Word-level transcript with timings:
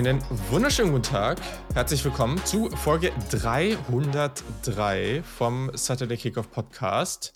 Einen 0.00 0.24
wunderschönen 0.48 0.92
guten 0.92 1.02
Tag. 1.02 1.38
Herzlich 1.74 2.02
willkommen 2.02 2.42
zu 2.46 2.70
Folge 2.70 3.12
303 3.32 5.22
vom 5.22 5.70
Saturday 5.74 6.16
Kickoff 6.16 6.50
Podcast. 6.50 7.34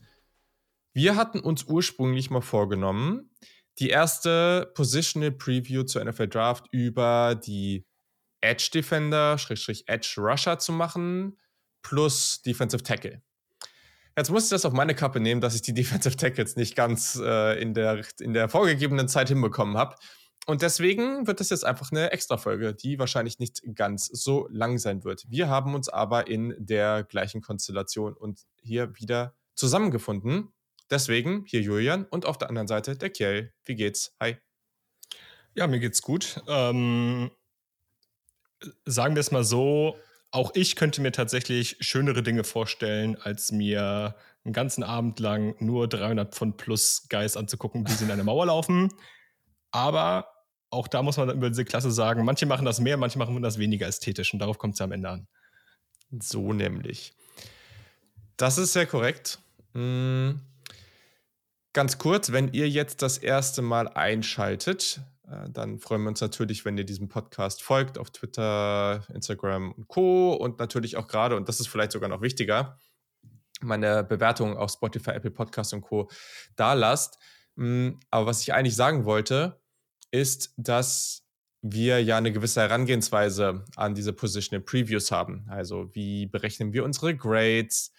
Wir 0.95 1.15
hatten 1.15 1.41
uns 1.41 1.65
ursprünglich 1.65 2.31
mal 2.31 2.41
vorgenommen, 2.41 3.29
die 3.81 3.91
erste 3.91 4.73
Positional 4.75 5.33
Preview 5.33 5.83
zur 5.83 6.03
NFL 6.07 6.29
Draft 6.29 6.65
über 6.71 7.35
die 7.35 7.85
Edge 8.41 8.71
Defender, 8.73 9.37
Edge 9.87 10.15
Rusher 10.17 10.59
zu 10.59 10.73
machen, 10.73 11.37
plus 11.83 12.41
Defensive 12.41 12.83
Tackle. 12.83 13.21
Jetzt 14.17 14.31
muss 14.31 14.45
ich 14.45 14.51
das 14.51 14.65
auf 14.65 14.73
meine 14.73 14.95
Kappe 14.95 15.21
nehmen, 15.21 15.43
dass 15.43 15.55
ich 15.55 15.61
die 15.61 15.75
Defensive 15.75 16.17
Tackles 16.17 16.57
nicht 16.57 16.77
ganz 16.77 17.21
äh, 17.23 17.61
in, 17.61 17.75
der, 17.75 18.07
in 18.21 18.33
der 18.33 18.49
vorgegebenen 18.49 19.07
Zeit 19.07 19.29
hinbekommen 19.29 19.77
habe. 19.77 19.97
Und 20.47 20.63
deswegen 20.63 21.27
wird 21.27 21.41
das 21.41 21.51
jetzt 21.51 21.65
einfach 21.65 21.91
eine 21.91 22.13
Extra-Folge, 22.13 22.75
die 22.75 22.99
wahrscheinlich 22.99 23.39
nicht 23.39 23.63
ganz 23.75 24.07
so 24.07 24.47
lang 24.51 24.79
sein 24.79 25.05
wird. 25.05 25.25
Wir 25.29 25.49
haben 25.49 25.75
uns 25.75 25.89
aber 25.89 26.27
in 26.27 26.55
der 26.59 27.03
gleichen 27.05 27.41
Konstellation 27.41 28.15
und 28.15 28.43
hier 28.61 28.95
wieder 28.97 29.35
zusammengefunden. 29.55 30.53
Deswegen 30.91 31.45
hier 31.47 31.63
Julian 31.63 32.05
und 32.05 32.27
auf 32.27 32.37
der 32.37 32.49
anderen 32.51 32.69
Seite 32.69 32.97
der 32.97 33.11
Kiel. 33.11 33.55
Wie 33.65 33.75
geht's? 33.75 34.15
Hi. 34.21 34.37
Ja, 35.55 35.67
mir 35.67 35.81
geht's 35.81 36.03
gut. 36.03 36.43
Ähm, 36.47 37.31
sagen 38.85 39.15
wir 39.15 39.21
es 39.21 39.31
mal 39.31 39.45
so, 39.45 39.97
auch 40.31 40.51
ich 40.55 40.77
könnte 40.77 41.01
mir 41.01 41.13
tatsächlich 41.13 41.77
schönere 41.81 42.23
Dinge 42.23 42.45
vorstellen, 42.45 43.17
als 43.17 43.53
mir 43.53 44.15
einen 44.45 44.53
ganzen 44.53 44.83
Abend 44.83 45.21
lang 45.21 45.55
nur 45.59 45.89
300 45.89 46.35
Pfund 46.35 46.57
plus 46.59 47.07
Guys 47.09 47.37
anzugucken, 47.37 47.89
wie 47.89 47.93
sie 47.93 48.05
in 48.05 48.11
eine 48.11 48.25
Mauer 48.25 48.47
laufen. 48.47 48.93
Aber 49.71 50.34
auch 50.75 50.89
da 50.89 51.03
muss 51.03 51.17
man 51.17 51.31
über 51.31 51.49
diese 51.49 51.65
Klasse 51.65 51.91
sagen, 51.91 52.25
manche 52.25 52.47
machen 52.47 52.65
das 52.65 52.81
mehr, 52.81 52.97
manche 52.97 53.19
machen 53.19 53.41
das 53.43 53.59
weniger 53.59 53.87
ästhetisch 53.87 54.33
und 54.33 54.39
darauf 54.41 54.59
kommt 54.59 54.75
es 54.75 54.81
ja 54.81 54.85
am 54.85 54.93
Ende 54.93 55.09
an. 55.09 55.27
So 56.21 56.53
nämlich. 56.53 57.15
Das 58.37 58.59
ist 58.59 58.73
sehr 58.73 58.87
korrekt. 58.87 59.39
Mhm. 59.73 60.41
Ganz 61.73 61.99
kurz, 61.99 62.31
wenn 62.31 62.53
ihr 62.53 62.69
jetzt 62.69 63.03
das 63.03 63.19
erste 63.19 63.63
Mal 63.63 63.89
einschaltet, 63.89 65.01
äh, 65.29 65.51
dann 65.51 65.79
freuen 65.79 66.03
wir 66.03 66.09
uns 66.11 66.21
natürlich, 66.21 66.65
wenn 66.65 66.79
ihr 66.79 66.85
diesem 66.85 67.09
Podcast 67.09 67.63
folgt 67.63 67.99
auf 67.99 68.11
Twitter, 68.11 69.05
Instagram 69.13 69.73
und 69.73 69.89
Co. 69.89 70.35
Und 70.35 70.59
natürlich 70.59 70.97
auch 70.97 71.09
gerade, 71.09 71.37
und 71.37 71.49
das 71.49 71.61
ist 71.61 71.69
vielleicht 71.69 71.93
sogar 71.93 72.09
noch 72.09 72.23
wichtiger, 72.23 72.79
meine 73.61 74.05
Bewertung 74.05 74.57
auf 74.57 74.71
Spotify, 74.71 75.11
Apple 75.11 75.31
Podcast 75.31 75.73
und 75.75 75.81
Co. 75.81 76.09
da 76.57 76.75
lasst. 76.75 77.19
Mhm. 77.57 77.99
Aber 78.11 78.27
was 78.27 78.43
ich 78.43 78.53
eigentlich 78.53 78.77
sagen 78.77 79.05
wollte, 79.05 79.61
ist, 80.15 80.55
dass 80.57 81.27
wir 81.61 82.03
ja 82.03 82.17
eine 82.17 82.31
gewisse 82.31 82.61
Herangehensweise 82.61 83.65
an 83.77 83.95
diese 83.95 84.13
Positional 84.13 84.65
Previews 84.65 85.11
haben. 85.11 85.47
Also 85.49 85.93
wie 85.95 86.27
berechnen 86.27 86.73
wir 86.73 86.85
unsere 86.85 87.17
Grades? 87.17 87.93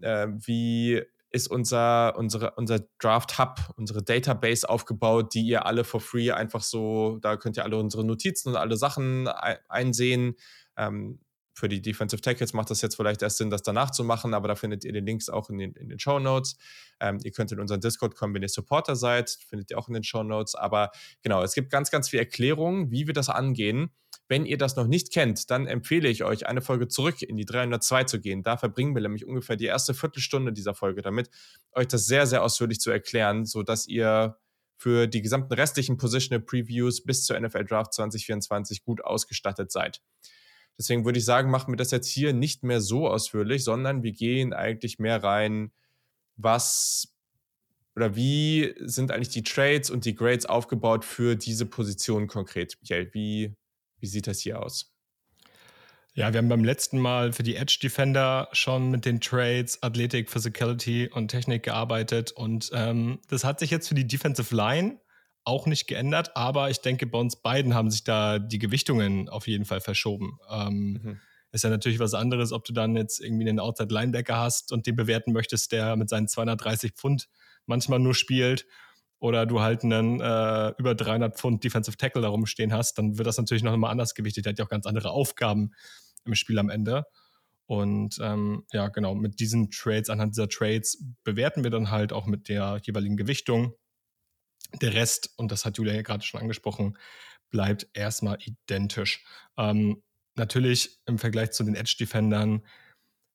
Äh, 0.00 0.28
wie 0.46 1.02
ist 1.32 1.48
unser, 1.48 2.16
unsere, 2.16 2.52
unser 2.52 2.80
Draft 2.98 3.38
Hub, 3.38 3.58
unsere 3.76 4.02
Database 4.02 4.68
aufgebaut, 4.68 5.34
die 5.34 5.42
ihr 5.42 5.66
alle 5.66 5.84
for 5.84 6.00
free 6.00 6.32
einfach 6.32 6.62
so, 6.62 7.18
da 7.20 7.36
könnt 7.36 7.56
ihr 7.56 7.64
alle 7.64 7.76
unsere 7.76 8.04
Notizen 8.04 8.48
und 8.48 8.56
alle 8.56 8.76
Sachen 8.76 9.28
einsehen. 9.28 10.36
Ähm, 10.76 11.20
für 11.60 11.68
die 11.68 11.82
Defensive 11.82 12.20
Tackles 12.20 12.54
macht 12.54 12.70
das 12.70 12.80
jetzt 12.80 12.96
vielleicht 12.96 13.22
erst 13.22 13.36
Sinn, 13.36 13.50
das 13.50 13.62
danach 13.62 13.90
zu 13.90 14.02
machen, 14.02 14.34
aber 14.34 14.48
da 14.48 14.56
findet 14.56 14.84
ihr 14.84 14.92
den 14.92 15.04
Links 15.04 15.28
auch 15.28 15.50
in 15.50 15.58
den, 15.58 15.72
in 15.74 15.88
den 15.88 15.98
Show 15.98 16.18
Notes. 16.18 16.56
Ähm, 16.98 17.20
ihr 17.22 17.30
könnt 17.30 17.52
in 17.52 17.60
unseren 17.60 17.80
Discord 17.80 18.16
kommen, 18.16 18.34
wenn 18.34 18.42
ihr 18.42 18.48
Supporter 18.48 18.96
seid, 18.96 19.30
findet 19.48 19.70
ihr 19.70 19.78
auch 19.78 19.86
in 19.86 19.94
den 19.94 20.02
Show 20.02 20.22
Notes. 20.22 20.54
Aber 20.54 20.90
genau, 21.22 21.42
es 21.42 21.54
gibt 21.54 21.70
ganz, 21.70 21.90
ganz 21.90 22.08
viel 22.08 22.18
Erklärungen, 22.18 22.90
wie 22.90 23.06
wir 23.06 23.14
das 23.14 23.28
angehen. 23.28 23.90
Wenn 24.26 24.46
ihr 24.46 24.58
das 24.58 24.76
noch 24.76 24.86
nicht 24.86 25.12
kennt, 25.12 25.50
dann 25.50 25.66
empfehle 25.66 26.08
ich 26.08 26.24
euch, 26.24 26.46
eine 26.46 26.62
Folge 26.62 26.88
zurück 26.88 27.20
in 27.22 27.36
die 27.36 27.44
302 27.44 28.04
zu 28.04 28.20
gehen. 28.20 28.42
Da 28.42 28.56
verbringen 28.56 28.94
wir 28.94 29.02
nämlich 29.02 29.26
ungefähr 29.26 29.56
die 29.56 29.66
erste 29.66 29.92
Viertelstunde 29.92 30.52
dieser 30.52 30.74
Folge 30.74 31.02
damit, 31.02 31.28
euch 31.72 31.88
das 31.88 32.06
sehr, 32.06 32.26
sehr 32.26 32.42
ausführlich 32.42 32.80
zu 32.80 32.90
erklären, 32.90 33.44
sodass 33.44 33.86
ihr 33.86 34.38
für 34.76 35.06
die 35.06 35.20
gesamten 35.20 35.52
restlichen 35.52 35.98
Positional 35.98 36.42
Previews 36.42 37.04
bis 37.04 37.26
zur 37.26 37.38
NFL 37.38 37.64
Draft 37.64 37.92
2024 37.92 38.82
gut 38.82 39.04
ausgestattet 39.04 39.70
seid. 39.70 40.00
Deswegen 40.80 41.04
würde 41.04 41.18
ich 41.18 41.26
sagen, 41.26 41.50
machen 41.50 41.74
wir 41.74 41.76
das 41.76 41.90
jetzt 41.90 42.08
hier 42.08 42.32
nicht 42.32 42.62
mehr 42.62 42.80
so 42.80 43.06
ausführlich, 43.06 43.64
sondern 43.64 44.02
wir 44.02 44.12
gehen 44.12 44.54
eigentlich 44.54 44.98
mehr 44.98 45.22
rein, 45.22 45.72
was 46.36 47.14
oder 47.94 48.16
wie 48.16 48.72
sind 48.78 49.10
eigentlich 49.10 49.28
die 49.28 49.42
Trades 49.42 49.90
und 49.90 50.06
die 50.06 50.14
Grades 50.14 50.46
aufgebaut 50.46 51.04
für 51.04 51.36
diese 51.36 51.66
Position 51.66 52.28
konkret? 52.28 52.78
Wie, 53.12 53.54
wie 53.98 54.06
sieht 54.06 54.26
das 54.26 54.40
hier 54.40 54.62
aus? 54.62 54.94
Ja, 56.14 56.32
wir 56.32 56.38
haben 56.38 56.48
beim 56.48 56.64
letzten 56.64 56.98
Mal 56.98 57.34
für 57.34 57.42
die 57.42 57.56
Edge 57.56 57.78
Defender 57.82 58.48
schon 58.52 58.90
mit 58.90 59.04
den 59.04 59.20
Trades 59.20 59.82
Athletik, 59.82 60.30
Physicality 60.30 61.10
und 61.12 61.28
Technik 61.28 61.62
gearbeitet 61.64 62.32
und 62.32 62.70
ähm, 62.72 63.18
das 63.28 63.44
hat 63.44 63.60
sich 63.60 63.70
jetzt 63.70 63.88
für 63.88 63.94
die 63.94 64.06
Defensive 64.06 64.56
Line 64.56 64.98
auch 65.44 65.66
nicht 65.66 65.86
geändert, 65.86 66.36
aber 66.36 66.70
ich 66.70 66.80
denke, 66.80 67.06
bei 67.06 67.18
uns 67.18 67.36
beiden 67.36 67.74
haben 67.74 67.90
sich 67.90 68.04
da 68.04 68.38
die 68.38 68.58
Gewichtungen 68.58 69.28
auf 69.28 69.46
jeden 69.46 69.64
Fall 69.64 69.80
verschoben. 69.80 70.38
Ähm, 70.50 71.00
mhm. 71.02 71.20
Ist 71.52 71.64
ja 71.64 71.70
natürlich 71.70 71.98
was 71.98 72.14
anderes, 72.14 72.52
ob 72.52 72.64
du 72.64 72.72
dann 72.72 72.94
jetzt 72.94 73.20
irgendwie 73.20 73.48
einen 73.48 73.58
Outside 73.58 73.92
Linebacker 73.92 74.36
hast 74.36 74.70
und 74.72 74.86
den 74.86 74.94
bewerten 74.94 75.32
möchtest, 75.32 75.72
der 75.72 75.96
mit 75.96 76.08
seinen 76.08 76.28
230 76.28 76.92
Pfund 76.92 77.28
manchmal 77.66 77.98
nur 77.98 78.14
spielt, 78.14 78.66
oder 79.20 79.44
du 79.44 79.60
halt 79.60 79.84
einen 79.84 80.20
äh, 80.20 80.72
über 80.78 80.94
300 80.94 81.38
Pfund 81.38 81.62
Defensive 81.62 81.96
Tackle 81.96 82.22
da 82.22 82.28
rumstehen 82.28 82.72
hast, 82.72 82.96
dann 82.98 83.18
wird 83.18 83.26
das 83.26 83.36
natürlich 83.36 83.62
noch 83.62 83.74
immer 83.74 83.90
anders 83.90 84.14
gewichtet. 84.14 84.46
Der 84.46 84.52
hat 84.52 84.58
ja 84.58 84.64
auch 84.64 84.70
ganz 84.70 84.86
andere 84.86 85.10
Aufgaben 85.10 85.72
im 86.24 86.34
Spiel 86.34 86.58
am 86.58 86.70
Ende. 86.70 87.04
Und 87.66 88.18
ähm, 88.20 88.64
ja, 88.72 88.88
genau, 88.88 89.14
mit 89.14 89.38
diesen 89.38 89.70
Trades, 89.70 90.10
anhand 90.10 90.34
dieser 90.34 90.48
Trades 90.48 91.04
bewerten 91.22 91.62
wir 91.62 91.70
dann 91.70 91.90
halt 91.90 92.12
auch 92.12 92.26
mit 92.26 92.48
der 92.48 92.80
jeweiligen 92.82 93.16
Gewichtung 93.16 93.74
der 94.80 94.94
Rest, 94.94 95.30
und 95.36 95.52
das 95.52 95.64
hat 95.64 95.78
Julia 95.78 95.94
ja 95.94 96.02
gerade 96.02 96.24
schon 96.24 96.40
angesprochen, 96.40 96.96
bleibt 97.50 97.88
erstmal 97.92 98.38
identisch. 98.40 99.24
Ähm, 99.56 100.02
natürlich 100.36 101.00
im 101.06 101.18
Vergleich 101.18 101.50
zu 101.52 101.64
den 101.64 101.74
Edge-Defendern, 101.74 102.62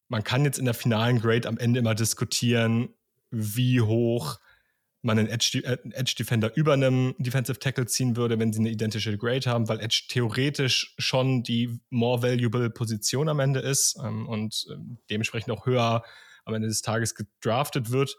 man 0.08 0.24
kann 0.24 0.46
jetzt 0.46 0.60
in 0.60 0.66
der 0.66 0.74
finalen 0.74 1.20
Grade 1.20 1.48
am 1.48 1.58
Ende 1.58 1.80
immer 1.80 1.96
diskutieren, 1.96 2.90
wie 3.32 3.82
hoch 3.82 4.40
man 5.02 5.20
einen 5.20 5.28
Edge-Defender 5.28 6.48
äh, 6.48 6.60
über 6.60 6.74
einem 6.74 7.14
Defensive 7.20 7.60
Tackle 7.60 7.86
ziehen 7.86 8.16
würde, 8.16 8.40
wenn 8.40 8.52
sie 8.52 8.60
eine 8.60 8.70
identische 8.70 9.18
Grade 9.18 9.50
haben, 9.50 9.68
weil 9.68 9.80
Edge 9.80 10.06
theoretisch 10.10 10.96
schon 10.98 11.44
die 11.44 11.80
more 11.90 12.24
valuable 12.24 12.72
Position 12.72 13.30
am 13.30 13.40
Ende 13.40 13.60
ist 13.60 13.98
ähm, 14.04 14.28
und 14.28 14.66
äh, 14.72 14.76
dementsprechend 15.10 15.52
auch 15.52 15.66
höher 15.68 16.04
am 16.44 16.54
Ende 16.56 16.68
des 16.68 16.82
Tages 16.82 17.14
gedraftet 17.14 17.92
wird 17.92 18.18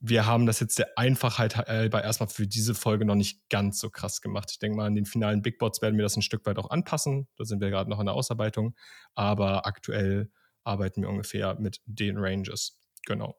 wir 0.00 0.24
haben 0.24 0.46
das 0.46 0.60
jetzt 0.60 0.78
der 0.78 0.96
Einfachheit 0.96 1.56
halber 1.56 2.02
erstmal 2.02 2.30
für 2.30 2.46
diese 2.46 2.74
Folge 2.74 3.04
noch 3.04 3.14
nicht 3.14 3.48
ganz 3.50 3.78
so 3.78 3.90
krass 3.90 4.22
gemacht. 4.22 4.48
Ich 4.50 4.58
denke 4.58 4.78
mal, 4.78 4.86
an 4.86 4.94
den 4.94 5.04
finalen 5.04 5.42
Big 5.42 5.58
Bots 5.58 5.82
werden 5.82 5.96
wir 5.96 6.02
das 6.02 6.16
ein 6.16 6.22
Stück 6.22 6.46
weit 6.46 6.58
auch 6.58 6.70
anpassen. 6.70 7.28
Da 7.36 7.44
sind 7.44 7.60
wir 7.60 7.68
gerade 7.68 7.90
noch 7.90 8.00
in 8.00 8.06
der 8.06 8.14
Ausarbeitung. 8.14 8.74
Aber 9.14 9.66
aktuell 9.66 10.30
arbeiten 10.64 11.02
wir 11.02 11.10
ungefähr 11.10 11.54
mit 11.60 11.82
den 11.84 12.16
Ranges. 12.16 12.80
Genau. 13.04 13.38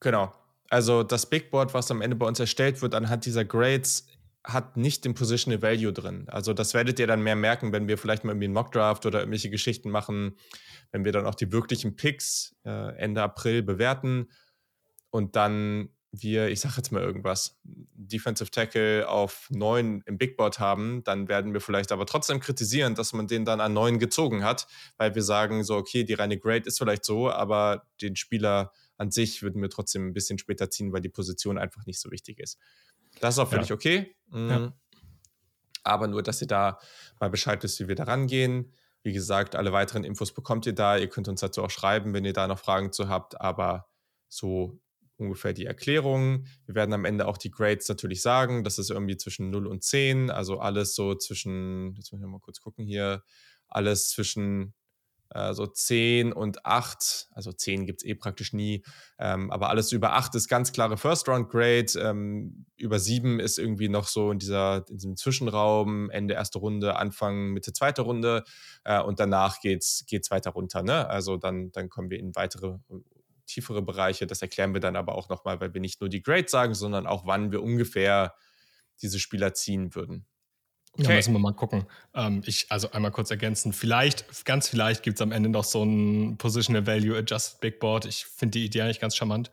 Genau. 0.00 0.34
Also 0.68 1.02
das 1.02 1.28
Big 1.28 1.50
Board, 1.50 1.72
was 1.72 1.90
am 1.90 2.02
Ende 2.02 2.16
bei 2.16 2.26
uns 2.26 2.38
erstellt 2.38 2.82
wird, 2.82 2.94
anhand 2.94 3.24
dieser 3.24 3.46
Grades, 3.46 4.06
hat 4.44 4.76
nicht 4.76 5.04
den 5.04 5.14
Positional 5.14 5.62
Value 5.62 5.92
drin. 5.92 6.28
Also 6.28 6.52
das 6.52 6.74
werdet 6.74 6.98
ihr 6.98 7.06
dann 7.06 7.22
mehr 7.22 7.36
merken, 7.36 7.72
wenn 7.72 7.86
wir 7.86 7.96
vielleicht 7.96 8.24
mal 8.24 8.32
irgendwie 8.32 8.46
einen 8.46 8.54
Mockdraft 8.54 9.06
oder 9.06 9.20
irgendwelche 9.20 9.50
Geschichten 9.50 9.90
machen, 9.90 10.36
wenn 10.90 11.04
wir 11.04 11.12
dann 11.12 11.26
auch 11.26 11.34
die 11.34 11.52
wirklichen 11.52 11.94
Picks 11.96 12.56
äh, 12.64 12.96
Ende 12.96 13.22
April 13.22 13.62
bewerten 13.62 14.28
und 15.10 15.36
dann 15.36 15.90
wir, 16.12 16.48
ich 16.48 16.60
sage 16.60 16.74
jetzt 16.76 16.92
mal 16.92 17.02
irgendwas, 17.02 17.58
Defensive 17.64 18.50
Tackle 18.50 19.08
auf 19.08 19.48
9 19.50 20.02
im 20.04 20.18
Big 20.18 20.36
Board 20.36 20.58
haben, 20.58 21.02
dann 21.04 21.26
werden 21.26 21.54
wir 21.54 21.60
vielleicht 21.62 21.90
aber 21.90 22.04
trotzdem 22.04 22.38
kritisieren, 22.38 22.94
dass 22.94 23.14
man 23.14 23.26
den 23.26 23.46
dann 23.46 23.62
an 23.62 23.72
9 23.72 23.98
gezogen 23.98 24.44
hat, 24.44 24.66
weil 24.98 25.14
wir 25.14 25.22
sagen 25.22 25.64
so, 25.64 25.74
okay, 25.74 26.04
die 26.04 26.12
reine 26.12 26.38
Grade 26.38 26.66
ist 26.66 26.78
vielleicht 26.78 27.06
so, 27.06 27.30
aber 27.30 27.86
den 28.02 28.14
Spieler 28.16 28.72
an 28.98 29.10
sich 29.10 29.42
würden 29.42 29.62
wir 29.62 29.70
trotzdem 29.70 30.08
ein 30.08 30.12
bisschen 30.12 30.38
später 30.38 30.68
ziehen, 30.68 30.92
weil 30.92 31.00
die 31.00 31.08
Position 31.08 31.56
einfach 31.56 31.86
nicht 31.86 31.98
so 31.98 32.10
wichtig 32.10 32.38
ist. 32.38 32.58
Das 33.20 33.34
ist 33.34 33.38
auch 33.38 33.48
völlig 33.48 33.68
ja. 33.68 33.74
okay. 33.74 34.14
Mhm. 34.30 34.48
Ja. 34.48 34.72
Aber 35.84 36.06
nur, 36.06 36.22
dass 36.22 36.40
ihr 36.40 36.46
da 36.46 36.78
mal 37.20 37.30
Bescheid 37.30 37.62
wisst, 37.62 37.80
wie 37.80 37.88
wir 37.88 37.94
da 37.94 38.04
rangehen. 38.04 38.72
Wie 39.02 39.12
gesagt, 39.12 39.56
alle 39.56 39.72
weiteren 39.72 40.04
Infos 40.04 40.32
bekommt 40.32 40.64
ihr 40.66 40.74
da. 40.74 40.96
Ihr 40.96 41.08
könnt 41.08 41.28
uns 41.28 41.40
dazu 41.40 41.62
auch 41.62 41.70
schreiben, 41.70 42.14
wenn 42.14 42.24
ihr 42.24 42.32
da 42.32 42.46
noch 42.46 42.58
Fragen 42.58 42.92
zu 42.92 43.08
habt. 43.08 43.40
Aber 43.40 43.88
so 44.28 44.80
ungefähr 45.16 45.52
die 45.52 45.66
Erklärung. 45.66 46.46
Wir 46.66 46.74
werden 46.74 46.92
am 46.92 47.04
Ende 47.04 47.26
auch 47.26 47.38
die 47.38 47.50
Grades 47.50 47.88
natürlich 47.88 48.22
sagen. 48.22 48.64
Das 48.64 48.78
ist 48.78 48.90
irgendwie 48.90 49.16
zwischen 49.16 49.50
0 49.50 49.66
und 49.66 49.82
10. 49.82 50.30
Also 50.30 50.58
alles 50.58 50.94
so 50.94 51.14
zwischen, 51.14 51.94
jetzt 51.96 52.12
muss 52.12 52.20
ich 52.20 52.26
mal 52.26 52.40
kurz 52.40 52.60
gucken 52.60 52.84
hier, 52.84 53.22
alles 53.68 54.10
zwischen 54.10 54.74
so 55.52 55.66
10 55.66 56.32
und 56.32 56.66
8, 56.66 57.28
also 57.32 57.52
10 57.52 57.86
gibt 57.86 58.02
es 58.02 58.06
eh 58.06 58.14
praktisch 58.14 58.52
nie, 58.52 58.84
ähm, 59.18 59.50
aber 59.50 59.70
alles 59.70 59.92
über 59.92 60.12
8 60.12 60.34
ist 60.34 60.48
ganz 60.48 60.72
klare 60.72 60.96
First-Round-Grade, 60.96 61.98
ähm, 62.00 62.66
über 62.76 62.98
7 62.98 63.40
ist 63.40 63.58
irgendwie 63.58 63.88
noch 63.88 64.08
so 64.08 64.30
in, 64.30 64.38
dieser, 64.38 64.84
in 64.88 64.96
diesem 64.96 65.16
Zwischenraum, 65.16 66.10
Ende 66.10 66.34
erste 66.34 66.58
Runde, 66.58 66.96
Anfang, 66.96 67.52
Mitte 67.52 67.72
zweite 67.72 68.02
Runde 68.02 68.44
äh, 68.84 69.00
und 69.00 69.20
danach 69.20 69.60
geht 69.60 69.82
es 69.82 70.30
weiter 70.30 70.50
runter. 70.50 70.82
Ne? 70.82 71.08
Also 71.08 71.36
dann, 71.36 71.72
dann 71.72 71.88
kommen 71.88 72.10
wir 72.10 72.18
in 72.18 72.34
weitere 72.34 72.78
tiefere 73.46 73.82
Bereiche. 73.82 74.26
Das 74.26 74.42
erklären 74.42 74.72
wir 74.74 74.80
dann 74.80 74.96
aber 74.96 75.14
auch 75.14 75.28
nochmal, 75.28 75.60
weil 75.60 75.74
wir 75.74 75.80
nicht 75.80 76.00
nur 76.00 76.10
die 76.10 76.22
Grade 76.22 76.48
sagen, 76.48 76.74
sondern 76.74 77.06
auch, 77.06 77.26
wann 77.26 77.52
wir 77.52 77.62
ungefähr 77.62 78.34
diese 79.00 79.18
Spieler 79.18 79.54
ziehen 79.54 79.94
würden. 79.94 80.26
Okay. 80.94 81.08
Ja, 81.08 81.16
müssen 81.16 81.32
wir 81.32 81.38
mal 81.38 81.54
gucken. 81.54 81.86
Ähm, 82.14 82.42
ich, 82.44 82.70
also 82.70 82.90
einmal 82.90 83.10
kurz 83.12 83.30
ergänzen. 83.30 83.72
Vielleicht, 83.72 84.44
ganz 84.44 84.68
vielleicht 84.68 85.02
gibt 85.02 85.16
es 85.16 85.22
am 85.22 85.32
Ende 85.32 85.48
noch 85.48 85.64
so 85.64 85.82
ein 85.82 86.36
Positional 86.36 86.86
Value 86.86 87.16
Adjusted 87.16 87.60
Big 87.60 87.80
Board. 87.80 88.04
Ich 88.04 88.26
finde 88.26 88.58
die 88.58 88.66
Idee 88.66 88.82
eigentlich 88.82 89.00
ganz 89.00 89.16
charmant, 89.16 89.50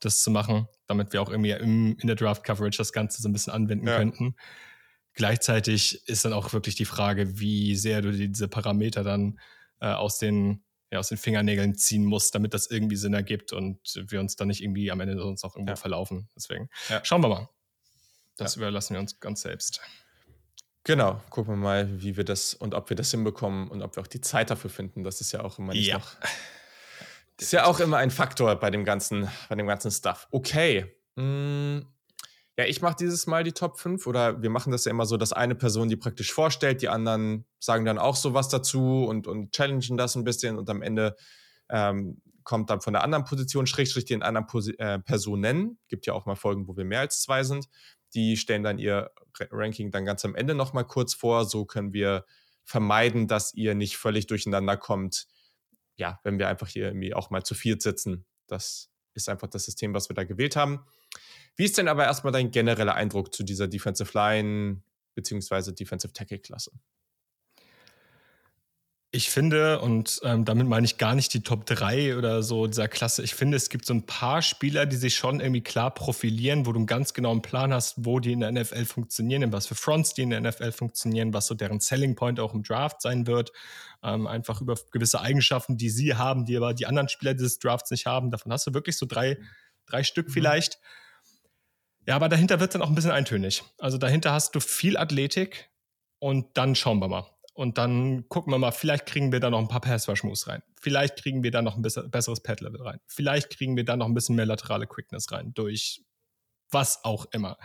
das 0.00 0.22
zu 0.22 0.32
machen, 0.32 0.66
damit 0.86 1.12
wir 1.12 1.22
auch 1.22 1.30
irgendwie 1.30 1.52
im, 1.52 1.96
in 1.98 2.06
der 2.08 2.16
Draft 2.16 2.42
Coverage 2.42 2.78
das 2.78 2.92
Ganze 2.92 3.22
so 3.22 3.28
ein 3.28 3.32
bisschen 3.32 3.52
anwenden 3.52 3.86
ja. 3.86 3.98
könnten. 3.98 4.34
Gleichzeitig 5.14 6.08
ist 6.08 6.24
dann 6.24 6.32
auch 6.32 6.52
wirklich 6.52 6.74
die 6.74 6.84
Frage, 6.84 7.38
wie 7.38 7.76
sehr 7.76 8.02
du 8.02 8.10
diese 8.10 8.48
Parameter 8.48 9.04
dann 9.04 9.38
äh, 9.80 9.92
aus 9.92 10.18
den 10.18 10.64
ja, 10.92 10.98
aus 10.98 11.08
den 11.08 11.18
Fingernägeln 11.18 11.76
ziehen 11.76 12.04
musst, 12.04 12.34
damit 12.34 12.52
das 12.52 12.68
irgendwie 12.68 12.96
Sinn 12.96 13.14
ergibt 13.14 13.52
und 13.52 13.78
wir 14.08 14.18
uns 14.18 14.34
dann 14.34 14.48
nicht 14.48 14.60
irgendwie 14.60 14.90
am 14.90 14.98
Ende 14.98 15.16
sonst 15.16 15.44
auch 15.44 15.54
irgendwo 15.54 15.72
ja. 15.72 15.76
verlaufen. 15.76 16.28
Deswegen 16.34 16.68
schauen 17.04 17.22
wir 17.22 17.28
mal. 17.28 17.48
Das 18.36 18.56
überlassen 18.56 18.94
wir 18.94 19.00
uns 19.00 19.20
ganz 19.20 19.42
selbst. 19.42 19.80
Genau, 20.84 21.20
gucken 21.30 21.54
wir 21.54 21.58
mal, 21.58 22.02
wie 22.02 22.16
wir 22.16 22.24
das 22.24 22.54
und 22.54 22.74
ob 22.74 22.88
wir 22.88 22.96
das 22.96 23.10
hinbekommen 23.10 23.68
und 23.68 23.82
ob 23.82 23.96
wir 23.96 24.02
auch 24.02 24.06
die 24.06 24.20
Zeit 24.20 24.50
dafür 24.50 24.70
finden. 24.70 25.04
Das 25.04 25.20
ist 25.20 25.32
ja 25.32 25.42
auch 25.42 25.58
immer 25.58 25.72
nicht 25.72 25.86
ja. 25.86 25.98
noch. 25.98 26.16
Ist 27.38 27.54
ja 27.54 27.64
auch 27.64 27.80
immer 27.80 27.96
ein 27.96 28.10
Faktor 28.10 28.54
bei 28.56 28.70
dem 28.70 28.84
ganzen, 28.84 29.26
bei 29.48 29.54
dem 29.54 29.66
ganzen 29.66 29.90
Stuff. 29.90 30.28
Okay. 30.30 30.94
Hm. 31.16 31.86
Ja, 32.58 32.66
ich 32.66 32.82
mache 32.82 32.96
dieses 33.00 33.26
Mal 33.26 33.44
die 33.44 33.52
Top 33.52 33.78
5 33.78 34.06
oder 34.06 34.42
wir 34.42 34.50
machen 34.50 34.70
das 34.70 34.84
ja 34.84 34.90
immer 34.90 35.06
so, 35.06 35.16
dass 35.16 35.32
eine 35.32 35.54
Person 35.54 35.88
die 35.88 35.96
praktisch 35.96 36.34
vorstellt, 36.34 36.82
die 36.82 36.90
anderen 36.90 37.46
sagen 37.58 37.86
dann 37.86 37.98
auch 37.98 38.16
so 38.16 38.34
was 38.34 38.50
dazu 38.50 39.06
und, 39.06 39.26
und 39.26 39.52
challengen 39.52 39.96
das 39.96 40.16
ein 40.16 40.24
bisschen 40.24 40.58
und 40.58 40.68
am 40.68 40.82
Ende 40.82 41.16
ähm, 41.70 42.20
kommt 42.44 42.68
dann 42.68 42.82
von 42.82 42.92
der 42.92 43.04
anderen 43.04 43.24
Position, 43.24 43.66
Schrägstrich 43.66 44.04
den 44.04 44.22
anderen 44.22 44.46
Posi 44.46 44.74
äh, 44.78 44.98
Personen. 44.98 45.78
Gibt 45.88 46.04
ja 46.06 46.12
auch 46.12 46.26
mal 46.26 46.34
Folgen, 46.34 46.68
wo 46.68 46.76
wir 46.76 46.84
mehr 46.84 47.00
als 47.00 47.22
zwei 47.22 47.42
sind. 47.44 47.68
Die 48.14 48.36
stellen 48.36 48.62
dann 48.62 48.78
ihr 48.78 49.10
Ranking 49.50 49.90
dann 49.90 50.04
ganz 50.04 50.24
am 50.24 50.34
Ende 50.34 50.54
nochmal 50.54 50.86
kurz 50.86 51.14
vor. 51.14 51.44
So 51.44 51.64
können 51.64 51.92
wir 51.92 52.24
vermeiden, 52.64 53.28
dass 53.28 53.54
ihr 53.54 53.74
nicht 53.74 53.96
völlig 53.96 54.26
durcheinander 54.26 54.76
kommt. 54.76 55.26
Ja, 55.96 56.20
wenn 56.22 56.38
wir 56.38 56.48
einfach 56.48 56.68
hier 56.68 56.86
irgendwie 56.86 57.14
auch 57.14 57.30
mal 57.30 57.42
zu 57.42 57.54
viert 57.54 57.82
sitzen. 57.82 58.24
Das 58.46 58.90
ist 59.14 59.28
einfach 59.28 59.48
das 59.48 59.64
System, 59.64 59.94
was 59.94 60.08
wir 60.08 60.14
da 60.14 60.24
gewählt 60.24 60.56
haben. 60.56 60.84
Wie 61.56 61.64
ist 61.64 61.78
denn 61.78 61.88
aber 61.88 62.04
erstmal 62.04 62.32
dein 62.32 62.50
genereller 62.50 62.94
Eindruck 62.94 63.34
zu 63.34 63.42
dieser 63.42 63.68
Defensive 63.68 64.16
Line 64.16 64.82
bzw. 65.14 65.72
Defensive 65.72 66.12
Tackle 66.12 66.38
Klasse? 66.38 66.72
Ich 69.12 69.28
finde, 69.28 69.80
und 69.80 70.20
ähm, 70.22 70.44
damit 70.44 70.68
meine 70.68 70.84
ich 70.84 70.96
gar 70.96 71.16
nicht 71.16 71.34
die 71.34 71.42
Top 71.42 71.66
3 71.66 72.16
oder 72.16 72.44
so 72.44 72.68
dieser 72.68 72.86
Klasse, 72.86 73.24
ich 73.24 73.34
finde, 73.34 73.56
es 73.56 73.68
gibt 73.68 73.84
so 73.84 73.92
ein 73.92 74.06
paar 74.06 74.40
Spieler, 74.40 74.86
die 74.86 74.94
sich 74.94 75.16
schon 75.16 75.40
irgendwie 75.40 75.62
klar 75.62 75.92
profilieren, 75.92 76.64
wo 76.64 76.70
du 76.70 76.78
einen 76.78 76.86
ganz 76.86 77.12
genauen 77.12 77.42
Plan 77.42 77.74
hast, 77.74 78.04
wo 78.04 78.20
die 78.20 78.30
in 78.30 78.38
der 78.38 78.52
NFL 78.52 78.84
funktionieren, 78.84 79.42
in 79.42 79.52
was 79.52 79.66
für 79.66 79.74
Fronts 79.74 80.14
die 80.14 80.22
in 80.22 80.30
der 80.30 80.40
NFL 80.40 80.70
funktionieren, 80.70 81.34
was 81.34 81.48
so 81.48 81.56
deren 81.56 81.80
Selling 81.80 82.14
Point 82.14 82.38
auch 82.38 82.54
im 82.54 82.62
Draft 82.62 83.02
sein 83.02 83.26
wird. 83.26 83.50
Ähm, 84.04 84.28
einfach 84.28 84.60
über 84.60 84.76
gewisse 84.92 85.20
Eigenschaften, 85.20 85.76
die 85.76 85.90
sie 85.90 86.14
haben, 86.14 86.44
die 86.44 86.56
aber 86.56 86.72
die 86.72 86.86
anderen 86.86 87.08
Spieler 87.08 87.34
dieses 87.34 87.58
Drafts 87.58 87.90
nicht 87.90 88.06
haben. 88.06 88.30
Davon 88.30 88.52
hast 88.52 88.68
du 88.68 88.74
wirklich 88.74 88.96
so 88.96 89.06
drei, 89.06 89.38
drei 89.86 90.04
Stück 90.04 90.28
mhm. 90.28 90.32
vielleicht. 90.32 90.78
Ja, 92.06 92.14
aber 92.14 92.28
dahinter 92.28 92.60
wird 92.60 92.70
es 92.70 92.72
dann 92.74 92.82
auch 92.82 92.88
ein 92.88 92.94
bisschen 92.94 93.10
eintönig. 93.10 93.64
Also 93.78 93.98
dahinter 93.98 94.32
hast 94.32 94.54
du 94.54 94.60
viel 94.60 94.96
Athletik 94.96 95.68
und 96.20 96.46
dann 96.56 96.76
schauen 96.76 97.00
wir 97.00 97.08
mal. 97.08 97.26
Und 97.60 97.76
dann 97.76 98.26
gucken 98.30 98.54
wir 98.54 98.58
mal, 98.58 98.70
vielleicht 98.70 99.04
kriegen 99.04 99.32
wir 99.32 99.40
da 99.40 99.50
noch 99.50 99.58
ein 99.58 99.68
paar 99.68 99.82
Pass-Rush-Moves 99.82 100.48
rein. 100.48 100.62
Vielleicht 100.80 101.22
kriegen 101.22 101.42
wir 101.42 101.50
da 101.50 101.60
noch 101.60 101.76
ein 101.76 101.82
besseres 101.82 102.40
Pad-Level 102.40 102.80
rein. 102.80 103.00
Vielleicht 103.06 103.50
kriegen 103.50 103.76
wir 103.76 103.84
da 103.84 103.98
noch 103.98 104.06
ein 104.06 104.14
bisschen 104.14 104.34
mehr 104.34 104.46
laterale 104.46 104.86
Quickness 104.86 105.30
rein. 105.30 105.52
Durch 105.52 106.02
was 106.70 107.04
auch 107.04 107.26
immer. 107.32 107.58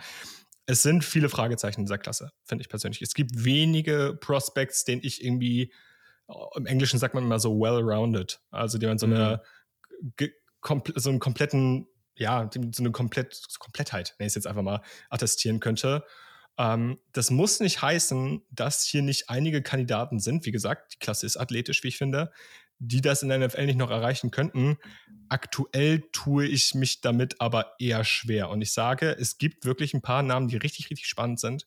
Es 0.66 0.82
sind 0.82 1.02
viele 1.02 1.30
Fragezeichen 1.30 1.80
in 1.80 1.86
dieser 1.86 1.96
Klasse, 1.96 2.30
finde 2.44 2.60
ich 2.60 2.68
persönlich. 2.68 3.00
Es 3.00 3.14
gibt 3.14 3.42
wenige 3.42 4.18
Prospects, 4.20 4.84
den 4.84 5.00
ich 5.02 5.24
irgendwie, 5.24 5.72
im 6.56 6.66
Englischen 6.66 6.98
sagt 6.98 7.14
man 7.14 7.24
immer 7.24 7.40
so 7.40 7.58
well-rounded. 7.58 8.38
Also, 8.50 8.76
die 8.76 8.84
man 8.84 8.98
so 8.98 9.06
eine, 9.06 9.40
mhm. 10.20 10.82
so 10.94 11.08
einen 11.08 11.20
kompletten, 11.20 11.88
ja, 12.16 12.50
so 12.52 12.82
eine 12.82 12.92
Komplett, 12.92 13.40
Komplettheit, 13.58 14.14
wenn 14.18 14.26
ich 14.26 14.32
es 14.32 14.34
jetzt 14.34 14.46
einfach 14.46 14.60
mal 14.60 14.82
attestieren 15.08 15.58
könnte. 15.58 16.04
Ähm, 16.58 16.98
das 17.12 17.30
muss 17.30 17.60
nicht 17.60 17.82
heißen, 17.82 18.42
dass 18.50 18.84
hier 18.84 19.02
nicht 19.02 19.28
einige 19.28 19.62
Kandidaten 19.62 20.20
sind. 20.20 20.46
Wie 20.46 20.52
gesagt, 20.52 20.94
die 20.94 20.98
Klasse 20.98 21.26
ist 21.26 21.36
athletisch, 21.36 21.82
wie 21.84 21.88
ich 21.88 21.98
finde, 21.98 22.32
die 22.78 23.00
das 23.00 23.22
in 23.22 23.28
der 23.28 23.38
NFL 23.38 23.66
nicht 23.66 23.78
noch 23.78 23.90
erreichen 23.90 24.30
könnten. 24.30 24.76
Aktuell 25.28 26.02
tue 26.12 26.46
ich 26.46 26.74
mich 26.74 27.00
damit 27.00 27.40
aber 27.40 27.74
eher 27.78 28.04
schwer. 28.04 28.50
Und 28.50 28.62
ich 28.62 28.72
sage, 28.72 29.16
es 29.18 29.38
gibt 29.38 29.64
wirklich 29.64 29.94
ein 29.94 30.02
paar 30.02 30.22
Namen, 30.22 30.48
die 30.48 30.56
richtig, 30.56 30.90
richtig 30.90 31.08
spannend 31.08 31.40
sind. 31.40 31.66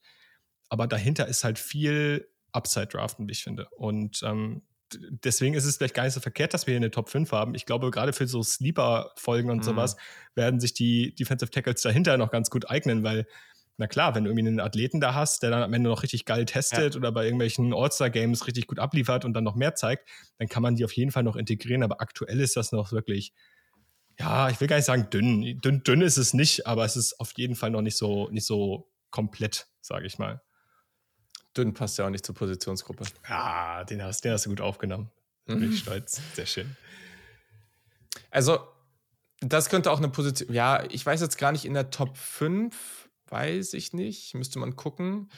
Aber 0.70 0.88
dahinter 0.88 1.28
ist 1.28 1.44
halt 1.44 1.58
viel 1.58 2.30
Upside-Draften, 2.52 3.28
wie 3.28 3.32
ich 3.32 3.44
finde. 3.44 3.68
Und 3.72 4.22
ähm, 4.24 4.62
deswegen 4.94 5.56
ist 5.56 5.66
es 5.66 5.78
vielleicht 5.78 5.94
gar 5.94 6.04
nicht 6.04 6.14
so 6.14 6.20
verkehrt, 6.20 6.54
dass 6.54 6.68
wir 6.68 6.74
hier 6.74 6.80
eine 6.80 6.92
Top 6.92 7.10
5 7.10 7.32
haben. 7.32 7.56
Ich 7.56 7.66
glaube, 7.66 7.92
gerade 7.92 8.14
für 8.14 8.28
so 8.28 8.42
Sleeper-Folgen 8.42 9.50
und 9.50 9.58
mhm. 9.58 9.64
sowas 9.64 9.98
werden 10.36 10.60
sich 10.60 10.74
die 10.74 11.14
Defensive 11.16 11.52
Tackles 11.52 11.82
dahinter 11.82 12.18
noch 12.18 12.32
ganz 12.32 12.50
gut 12.50 12.70
eignen, 12.70 13.04
weil 13.04 13.28
na 13.80 13.88
klar, 13.88 14.14
wenn 14.14 14.26
du 14.26 14.30
irgendwie 14.30 14.46
einen 14.46 14.60
Athleten 14.60 15.00
da 15.00 15.14
hast, 15.14 15.42
der 15.42 15.52
dann 15.52 15.64
am 15.64 15.74
Ende 15.74 15.90
noch 15.90 16.04
richtig 16.04 16.26
geil 16.26 16.44
testet 16.44 16.96
ja. 16.96 16.98
oder 16.98 17.14
bei 17.14 17.24
irgendwelchen 17.24 17.74
All-Star-Games 17.74 18.46
richtig 18.46 18.68
gut 18.68 18.78
abliefert 18.78 19.24
und 19.24 19.34
dann 19.34 19.46
noch 19.46 19.56
mehr 19.56 19.74
zeigt, 19.74 20.10
dann 20.38 20.50
kann 20.50 20.62
man 20.62 20.76
die 20.76 20.84
auf 20.84 20.92
jeden 20.92 21.12
Fall 21.12 21.24
noch 21.24 21.38
integrieren. 21.38 21.82
Aber 21.82 22.02
aktuell 22.02 22.42
ist 22.42 22.58
das 22.58 22.74
noch 22.74 22.92
wirklich, 22.92 23.34
ja, 24.20 24.50
ich 24.50 24.60
will 24.60 24.68
gar 24.68 24.76
nicht 24.76 24.86
sagen 24.86 25.10
dünn. 25.10 25.62
Dünn, 25.62 25.82
dünn 25.84 26.02
ist 26.02 26.18
es 26.18 26.34
nicht, 26.34 26.68
aber 26.68 26.84
es 26.84 26.98
ist 26.98 27.22
auf 27.22 27.32
jeden 27.38 27.56
Fall 27.56 27.70
noch 27.70 27.82
nicht 27.82 27.96
so, 27.96 28.30
nicht 28.32 28.46
so 28.46 28.92
komplett, 29.12 29.68
sage 29.80 30.08
ich 30.08 30.20
mal. 30.20 30.42
Dünn 31.56 31.74
passt 31.74 31.98
ja 31.98 32.06
auch 32.06 32.10
nicht 32.10 32.26
zur 32.26 32.36
Positionsgruppe. 32.36 33.06
Ah, 33.28 33.86
den 33.86 34.04
hast, 34.04 34.26
den 34.26 34.34
hast 34.34 34.46
du 34.46 34.50
gut 34.50 34.60
aufgenommen. 34.60 35.10
Bin 35.46 35.64
ich 35.64 35.70
mhm. 35.70 35.76
stolz. 35.76 36.22
Sehr 36.36 36.46
schön. 36.46 36.76
Also, 38.30 38.60
das 39.40 39.70
könnte 39.70 39.90
auch 39.90 40.00
eine 40.00 40.10
Position, 40.10 40.54
ja, 40.54 40.84
ich 40.90 41.06
weiß 41.06 41.22
jetzt 41.22 41.38
gar 41.38 41.54
nicht 41.54 41.64
in 41.64 41.74
der 41.74 41.92
Top 41.92 42.18
5 42.18 43.09
Weiß 43.30 43.74
ich 43.74 43.94
nicht, 43.94 44.34
müsste 44.36 44.60
man 44.60 44.76
gucken. 44.76 45.30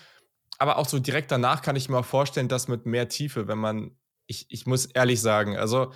Aber 0.57 0.77
auch 0.77 0.87
so 0.87 0.99
direkt 0.99 1.31
danach 1.31 1.61
kann 1.61 1.75
ich 1.75 1.89
mir 1.89 1.97
auch 1.97 2.05
vorstellen, 2.05 2.47
dass 2.47 2.67
mit 2.67 2.85
mehr 2.85 3.09
Tiefe, 3.09 3.47
wenn 3.47 3.57
man, 3.57 3.97
ich, 4.27 4.45
ich 4.49 4.65
muss 4.65 4.85
ehrlich 4.85 5.21
sagen, 5.21 5.57
also 5.57 5.91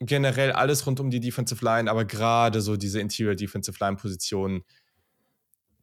generell 0.00 0.52
alles 0.52 0.86
rund 0.86 1.00
um 1.00 1.10
die 1.10 1.20
Defensive 1.20 1.64
Line, 1.64 1.90
aber 1.90 2.04
gerade 2.04 2.60
so 2.60 2.76
diese 2.76 3.00
Interior 3.00 3.34
Defensive 3.34 3.76
Line 3.80 3.96
Positionen, 3.96 4.64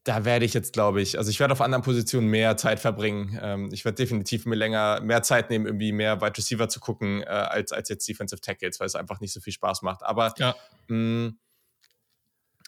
da 0.03 0.25
werde 0.25 0.45
ich 0.45 0.53
jetzt, 0.53 0.73
glaube 0.73 1.01
ich, 1.01 1.17
also 1.17 1.29
ich 1.29 1.39
werde 1.39 1.53
auf 1.53 1.61
anderen 1.61 1.83
Positionen 1.83 2.27
mehr 2.27 2.57
Zeit 2.57 2.79
verbringen. 2.79 3.37
Ähm, 3.41 3.69
ich 3.71 3.85
werde 3.85 3.97
definitiv 3.97 4.45
mir 4.45 4.55
länger, 4.55 4.99
mehr 5.01 5.21
Zeit 5.21 5.49
nehmen, 5.49 5.65
irgendwie 5.65 5.91
mehr 5.91 6.21
Wide 6.21 6.37
Receiver 6.37 6.67
zu 6.69 6.79
gucken, 6.79 7.21
äh, 7.21 7.25
als, 7.25 7.71
als 7.71 7.87
jetzt 7.89 8.07
Defensive 8.07 8.41
Tackles, 8.41 8.79
weil 8.79 8.87
es 8.87 8.95
einfach 8.95 9.21
nicht 9.21 9.31
so 9.31 9.39
viel 9.39 9.53
Spaß 9.53 9.83
macht. 9.83 10.01
Aber 10.03 10.33
ja. 10.37 10.55
mh, 10.87 10.97
mm, 11.27 11.37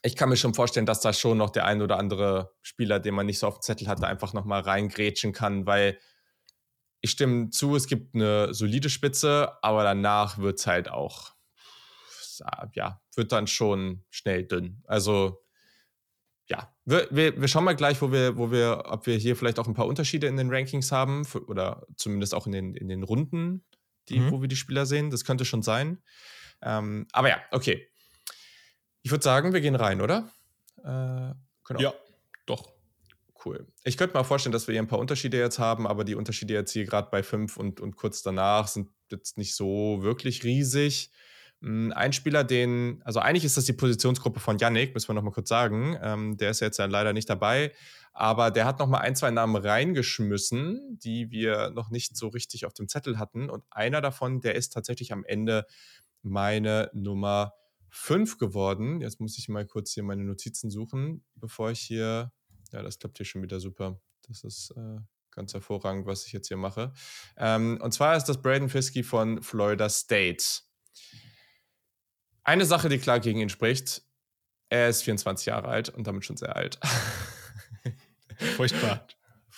ich 0.04 0.18
kann 0.18 0.30
mir 0.30 0.36
schon 0.36 0.54
vorstellen, 0.54 0.86
dass 0.86 1.00
da 1.00 1.14
schon 1.14 1.38
noch 1.38 1.50
der 1.50 1.66
ein 1.66 1.82
oder 1.82 1.98
andere 1.98 2.54
Spieler, 2.62 3.00
den 3.00 3.16
man 3.16 3.26
nicht 3.26 3.40
so 3.40 3.48
auf 3.48 3.60
dem 3.60 3.62
Zettel 3.62 3.88
hatte, 3.88 4.06
einfach 4.06 4.34
nochmal 4.34 4.62
reingrätschen 4.62 5.32
kann, 5.32 5.66
weil 5.66 5.98
ich 7.00 7.12
stimme 7.12 7.50
zu, 7.50 7.76
es 7.76 7.88
gibt 7.88 8.14
eine 8.14 8.54
solide 8.54 8.90
Spitze, 8.90 9.58
aber 9.62 9.84
danach 9.84 10.38
wird 10.38 10.60
es 10.60 10.68
halt 10.68 10.90
auch, 10.90 11.34
ja, 12.74 13.02
wird 13.16 13.32
dann 13.32 13.48
schon 13.48 14.04
schnell 14.10 14.44
dünn. 14.44 14.84
Also, 14.86 15.42
ja, 16.48 16.76
wir, 16.84 17.08
wir, 17.10 17.40
wir 17.40 17.48
schauen 17.48 17.64
mal 17.64 17.76
gleich, 17.76 18.02
wo 18.02 18.12
wir, 18.12 18.38
wo 18.38 18.52
wir, 18.52 18.84
ob 18.88 19.06
wir 19.06 19.16
hier 19.16 19.38
vielleicht 19.38 19.60
auch 19.60 19.68
ein 19.68 19.74
paar 19.74 19.88
Unterschiede 19.88 20.28
in 20.28 20.36
den 20.36 20.54
Rankings 20.54 20.92
haben 20.92 21.24
für, 21.24 21.46
oder 21.46 21.88
zumindest 21.96 22.36
auch 22.36 22.46
in 22.46 22.52
den, 22.52 22.76
in 22.76 22.90
den 22.90 23.04
Runden, 23.04 23.66
die, 24.10 24.20
mhm. 24.20 24.32
wo 24.32 24.42
wir 24.42 24.50
die 24.50 24.58
Spieler 24.58 24.86
sehen. 24.86 25.10
Das 25.10 25.24
könnte 25.24 25.46
schon 25.46 25.62
sein. 25.62 26.04
Ähm, 26.62 27.08
aber 27.14 27.30
ja, 27.30 27.38
okay. 27.52 27.90
Ich 29.04 29.12
würde 29.12 29.24
sagen, 29.24 29.54
wir 29.54 29.62
gehen 29.62 29.76
rein, 29.76 30.02
oder? 30.02 30.30
Äh, 30.78 31.36
genau. 31.66 31.80
Ja, 31.80 31.94
doch. 32.46 32.72
Cool. 33.46 33.68
Ich 33.84 33.98
könnte 33.98 34.16
mal 34.16 34.24
vorstellen, 34.24 34.54
dass 34.54 34.68
wir 34.68 34.74
hier 34.74 34.82
ein 34.82 34.88
paar 34.88 35.00
Unterschiede 35.00 35.38
jetzt 35.38 35.60
haben, 35.60 35.86
aber 35.86 36.06
die 36.06 36.16
Unterschiede 36.16 36.54
jetzt 36.54 36.72
hier 36.72 36.86
gerade 36.86 37.10
bei 37.12 37.22
5 37.22 37.58
und, 37.58 37.82
und 37.82 37.98
kurz 37.98 38.24
danach 38.24 38.70
sind 38.70 38.90
jetzt 39.12 39.38
nicht 39.38 39.56
so 39.56 40.00
wirklich 40.02 40.46
riesig. 40.46 41.12
Hm, 41.62 41.92
ein 41.94 42.14
Spieler, 42.14 42.46
den, 42.46 43.02
also 43.04 43.20
eigentlich 43.20 43.44
ist 43.44 43.58
das 43.58 43.66
die 43.66 43.74
Positionsgruppe 43.74 44.40
von 44.40 44.58
Yannick, 44.58 44.94
müssen 44.94 45.10
wir 45.10 45.16
nochmal 45.16 45.34
kurz 45.34 45.50
sagen. 45.50 45.98
Ähm, 46.02 46.38
der 46.38 46.52
ist 46.52 46.62
jetzt 46.62 46.80
ja 46.80 46.86
leider 46.86 47.12
nicht 47.12 47.30
dabei, 47.30 47.74
aber 48.14 48.52
der 48.52 48.66
hat 48.66 48.80
nochmal 48.80 49.02
ein, 49.02 49.18
zwei 49.18 49.32
Namen 49.32 49.58
reingeschmissen, 49.58 50.98
die 51.04 51.30
wir 51.30 51.72
noch 51.72 51.90
nicht 51.90 52.16
so 52.16 52.30
richtig 52.30 52.66
auf 52.66 52.74
dem 52.74 52.88
Zettel 52.88 53.20
hatten. 53.20 53.50
Und 53.50 53.66
einer 53.70 54.00
davon, 54.00 54.40
der 54.40 54.56
ist 54.56 54.70
tatsächlich 54.70 55.12
am 55.12 55.26
Ende 55.26 55.66
meine 56.22 56.90
Nummer 56.94 57.54
5 57.96 58.40
geworden. 58.40 59.02
Jetzt 59.02 59.20
muss 59.20 59.38
ich 59.38 59.48
mal 59.50 59.68
kurz 59.68 59.92
hier 59.94 60.02
meine 60.02 60.24
Notizen 60.24 60.72
suchen, 60.72 61.24
bevor 61.36 61.70
ich 61.70 61.80
hier, 61.80 62.32
ja, 62.72 62.82
das 62.82 62.98
klappt 62.98 63.18
hier 63.18 63.26
schon 63.26 63.44
wieder 63.44 63.60
super. 63.60 64.02
Das 64.28 64.44
ist 64.44 64.72
äh, 64.72 64.98
ganz 65.30 65.54
hervorragend, 65.54 66.08
was 66.08 66.26
ich 66.26 66.34
jetzt 66.34 66.48
hier 66.48 66.58
mache. 66.58 66.92
Ähm, 67.38 67.80
und 67.82 67.94
zwar 67.94 68.18
ist 68.18 68.26
das 68.26 68.42
Braden 68.42 68.70
Fiskey 68.70 69.04
von 69.04 69.44
Florida 69.44 69.88
State. 69.90 70.44
Eine 72.44 72.66
Sache, 72.66 72.90
die 72.90 72.98
klar 72.98 73.20
gegen 73.20 73.40
ihn 73.40 73.50
spricht, 73.50 74.02
er 74.70 74.90
ist 74.90 75.04
24 75.04 75.46
Jahre 75.46 75.68
alt 75.68 75.90
und 75.90 76.08
damit 76.08 76.26
schon 76.26 76.36
sehr 76.36 76.56
alt. 76.56 76.80
Furchtbar. 78.56 79.08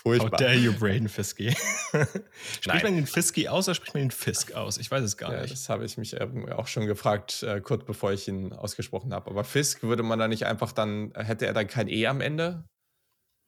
Furchtbar. 0.05 0.33
How 0.33 0.37
dare 0.37 0.53
you, 0.53 0.71
Braden 0.71 1.09
Fiskey? 1.09 1.51
spricht 1.89 2.67
Nein. 2.67 2.83
man 2.83 2.95
den 2.95 3.07
Fiskey 3.07 3.47
aus 3.47 3.67
oder 3.67 3.73
spricht 3.73 3.95
man 3.95 4.03
den 4.03 4.11
Fisk 4.11 4.53
aus? 4.53 4.77
Ich 4.77 4.91
weiß 4.91 5.03
es 5.03 5.17
gar 5.17 5.33
ja, 5.33 5.41
nicht. 5.41 5.51
Das 5.51 5.67
habe 5.67 5.83
ich 5.83 5.97
mich 5.97 6.21
auch 6.21 6.67
schon 6.67 6.85
gefragt, 6.85 7.41
äh, 7.41 7.59
kurz 7.59 7.85
bevor 7.85 8.13
ich 8.13 8.27
ihn 8.27 8.53
ausgesprochen 8.53 9.15
habe. 9.15 9.31
Aber 9.31 9.43
Fisk 9.43 9.81
würde 9.81 10.03
man 10.03 10.19
da 10.19 10.27
nicht 10.27 10.45
einfach 10.45 10.73
dann, 10.73 11.11
hätte 11.15 11.47
er 11.47 11.53
dann 11.53 11.67
kein 11.67 11.87
E 11.87 12.05
am 12.05 12.21
Ende? 12.21 12.65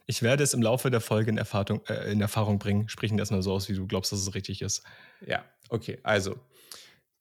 Ich 0.08 0.24
werde 0.24 0.44
es 0.44 0.56
im 0.56 0.64
Laufe 0.64 0.90
der 0.90 1.02
Folge 1.02 1.30
in 1.30 1.38
Erfahrung, 1.38 1.86
äh, 1.90 2.12
in 2.12 2.22
Erfahrung 2.22 2.58
bringen. 2.58 2.90
Sprich 2.90 3.12
ihn 3.12 3.20
erstmal 3.20 3.44
so 3.44 3.54
aus, 3.54 3.70
wie 3.70 3.74
du 3.74 3.86
glaubst, 3.86 4.12
dass 4.12 4.20
es 4.20 4.34
richtig 4.34 4.64
ist. 4.64 4.82
Ja, 5.24 5.46
okay. 5.70 6.00
Also, 6.02 6.40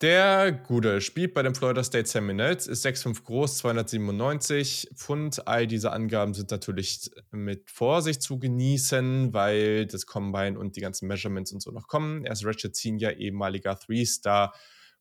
der 0.03 0.53
Gute 0.53 1.01
spielt 1.01 1.33
bei 1.33 1.43
den 1.43 1.55
Florida 1.55 1.83
State 1.83 2.07
Seminoles, 2.07 2.67
ist 2.67 2.85
6'5 2.85 3.25
groß, 3.25 3.59
297 3.59 4.91
Pfund. 4.95 5.49
All 5.49 5.67
diese 5.67 5.93
Angaben 5.93 6.35
sind 6.35 6.51
natürlich 6.51 7.11
mit 7.31 7.71
Vorsicht 7.71 8.21
zu 8.21 8.39
genießen, 8.39 9.33
weil 9.33 9.87
das 9.87 10.07
Combine 10.07 10.59
und 10.59 10.77
die 10.77 10.81
ganzen 10.81 11.09
Measurements 11.09 11.53
und 11.53 11.61
so 11.61 11.71
noch 11.71 11.89
kommen. 11.89 12.25
Er 12.25 12.33
ist 12.33 12.45
Ratchet 12.45 12.77
Senior, 12.77 13.13
ehemaliger 13.13 13.79
Three-Star 13.79 14.55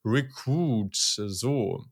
Recruit. 0.06 0.96
So. 0.96 1.84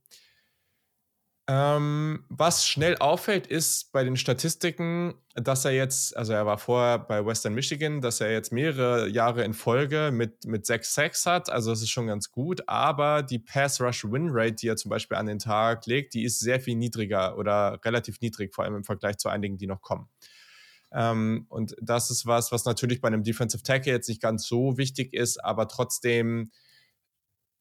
Ähm, 1.45 2.23
was 2.29 2.65
schnell 2.65 2.95
auffällt, 2.97 3.47
ist 3.47 3.91
bei 3.91 4.05
den 4.05 4.15
Statistiken, 4.15 5.13
dass 5.35 5.65
er 5.65 5.71
jetzt, 5.71 6.15
also 6.15 6.31
er 6.31 6.45
war 6.45 6.57
vorher 6.57 6.99
bei 6.99 7.25
Western 7.25 7.53
Michigan, 7.53 7.99
dass 7.99 8.21
er 8.21 8.31
jetzt 8.31 8.53
mehrere 8.53 9.09
Jahre 9.09 9.43
in 9.43 9.53
Folge 9.53 10.11
mit, 10.13 10.45
mit 10.45 10.65
6 10.65 10.93
Sacks 10.93 11.25
hat. 11.25 11.49
Also 11.49 11.71
das 11.71 11.81
ist 11.81 11.89
schon 11.89 12.07
ganz 12.07 12.31
gut. 12.31 12.63
Aber 12.69 13.23
die 13.23 13.39
Pass-Rush-Win-Rate, 13.39 14.55
die 14.55 14.67
er 14.69 14.77
zum 14.77 14.87
Beispiel 14.87 15.17
an 15.17 15.25
den 15.25 15.39
Tag 15.39 15.85
legt, 15.85 16.13
die 16.13 16.23
ist 16.23 16.39
sehr 16.39 16.61
viel 16.61 16.75
niedriger 16.75 17.37
oder 17.37 17.77
relativ 17.83 18.21
niedrig, 18.21 18.55
vor 18.55 18.63
allem 18.63 18.77
im 18.77 18.85
Vergleich 18.85 19.17
zu 19.17 19.27
einigen, 19.27 19.57
die 19.57 19.67
noch 19.67 19.81
kommen. 19.81 20.07
Ähm, 20.93 21.45
und 21.49 21.75
das 21.81 22.09
ist 22.09 22.25
was, 22.25 22.53
was 22.53 22.63
natürlich 22.63 23.01
bei 23.01 23.07
einem 23.07 23.23
Defensive 23.23 23.63
Tackle 23.63 23.91
jetzt 23.91 24.07
nicht 24.07 24.21
ganz 24.21 24.47
so 24.47 24.77
wichtig 24.77 25.13
ist, 25.13 25.43
aber 25.43 25.67
trotzdem 25.67 26.51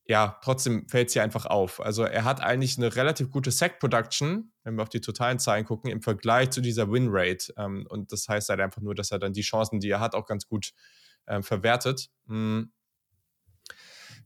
ja, 0.06 0.38
trotzdem 0.42 0.88
fällt 0.88 1.08
es 1.08 1.12
hier 1.12 1.22
einfach 1.22 1.46
auf. 1.46 1.80
Also 1.80 2.02
er 2.02 2.24
hat 2.24 2.40
eigentlich 2.40 2.76
eine 2.76 2.94
relativ 2.96 3.30
gute 3.30 3.50
Sack-Production, 3.50 4.52
wenn 4.64 4.74
wir 4.74 4.82
auf 4.82 4.88
die 4.88 5.00
totalen 5.00 5.38
Zahlen 5.38 5.64
gucken, 5.64 5.90
im 5.90 6.02
Vergleich 6.02 6.50
zu 6.50 6.60
dieser 6.60 6.90
Win-Rate. 6.90 7.54
Ähm, 7.56 7.86
und 7.88 8.12
das 8.12 8.28
heißt 8.28 8.48
halt 8.48 8.60
einfach 8.60 8.82
nur, 8.82 8.94
dass 8.94 9.12
er 9.12 9.18
dann 9.18 9.32
die 9.32 9.42
Chancen, 9.42 9.80
die 9.80 9.90
er 9.90 10.00
hat, 10.00 10.14
auch 10.14 10.26
ganz 10.26 10.48
gut 10.48 10.72
ähm, 11.28 11.42
verwertet. 11.42 12.10
Mhm. 12.26 12.72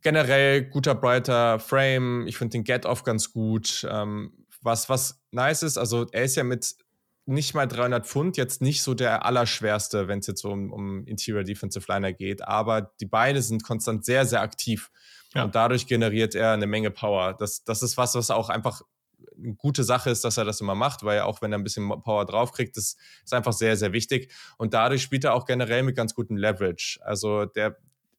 Generell 0.00 0.64
guter, 0.64 0.94
breiter 0.94 1.58
Frame. 1.58 2.26
Ich 2.26 2.38
finde 2.38 2.52
den 2.52 2.64
Get-Off 2.64 3.02
ganz 3.02 3.32
gut. 3.32 3.86
Ähm, 3.90 4.46
was, 4.62 4.88
was 4.88 5.22
nice 5.30 5.62
ist, 5.62 5.78
also 5.78 6.06
er 6.12 6.24
ist 6.24 6.36
ja 6.36 6.44
mit 6.44 6.74
nicht 7.26 7.54
mal 7.54 7.66
300 7.66 8.06
Pfund, 8.06 8.36
jetzt 8.36 8.62
nicht 8.62 8.82
so 8.82 8.94
der 8.94 9.24
allerschwerste, 9.26 10.06
wenn 10.06 10.20
es 10.20 10.28
jetzt 10.28 10.42
so 10.42 10.50
um, 10.50 10.72
um 10.72 11.04
Interior 11.06 11.42
Defensive 11.42 11.84
Liner 11.88 12.12
geht, 12.12 12.42
aber 12.46 12.92
die 13.00 13.06
Beine 13.06 13.42
sind 13.42 13.64
konstant 13.64 14.04
sehr, 14.04 14.24
sehr 14.26 14.40
aktiv. 14.42 14.90
Ja. 15.34 15.44
Und 15.44 15.54
dadurch 15.54 15.86
generiert 15.86 16.34
er 16.34 16.52
eine 16.52 16.66
Menge 16.66 16.90
Power. 16.90 17.34
Das, 17.34 17.64
das 17.64 17.82
ist 17.82 17.96
was, 17.96 18.14
was 18.14 18.30
auch 18.30 18.48
einfach 18.48 18.82
eine 19.36 19.54
gute 19.54 19.84
Sache 19.84 20.10
ist, 20.10 20.24
dass 20.24 20.36
er 20.36 20.44
das 20.44 20.60
immer 20.60 20.74
macht, 20.74 21.02
weil 21.02 21.20
auch 21.20 21.42
wenn 21.42 21.52
er 21.52 21.58
ein 21.58 21.64
bisschen 21.64 21.88
Power 22.02 22.24
draufkriegt, 22.24 22.76
das 22.76 22.96
ist 23.24 23.34
einfach 23.34 23.52
sehr, 23.52 23.76
sehr 23.76 23.92
wichtig. 23.92 24.32
Und 24.58 24.74
dadurch 24.74 25.02
spielt 25.02 25.24
er 25.24 25.34
auch 25.34 25.44
generell 25.44 25.82
mit 25.82 25.96
ganz 25.96 26.14
gutem 26.14 26.36
Leverage. 26.36 26.98
Also 27.02 27.44
der, 27.44 27.76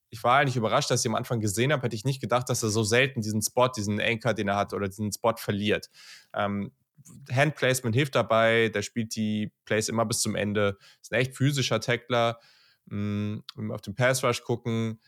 ich 0.09 0.23
war 0.23 0.39
eigentlich 0.39 0.55
überrascht, 0.55 0.91
dass 0.91 1.03
ich 1.03 1.09
am 1.09 1.15
Anfang 1.15 1.39
gesehen 1.39 1.71
habe, 1.71 1.83
hätte 1.83 1.95
ich 1.95 2.05
nicht 2.05 2.21
gedacht, 2.21 2.49
dass 2.49 2.63
er 2.63 2.69
so 2.69 2.83
selten 2.83 3.21
diesen 3.21 3.41
Spot, 3.41 3.67
diesen 3.67 3.99
Anchor, 3.99 4.33
den 4.33 4.47
er 4.47 4.55
hat, 4.55 4.73
oder 4.73 4.87
diesen 4.87 5.11
Spot 5.11 5.35
verliert. 5.37 5.89
Ähm, 6.33 6.71
Handplacement 7.31 7.95
hilft 7.95 8.15
dabei, 8.15 8.69
der 8.69 8.81
spielt 8.81 9.15
die 9.15 9.51
Plays 9.65 9.89
immer 9.89 10.05
bis 10.05 10.19
zum 10.19 10.35
Ende. 10.35 10.77
Ist 11.01 11.11
ein 11.11 11.19
echt 11.19 11.35
physischer 11.35 11.79
Tackler. 11.79 12.39
Mm, 12.85 13.39
wenn 13.55 13.67
wir 13.67 13.75
auf 13.75 13.81
den 13.81 13.95
Pass 13.95 14.23
Rush 14.23 14.43
gucken, 14.43 14.99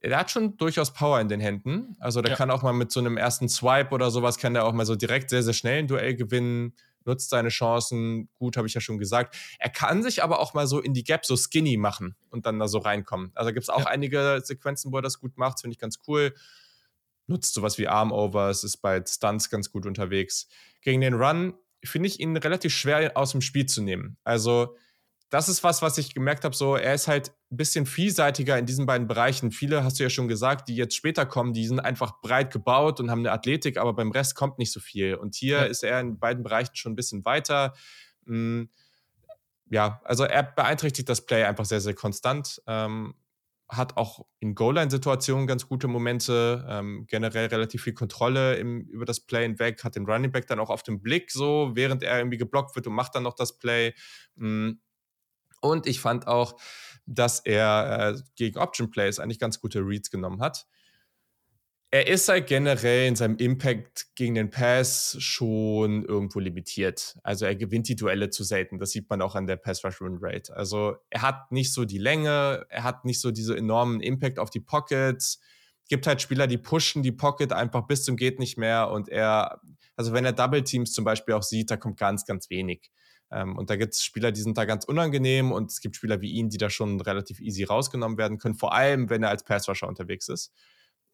er 0.00 0.18
hat 0.18 0.30
schon 0.30 0.56
durchaus 0.56 0.92
Power 0.92 1.20
in 1.20 1.28
den 1.28 1.40
Händen. 1.40 1.96
Also 2.00 2.22
der 2.22 2.32
ja. 2.32 2.36
kann 2.36 2.50
auch 2.50 2.62
mal 2.62 2.72
mit 2.72 2.90
so 2.90 3.00
einem 3.00 3.16
ersten 3.16 3.48
Swipe 3.48 3.94
oder 3.94 4.10
sowas, 4.10 4.38
kann 4.38 4.54
der 4.54 4.64
auch 4.64 4.72
mal 4.72 4.86
so 4.86 4.96
direkt 4.96 5.30
sehr, 5.30 5.42
sehr 5.42 5.52
schnell 5.52 5.80
ein 5.80 5.88
Duell 5.88 6.14
gewinnen, 6.14 6.74
nutzt 7.04 7.30
seine 7.30 7.50
Chancen. 7.50 8.28
Gut, 8.34 8.56
habe 8.56 8.66
ich 8.66 8.74
ja 8.74 8.80
schon 8.80 8.98
gesagt. 8.98 9.36
Er 9.58 9.68
kann 9.68 10.02
sich 10.02 10.22
aber 10.22 10.40
auch 10.40 10.54
mal 10.54 10.66
so 10.66 10.80
in 10.80 10.94
die 10.94 11.04
Gap 11.04 11.26
so 11.26 11.36
skinny 11.36 11.76
machen 11.76 12.16
und 12.30 12.46
dann 12.46 12.58
da 12.58 12.66
so 12.66 12.78
reinkommen. 12.78 13.30
Also 13.34 13.52
gibt 13.52 13.64
es 13.64 13.68
auch 13.68 13.80
ja. 13.80 13.86
einige 13.86 14.40
Sequenzen, 14.42 14.92
wo 14.92 14.96
er 14.96 15.02
das 15.02 15.20
gut 15.20 15.36
macht, 15.36 15.60
finde 15.60 15.74
ich 15.74 15.78
ganz 15.78 15.98
cool. 16.08 16.34
Nutzt 17.26 17.54
sowas 17.54 17.78
wie 17.78 17.86
Armovers, 17.86 18.64
ist 18.64 18.78
bei 18.78 19.04
Stunts 19.06 19.50
ganz 19.50 19.70
gut 19.70 19.86
unterwegs. 19.86 20.48
Gegen 20.80 21.02
den 21.02 21.14
Run 21.14 21.54
finde 21.84 22.08
ich 22.08 22.20
ihn 22.20 22.36
relativ 22.36 22.74
schwer 22.74 23.16
aus 23.16 23.32
dem 23.32 23.42
Spiel 23.42 23.66
zu 23.66 23.82
nehmen. 23.82 24.16
Also 24.24 24.76
das 25.28 25.48
ist 25.48 25.62
was, 25.62 25.82
was 25.82 25.98
ich 25.98 26.14
gemerkt 26.14 26.44
habe, 26.44 26.56
so, 26.56 26.74
er 26.74 26.94
ist 26.94 27.06
halt 27.06 27.32
ein 27.50 27.56
bisschen 27.56 27.84
vielseitiger 27.84 28.58
in 28.58 28.66
diesen 28.66 28.86
beiden 28.86 29.08
Bereichen. 29.08 29.50
Viele, 29.50 29.82
hast 29.82 29.98
du 29.98 30.04
ja 30.04 30.10
schon 30.10 30.28
gesagt, 30.28 30.68
die 30.68 30.76
jetzt 30.76 30.94
später 30.94 31.26
kommen, 31.26 31.52
die 31.52 31.66
sind 31.66 31.80
einfach 31.80 32.20
breit 32.20 32.52
gebaut 32.52 33.00
und 33.00 33.10
haben 33.10 33.20
eine 33.20 33.32
Athletik, 33.32 33.76
aber 33.76 33.92
beim 33.92 34.12
Rest 34.12 34.36
kommt 34.36 34.58
nicht 34.58 34.72
so 34.72 34.78
viel. 34.78 35.16
Und 35.16 35.34
hier 35.34 35.58
ja. 35.58 35.64
ist 35.64 35.82
er 35.82 36.00
in 36.00 36.18
beiden 36.18 36.44
Bereichen 36.44 36.76
schon 36.76 36.92
ein 36.92 36.96
bisschen 36.96 37.24
weiter. 37.24 37.74
Hm, 38.26 38.70
ja, 39.68 40.00
also 40.04 40.24
er 40.24 40.44
beeinträchtigt 40.44 41.08
das 41.08 41.26
Play 41.26 41.44
einfach 41.44 41.64
sehr, 41.64 41.80
sehr 41.80 41.94
konstant. 41.94 42.62
Ähm, 42.68 43.14
hat 43.68 43.96
auch 43.96 44.26
in 44.40 44.54
Goal-Line-Situationen 44.54 45.46
ganz 45.46 45.68
gute 45.68 45.88
Momente, 45.88 46.66
ähm, 46.68 47.06
generell 47.08 47.46
relativ 47.46 47.82
viel 47.82 47.94
Kontrolle 47.94 48.56
im, 48.56 48.82
über 48.88 49.04
das 49.04 49.20
Play 49.20 49.42
hinweg, 49.42 49.82
hat 49.84 49.94
den 49.96 50.06
Running 50.06 50.32
Back 50.32 50.46
dann 50.48 50.58
auch 50.58 50.70
auf 50.70 50.82
dem 50.82 51.02
Blick 51.02 51.30
so, 51.30 51.70
während 51.74 52.02
er 52.02 52.18
irgendwie 52.18 52.38
geblockt 52.38 52.74
wird 52.74 52.86
und 52.88 52.94
macht 52.94 53.14
dann 53.14 53.22
noch 53.22 53.34
das 53.34 53.58
Play. 53.58 53.94
Hm, 54.36 54.80
und 55.60 55.86
ich 55.86 56.00
fand 56.00 56.26
auch, 56.26 56.58
dass 57.06 57.40
er 57.40 58.14
äh, 58.14 58.20
gegen 58.36 58.58
Option 58.58 58.90
Plays 58.90 59.18
eigentlich 59.18 59.38
ganz 59.38 59.60
gute 59.60 59.80
Reads 59.80 60.10
genommen 60.10 60.40
hat. 60.40 60.66
Er 61.92 62.06
ist 62.06 62.28
halt 62.28 62.46
generell 62.46 63.08
in 63.08 63.16
seinem 63.16 63.36
Impact 63.38 64.14
gegen 64.14 64.36
den 64.36 64.50
Pass 64.50 65.16
schon 65.18 66.04
irgendwo 66.04 66.38
limitiert. 66.38 67.18
Also 67.24 67.46
er 67.46 67.56
gewinnt 67.56 67.88
die 67.88 67.96
Duelle 67.96 68.30
zu 68.30 68.44
selten. 68.44 68.78
Das 68.78 68.92
sieht 68.92 69.10
man 69.10 69.20
auch 69.20 69.34
an 69.34 69.48
der 69.48 69.56
Pass 69.56 69.84
Rush 69.84 70.00
Run 70.00 70.18
Rate. 70.20 70.54
Also 70.56 70.94
er 71.10 71.22
hat 71.22 71.50
nicht 71.50 71.72
so 71.72 71.84
die 71.84 71.98
Länge, 71.98 72.64
er 72.68 72.84
hat 72.84 73.04
nicht 73.04 73.20
so 73.20 73.32
diese 73.32 73.56
enormen 73.56 74.00
Impact 74.00 74.38
auf 74.38 74.50
die 74.50 74.60
Pockets. 74.60 75.40
Gibt 75.88 76.06
halt 76.06 76.22
Spieler, 76.22 76.46
die 76.46 76.58
pushen 76.58 77.02
die 77.02 77.10
Pocket 77.10 77.52
einfach 77.52 77.88
bis 77.88 78.04
zum 78.04 78.16
geht 78.16 78.38
nicht 78.38 78.56
mehr 78.56 78.88
und 78.92 79.08
er, 79.08 79.60
also 79.96 80.12
wenn 80.12 80.24
er 80.24 80.32
Double 80.32 80.62
Teams 80.62 80.92
zum 80.92 81.04
Beispiel 81.04 81.34
auch 81.34 81.42
sieht, 81.42 81.72
da 81.72 81.76
kommt 81.76 81.98
ganz, 81.98 82.24
ganz 82.24 82.50
wenig. 82.50 82.92
Ähm, 83.30 83.56
und 83.56 83.70
da 83.70 83.76
gibt 83.76 83.94
es 83.94 84.04
Spieler, 84.04 84.32
die 84.32 84.40
sind 84.40 84.58
da 84.58 84.64
ganz 84.64 84.84
unangenehm 84.84 85.52
und 85.52 85.70
es 85.70 85.80
gibt 85.80 85.96
Spieler 85.96 86.20
wie 86.20 86.30
ihn, 86.30 86.48
die 86.48 86.58
da 86.58 86.70
schon 86.70 87.00
relativ 87.00 87.40
easy 87.40 87.64
rausgenommen 87.64 88.18
werden 88.18 88.38
können, 88.38 88.54
vor 88.54 88.74
allem 88.74 89.08
wenn 89.10 89.22
er 89.22 89.30
als 89.30 89.44
Passrusher 89.44 89.88
unterwegs 89.88 90.28
ist. 90.28 90.52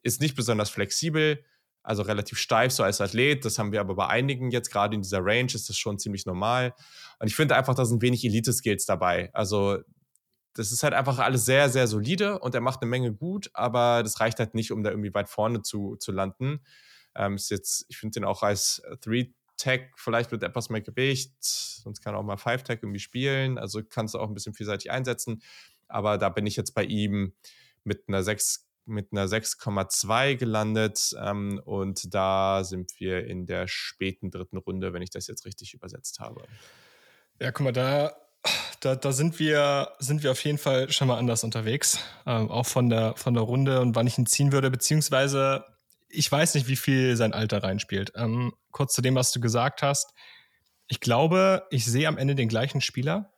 Ist 0.03 0.21
nicht 0.21 0.37
besonders 0.37 0.71
flexibel, 0.71 1.45
also 1.83 2.03
relativ 2.03 2.39
steif 2.39 2.73
so 2.73 2.83
als 2.83 3.01
Athlet. 3.01 3.45
Das 3.45 3.59
haben 3.59 3.73
wir 3.73 3.81
aber 3.81 3.95
bei 3.95 4.09
einigen 4.09 4.51
jetzt, 4.51 4.71
gerade 4.71 4.95
in 4.95 5.03
dieser 5.03 5.25
Range, 5.25 5.53
ist 5.53 5.69
das 5.69 5.77
schon 5.77 5.99
ziemlich 5.99 6.27
normal. 6.27 6.75
Und 7.19 7.29
ich 7.29 7.37
finde 7.37 7.57
einfach, 7.57 7.75
da 7.75 7.85
sind 7.85 8.03
wenig 8.03 8.25
Elite-Skills 8.25 8.87
dabei. 8.87 9.31
Also 9.33 9.79
das 10.55 10.73
ist 10.73 10.83
halt 10.83 10.95
einfach 10.95 11.19
alles 11.19 11.45
sehr, 11.45 11.69
sehr 11.69 11.87
solide 11.87 12.39
und 12.39 12.55
er 12.55 12.61
macht 12.63 12.81
eine 12.81 12.89
Menge 12.89 13.13
gut, 13.13 13.51
aber 13.53 14.03
das 14.03 14.21
reicht 14.21 14.39
halt 14.39 14.55
nicht, 14.55 14.73
um 14.73 14.83
da 14.83 14.91
irgendwie 14.91 15.13
weit 15.13 15.29
vorne 15.29 15.63
zu, 15.63 15.97
zu 15.97 16.13
landen. 16.13 16.61
Ähm, 17.15 17.35
ist 17.35 17.51
jetzt, 17.51 17.85
ich 17.89 17.99
finde 17.99 18.15
den 18.15 18.25
auch 18.25 18.43
als 18.43 18.83
Three 19.01 19.33
Tag 19.57 19.91
vielleicht 19.97 20.33
mit 20.33 20.43
etwas 20.43 20.71
mehr 20.71 20.81
Gewicht, 20.81 21.33
sonst 21.41 22.01
kann 22.03 22.15
er 22.15 22.19
auch 22.19 22.25
mal 22.25 22.37
Five 22.37 22.63
Tag 22.63 22.83
irgendwie 22.83 23.01
spielen, 23.01 23.59
also 23.59 23.83
kannst 23.83 24.15
du 24.15 24.19
auch 24.19 24.29
ein 24.29 24.35
bisschen 24.35 24.55
vielseitig 24.55 24.91
einsetzen. 24.91 25.43
Aber 25.89 26.19
da 26.19 26.29
bin 26.29 26.47
ich 26.47 26.57
jetzt 26.57 26.75
bei 26.75 26.85
ihm 26.85 27.35
mit 27.85 28.05
einer 28.09 28.23
6 28.23 28.65
mit 28.89 29.09
einer 29.11 29.27
6,2 29.27 30.37
gelandet 30.37 31.13
ähm, 31.21 31.61
und 31.65 32.15
da 32.15 32.63
sind 32.63 32.93
wir 32.99 33.27
in 33.27 33.47
der 33.47 33.67
späten 33.67 34.31
dritten 34.31 34.57
Runde, 34.57 34.93
wenn 34.93 35.03
ich 35.03 35.11
das 35.11 35.27
jetzt 35.27 35.45
richtig 35.45 35.75
übersetzt 35.75 36.21
habe. 36.21 36.45
Ja, 37.41 37.51
guck 37.51 37.65
mal, 37.65 37.73
da, 37.73 38.17
da, 38.81 38.95
da 38.95 39.13
sind, 39.13 39.39
wir, 39.41 39.93
sind 39.99 40.23
wir 40.23 40.31
auf 40.31 40.45
jeden 40.45 40.59
Fall 40.59 40.91
schon 40.91 41.09
mal 41.09 41.19
anders 41.19 41.43
unterwegs, 41.43 41.99
ähm, 42.27 42.49
auch 42.49 42.67
von 42.67 42.89
der, 42.89 43.15
von 43.17 43.35
der 43.35 43.43
Runde 43.43 43.81
und 43.81 43.97
wann 43.97 44.07
ich 44.07 44.19
ihn 44.19 44.27
ziehen 44.27 44.53
würde, 44.53 44.71
beziehungsweise 44.71 45.65
ich 46.09 46.31
weiß 46.31 46.55
nicht, 46.55 46.69
wie 46.69 46.77
viel 46.77 47.17
sein 47.17 47.33
Alter 47.33 47.63
reinspielt. 47.63 48.13
Ähm, 48.15 48.55
kurz 48.71 48.95
zu 48.95 49.03
dem, 49.03 49.15
was 49.15 49.33
du 49.33 49.41
gesagt 49.41 49.83
hast. 49.83 50.13
Ich 50.89 51.01
glaube, 51.01 51.67
ich 51.71 51.85
sehe 51.85 52.09
am 52.09 52.19
Ende 52.19 52.35
den 52.35 52.49
gleichen 52.49 52.81
Spieler. 52.81 53.33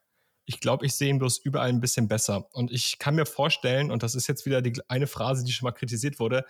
Ich 0.44 0.60
glaube, 0.60 0.86
ich 0.86 0.94
sehe 0.94 1.10
ihn 1.10 1.18
bloß 1.18 1.38
überall 1.38 1.68
ein 1.68 1.80
bisschen 1.80 2.08
besser. 2.08 2.48
Und 2.52 2.70
ich 2.70 2.98
kann 2.98 3.14
mir 3.14 3.26
vorstellen, 3.26 3.90
und 3.90 4.02
das 4.02 4.14
ist 4.14 4.26
jetzt 4.26 4.46
wieder 4.46 4.62
die 4.62 4.80
eine 4.88 5.06
Phrase, 5.06 5.44
die 5.44 5.52
schon 5.52 5.66
mal 5.66 5.72
kritisiert 5.72 6.18
wurde, 6.18 6.44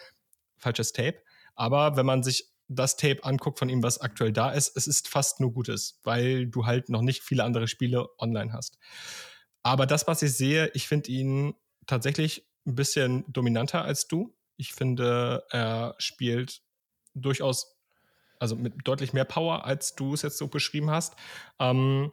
falsches 0.57 0.93
Tape. 0.93 1.23
Aber 1.55 1.97
wenn 1.97 2.07
man 2.07 2.23
sich 2.23 2.51
das 2.69 2.97
Tape 2.97 3.25
anguckt 3.25 3.59
von 3.59 3.69
ihm, 3.69 3.83
was 3.83 4.01
aktuell 4.01 4.33
da 4.33 4.51
ist, 4.51 4.77
es 4.77 4.87
ist 4.87 5.09
fast 5.09 5.41
nur 5.41 5.53
Gutes, 5.53 6.01
weil 6.05 6.47
du 6.47 6.67
halt 6.67 6.91
noch 6.91 7.01
nicht 7.01 7.23
viele 7.23 7.45
andere 7.45 7.67
Spiele 7.67 8.07
online 8.19 8.53
hast. 8.53 8.79
Aber 9.63 9.87
das, 9.87 10.07
was 10.07 10.23
ich 10.23 10.33
sehe, 10.35 10.71
ich 10.75 10.87
finde 10.87 11.11
ihn 11.11 11.55
tatsächlich 11.87 12.47
ein 12.67 12.75
bisschen 12.75 13.25
dominanter 13.29 13.83
als 13.83 14.07
du. 14.07 14.35
Ich 14.59 14.75
finde, 14.75 15.45
er 15.51 15.95
spielt 15.97 16.61
durchaus, 17.15 17.79
also 18.39 18.57
mit 18.57 18.75
deutlich 18.85 19.15
mehr 19.15 19.25
Power, 19.25 19.65
als 19.65 19.95
du 19.95 20.13
es 20.13 20.21
jetzt 20.23 20.37
so 20.37 20.49
beschrieben 20.49 20.91
hast. 20.91 21.15
Ähm, 21.59 22.13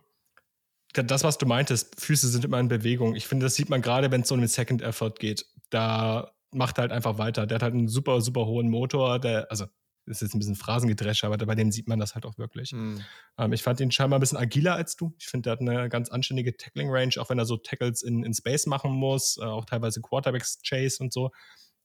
das, 0.93 1.25
was 1.25 1.37
du 1.37 1.45
meintest, 1.45 1.99
Füße 1.99 2.29
sind 2.29 2.45
immer 2.45 2.59
in 2.59 2.69
Bewegung. 2.69 3.15
Ich 3.15 3.27
finde, 3.27 3.47
das 3.47 3.55
sieht 3.55 3.69
man 3.69 3.81
gerade, 3.81 4.11
wenn 4.11 4.21
es 4.21 4.29
so 4.29 4.35
um 4.35 4.41
den 4.41 4.47
Second 4.47 4.81
Effort 4.81 5.15
geht. 5.19 5.45
Da 5.69 6.31
macht 6.51 6.77
er 6.77 6.83
halt 6.83 6.91
einfach 6.91 7.17
weiter. 7.17 7.45
Der 7.45 7.55
hat 7.55 7.63
halt 7.63 7.73
einen 7.73 7.89
super, 7.89 8.21
super 8.21 8.45
hohen 8.45 8.69
Motor. 8.69 9.19
Der, 9.19 9.51
also, 9.51 9.65
das 10.05 10.17
ist 10.17 10.21
jetzt 10.21 10.35
ein 10.35 10.39
bisschen 10.39 10.55
Phrasengedresche, 10.55 11.25
aber 11.25 11.37
bei 11.37 11.55
dem 11.55 11.71
sieht 11.71 11.87
man 11.87 11.99
das 11.99 12.15
halt 12.15 12.25
auch 12.25 12.37
wirklich. 12.37 12.71
Mhm. 12.71 13.01
Ähm, 13.37 13.53
ich 13.53 13.63
fand 13.63 13.79
ihn 13.79 13.91
scheinbar 13.91 14.19
ein 14.19 14.21
bisschen 14.21 14.37
agiler 14.37 14.75
als 14.75 14.95
du. 14.95 15.13
Ich 15.19 15.25
finde, 15.27 15.43
der 15.43 15.53
hat 15.53 15.61
eine 15.61 15.89
ganz 15.89 16.09
anständige 16.09 16.55
Tackling-Range, 16.55 17.15
auch 17.17 17.29
wenn 17.29 17.39
er 17.39 17.45
so 17.45 17.57
Tackles 17.57 18.03
in, 18.03 18.23
in 18.23 18.33
Space 18.33 18.67
machen 18.67 18.91
muss, 18.91 19.37
äh, 19.37 19.45
auch 19.45 19.65
teilweise 19.65 20.01
Quarterbacks-Chase 20.01 21.03
und 21.03 21.11
so. 21.11 21.31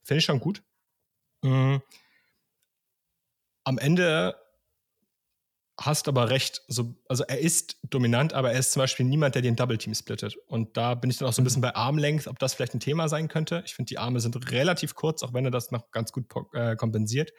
Finde 0.02 0.18
ich 0.18 0.24
schon 0.24 0.40
gut. 0.40 0.62
Mhm. 1.42 1.82
Am 3.64 3.78
Ende 3.78 4.36
hast 5.80 6.08
aber 6.08 6.30
recht. 6.30 6.62
So, 6.68 6.94
also 7.08 7.24
er 7.24 7.38
ist 7.38 7.78
dominant, 7.88 8.34
aber 8.34 8.52
er 8.52 8.58
ist 8.58 8.72
zum 8.72 8.80
Beispiel 8.80 9.06
niemand, 9.06 9.34
der 9.34 9.42
den 9.42 9.56
Double 9.56 9.78
Team 9.78 9.94
splittet. 9.94 10.36
Und 10.46 10.76
da 10.76 10.94
bin 10.94 11.10
ich 11.10 11.18
dann 11.18 11.28
auch 11.28 11.32
so 11.32 11.40
ein 11.40 11.44
bisschen 11.44 11.60
mhm. 11.60 11.68
bei 11.68 11.74
Armlength, 11.74 12.26
ob 12.26 12.38
das 12.38 12.54
vielleicht 12.54 12.74
ein 12.74 12.80
Thema 12.80 13.08
sein 13.08 13.28
könnte. 13.28 13.62
Ich 13.64 13.74
finde, 13.74 13.88
die 13.88 13.98
Arme 13.98 14.20
sind 14.20 14.50
relativ 14.50 14.94
kurz, 14.94 15.22
auch 15.22 15.32
wenn 15.32 15.44
er 15.44 15.50
das 15.50 15.70
noch 15.70 15.90
ganz 15.90 16.12
gut 16.12 16.26
äh, 16.52 16.76
kompensiert. 16.76 17.32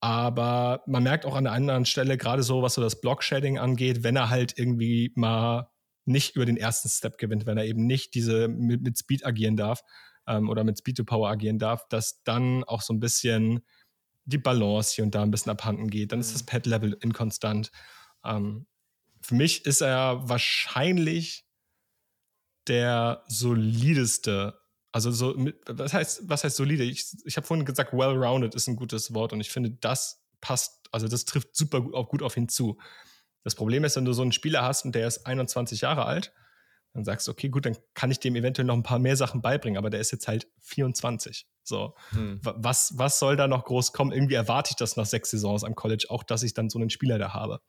Aber 0.00 0.82
man 0.86 1.02
merkt 1.02 1.26
auch 1.26 1.34
an 1.34 1.44
der 1.44 1.52
anderen 1.52 1.84
Stelle, 1.84 2.16
gerade 2.16 2.42
so, 2.42 2.62
was 2.62 2.74
so 2.74 2.82
das 2.82 3.00
Block-Shading 3.00 3.58
angeht, 3.58 4.02
wenn 4.02 4.16
er 4.16 4.30
halt 4.30 4.58
irgendwie 4.58 5.12
mal 5.14 5.70
nicht 6.06 6.36
über 6.36 6.46
den 6.46 6.56
ersten 6.56 6.88
Step 6.88 7.18
gewinnt, 7.18 7.46
wenn 7.46 7.58
er 7.58 7.66
eben 7.66 7.86
nicht 7.86 8.14
diese 8.14 8.48
mit, 8.48 8.82
mit 8.82 8.98
Speed 8.98 9.26
agieren 9.26 9.56
darf 9.56 9.82
ähm, 10.30 10.48
oder 10.48 10.64
mit 10.64 10.78
Speed 10.78 10.96
to 10.96 11.04
Power 11.04 11.28
agieren 11.28 11.58
darf, 11.58 11.88
dass 11.88 12.22
dann 12.22 12.64
auch 12.64 12.82
so 12.82 12.94
ein 12.94 13.00
bisschen 13.00 13.66
die 14.24 14.38
Balance 14.38 14.94
hier 14.94 15.04
und 15.04 15.14
da 15.14 15.22
ein 15.22 15.30
bisschen 15.30 15.50
abhanden 15.50 15.90
geht. 15.90 16.12
Dann 16.12 16.20
ist 16.20 16.32
das 16.32 16.42
mhm. 16.42 16.46
Pad-Level 16.46 16.96
inkonstant. 17.00 17.72
Ähm, 18.24 18.66
für 19.20 19.34
mich 19.34 19.66
ist 19.66 19.80
er 19.80 20.28
wahrscheinlich 20.28 21.44
der 22.68 23.24
solideste. 23.26 24.60
Also 24.92 25.10
so, 25.10 25.34
was 25.66 25.92
heißt, 25.92 26.28
was 26.28 26.44
heißt 26.44 26.56
solide? 26.56 26.84
Ich, 26.84 27.06
ich 27.24 27.36
habe 27.36 27.46
vorhin 27.46 27.66
gesagt, 27.66 27.92
well-rounded 27.92 28.54
ist 28.54 28.68
ein 28.68 28.76
gutes 28.76 29.12
Wort 29.12 29.32
und 29.32 29.40
ich 29.40 29.50
finde, 29.50 29.70
das 29.70 30.22
passt, 30.40 30.88
also 30.92 31.08
das 31.08 31.24
trifft 31.24 31.56
super 31.56 31.80
gut, 31.80 31.94
auch 31.94 32.08
gut 32.08 32.22
auf 32.22 32.36
ihn 32.36 32.48
zu. 32.48 32.78
Das 33.42 33.54
Problem 33.54 33.84
ist, 33.84 33.96
wenn 33.96 34.04
du 34.04 34.12
so 34.12 34.22
einen 34.22 34.32
Spieler 34.32 34.62
hast 34.62 34.84
und 34.84 34.94
der 34.94 35.08
ist 35.08 35.26
21 35.26 35.80
Jahre 35.80 36.04
alt, 36.04 36.32
dann 36.92 37.04
sagst 37.04 37.28
du, 37.28 37.32
okay, 37.32 37.48
gut, 37.48 37.66
dann 37.66 37.76
kann 37.94 38.10
ich 38.10 38.18
dem 38.18 38.34
eventuell 38.34 38.66
noch 38.66 38.74
ein 38.74 38.82
paar 38.82 38.98
mehr 38.98 39.16
Sachen 39.16 39.42
beibringen, 39.42 39.78
aber 39.78 39.90
der 39.90 40.00
ist 40.00 40.10
jetzt 40.10 40.26
halt 40.26 40.48
24. 40.60 41.46
So, 41.62 41.94
hm. 42.10 42.40
was, 42.42 42.94
was 42.96 43.18
soll 43.18 43.36
da 43.36 43.46
noch 43.46 43.64
groß 43.64 43.92
kommen? 43.92 44.10
Irgendwie 44.10 44.34
erwarte 44.34 44.70
ich 44.72 44.76
das 44.76 44.96
nach 44.96 45.06
sechs 45.06 45.30
Saisons 45.30 45.62
am 45.62 45.76
College 45.76 46.06
auch, 46.08 46.24
dass 46.24 46.42
ich 46.42 46.52
dann 46.52 46.68
so 46.68 46.78
einen 46.78 46.90
Spieler 46.90 47.18
da 47.18 47.32
habe. 47.32 47.60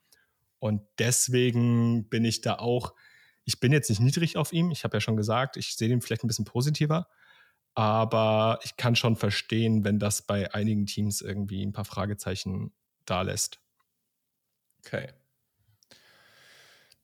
Und 0.59 0.81
deswegen 0.97 2.09
bin 2.09 2.25
ich 2.25 2.41
da 2.41 2.55
auch, 2.55 2.93
ich 3.45 3.59
bin 3.59 3.71
jetzt 3.71 3.89
nicht 3.89 3.99
niedrig 3.99 4.37
auf 4.37 4.53
ihm. 4.53 4.71
Ich 4.71 4.83
habe 4.83 4.97
ja 4.97 5.01
schon 5.01 5.17
gesagt, 5.17 5.57
ich 5.57 5.75
sehe 5.75 5.89
ihn 5.89 6.01
vielleicht 6.01 6.23
ein 6.23 6.27
bisschen 6.27 6.45
positiver. 6.45 7.07
Aber 7.73 8.59
ich 8.63 8.75
kann 8.75 8.95
schon 8.95 9.15
verstehen, 9.15 9.83
wenn 9.83 9.99
das 9.99 10.23
bei 10.23 10.53
einigen 10.53 10.85
Teams 10.85 11.21
irgendwie 11.21 11.63
ein 11.65 11.73
paar 11.73 11.85
Fragezeichen 11.85 12.73
da 13.05 13.21
lässt. 13.21 13.59
Okay. 14.79 15.09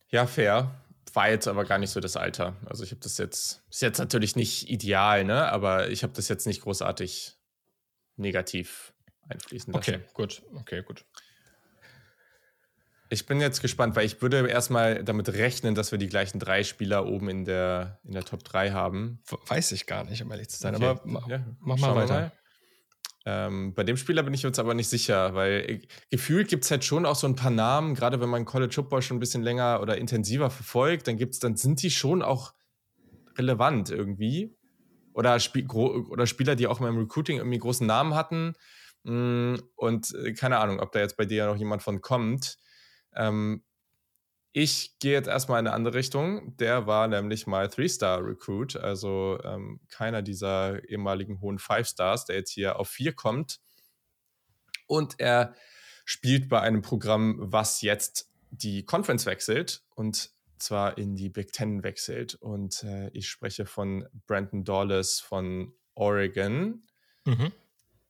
Ja, 0.10 0.25
fair 0.25 0.87
war 1.17 1.32
jetzt 1.32 1.47
aber 1.47 1.65
gar 1.65 1.80
nicht 1.80 1.89
so 1.89 1.99
das 1.99 2.15
Alter. 2.15 2.56
Also 2.67 2.84
ich 2.84 2.91
habe 2.91 3.01
das 3.01 3.17
jetzt, 3.17 3.63
ist 3.71 3.82
jetzt 3.82 3.97
natürlich 3.97 4.36
nicht 4.36 4.69
ideal, 4.69 5.23
ne? 5.23 5.51
Aber 5.51 5.89
ich 5.89 6.03
habe 6.03 6.13
das 6.13 6.30
jetzt 6.30 6.45
nicht 6.45 6.62
großartig 6.62 7.36
negativ 8.17 8.93
einfließen 9.27 9.73
lassen. 9.73 9.95
Okay, 9.95 10.03
gut, 10.13 10.43
okay, 10.53 10.84
gut. 10.84 11.06
Ich 13.10 13.25
bin 13.25 13.41
jetzt 13.41 13.62
gespannt, 13.62 13.95
weil 13.95 14.06
ich 14.06 14.21
würde 14.21 14.47
erstmal 14.47 15.03
damit 15.03 15.30
rechnen, 15.30 15.73
dass 15.73 15.91
wir 15.91 15.97
die 15.97 16.08
gleichen 16.08 16.38
drei 16.38 16.63
Spieler 16.63 17.08
oben 17.08 17.30
in 17.30 17.45
der, 17.45 17.99
in 18.03 18.12
der 18.12 18.23
Top 18.23 18.43
3 18.43 18.71
haben. 18.71 19.19
Weiß 19.47 19.71
ich 19.71 19.88
gar 19.88 20.03
nicht, 20.03 20.21
um 20.21 20.30
ehrlich 20.30 20.49
zu 20.49 20.60
sein. 20.60 20.75
Okay. 20.75 20.86
Aber 20.86 21.30
ja, 21.30 21.43
mach 21.60 21.80
mal 21.80 21.95
weiter. 21.95 22.13
Mal. 22.13 22.32
Ähm, 23.29 23.73
bei 23.73 23.83
dem 23.83 23.97
Spieler 23.97 24.23
bin 24.23 24.33
ich 24.33 24.41
jetzt 24.43 24.57
aber 24.57 24.73
nicht 24.73 24.87
sicher, 24.87 25.35
weil 25.35 25.65
äh, 25.69 25.79
gefühlt 26.09 26.47
gibt 26.47 26.63
es 26.63 26.71
halt 26.71 26.85
schon 26.85 27.05
auch 27.05 27.17
so 27.17 27.27
ein 27.27 27.35
paar 27.35 27.51
Namen, 27.51 27.93
gerade 27.93 28.21
wenn 28.21 28.29
man 28.29 28.45
College 28.45 28.73
Football 28.73 29.01
schon 29.01 29.17
ein 29.17 29.19
bisschen 29.19 29.43
länger 29.43 29.81
oder 29.81 29.97
intensiver 29.97 30.49
verfolgt, 30.49 31.09
dann 31.09 31.17
gibt's, 31.17 31.39
dann 31.39 31.57
sind 31.57 31.83
die 31.83 31.91
schon 31.91 32.21
auch 32.21 32.53
relevant 33.37 33.89
irgendwie. 33.89 34.55
Oder, 35.11 35.41
Spiel, 35.41 35.67
oder 35.67 36.25
Spieler, 36.25 36.55
die 36.55 36.67
auch 36.67 36.79
mal 36.79 36.87
im 36.87 36.99
Recruiting 36.99 37.39
irgendwie 37.39 37.57
großen 37.57 37.85
Namen 37.85 38.15
hatten. 38.15 38.53
Mm, 39.03 39.55
und 39.75 40.15
äh, 40.15 40.31
keine 40.31 40.59
Ahnung, 40.59 40.79
ob 40.79 40.93
da 40.93 40.99
jetzt 40.99 41.17
bei 41.17 41.25
dir 41.25 41.47
noch 41.47 41.57
jemand 41.57 41.83
von 41.83 41.99
kommt. 41.99 42.57
Ähm, 43.13 43.61
ich 44.53 44.97
gehe 44.99 45.13
jetzt 45.13 45.27
erstmal 45.27 45.60
in 45.60 45.67
eine 45.67 45.75
andere 45.75 45.95
Richtung. 45.95 46.55
Der 46.57 46.88
war 46.88 47.07
nämlich 47.07 47.47
mal 47.47 47.69
Three-Star-Recruit, 47.69 48.75
also 48.75 49.39
ähm, 49.43 49.81
keiner 49.89 50.21
dieser 50.21 50.83
ehemaligen 50.89 51.41
hohen 51.41 51.60
Five-Stars, 51.60 52.25
der 52.25 52.38
jetzt 52.38 52.51
hier 52.51 52.79
auf 52.79 52.89
vier 52.89 53.13
kommt. 53.13 53.60
Und 54.88 55.19
er 55.19 55.53
spielt 56.05 56.49
bei 56.49 56.62
einem 56.62 56.81
Programm, 56.81 57.36
was 57.39 57.81
jetzt 57.81 58.31
die 58.49 58.86
Conference 58.86 59.25
wechselt 59.25 59.83
und 59.95 60.31
zwar 60.57 60.97
in 60.97 61.15
die 61.15 61.29
Big 61.29 61.51
Ten 61.51 61.83
wechselt. 61.83 62.36
Und 62.36 62.83
äh, 62.83 63.10
ich 63.10 63.29
spreche 63.29 63.65
von 63.65 64.07
Brandon 64.25 64.63
Dawless 64.63 65.19
von 65.19 65.73
Oregon. 65.93 66.83
Mhm. 67.25 67.51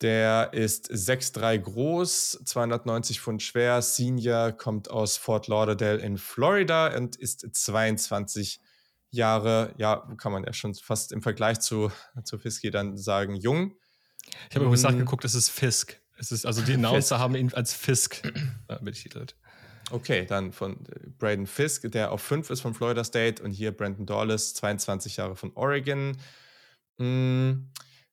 Der 0.01 0.53
ist 0.53 0.91
6'3 0.91 1.57
groß, 1.57 2.41
290 2.45 3.19
Pfund 3.19 3.41
schwer, 3.41 3.81
Senior, 3.81 4.51
kommt 4.51 4.91
aus 4.91 5.17
Fort 5.17 5.47
Lauderdale 5.47 5.97
in 5.99 6.17
Florida 6.17 6.95
und 6.95 7.15
ist 7.15 7.47
22 7.51 8.59
Jahre, 9.09 9.73
ja, 9.77 10.07
kann 10.17 10.31
man 10.31 10.43
ja 10.43 10.53
schon 10.53 10.75
fast 10.75 11.11
im 11.11 11.21
Vergleich 11.21 11.59
zu, 11.61 11.91
zu 12.23 12.37
Fiski 12.37 12.69
dann 12.69 12.97
sagen, 12.97 13.35
jung. 13.35 13.73
Ich 14.49 14.55
habe 14.55 14.65
übrigens 14.65 14.83
mhm. 14.83 14.89
nachgeguckt, 14.89 15.25
es 15.25 15.33
ist 15.33 15.49
Fisk. 15.49 15.99
Es 16.19 16.31
ist, 16.31 16.45
also 16.45 16.61
die 16.61 16.73
Announcer 16.73 17.19
haben 17.19 17.35
ihn 17.35 17.53
als 17.53 17.73
Fisk 17.73 18.21
äh, 18.67 18.79
betitelt. 18.81 19.35
Okay, 19.89 20.25
dann 20.25 20.51
von 20.51 20.83
Braden 21.17 21.47
Fisk, 21.47 21.89
der 21.91 22.11
auf 22.11 22.21
5 22.21 22.49
ist 22.49 22.61
von 22.61 22.73
Florida 22.73 23.03
State 23.03 23.41
und 23.41 23.51
hier 23.51 23.71
Brandon 23.71 24.05
Dawless, 24.05 24.53
22 24.55 25.17
Jahre 25.17 25.35
von 25.35 25.53
Oregon. 25.55 26.17
Mm, 26.97 27.69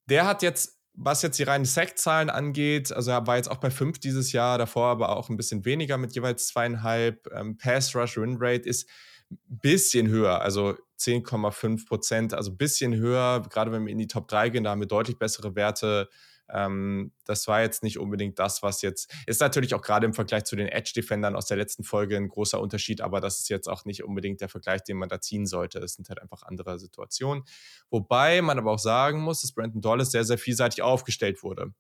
der 0.07 0.27
hat 0.27 0.43
jetzt 0.43 0.79
was 0.95 1.23
jetzt 1.23 1.39
die 1.39 1.43
reinen 1.43 1.65
Sack-Zahlen 1.65 2.31
angeht, 2.31 2.93
also 2.93 3.11
er 3.11 3.27
war 3.27 3.37
jetzt 3.37 3.51
auch 3.51 3.59
bei 3.59 3.71
fünf 3.71 3.99
dieses 3.99 4.33
Jahr, 4.33 4.59
davor 4.59 4.89
aber 4.89 5.17
auch 5.17 5.29
ein 5.29 5.37
bisschen 5.37 5.65
weniger 5.65 5.99
mit 5.99 6.15
jeweils 6.15 6.47
zweieinhalb. 6.47 7.29
Ähm, 7.35 7.59
Pass-Rush-Win-Rate 7.59 8.69
ist 8.69 8.89
ein 9.31 9.59
bisschen 9.61 10.09
höher, 10.09 10.41
also 10.41 10.77
10,5 10.99 11.87
Prozent, 11.87 12.35
also 12.35 12.53
ein 12.53 12.57
bisschen 12.57 12.95
höher. 12.95 13.43
Gerade 13.51 13.73
wenn 13.73 13.85
wir 13.85 13.93
in 13.93 13.99
die 13.99 14.07
Top 14.07 14.29
3 14.29 14.51
gehen, 14.51 14.65
da 14.65 14.71
haben 14.71 14.81
wir 14.81 14.87
deutlich 14.87 15.19
bessere 15.19 15.57
Werte. 15.57 16.09
Ähm, 16.53 17.13
das 17.25 17.49
war 17.49 17.63
jetzt 17.63 17.83
nicht 17.83 17.99
unbedingt 17.99 18.39
das, 18.39 18.63
was 18.63 18.83
jetzt 18.83 19.13
ist 19.27 19.41
natürlich 19.41 19.75
auch 19.75 19.83
gerade 19.83 20.07
im 20.07 20.15
Vergleich 20.15 20.45
zu 20.45 20.57
den 20.57 20.69
Edge-Defendern 20.69 21.37
aus 21.37 21.47
der 21.47 21.57
letzten 21.57 21.85
Folge 21.85 22.17
ein 22.17 22.29
großer 22.29 22.61
Unterschied, 22.61 23.01
aber 23.01 23.21
das 23.21 23.41
ist 23.41 23.49
jetzt 23.49 23.69
auch 23.69 23.85
nicht 23.85 24.05
unbedingt 24.05 24.41
der 24.41 24.49
Vergleich, 24.49 24.83
den 24.83 24.97
man 24.99 25.09
da 25.09 25.21
ziehen 25.21 25.47
sollte. 25.47 25.79
Es 25.79 25.95
sind 25.95 26.09
halt 26.09 26.21
einfach 26.21 26.43
andere 26.43 26.79
Situationen. 26.79 27.45
Wobei 27.91 28.43
man 28.43 28.59
aber 28.59 28.73
auch 28.73 28.79
sagen 28.79 29.21
muss, 29.21 29.41
dass 29.41 29.53
Brandon 29.53 29.81
Dollis 29.81 30.11
sehr, 30.11 30.25
sehr 30.25 30.39
vielseitig 30.39 30.83
aufgestellt 30.83 31.43
wurde. 31.43 31.73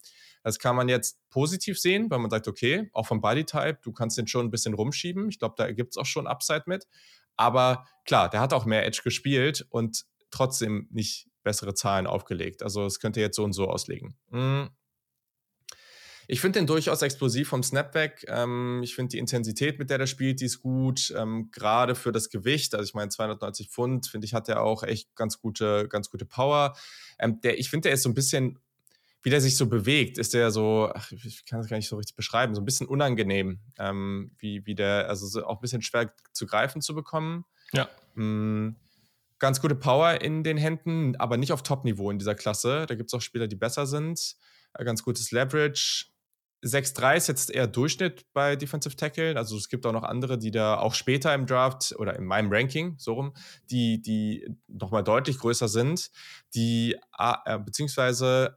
Das 0.42 0.58
kann 0.58 0.76
man 0.76 0.88
jetzt 0.88 1.18
positiv 1.30 1.80
sehen, 1.80 2.10
weil 2.10 2.18
man 2.18 2.30
sagt, 2.30 2.48
okay, 2.48 2.90
auch 2.92 3.06
vom 3.06 3.20
Bodytype, 3.20 3.78
du 3.82 3.92
kannst 3.92 4.18
den 4.18 4.26
schon 4.26 4.46
ein 4.46 4.50
bisschen 4.50 4.74
rumschieben. 4.74 5.28
Ich 5.28 5.38
glaube, 5.38 5.54
da 5.56 5.72
gibt 5.72 5.94
es 5.94 5.96
auch 5.96 6.06
schon 6.06 6.26
Upside 6.26 6.64
mit. 6.66 6.86
Aber 7.36 7.86
klar, 8.04 8.28
der 8.28 8.40
hat 8.40 8.52
auch 8.52 8.66
mehr 8.66 8.86
Edge 8.86 9.00
gespielt 9.02 9.66
und 9.70 10.04
trotzdem 10.30 10.88
nicht 10.90 11.28
bessere 11.44 11.74
Zahlen 11.74 12.06
aufgelegt. 12.06 12.62
Also 12.62 12.84
es 12.84 12.98
könnte 12.98 13.20
jetzt 13.20 13.36
so 13.36 13.44
und 13.44 13.52
so 13.52 13.68
auslegen. 13.68 14.16
Hm. 14.30 14.70
Ich 16.26 16.40
finde 16.40 16.58
den 16.58 16.66
durchaus 16.66 17.02
explosiv 17.02 17.48
vom 17.48 17.62
Snapback. 17.62 18.24
Ähm, 18.28 18.80
ich 18.82 18.94
finde 18.94 19.10
die 19.10 19.18
Intensität, 19.18 19.78
mit 19.78 19.90
der 19.90 19.98
der 19.98 20.06
spielt, 20.06 20.40
die 20.40 20.46
ist 20.46 20.62
gut. 20.62 21.12
Ähm, 21.16 21.50
Gerade 21.52 21.94
für 21.94 22.12
das 22.12 22.30
Gewicht, 22.30 22.74
also 22.74 22.84
ich 22.84 22.94
meine 22.94 23.10
290 23.10 23.68
Pfund, 23.68 24.06
finde 24.06 24.24
ich, 24.24 24.34
hat 24.34 24.48
er 24.48 24.62
auch 24.62 24.82
echt 24.82 25.14
ganz 25.14 25.38
gute, 25.38 25.86
ganz 25.88 26.10
gute 26.10 26.24
Power. 26.24 26.76
Ähm, 27.18 27.40
der, 27.42 27.58
ich 27.58 27.68
finde, 27.68 27.88
der 27.88 27.94
ist 27.94 28.02
so 28.02 28.08
ein 28.08 28.14
bisschen 28.14 28.58
wie 29.24 29.30
der 29.30 29.40
sich 29.40 29.56
so 29.56 29.66
bewegt, 29.66 30.18
ist 30.18 30.34
der 30.34 30.50
so, 30.50 30.90
ach, 30.94 31.10
ich 31.10 31.46
kann 31.46 31.58
das 31.58 31.70
gar 31.70 31.78
nicht 31.78 31.88
so 31.88 31.96
richtig 31.96 32.14
beschreiben, 32.14 32.54
so 32.54 32.60
ein 32.60 32.66
bisschen 32.66 32.86
unangenehm, 32.86 33.58
wie, 34.38 34.66
wie 34.66 34.74
der, 34.74 35.08
also 35.08 35.26
so 35.26 35.46
auch 35.46 35.56
ein 35.56 35.60
bisschen 35.62 35.80
schwer 35.80 36.12
zu 36.34 36.44
greifen 36.44 36.82
zu 36.82 36.94
bekommen. 36.94 37.46
Ja. 37.72 37.88
Mhm. 38.14 38.76
Ganz 39.44 39.60
gute 39.60 39.74
Power 39.74 40.22
in 40.22 40.42
den 40.42 40.56
Händen, 40.56 41.16
aber 41.16 41.36
nicht 41.36 41.52
auf 41.52 41.62
Top-Niveau 41.62 42.10
in 42.10 42.18
dieser 42.18 42.34
Klasse. 42.34 42.86
Da 42.86 42.94
gibt 42.94 43.10
es 43.10 43.14
auch 43.14 43.20
Spieler, 43.20 43.46
die 43.46 43.56
besser 43.56 43.84
sind. 43.84 44.36
Äh, 44.72 44.84
ganz 44.86 45.02
gutes 45.02 45.32
Leverage. 45.32 46.06
6-3 46.64 47.16
ist 47.16 47.28
jetzt 47.28 47.50
eher 47.50 47.66
Durchschnitt 47.66 48.24
bei 48.32 48.56
Defensive 48.56 48.96
Tackle. 48.96 49.36
Also 49.36 49.58
es 49.58 49.68
gibt 49.68 49.84
auch 49.84 49.92
noch 49.92 50.02
andere, 50.02 50.38
die 50.38 50.50
da 50.50 50.78
auch 50.78 50.94
später 50.94 51.34
im 51.34 51.44
Draft 51.44 51.94
oder 51.98 52.16
in 52.16 52.24
meinem 52.24 52.50
Ranking, 52.50 52.94
so 52.96 53.12
rum, 53.12 53.34
die, 53.68 54.00
die 54.00 54.48
nochmal 54.66 55.04
deutlich 55.04 55.38
größer 55.38 55.68
sind. 55.68 56.10
Die, 56.54 56.96
äh, 57.18 57.58
beziehungsweise 57.58 58.56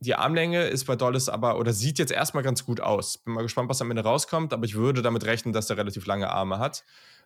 die 0.00 0.16
Armlänge 0.16 0.64
ist 0.64 0.86
bei 0.86 0.96
Dollis 0.96 1.28
aber, 1.28 1.60
oder 1.60 1.72
sieht 1.72 2.00
jetzt 2.00 2.10
erstmal 2.10 2.42
ganz 2.42 2.66
gut 2.66 2.80
aus. 2.80 3.18
Bin 3.18 3.34
mal 3.34 3.42
gespannt, 3.42 3.68
was 3.68 3.80
am 3.80 3.90
Ende 3.90 4.02
rauskommt, 4.02 4.52
aber 4.52 4.64
ich 4.64 4.74
würde 4.74 5.00
damit 5.00 5.26
rechnen, 5.26 5.52
dass 5.52 5.70
er 5.70 5.76
relativ 5.76 6.06
lange 6.06 6.28
Arme 6.28 6.58
hat. 6.58 6.82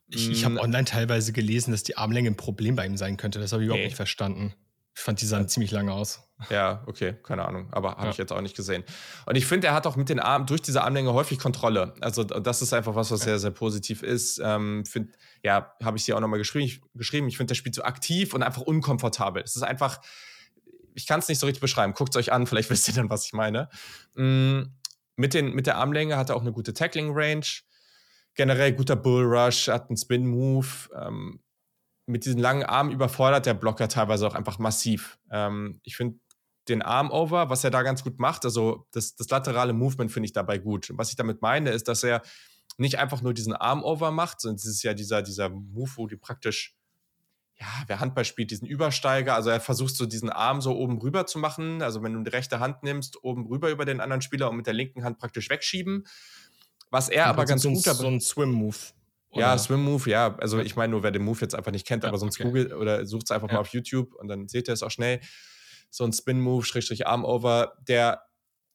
Ich, 0.08 0.30
ich 0.30 0.44
habe 0.44 0.56
mm. 0.56 0.58
online 0.58 0.84
teilweise 0.84 1.32
gelesen, 1.32 1.72
dass 1.72 1.82
die 1.82 1.96
Armlänge 1.96 2.30
ein 2.30 2.36
Problem 2.36 2.76
bei 2.76 2.86
ihm 2.86 2.96
sein 2.96 3.16
könnte. 3.16 3.38
Das 3.40 3.52
habe 3.52 3.62
ich 3.62 3.66
überhaupt 3.66 3.80
nee. 3.80 3.86
nicht 3.86 3.96
verstanden. 3.96 4.54
Ich 4.96 5.02
fand, 5.02 5.20
die 5.20 5.26
sahen 5.26 5.42
ja. 5.42 5.48
ziemlich 5.48 5.72
lange 5.72 5.92
aus. 5.92 6.22
Ja, 6.50 6.84
okay, 6.86 7.16
keine 7.22 7.44
Ahnung. 7.46 7.68
Aber 7.72 7.92
habe 7.92 8.04
ja. 8.04 8.10
ich 8.10 8.16
jetzt 8.16 8.32
auch 8.32 8.40
nicht 8.40 8.54
gesehen. 8.54 8.84
Und 9.26 9.34
ich 9.34 9.44
finde, 9.44 9.66
er 9.68 9.74
hat 9.74 9.86
auch 9.86 9.96
mit 9.96 10.08
den 10.08 10.20
Armen 10.20 10.46
durch 10.46 10.62
diese 10.62 10.82
Armlänge 10.82 11.12
häufig 11.12 11.38
Kontrolle. 11.38 11.94
Also, 12.00 12.22
das 12.22 12.62
ist 12.62 12.72
einfach 12.72 12.94
was, 12.94 13.10
was 13.10 13.20
ja. 13.20 13.24
sehr, 13.24 13.38
sehr 13.40 13.50
positiv 13.50 14.02
ist. 14.02 14.40
Ähm, 14.42 14.84
find, 14.84 15.12
ja, 15.42 15.74
habe 15.82 15.96
ich 15.96 16.04
dir 16.04 16.16
auch 16.16 16.20
nochmal 16.20 16.38
geschrieben. 16.38 16.66
Ich, 16.66 16.80
geschrieben. 16.94 17.26
ich 17.26 17.36
finde, 17.36 17.50
der 17.50 17.54
spielt 17.56 17.74
so 17.74 17.82
aktiv 17.82 18.34
und 18.34 18.42
einfach 18.42 18.62
unkomfortabel. 18.62 19.42
Es 19.42 19.56
ist 19.56 19.62
einfach, 19.62 20.00
ich 20.94 21.06
kann 21.06 21.18
es 21.18 21.28
nicht 21.28 21.40
so 21.40 21.46
richtig 21.46 21.60
beschreiben. 21.60 21.92
Guckt 21.94 22.14
es 22.14 22.18
euch 22.18 22.32
an, 22.32 22.46
vielleicht 22.46 22.70
wisst 22.70 22.86
ihr 22.86 22.94
dann, 22.94 23.10
was 23.10 23.26
ich 23.26 23.32
meine. 23.32 23.68
Mhm. 24.14 24.74
Mit, 25.16 25.34
den, 25.34 25.54
mit 25.54 25.66
der 25.66 25.76
Armlänge 25.76 26.16
hat 26.16 26.30
er 26.30 26.36
auch 26.36 26.42
eine 26.42 26.52
gute 26.52 26.72
Tackling-Range. 26.72 27.46
Generell 28.34 28.72
guter 28.72 28.96
Bullrush, 28.96 29.68
hat 29.68 29.88
einen 29.88 29.96
Spin-Move. 29.96 30.66
Ähm, 31.00 31.40
mit 32.06 32.26
diesen 32.26 32.40
langen 32.40 32.64
Armen 32.64 32.90
überfordert 32.90 33.46
der 33.46 33.54
Blocker 33.54 33.88
teilweise 33.88 34.26
auch 34.26 34.34
einfach 34.34 34.58
massiv. 34.58 35.18
Ähm, 35.30 35.80
ich 35.84 35.96
finde 35.96 36.18
den 36.68 36.82
Arm-Over, 36.82 37.50
was 37.50 37.64
er 37.64 37.70
da 37.70 37.82
ganz 37.82 38.02
gut 38.02 38.18
macht, 38.18 38.44
also 38.44 38.86
das, 38.92 39.16
das 39.16 39.28
laterale 39.28 39.72
Movement 39.72 40.10
finde 40.10 40.26
ich 40.26 40.32
dabei 40.32 40.58
gut. 40.58 40.90
Was 40.94 41.10
ich 41.10 41.16
damit 41.16 41.42
meine, 41.42 41.70
ist, 41.70 41.88
dass 41.88 42.02
er 42.02 42.22
nicht 42.78 42.98
einfach 42.98 43.22
nur 43.22 43.34
diesen 43.34 43.52
Arm-Over 43.52 44.10
macht, 44.10 44.40
sondern 44.40 44.56
es 44.56 44.64
ist 44.64 44.82
ja 44.82 44.94
dieser, 44.94 45.22
dieser 45.22 45.50
Move, 45.50 45.90
wo 45.96 46.06
die 46.06 46.16
praktisch 46.16 46.74
ja, 47.56 47.66
wer 47.86 48.00
Handball 48.00 48.24
spielt, 48.24 48.50
diesen 48.50 48.66
Übersteiger, 48.66 49.34
also 49.34 49.50
er 49.50 49.60
versucht 49.60 49.94
so 49.94 50.06
diesen 50.06 50.28
Arm 50.28 50.60
so 50.60 50.76
oben 50.76 50.98
rüber 50.98 51.26
zu 51.26 51.38
machen, 51.38 51.82
also 51.82 52.02
wenn 52.02 52.12
du 52.12 52.22
die 52.22 52.30
rechte 52.30 52.58
Hand 52.58 52.82
nimmst, 52.82 53.22
oben 53.22 53.46
rüber 53.46 53.70
über 53.70 53.84
den 53.84 54.00
anderen 54.00 54.22
Spieler 54.22 54.50
und 54.50 54.56
mit 54.56 54.66
der 54.66 54.74
linken 54.74 55.04
Hand 55.04 55.18
praktisch 55.18 55.50
wegschieben. 55.50 56.04
Was 56.94 57.08
er 57.08 57.26
aber 57.26 57.44
ganz 57.44 57.62
so 57.62 57.70
gut... 57.70 57.82
So 57.82 58.06
ein 58.06 58.20
Swim-Move. 58.20 58.76
Ja, 59.32 59.58
Swim-Move, 59.58 60.08
ja. 60.08 60.36
Also 60.36 60.60
ich 60.60 60.76
meine 60.76 60.92
nur, 60.92 61.02
wer 61.02 61.10
den 61.10 61.24
Move 61.24 61.40
jetzt 61.40 61.56
einfach 61.56 61.72
nicht 61.72 61.84
kennt, 61.84 62.04
ja, 62.04 62.08
aber 62.08 62.18
sonst 62.18 62.36
okay. 62.36 62.44
googelt 62.44 62.72
oder 62.72 63.04
sucht 63.04 63.24
es 63.24 63.30
einfach 63.32 63.48
ja. 63.48 63.54
mal 63.54 63.60
auf 63.62 63.68
YouTube 63.68 64.14
und 64.14 64.28
dann 64.28 64.46
seht 64.46 64.68
ihr 64.68 64.74
es 64.74 64.84
auch 64.84 64.92
schnell. 64.92 65.18
So 65.90 66.04
ein 66.04 66.12
Spin-Move, 66.12 66.64
Schrägstrich 66.64 67.08
Arm-Over, 67.08 67.78
der 67.88 68.22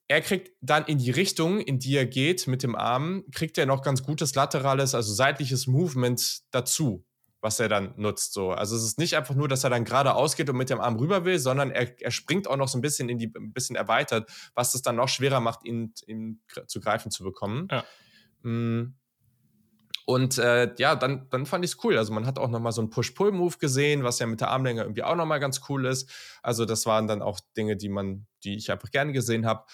er 0.10 0.20
kriegt 0.20 0.52
dann 0.60 0.84
in 0.84 0.98
die 0.98 1.12
Richtung, 1.12 1.62
in 1.62 1.80
die 1.80 1.96
er 1.96 2.06
geht 2.06 2.46
mit 2.46 2.62
dem 2.62 2.76
Arm, 2.76 3.24
kriegt 3.32 3.58
er 3.58 3.66
noch 3.66 3.84
ganz 3.84 4.04
gutes 4.04 4.36
laterales, 4.36 4.96
also 4.96 5.14
seitliches 5.14 5.68
Movement 5.68 6.40
dazu 6.52 7.06
was 7.42 7.60
er 7.60 7.70
dann 7.70 7.94
nutzt. 7.96 8.34
So. 8.34 8.52
Also 8.52 8.76
es 8.76 8.84
ist 8.84 9.00
nicht 9.00 9.16
einfach 9.16 9.36
nur, 9.36 9.48
dass 9.48 9.64
er 9.64 9.70
dann 9.70 9.86
geradeaus 9.86 10.36
geht 10.36 10.50
und 10.50 10.58
mit 10.58 10.70
dem 10.70 10.82
Arm 10.82 10.98
rüber 10.98 11.26
will, 11.26 11.40
sondern 11.40 11.72
er, 11.72 12.00
er 12.02 12.12
springt 12.12 12.48
auch 12.48 12.58
noch 12.58 12.68
so 12.68 12.78
ein 12.78 12.82
bisschen 12.82 13.10
in 13.10 13.18
die, 13.18 13.32
ein 13.36 13.54
bisschen 13.54 13.76
erweitert, 13.76 14.30
was 14.56 14.76
es 14.76 14.82
dann 14.82 14.98
noch 14.98 15.08
schwerer 15.08 15.40
macht, 15.40 15.64
ihn, 15.66 15.94
ihn 16.06 16.42
zu 16.68 16.80
greifen 16.80 17.12
zu 17.12 17.24
bekommen. 17.24 17.68
Ja. 17.72 17.86
Mm. 18.44 18.94
Und 20.06 20.40
äh, 20.40 20.74
ja, 20.80 20.96
dann, 20.96 21.28
dann 21.30 21.46
fand 21.46 21.64
ich 21.64 21.72
es 21.72 21.84
cool. 21.84 21.96
Also 21.96 22.14
man 22.14 22.26
hat 22.26 22.40
auch 22.40 22.50
noch 22.50 22.60
mal 22.60 22.72
so 22.72 22.82
einen 22.82 22.90
Push-Pull-Move 22.90 23.58
gesehen, 23.60 24.04
was 24.04 24.18
ja 24.18 24.26
mit 24.26 24.42
der 24.42 24.50
Armlänge 24.50 24.82
irgendwie 24.82 25.04
auch 25.04 25.16
noch 25.16 25.28
mal 25.28 25.38
ganz 25.38 25.62
cool 25.70 25.86
ist. 25.86 26.10
Also 26.42 26.66
das 26.66 26.88
waren 26.88 27.08
dann 27.08 27.22
auch 27.22 27.40
Dinge, 27.56 27.78
die 27.78 27.90
man, 27.90 28.26
die 28.44 28.56
ich 28.56 28.72
einfach 28.72 28.90
gerne 28.90 29.12
gesehen 29.12 29.46
habe. 29.46 29.66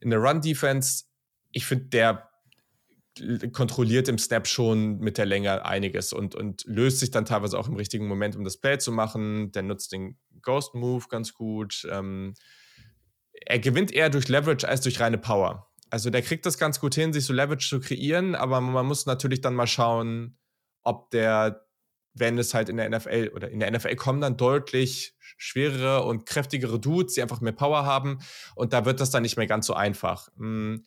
In 0.00 0.10
der 0.10 0.20
Run-Defense, 0.20 1.04
ich 1.50 1.66
finde, 1.66 1.86
der 1.86 2.28
kontrolliert 3.52 4.08
im 4.08 4.18
Snap 4.18 4.46
schon 4.46 4.98
mit 4.98 5.18
der 5.18 5.26
Länge 5.26 5.64
einiges 5.64 6.12
und, 6.12 6.34
und 6.34 6.64
löst 6.64 7.00
sich 7.00 7.10
dann 7.10 7.24
teilweise 7.24 7.58
auch 7.58 7.68
im 7.68 7.76
richtigen 7.76 8.06
Moment, 8.06 8.36
um 8.36 8.44
das 8.44 8.58
Play 8.58 8.78
zu 8.78 8.92
machen. 8.92 9.52
Der 9.52 9.62
nutzt 9.62 9.92
den 9.92 10.16
Ghost 10.42 10.74
Move 10.74 11.04
ganz 11.08 11.34
gut. 11.34 11.86
Ähm, 11.90 12.34
er 13.32 13.58
gewinnt 13.58 13.92
eher 13.92 14.10
durch 14.10 14.28
Leverage 14.28 14.66
als 14.66 14.80
durch 14.80 15.00
reine 15.00 15.18
Power. 15.18 15.71
Also 15.92 16.08
der 16.08 16.22
kriegt 16.22 16.46
das 16.46 16.56
ganz 16.56 16.80
gut 16.80 16.94
hin, 16.94 17.12
sich 17.12 17.26
so 17.26 17.34
Leverage 17.34 17.68
zu 17.68 17.78
kreieren, 17.78 18.34
aber 18.34 18.62
man 18.62 18.86
muss 18.86 19.04
natürlich 19.04 19.42
dann 19.42 19.54
mal 19.54 19.66
schauen, 19.66 20.38
ob 20.82 21.10
der, 21.10 21.66
wenn 22.14 22.38
es 22.38 22.54
halt 22.54 22.70
in 22.70 22.78
der 22.78 22.88
NFL 22.88 23.32
oder 23.34 23.50
in 23.50 23.60
der 23.60 23.70
NFL 23.70 23.96
kommen 23.96 24.22
dann 24.22 24.38
deutlich 24.38 25.14
schwerere 25.36 26.04
und 26.04 26.24
kräftigere 26.24 26.80
Dudes, 26.80 27.14
die 27.14 27.22
einfach 27.22 27.42
mehr 27.42 27.52
Power 27.52 27.84
haben 27.84 28.20
und 28.54 28.72
da 28.72 28.86
wird 28.86 29.00
das 29.00 29.10
dann 29.10 29.22
nicht 29.22 29.36
mehr 29.36 29.46
ganz 29.46 29.66
so 29.66 29.74
einfach. 29.74 30.28
Mhm 30.36 30.84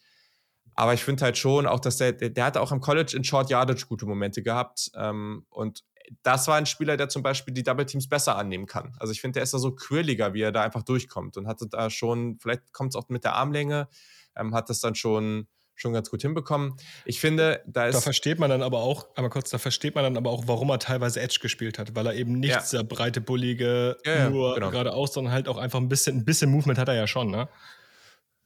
aber 0.75 0.93
ich 0.93 1.03
finde 1.03 1.23
halt 1.23 1.37
schon 1.37 1.65
auch, 1.65 1.79
dass 1.79 1.97
der, 1.97 2.11
der, 2.11 2.43
hatte 2.43 2.61
auch 2.61 2.71
am 2.71 2.81
College 2.81 3.15
in 3.15 3.23
Short 3.23 3.49
Yardage 3.49 3.85
gute 3.87 4.05
Momente 4.05 4.43
gehabt. 4.43 4.91
Ähm, 4.95 5.45
und 5.49 5.83
das 6.21 6.47
war 6.47 6.57
ein 6.57 6.65
Spieler, 6.65 6.97
der 6.97 7.07
zum 7.07 7.23
Beispiel 7.23 7.53
die 7.53 7.63
Double 7.63 7.85
Teams 7.85 8.09
besser 8.09 8.35
annehmen 8.35 8.65
kann. 8.65 8.93
Also 8.99 9.11
ich 9.11 9.21
finde, 9.21 9.35
der 9.35 9.43
ist 9.43 9.53
da 9.53 9.57
so 9.57 9.73
quirliger, 9.73 10.33
wie 10.33 10.41
er 10.41 10.51
da 10.51 10.61
einfach 10.61 10.83
durchkommt 10.83 11.37
und 11.37 11.47
hatte 11.47 11.67
da 11.67 11.89
schon, 11.89 12.37
vielleicht 12.39 12.73
kommt 12.73 12.93
es 12.93 12.95
auch 12.97 13.07
mit 13.07 13.23
der 13.23 13.35
Armlänge, 13.35 13.87
ähm, 14.35 14.53
hat 14.53 14.69
das 14.69 14.79
dann 14.79 14.95
schon 14.95 15.47
schon 15.75 15.93
ganz 15.93 16.09
gut 16.09 16.21
hinbekommen. 16.21 16.75
Ich 17.03 17.19
finde, 17.19 17.61
da 17.67 17.87
ist. 17.87 17.95
Da 17.95 18.01
versteht 18.01 18.39
man 18.39 18.49
dann 18.49 18.63
aber 18.63 18.79
auch, 18.79 19.07
einmal 19.15 19.29
kurz, 19.29 19.49
da 19.49 19.57
versteht 19.57 19.93
man 19.93 20.03
dann 20.03 20.17
aber 20.17 20.31
auch, 20.31 20.43
warum 20.47 20.69
er 20.69 20.79
teilweise 20.79 21.19
Edge 21.19 21.39
gespielt 21.41 21.77
hat, 21.77 21.95
weil 21.95 22.07
er 22.07 22.13
eben 22.15 22.39
nicht 22.39 22.51
ja. 22.51 22.59
dieser 22.59 22.83
breite, 22.83 23.21
bullige, 23.21 23.97
ja, 24.05 24.29
nur 24.29 24.55
genau. 24.55 24.71
geradeaus, 24.71 25.13
sondern 25.13 25.33
halt 25.33 25.47
auch 25.47 25.57
einfach 25.57 25.79
ein 25.79 25.89
bisschen, 25.89 26.17
ein 26.17 26.25
bisschen 26.25 26.49
Movement 26.49 26.79
hat 26.79 26.87
er 26.87 26.95
ja 26.95 27.07
schon, 27.07 27.29
ne? 27.29 27.49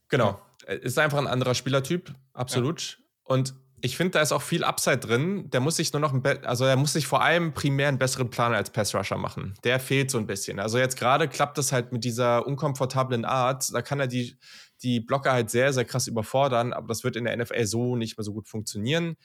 Genau. 0.10 0.42
Ist 0.68 0.98
einfach 0.98 1.20
ein 1.20 1.28
anderer 1.28 1.56
Spielertyp, 1.56 2.14
absolut. 2.34 2.98
Ja. 3.00 3.36
Und 3.36 3.54
ich 3.82 3.96
finde, 3.96 4.12
da 4.12 4.22
ist 4.22 4.32
auch 4.32 4.42
viel 4.42 4.64
Upside 4.64 4.98
drin. 4.98 5.50
Der 5.52 5.62
muss 5.62 5.78
sich 5.78 5.94
nur 5.94 6.02
noch, 6.02 6.14
also 6.44 6.66
er 6.66 6.76
muss 6.76 6.94
sich 6.94 7.08
vor 7.08 7.22
allem 7.22 7.54
primär 7.54 7.88
einen 7.88 7.98
besseren 7.98 8.30
Plan 8.30 8.54
als 8.54 8.72
Pass 8.72 8.94
Rusher 8.94 9.18
machen. 9.18 9.54
Der 9.64 9.80
fehlt 9.80 10.12
so 10.12 10.18
ein 10.18 10.28
bisschen. 10.28 10.60
Also 10.60 10.78
jetzt 10.78 10.98
gerade 10.98 11.28
klappt 11.28 11.58
das 11.58 11.72
halt 11.72 11.92
mit 11.94 12.04
dieser 12.04 12.46
unkomfortablen 12.46 13.24
Art. 13.24 13.74
Da 13.74 13.82
kann 13.82 14.00
er 14.00 14.08
die, 14.08 14.38
die 14.84 15.00
Blocker 15.00 15.32
halt 15.32 15.50
sehr, 15.50 15.74
sehr 15.74 15.86
krass 15.86 16.08
überfordern, 16.08 16.74
aber 16.74 16.88
das 16.88 17.04
wird 17.04 17.16
in 17.16 17.26
der 17.26 17.36
NFL 17.36 17.66
so 17.66 17.96
nicht 17.96 18.18
mehr 18.18 18.24
so 18.24 18.34
gut 18.34 18.48
funktionieren. 18.48 19.18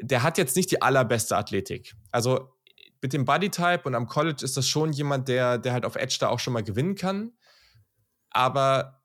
Der 0.00 0.22
hat 0.22 0.38
jetzt 0.38 0.56
nicht 0.56 0.70
die 0.70 0.82
allerbeste 0.82 1.36
Athletik. 1.36 1.94
Also 2.10 2.54
mit 3.00 3.12
dem 3.12 3.24
Bodytype 3.24 3.82
und 3.84 3.94
am 3.94 4.06
College 4.06 4.44
ist 4.44 4.56
das 4.56 4.68
schon 4.68 4.92
jemand, 4.92 5.28
der, 5.28 5.58
der 5.58 5.72
halt 5.72 5.84
auf 5.84 5.96
Edge 5.96 6.16
da 6.20 6.28
auch 6.28 6.40
schon 6.40 6.52
mal 6.52 6.62
gewinnen 6.62 6.94
kann. 6.94 7.32
Aber 8.30 9.03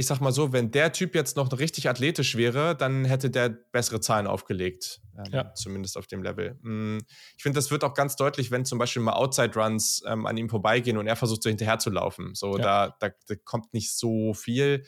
ich 0.00 0.06
sag 0.06 0.20
mal 0.20 0.32
so, 0.32 0.52
wenn 0.52 0.70
der 0.70 0.92
Typ 0.92 1.14
jetzt 1.14 1.36
noch 1.36 1.52
richtig 1.58 1.88
athletisch 1.88 2.34
wäre, 2.34 2.74
dann 2.74 3.04
hätte 3.04 3.28
der 3.28 3.50
bessere 3.50 4.00
Zahlen 4.00 4.26
aufgelegt. 4.26 5.02
Ähm, 5.16 5.24
ja. 5.30 5.54
Zumindest 5.54 5.98
auf 5.98 6.06
dem 6.06 6.22
Level. 6.22 6.58
Mm, 6.62 6.98
ich 7.36 7.42
finde, 7.42 7.58
das 7.58 7.70
wird 7.70 7.84
auch 7.84 7.92
ganz 7.92 8.16
deutlich, 8.16 8.50
wenn 8.50 8.64
zum 8.64 8.78
Beispiel 8.78 9.02
mal 9.02 9.12
Outside-Runs 9.12 10.02
ähm, 10.06 10.24
an 10.24 10.38
ihm 10.38 10.48
vorbeigehen 10.48 10.96
und 10.96 11.06
er 11.06 11.16
versucht 11.16 11.42
so 11.42 11.50
hinterher 11.50 11.78
zu 11.78 11.90
laufen. 11.90 12.34
So, 12.34 12.56
ja. 12.56 12.62
da, 12.62 12.96
da, 12.98 13.14
da, 13.28 13.34
kommt 13.44 13.74
nicht 13.74 13.94
so 13.94 14.32
viel. 14.32 14.84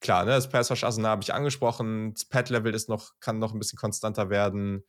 Klar, 0.00 0.24
ne, 0.24 0.32
das 0.32 0.48
Pass-Rush-Arsenal 0.48 1.12
habe 1.12 1.22
ich 1.22 1.32
angesprochen. 1.32 2.12
Das 2.12 2.24
Pad-Level 2.24 2.74
ist 2.74 2.88
noch, 2.88 3.12
kann 3.20 3.38
noch 3.38 3.52
ein 3.52 3.60
bisschen 3.60 3.78
konstanter 3.78 4.28
werden. 4.28 4.84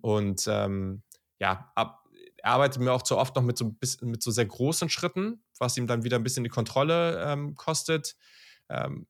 Und 0.00 0.44
ähm, 0.48 1.02
ja, 1.38 1.70
ab, 1.74 2.04
er 2.38 2.52
arbeitet 2.52 2.80
mir 2.80 2.92
auch 2.92 3.02
zu 3.02 3.18
oft 3.18 3.36
noch 3.36 3.42
mit 3.42 3.58
so, 3.58 3.76
mit 4.00 4.22
so 4.22 4.30
sehr 4.30 4.46
großen 4.46 4.88
Schritten, 4.88 5.42
was 5.60 5.76
ihm 5.76 5.86
dann 5.86 6.02
wieder 6.02 6.18
ein 6.18 6.22
bisschen 6.22 6.44
die 6.44 6.50
Kontrolle 6.50 7.22
ähm, 7.24 7.54
kostet. 7.54 8.16
Ähm, 8.68 9.06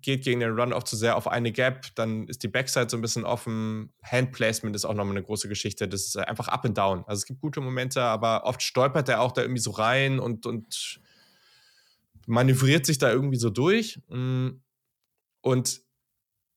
geht 0.00 0.24
gegen 0.24 0.40
den 0.40 0.58
Run 0.58 0.72
oft 0.72 0.88
zu 0.88 0.96
sehr 0.96 1.16
auf 1.16 1.28
eine 1.28 1.52
Gap, 1.52 1.94
dann 1.94 2.26
ist 2.26 2.42
die 2.42 2.48
Backside 2.48 2.88
so 2.90 2.96
ein 2.96 3.00
bisschen 3.00 3.24
offen. 3.24 3.92
Handplacement 4.02 4.74
ist 4.74 4.84
auch 4.84 4.94
nochmal 4.94 5.14
eine 5.14 5.24
große 5.24 5.48
Geschichte. 5.48 5.86
Das 5.86 6.06
ist 6.06 6.16
einfach 6.16 6.48
up 6.48 6.64
and 6.64 6.76
down. 6.76 7.04
Also 7.06 7.20
es 7.20 7.26
gibt 7.26 7.40
gute 7.40 7.60
Momente, 7.60 8.02
aber 8.02 8.44
oft 8.44 8.62
stolpert 8.62 9.08
er 9.08 9.20
auch 9.20 9.32
da 9.32 9.42
irgendwie 9.42 9.60
so 9.60 9.70
rein 9.70 10.18
und, 10.18 10.46
und 10.46 11.00
manövriert 12.26 12.86
sich 12.86 12.98
da 12.98 13.12
irgendwie 13.12 13.36
so 13.36 13.50
durch. 13.50 14.00
Mm. 14.08 14.60
Und 15.40 15.83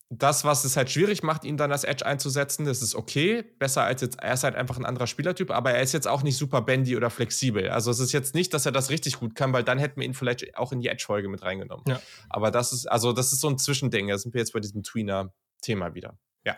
das, 0.10 0.46
was 0.46 0.64
es 0.64 0.78
halt 0.78 0.90
schwierig 0.90 1.22
macht, 1.22 1.44
ihn 1.44 1.58
dann 1.58 1.72
als 1.72 1.84
Edge 1.84 2.06
einzusetzen, 2.06 2.66
das 2.66 2.82
ist 2.82 2.96
okay. 2.96 3.44
Besser 3.60 3.84
als 3.84 4.02
jetzt, 4.02 4.20
er 4.20 4.34
ist 4.34 4.44
halt 4.44 4.56
einfach 4.56 4.78
ein 4.78 4.86
anderer 4.86 5.08
Spielertyp, 5.08 5.52
aber 5.52 5.72
er 5.72 5.82
ist 5.82 5.92
jetzt 5.92 6.08
auch 6.08 6.24
nicht 6.24 6.38
super 6.38 6.62
bendy 6.62 6.96
oder 6.96 7.10
flexibel. 7.10 7.70
Also 7.70 7.92
es 7.92 8.00
ist 8.00 8.14
jetzt 8.14 8.34
nicht, 8.34 8.54
dass 8.54 8.66
er 8.66 8.72
das 8.72 8.90
richtig 8.90 9.20
gut 9.20 9.36
kann, 9.36 9.52
weil 9.52 9.66
dann 9.66 9.80
hätten 9.80 10.00
wir 10.00 10.08
ihn 10.08 10.14
vielleicht 10.14 10.58
auch 10.58 10.72
in 10.72 10.80
die 10.80 10.88
Edge-Folge 10.88 11.28
mit 11.28 11.44
reingenommen. 11.44 11.84
Ja. 11.88 12.02
Aber 12.30 12.52
das 12.52 12.72
ist, 12.72 12.86
also 12.86 13.12
das 13.12 13.34
ist 13.34 13.42
so 13.42 13.50
ein 13.50 13.58
Zwischending. 13.58 14.08
Da 14.08 14.18
sind 14.18 14.34
wir 14.34 14.40
jetzt 14.40 14.54
bei 14.54 14.62
diesem 14.62 14.82
Tweener-Thema 14.82 15.94
wieder. 15.94 16.18
Ja. 16.46 16.56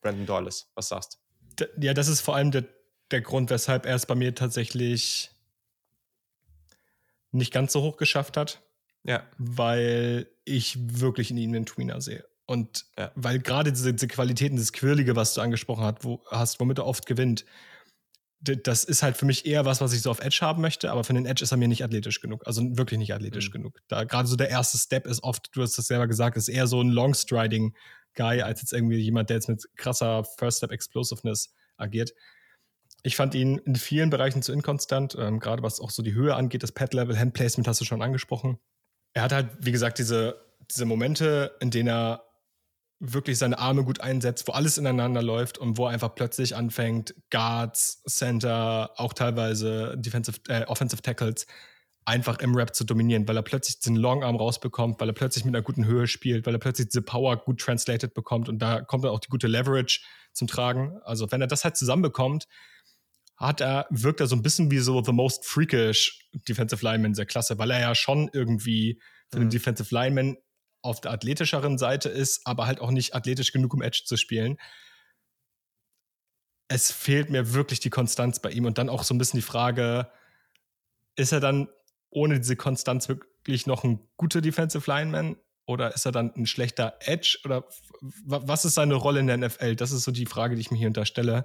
Brandon 0.00 0.26
Dorles, 0.26 0.68
was 0.74 0.88
sagst 0.88 1.20
du? 1.56 1.66
Ja, 1.78 1.94
das 1.94 2.08
ist 2.08 2.22
vor 2.22 2.34
allem 2.34 2.50
der, 2.50 2.64
der 3.12 3.20
Grund, 3.20 3.50
weshalb 3.50 3.86
er 3.86 3.94
es 3.94 4.06
bei 4.06 4.16
mir 4.16 4.34
tatsächlich 4.34 5.30
nicht 7.30 7.52
ganz 7.52 7.72
so 7.72 7.82
hoch 7.82 7.98
geschafft 7.98 8.36
hat. 8.36 8.62
Ja. 9.04 9.22
Weil 9.38 10.26
ich 10.44 11.00
wirklich 11.00 11.30
in 11.30 11.36
ihm 11.36 11.54
einen 11.54 11.66
Tweener 11.66 12.00
sehe. 12.00 12.24
Und 12.50 12.86
ja. 12.98 13.12
weil 13.14 13.38
gerade 13.38 13.70
diese, 13.70 13.94
diese, 13.94 14.08
Qualitäten, 14.08 14.56
das 14.56 14.72
Quirlige, 14.72 15.14
was 15.14 15.34
du 15.34 15.40
angesprochen 15.40 15.84
hast, 15.84 16.02
wo, 16.02 16.20
hast, 16.32 16.58
womit 16.58 16.78
er 16.78 16.86
oft 16.86 17.06
gewinnt, 17.06 17.44
das 18.40 18.82
ist 18.82 19.04
halt 19.04 19.16
für 19.16 19.24
mich 19.24 19.46
eher 19.46 19.64
was, 19.66 19.80
was 19.80 19.92
ich 19.92 20.02
so 20.02 20.10
auf 20.10 20.18
Edge 20.18 20.38
haben 20.40 20.60
möchte, 20.60 20.90
aber 20.90 21.04
für 21.04 21.12
den 21.12 21.26
Edge 21.26 21.44
ist 21.44 21.52
er 21.52 21.58
mir 21.58 21.68
nicht 21.68 21.84
athletisch 21.84 22.20
genug. 22.20 22.44
Also 22.48 22.76
wirklich 22.76 22.98
nicht 22.98 23.14
athletisch 23.14 23.50
mhm. 23.50 23.52
genug. 23.52 23.78
Da 23.86 24.02
gerade 24.02 24.26
so 24.26 24.34
der 24.34 24.48
erste 24.48 24.78
Step 24.78 25.06
ist 25.06 25.22
oft, 25.22 25.50
du 25.54 25.62
hast 25.62 25.78
das 25.78 25.86
selber 25.86 26.08
gesagt, 26.08 26.36
ist 26.36 26.48
eher 26.48 26.66
so 26.66 26.80
ein 26.80 26.88
Long-Striding-Guy, 26.88 28.42
als 28.42 28.62
jetzt 28.62 28.72
irgendwie 28.72 28.96
jemand, 28.96 29.30
der 29.30 29.36
jetzt 29.36 29.48
mit 29.48 29.68
krasser 29.76 30.24
First-Step-Explosiveness 30.24 31.54
agiert. 31.76 32.14
Ich 33.04 33.14
fand 33.14 33.36
ihn 33.36 33.58
in 33.58 33.76
vielen 33.76 34.10
Bereichen 34.10 34.42
zu 34.42 34.52
inkonstant, 34.52 35.14
ähm, 35.16 35.38
gerade 35.38 35.62
was 35.62 35.78
auch 35.78 35.90
so 35.90 36.02
die 36.02 36.14
Höhe 36.14 36.34
angeht, 36.34 36.64
das 36.64 36.72
Pad-Level, 36.72 37.16
Hand-Placement 37.16 37.68
hast 37.68 37.80
du 37.80 37.84
schon 37.84 38.02
angesprochen. 38.02 38.58
Er 39.12 39.22
hat 39.22 39.32
halt, 39.32 39.50
wie 39.60 39.70
gesagt, 39.70 40.00
diese, 40.00 40.44
diese 40.68 40.84
Momente, 40.84 41.56
in 41.60 41.70
denen 41.70 41.90
er 41.90 42.24
wirklich 43.00 43.38
seine 43.38 43.58
Arme 43.58 43.82
gut 43.82 44.00
einsetzt, 44.02 44.46
wo 44.46 44.52
alles 44.52 44.76
ineinander 44.76 45.22
läuft 45.22 45.58
und 45.58 45.78
wo 45.78 45.86
er 45.86 45.92
einfach 45.92 46.14
plötzlich 46.14 46.54
anfängt, 46.54 47.14
Guards, 47.30 48.02
Center, 48.06 48.90
auch 48.96 49.14
teilweise 49.14 49.96
Defensive, 49.96 50.38
äh, 50.48 50.64
Offensive 50.66 51.00
Tackles 51.00 51.46
einfach 52.04 52.38
im 52.40 52.54
Rap 52.54 52.74
zu 52.74 52.84
dominieren, 52.84 53.26
weil 53.26 53.36
er 53.36 53.42
plötzlich 53.42 53.78
diesen 53.78 53.96
Longarm 53.96 54.36
rausbekommt, 54.36 55.00
weil 55.00 55.08
er 55.08 55.14
plötzlich 55.14 55.44
mit 55.44 55.54
einer 55.54 55.62
guten 55.62 55.86
Höhe 55.86 56.06
spielt, 56.06 56.46
weil 56.46 56.54
er 56.54 56.58
plötzlich 56.58 56.88
diese 56.88 57.02
Power 57.02 57.36
gut 57.38 57.60
translated 57.60 58.14
bekommt 58.14 58.48
und 58.48 58.58
da 58.58 58.82
kommt 58.82 59.04
dann 59.04 59.12
auch 59.12 59.20
die 59.20 59.28
gute 59.28 59.46
Leverage 59.46 60.00
zum 60.32 60.46
Tragen. 60.46 60.98
Also 61.04 61.30
wenn 61.32 61.40
er 61.40 61.46
das 61.46 61.64
halt 61.64 61.76
zusammenbekommt, 61.76 62.46
hat 63.36 63.62
er, 63.62 63.86
wirkt 63.88 64.20
er 64.20 64.26
so 64.26 64.36
ein 64.36 64.42
bisschen 64.42 64.70
wie 64.70 64.78
so 64.78 65.02
the 65.02 65.12
most 65.12 65.46
freakish 65.46 66.28
Defensive 66.48 66.84
Lineman 66.84 67.14
der 67.14 67.26
Klasse, 67.26 67.58
weil 67.58 67.70
er 67.70 67.80
ja 67.80 67.94
schon 67.94 68.28
irgendwie 68.32 69.00
für 69.30 69.38
mhm. 69.38 69.44
den 69.44 69.50
Defensive 69.50 69.94
Lineman 69.94 70.36
auf 70.82 71.00
der 71.00 71.12
athletischeren 71.12 71.78
Seite 71.78 72.08
ist, 72.08 72.46
aber 72.46 72.66
halt 72.66 72.80
auch 72.80 72.90
nicht 72.90 73.14
athletisch 73.14 73.52
genug, 73.52 73.74
um 73.74 73.82
Edge 73.82 74.02
zu 74.04 74.16
spielen. 74.16 74.58
Es 76.68 76.92
fehlt 76.92 77.30
mir 77.30 77.52
wirklich 77.52 77.80
die 77.80 77.90
Konstanz 77.90 78.40
bei 78.40 78.50
ihm 78.50 78.64
und 78.64 78.78
dann 78.78 78.88
auch 78.88 79.02
so 79.02 79.14
ein 79.14 79.18
bisschen 79.18 79.38
die 79.38 79.46
Frage, 79.46 80.10
ist 81.16 81.32
er 81.32 81.40
dann 81.40 81.68
ohne 82.10 82.38
diese 82.38 82.56
Konstanz 82.56 83.08
wirklich 83.08 83.66
noch 83.66 83.84
ein 83.84 84.00
guter 84.16 84.40
Defensive 84.40 84.90
Lineman 84.90 85.36
oder 85.66 85.94
ist 85.94 86.06
er 86.06 86.12
dann 86.12 86.34
ein 86.34 86.46
schlechter 86.46 86.96
Edge 87.00 87.38
oder 87.44 87.64
was 88.00 88.64
ist 88.64 88.74
seine 88.74 88.94
Rolle 88.94 89.20
in 89.20 89.26
der 89.26 89.36
NFL? 89.36 89.76
Das 89.76 89.92
ist 89.92 90.04
so 90.04 90.10
die 90.10 90.26
Frage, 90.26 90.54
die 90.54 90.60
ich 90.60 90.70
mir 90.70 90.78
hier 90.78 90.88
unterstelle. 90.88 91.44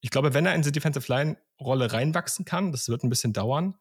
Ich 0.00 0.10
glaube, 0.10 0.34
wenn 0.34 0.46
er 0.46 0.54
in 0.54 0.62
diese 0.62 0.72
Defensive 0.72 1.12
Line 1.12 1.36
Rolle 1.60 1.92
reinwachsen 1.92 2.44
kann, 2.44 2.72
das 2.72 2.88
wird 2.88 3.04
ein 3.04 3.10
bisschen 3.10 3.32
dauern, 3.32 3.76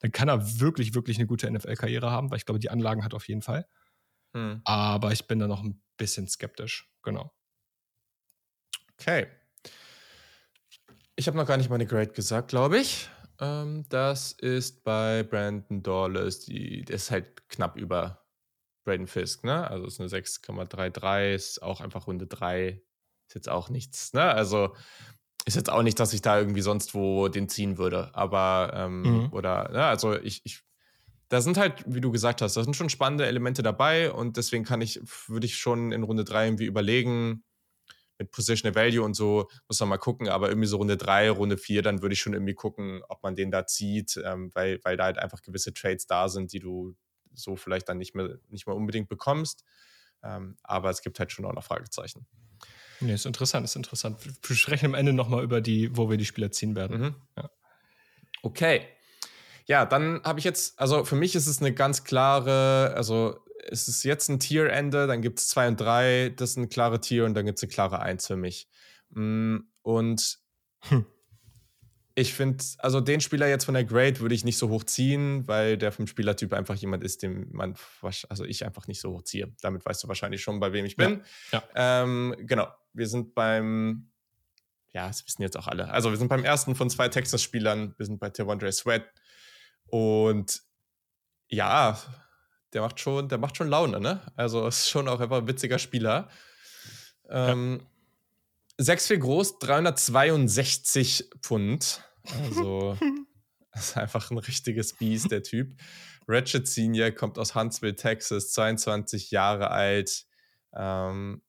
dann 0.00 0.10
kann 0.10 0.28
er 0.28 0.60
wirklich, 0.60 0.94
wirklich 0.94 1.18
eine 1.18 1.26
gute 1.26 1.50
NFL-Karriere 1.50 2.10
haben, 2.10 2.30
weil 2.30 2.38
ich 2.38 2.46
glaube, 2.46 2.58
die 2.58 2.70
Anlagen 2.70 3.04
hat 3.04 3.14
auf 3.14 3.28
jeden 3.28 3.42
Fall. 3.42 3.66
Hm. 4.34 4.62
Aber 4.64 5.12
ich 5.12 5.26
bin 5.26 5.38
da 5.38 5.46
noch 5.46 5.62
ein 5.62 5.82
bisschen 5.96 6.28
skeptisch. 6.28 6.90
Genau. 7.02 7.32
Okay. 8.98 9.26
Ich 11.16 11.26
habe 11.26 11.36
noch 11.36 11.46
gar 11.46 11.56
nicht 11.56 11.70
meine 11.70 11.86
Grade 11.86 12.12
gesagt, 12.12 12.48
glaube 12.48 12.78
ich. 12.78 13.08
Ähm, 13.40 13.84
das 13.88 14.32
ist 14.32 14.84
bei 14.84 15.22
Brandon 15.22 15.82
Dawless, 15.82 16.40
die, 16.40 16.84
der 16.84 16.96
ist 16.96 17.10
halt 17.10 17.48
knapp 17.48 17.76
über 17.76 18.22
Braden 18.84 19.06
Fisk, 19.06 19.44
ne? 19.44 19.68
Also 19.68 19.86
ist 19.86 20.00
eine 20.00 20.08
6,33, 20.08 21.34
ist 21.34 21.62
auch 21.62 21.80
einfach 21.80 22.06
Runde 22.06 22.26
3. 22.26 22.82
Ist 23.28 23.34
jetzt 23.34 23.48
auch 23.48 23.68
nichts, 23.68 24.12
ne? 24.12 24.22
Also 24.22 24.74
ist 25.44 25.56
jetzt 25.56 25.70
auch 25.70 25.82
nicht, 25.82 25.98
dass 25.98 26.12
ich 26.12 26.22
da 26.22 26.38
irgendwie 26.38 26.62
sonst 26.62 26.94
wo 26.94 27.28
den 27.28 27.48
ziehen 27.48 27.78
würde. 27.78 28.14
Aber, 28.14 28.72
ähm, 28.74 29.02
mhm. 29.02 29.32
oder, 29.32 29.70
ne? 29.70 29.84
Also 29.84 30.16
ich, 30.18 30.42
ich 30.44 30.62
da 31.32 31.40
sind 31.40 31.56
halt, 31.56 31.82
wie 31.86 32.02
du 32.02 32.10
gesagt 32.10 32.42
hast, 32.42 32.58
da 32.58 32.62
sind 32.62 32.76
schon 32.76 32.90
spannende 32.90 33.24
Elemente 33.24 33.62
dabei 33.62 34.12
und 34.12 34.36
deswegen 34.36 34.64
kann 34.64 34.82
ich, 34.82 35.00
würde 35.28 35.46
ich 35.46 35.56
schon 35.56 35.90
in 35.90 36.02
Runde 36.02 36.24
3 36.24 36.44
irgendwie 36.44 36.66
überlegen, 36.66 37.42
mit 38.18 38.30
Positional 38.30 38.74
Value 38.74 39.02
und 39.02 39.14
so, 39.14 39.48
muss 39.66 39.80
man 39.80 39.88
mal 39.88 39.96
gucken, 39.96 40.28
aber 40.28 40.50
irgendwie 40.50 40.68
so 40.68 40.76
Runde 40.76 40.98
3, 40.98 41.30
Runde 41.30 41.56
4, 41.56 41.80
dann 41.80 42.02
würde 42.02 42.12
ich 42.12 42.20
schon 42.20 42.34
irgendwie 42.34 42.52
gucken, 42.52 43.00
ob 43.08 43.22
man 43.22 43.34
den 43.34 43.50
da 43.50 43.66
zieht, 43.66 44.20
ähm, 44.22 44.50
weil, 44.52 44.78
weil 44.84 44.98
da 44.98 45.04
halt 45.04 45.16
einfach 45.16 45.40
gewisse 45.40 45.72
Trades 45.72 46.06
da 46.06 46.28
sind, 46.28 46.52
die 46.52 46.60
du 46.60 46.94
so 47.32 47.56
vielleicht 47.56 47.88
dann 47.88 47.96
nicht 47.96 48.14
mehr, 48.14 48.38
nicht 48.50 48.66
mehr 48.66 48.76
unbedingt 48.76 49.08
bekommst. 49.08 49.64
Ähm, 50.22 50.58
aber 50.62 50.90
es 50.90 51.00
gibt 51.00 51.18
halt 51.18 51.32
schon 51.32 51.46
auch 51.46 51.54
noch 51.54 51.64
Fragezeichen. 51.64 52.26
Nee, 53.00 53.14
ist 53.14 53.24
interessant, 53.24 53.64
ist 53.64 53.74
interessant. 53.74 54.18
Wir 54.46 54.54
sprechen 54.54 54.84
am 54.84 54.94
Ende 54.94 55.14
nochmal 55.14 55.42
über 55.42 55.62
die, 55.62 55.96
wo 55.96 56.10
wir 56.10 56.18
die 56.18 56.26
Spieler 56.26 56.50
ziehen 56.50 56.76
werden. 56.76 57.00
Mhm. 57.00 57.14
Ja. 57.38 57.50
Okay. 58.42 58.86
Ja, 59.66 59.86
dann 59.86 60.20
habe 60.24 60.38
ich 60.38 60.44
jetzt, 60.44 60.78
also 60.78 61.04
für 61.04 61.16
mich 61.16 61.34
ist 61.34 61.46
es 61.46 61.60
eine 61.60 61.72
ganz 61.72 62.04
klare, 62.04 62.92
also 62.96 63.38
es 63.68 63.88
ist 63.88 64.02
jetzt 64.02 64.28
ein 64.28 64.40
Tier-Ende, 64.40 65.06
dann 65.06 65.22
gibt 65.22 65.38
es 65.38 65.48
zwei 65.48 65.68
und 65.68 65.80
drei, 65.80 66.32
das 66.36 66.50
ist 66.50 66.58
eine 66.58 66.68
klare 66.68 67.00
Tier 67.00 67.24
und 67.24 67.34
dann 67.34 67.46
gibt 67.46 67.58
es 67.58 67.62
eine 67.62 67.70
klare 67.70 68.00
Eins 68.00 68.26
für 68.26 68.36
mich. 68.36 68.68
Mm, 69.10 69.58
und 69.82 70.38
hm. 70.80 71.06
ich 72.14 72.34
finde, 72.34 72.64
also 72.78 73.00
den 73.00 73.20
Spieler 73.20 73.48
jetzt 73.48 73.64
von 73.64 73.74
der 73.74 73.84
Grade 73.84 74.20
würde 74.20 74.34
ich 74.34 74.44
nicht 74.44 74.58
so 74.58 74.68
hoch 74.68 74.84
ziehen, 74.84 75.46
weil 75.46 75.78
der 75.78 75.92
vom 75.92 76.06
Spielertyp 76.06 76.52
einfach 76.52 76.74
jemand 76.74 77.04
ist, 77.04 77.22
den 77.22 77.48
man, 77.52 77.76
also 78.28 78.44
ich 78.44 78.64
einfach 78.64 78.86
nicht 78.88 79.00
so 79.00 79.12
hoch 79.12 79.22
ziehe. 79.22 79.52
Damit 79.60 79.84
weißt 79.84 80.02
du 80.02 80.08
wahrscheinlich 80.08 80.42
schon, 80.42 80.60
bei 80.60 80.72
wem 80.72 80.84
ich 80.84 80.96
bin. 80.96 81.22
Ja. 81.52 81.62
ja. 81.74 82.02
Ähm, 82.02 82.34
genau, 82.40 82.68
wir 82.92 83.06
sind 83.06 83.34
beim, 83.34 84.10
ja, 84.92 85.06
das 85.06 85.24
wissen 85.26 85.42
jetzt 85.42 85.56
auch 85.56 85.68
alle. 85.68 85.88
Also 85.90 86.10
wir 86.10 86.16
sind 86.16 86.28
beim 86.28 86.44
ersten 86.44 86.74
von 86.74 86.90
zwei 86.90 87.08
Texas-Spielern, 87.08 87.94
wir 87.96 88.06
sind 88.06 88.18
bei 88.18 88.30
Tevondre 88.30 88.72
Sweat 88.72 89.04
und 89.92 90.62
ja, 91.48 92.00
der 92.72 92.80
macht 92.80 92.98
schon, 92.98 93.28
der 93.28 93.36
macht 93.36 93.58
schon 93.58 93.68
Laune, 93.68 94.00
ne? 94.00 94.22
Also 94.36 94.66
ist 94.66 94.88
schon 94.88 95.06
auch 95.06 95.20
einfach 95.20 95.36
ein 95.36 95.46
witziger 95.46 95.78
Spieler. 95.78 96.30
Ähm, 97.28 97.82
ja. 98.78 98.84
6 98.84 99.20
groß, 99.20 99.58
362 99.58 101.28
Pfund. 101.42 102.02
Also 102.24 102.96
ist 103.74 103.98
einfach 103.98 104.30
ein 104.30 104.38
richtiges 104.38 104.94
Biest, 104.94 105.30
der 105.30 105.42
Typ. 105.42 105.74
Ratchet 106.26 106.66
Senior 106.66 107.10
kommt 107.10 107.38
aus 107.38 107.54
Huntsville, 107.54 107.94
Texas, 107.94 108.52
22 108.52 109.30
Jahre 109.30 109.70
alt. 109.70 110.24
Ähm, 110.74 111.42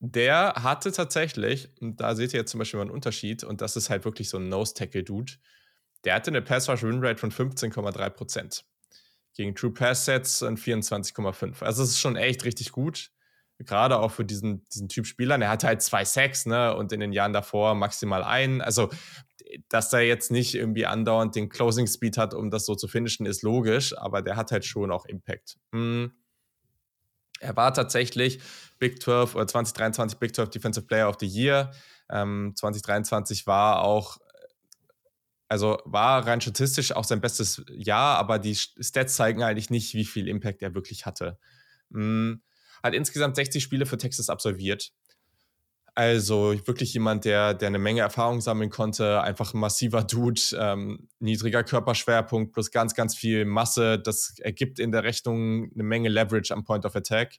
der 0.00 0.54
hatte 0.56 0.90
tatsächlich, 0.90 1.68
und 1.80 2.00
da 2.00 2.16
seht 2.16 2.34
ihr 2.34 2.40
jetzt 2.40 2.50
zum 2.50 2.58
Beispiel 2.58 2.78
mal 2.78 2.86
einen 2.86 2.90
Unterschied, 2.90 3.44
und 3.44 3.60
das 3.60 3.76
ist 3.76 3.88
halt 3.88 4.04
wirklich 4.04 4.28
so 4.28 4.38
ein 4.38 4.48
Nose-Tackle-Dude. 4.48 5.34
Der 6.04 6.14
hatte 6.14 6.30
eine 6.30 6.42
Pass-Rush-Win-Rate 6.42 7.18
von 7.18 7.30
15,3% 7.30 8.62
Gegen 9.34 9.54
True 9.54 9.72
Pass-Sets 9.72 10.42
und 10.42 10.58
24,5. 10.58 11.62
Also 11.62 11.82
es 11.82 11.90
ist 11.90 12.00
schon 12.00 12.16
echt 12.16 12.44
richtig 12.44 12.72
gut. 12.72 13.10
Gerade 13.58 13.98
auch 13.98 14.10
für 14.10 14.24
diesen, 14.24 14.66
diesen 14.68 14.88
Typ 14.88 15.06
Spielern. 15.06 15.42
Er 15.42 15.50
hatte 15.50 15.66
halt 15.66 15.82
zwei 15.82 16.04
Sacks, 16.04 16.46
ne? 16.46 16.74
Und 16.74 16.92
in 16.92 17.00
den 17.00 17.12
Jahren 17.12 17.34
davor 17.34 17.74
maximal 17.74 18.24
einen. 18.24 18.62
Also, 18.62 18.88
dass 19.68 19.92
er 19.92 20.00
jetzt 20.00 20.30
nicht 20.30 20.54
irgendwie 20.54 20.86
andauernd 20.86 21.34
den 21.34 21.50
Closing 21.50 21.86
Speed 21.86 22.16
hat, 22.16 22.32
um 22.32 22.50
das 22.50 22.64
so 22.64 22.74
zu 22.74 22.88
finishen, 22.88 23.26
ist 23.26 23.42
logisch, 23.42 23.96
aber 23.96 24.22
der 24.22 24.36
hat 24.36 24.50
halt 24.50 24.64
schon 24.64 24.90
auch 24.90 25.04
Impact. 25.04 25.58
Hm. 25.72 26.12
Er 27.40 27.56
war 27.56 27.72
tatsächlich 27.72 28.40
Big 28.78 29.02
12 29.02 29.34
oder 29.34 29.46
2023 29.46 30.18
Big 30.18 30.34
12 30.34 30.50
Defensive 30.50 30.86
Player 30.86 31.08
of 31.08 31.16
the 31.20 31.26
Year. 31.26 31.72
Ähm, 32.10 32.52
2023 32.54 33.46
war 33.46 33.82
auch 33.82 34.18
also 35.50 35.78
war 35.84 36.24
rein 36.26 36.40
statistisch 36.40 36.92
auch 36.92 37.02
sein 37.02 37.20
bestes 37.20 37.64
Jahr, 37.72 38.18
aber 38.18 38.38
die 38.38 38.54
Stats 38.54 39.16
zeigen 39.16 39.42
eigentlich 39.42 39.68
nicht, 39.68 39.94
wie 39.94 40.04
viel 40.04 40.28
Impact 40.28 40.62
er 40.62 40.76
wirklich 40.76 41.06
hatte. 41.06 41.38
Hm, 41.90 42.40
hat 42.84 42.94
insgesamt 42.94 43.34
60 43.34 43.60
Spiele 43.60 43.84
für 43.84 43.98
Texas 43.98 44.30
absolviert. 44.30 44.92
Also 45.96 46.54
wirklich 46.66 46.94
jemand, 46.94 47.24
der, 47.24 47.54
der 47.54 47.66
eine 47.66 47.80
Menge 47.80 48.02
Erfahrung 48.02 48.40
sammeln 48.40 48.70
konnte, 48.70 49.22
einfach 49.22 49.52
ein 49.52 49.58
massiver 49.58 50.04
Dude, 50.04 50.40
ähm, 50.56 51.08
niedriger 51.18 51.64
Körperschwerpunkt 51.64 52.52
plus 52.52 52.70
ganz, 52.70 52.94
ganz 52.94 53.16
viel 53.16 53.44
Masse. 53.44 53.98
Das 53.98 54.38
ergibt 54.38 54.78
in 54.78 54.92
der 54.92 55.02
Rechnung 55.02 55.72
eine 55.74 55.82
Menge 55.82 56.10
Leverage 56.10 56.54
am 56.54 56.62
Point 56.62 56.86
of 56.86 56.94
Attack. 56.94 57.38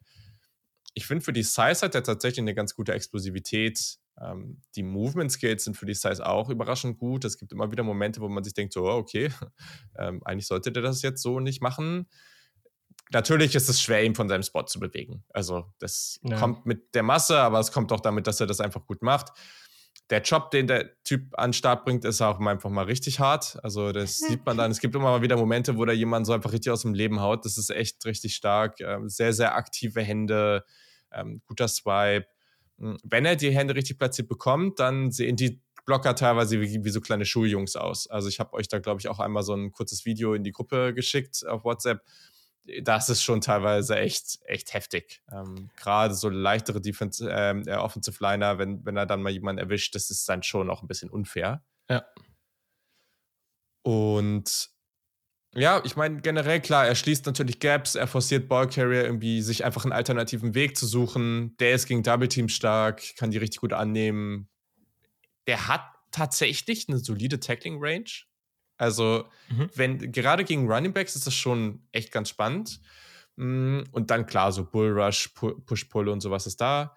Ich 0.95 1.08
finde, 1.08 1.24
für 1.24 1.32
die 1.32 1.43
Size 1.43 1.80
hat 1.82 1.95
er 1.95 2.04
tatsächlich 2.04 2.39
eine 2.39 2.56
ganz 2.56 2.76
gute 2.76 2.91
Explosivität. 2.91 4.00
Ähm, 4.21 4.62
die 4.75 4.84
Movement 4.84 5.31
Skills 5.31 5.63
sind 5.63 5.75
für 5.75 5.86
die 5.86 5.93
Size 5.93 6.25
auch 6.25 6.49
überraschend 6.49 6.97
gut. 6.99 7.25
Es 7.25 7.38
gibt 7.38 7.51
immer 7.51 7.71
wieder 7.71 7.84
Momente, 7.84 8.21
wo 8.21 8.29
man 8.29 8.43
sich 8.43 8.53
denkt, 8.53 8.73
so, 8.73 8.86
okay, 8.86 9.29
ähm, 9.97 10.21
eigentlich 10.23 10.47
sollte 10.47 10.71
der 10.71 10.84
das 10.84 11.01
jetzt 11.01 11.21
so 11.21 11.39
nicht 11.39 11.62
machen. 11.62 12.07
Natürlich 13.12 13.55
ist 13.55 13.67
es 13.67 13.81
schwer, 13.81 14.03
ihn 14.05 14.15
von 14.15 14.29
seinem 14.29 14.43
Spot 14.43 14.63
zu 14.63 14.79
bewegen. 14.79 15.23
Also, 15.29 15.65
das 15.79 16.19
ja. 16.23 16.38
kommt 16.38 16.65
mit 16.65 16.95
der 16.95 17.03
Masse, 17.03 17.39
aber 17.39 17.60
es 17.60 17.71
kommt 17.71 17.91
auch 17.91 17.99
damit, 17.99 18.27
dass 18.27 18.39
er 18.39 18.47
das 18.47 18.62
einfach 18.62 18.86
gut 18.86 19.01
macht. 19.01 19.29
Der 20.10 20.21
Job, 20.21 20.51
den 20.51 20.67
der 20.67 21.01
Typ 21.03 21.38
an 21.38 21.49
den 21.49 21.53
Start 21.53 21.84
bringt, 21.84 22.05
ist 22.05 22.21
auch 22.21 22.39
einfach 22.39 22.69
mal 22.69 22.86
richtig 22.86 23.19
hart. 23.19 23.60
Also, 23.63 23.91
das 23.91 24.19
sieht 24.19 24.45
man 24.45 24.57
dann. 24.57 24.71
Es 24.71 24.79
gibt 24.79 24.95
immer 24.95 25.05
mal 25.05 25.21
wieder 25.21 25.36
Momente, 25.36 25.77
wo 25.77 25.84
da 25.84 25.91
jemand 25.91 26.25
so 26.25 26.34
einfach 26.34 26.53
richtig 26.53 26.71
aus 26.71 26.84
dem 26.84 26.93
Leben 26.93 27.19
haut. 27.19 27.43
Das 27.43 27.57
ist 27.57 27.69
echt 27.69 28.05
richtig 28.05 28.36
stark. 28.36 28.79
Ähm, 28.79 29.10
sehr, 29.10 29.34
sehr 29.34 29.55
aktive 29.55 30.01
Hände, 30.01 30.63
ähm, 31.12 31.41
guter 31.45 31.67
Swipe 31.67 32.27
wenn 33.04 33.26
er 33.26 33.36
die 33.36 33.56
Hände 33.56 33.76
richtig 33.76 34.00
platziert 34.00 34.28
bekommt, 34.28 34.80
dann 34.80 35.12
sehen 35.12 35.36
die 35.36 35.62
Blocker 35.86 36.15
teilweise 36.15 36.62
wie, 36.62 36.84
wie 36.84 36.89
so 36.89 37.02
kleine 37.02 37.26
Schuljungs 37.26 37.76
aus. 37.76 38.08
Also 38.08 38.28
ich 38.28 38.39
habe 38.39 38.54
euch 38.54 38.67
da, 38.67 38.80
glaube 38.80 39.02
ich, 39.02 39.08
auch 39.08 39.20
einmal 39.20 39.44
so 39.44 39.54
ein 39.54 39.72
kurzes 39.72 40.06
Video 40.06 40.34
in 40.34 40.44
die 40.44 40.52
Gruppe 40.52 40.94
geschickt 40.94 41.46
auf 41.46 41.63
WhatsApp. 41.63 42.04
Das 42.84 43.10
ist 43.10 43.24
schon 43.24 43.41
teilweise 43.41 43.98
echt, 43.98 44.39
echt 44.46 44.74
heftig. 44.74 45.24
Ähm, 45.32 45.70
Gerade 45.76 46.13
so 46.13 46.30
leichtere 46.30 46.80
Defense, 46.80 47.28
ähm, 47.30 47.63
äh, 47.65 47.76
Offensive 47.76 48.17
Liner, 48.22 48.60
wenn, 48.60 48.86
wenn 48.86 48.98
er 48.98 49.08
dann 49.08 49.24
mal 49.24 49.32
jemanden 49.32 49.60
erwischt, 49.60 49.96
das 49.96 50.12
ist 50.12 50.30
dann 50.30 50.44
schon 50.44 50.70
auch 50.70 50.84
ein 50.84 50.88
bisschen 50.88 51.10
unfair. 51.10 51.63
Ja. 51.89 52.06
Und 53.84 54.70
ja, 55.54 55.82
ich 55.84 55.96
meine, 55.96 56.22
generell 56.22 56.62
klar, 56.62 56.88
er 56.88 56.96
schließt 56.96 57.26
natürlich 57.26 57.60
Gaps, 57.60 57.96
er 57.96 58.08
forciert 58.08 58.48
Ballcarrier 58.48 59.04
irgendwie, 59.04 59.42
sich 59.42 59.66
einfach 59.66 59.84
einen 59.84 59.92
alternativen 59.92 60.56
Weg 60.56 60.78
zu 60.78 60.86
suchen. 60.86 61.56
Der 61.58 61.74
ist 61.74 61.88
gegen 61.88 62.04
Double 62.04 62.28
Team 62.28 62.48
stark, 62.48 63.16
kann 63.18 63.32
die 63.32 63.38
richtig 63.38 63.60
gut 63.60 63.74
annehmen. 63.74 64.48
Der 65.48 65.68
hat 65.68 65.84
tatsächlich 66.12 66.88
eine 66.88 67.00
solide 67.00 67.40
Tackling 67.40 67.78
Range. 67.82 68.10
Also, 68.78 69.26
mhm. 69.50 69.70
wenn 69.76 70.12
gerade 70.12 70.44
gegen 70.44 70.72
Running 70.72 70.94
Backs 70.94 71.16
ist 71.16 71.28
das 71.28 71.36
schon 71.36 71.86
echt 71.92 72.12
ganz 72.12 72.30
spannend. 72.30 72.80
Mm, 73.36 73.82
und 73.92 74.10
dann 74.10 74.26
klar, 74.26 74.52
so 74.52 74.64
Bull 74.64 74.92
Rush, 74.98 75.30
Push 75.30 75.86
Pull 75.86 76.10
und 76.10 76.22
sowas 76.22 76.48
ist 76.48 76.62
da 76.62 76.96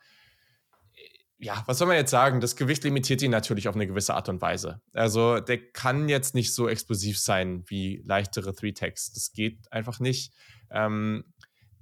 ja, 1.45 1.63
was 1.67 1.77
soll 1.77 1.87
man 1.87 1.97
jetzt 1.97 2.11
sagen? 2.11 2.41
Das 2.41 2.57
Gewicht 2.57 2.85
limitiert 2.85 3.21
ihn 3.21 3.31
natürlich 3.31 3.69
auf 3.69 3.75
eine 3.75 3.87
gewisse 3.87 4.15
Art 4.15 4.31
und 4.31 4.41
Weise. 4.41 4.81
Also 4.95 5.41
der 5.41 5.59
kann 5.73 6.09
jetzt 6.09 6.35
nicht 6.35 6.55
so 6.55 6.69
explosiv 6.69 7.19
sein 7.19 7.65
wie 7.67 8.03
leichtere 8.07 8.55
Three-Tags. 8.55 9.13
Das 9.13 9.31
geht 9.31 9.71
einfach 9.71 10.01
nicht. 10.01 10.33
Ähm, 10.71 11.25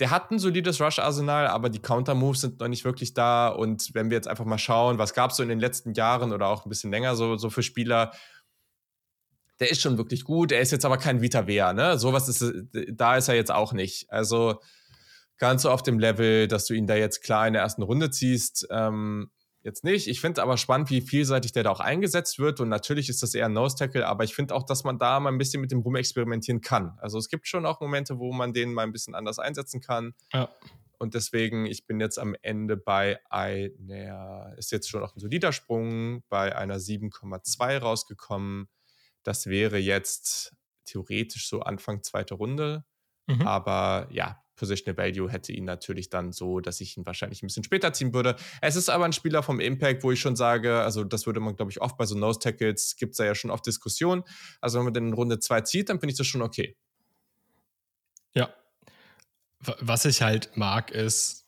der 0.01 0.11
hat 0.11 0.33
ein 0.33 0.41
solides 0.41 0.81
Rush-Arsenal, 0.81 1.47
aber 1.47 1.71
die 1.71 1.79
Counter-Moves 1.79 2.41
sind 2.41 2.59
noch 2.59 2.67
nicht 2.67 2.85
wirklich 2.85 3.15
da. 3.15 3.49
Und 3.49 3.95
wenn 3.95 4.11
wir 4.11 4.17
jetzt 4.17 4.27
einfach 4.27 4.45
mal 4.45 4.59
schauen, 4.59 4.99
was 4.99 5.15
gab 5.15 5.31
es 5.31 5.37
so 5.37 5.45
in 5.45 5.49
den 5.49 5.61
letzten 5.61 5.95
Jahren 5.95 6.33
oder 6.33 6.49
auch 6.49 6.67
ein 6.67 6.69
bisschen 6.69 6.91
länger 6.91 7.15
so, 7.15 7.37
so 7.37 7.49
für 7.49 7.63
Spieler, 7.63 8.11
der 9.61 9.71
ist 9.71 9.81
schon 9.81 9.97
wirklich 9.97 10.25
gut. 10.25 10.51
Er 10.51 10.61
ist 10.61 10.73
jetzt 10.73 10.85
aber 10.85 10.99
kein 10.99 11.23
Vita 11.23 11.47
Vea, 11.47 11.73
ne? 11.73 12.01
Sowas 12.01 12.29
ist, 12.29 12.45
da 12.89 13.17
ist 13.17 13.29
er 13.29 13.37
jetzt 13.37 13.53
auch 13.53 13.73
nicht. 13.73 14.11
Also 14.11 14.61
ganz 15.39 15.63
so 15.63 15.71
auf 15.71 15.85
dem 15.85 16.01
Level, 16.01 16.49
dass 16.49 16.67
du 16.67 16.75
ihn 16.75 16.89
da 16.89 16.97
jetzt 16.97 17.23
klar 17.23 17.47
in 17.47 17.53
der 17.53 17.63
ersten 17.63 17.83
Runde 17.83 18.11
ziehst. 18.11 18.67
Ähm, 18.73 19.31
jetzt 19.63 19.85
nicht. 19.85 20.09
Ich 20.09 20.21
finde 20.21 20.43
aber 20.43 20.57
spannend, 20.57 20.91
wie 20.91 21.01
vielseitig 21.01 21.53
der 21.53 21.63
da 21.63 21.71
auch 21.71 21.81
eingesetzt 21.81 22.39
wird. 22.39 22.61
Und 22.61 22.69
natürlich 22.69 23.09
ist 23.09 23.23
das 23.23 23.35
eher 23.35 23.47
ein 23.47 23.53
Nose-Tackle, 23.53 24.07
aber 24.07 24.25
ich 24.25 24.35
finde 24.35 24.55
auch, 24.55 24.65
dass 24.65 24.85
man 24.85 24.99
da 24.99 25.21
mal 25.21 25.31
ein 25.31 25.39
bisschen 25.39 25.61
mit 25.61 25.71
dem 25.71 25.81
rumexperimentieren 25.81 26.61
kann. 26.61 26.99
Also 27.01 27.19
es 27.19 27.29
gibt 27.29 27.47
schon 27.47 27.67
auch 27.67 27.81
Momente, 27.81 28.19
wo 28.19 28.33
man 28.33 28.53
den 28.53 28.73
mal 28.73 28.83
ein 28.83 28.93
bisschen 28.93 29.15
anders 29.15 29.39
einsetzen 29.39 29.81
kann. 29.81 30.15
Ja. 30.33 30.49
Und 30.99 31.15
deswegen, 31.15 31.67
ich 31.67 31.87
bin 31.87 31.99
jetzt 31.99 32.19
am 32.19 32.37
Ende 32.43 32.77
bei 32.77 33.19
einer, 33.29 34.55
ist 34.57 34.71
jetzt 34.71 34.89
schon 34.89 35.03
auch 35.03 35.17
ein 35.17 35.21
solider 35.21 35.53
Sprung, 35.53 36.23
bei 36.29 36.55
einer 36.55 36.77
7,2 36.77 37.79
rausgekommen. 37.79 38.69
Das 39.25 39.47
wäre 39.47 39.79
jetzt 39.79 40.55
theoretisch 40.85 41.49
so 41.49 41.61
Anfang 41.61 42.03
zweite 42.03 42.35
Runde. 42.35 42.85
Mhm. 43.27 43.43
Aber 43.43 44.07
ja, 44.11 44.42
Positional 44.57 44.97
Value 44.97 45.31
hätte 45.31 45.53
ihn 45.53 45.65
natürlich 45.65 46.11
dann 46.11 46.33
so, 46.33 46.61
dass 46.61 46.81
ich 46.81 46.97
ihn 46.97 47.07
wahrscheinlich 47.07 47.43
ein 47.43 47.47
bisschen 47.47 47.65
später 47.65 47.93
ziehen 47.93 48.13
würde. 48.13 48.37
Es 48.61 48.77
ist 48.77 48.89
aber 48.89 49.05
ein 49.05 49.13
Spieler 49.13 49.43
vom 49.43 49.61
Impact, 49.61 50.03
wo 50.03 50.13
ich 50.13 50.21
schon 50.21 50.37
sage, 50.37 50.81
also 50.81 51.05
das 51.05 51.27
würde 51.27 51.41
man, 51.41 51.57
glaube 51.57 51.71
ich, 51.71 51.81
oft 51.81 51.97
bei 51.97 52.07
so 52.07 52.17
Nose 52.17 52.39
Tackles, 52.39 52.97
gibt 52.97 53.13
es 53.13 53.19
da 53.19 53.25
ja 53.25 53.35
schon 53.35 53.51
oft 53.51 53.67
Diskussionen. 53.67 54.23
Also 54.61 54.79
wenn 54.79 54.85
man 54.85 54.95
den 54.95 55.09
in 55.09 55.13
Runde 55.15 55.39
2 55.39 55.63
zieht, 55.63 55.89
dann 55.89 56.01
finde 56.01 56.13
ich 56.13 56.19
das 56.19 56.27
schon 56.27 56.43
okay. 56.43 56.77
Ja. 58.35 58.53
Was 59.61 60.05
ich 60.05 60.23
halt 60.23 60.57
mag, 60.57 60.91
ist, 60.91 61.47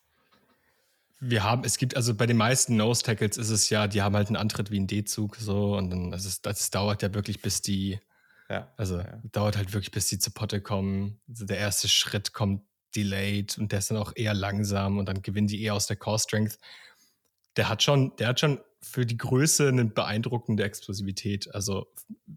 wir 1.21 1.43
haben, 1.43 1.65
es 1.65 1.79
gibt, 1.79 1.97
also 1.97 2.15
bei 2.15 2.27
den 2.27 2.37
meisten 2.37 2.77
Nose 2.77 3.03
Tackles 3.03 3.37
ist 3.37 3.51
es 3.51 3.71
ja, 3.71 3.87
die 3.87 4.03
haben 4.03 4.15
halt 4.15 4.29
einen 4.29 4.37
Antritt 4.37 4.71
wie 4.71 4.79
ein 4.79 4.87
D-Zug, 4.87 5.37
so, 5.37 5.77
und 5.77 5.91
dann, 5.91 6.11
das, 6.11 6.25
ist, 6.25 6.47
das 6.47 6.71
dauert 6.71 7.03
ja 7.03 7.15
wirklich, 7.15 7.41
bis 7.41 7.63
die, 7.63 7.99
ja, 8.49 8.73
also 8.77 8.99
ja. 8.99 9.21
dauert 9.33 9.57
halt 9.57 9.73
wirklich, 9.73 9.91
bis 9.91 10.09
die 10.09 10.19
zu 10.19 10.31
Potte 10.31 10.61
kommen. 10.61 11.19
Also 11.29 11.47
der 11.47 11.59
erste 11.59 11.89
Schritt 11.89 12.33
kommt 12.35 12.63
delayed 12.95 13.59
und 13.59 13.73
der 13.73 13.81
ist 13.81 13.91
dann 13.91 13.99
auch 13.99 14.13
eher 14.15 14.35
langsam 14.35 14.99
und 14.99 15.07
dann 15.07 15.23
gewinnen 15.23 15.49
die 15.49 15.63
eher 15.63 15.75
aus 15.75 15.87
der 15.87 15.97
Core 15.97 16.19
Strength. 16.19 16.59
Der 17.57 17.69
hat 17.69 17.83
schon, 17.83 18.15
der 18.17 18.29
hat 18.29 18.41
schon 18.41 18.61
für 18.83 19.07
die 19.07 19.17
Größe 19.17 19.69
eine 19.69 19.85
beeindruckende 19.85 20.65
Explosivität. 20.65 21.55
Also, 21.55 21.87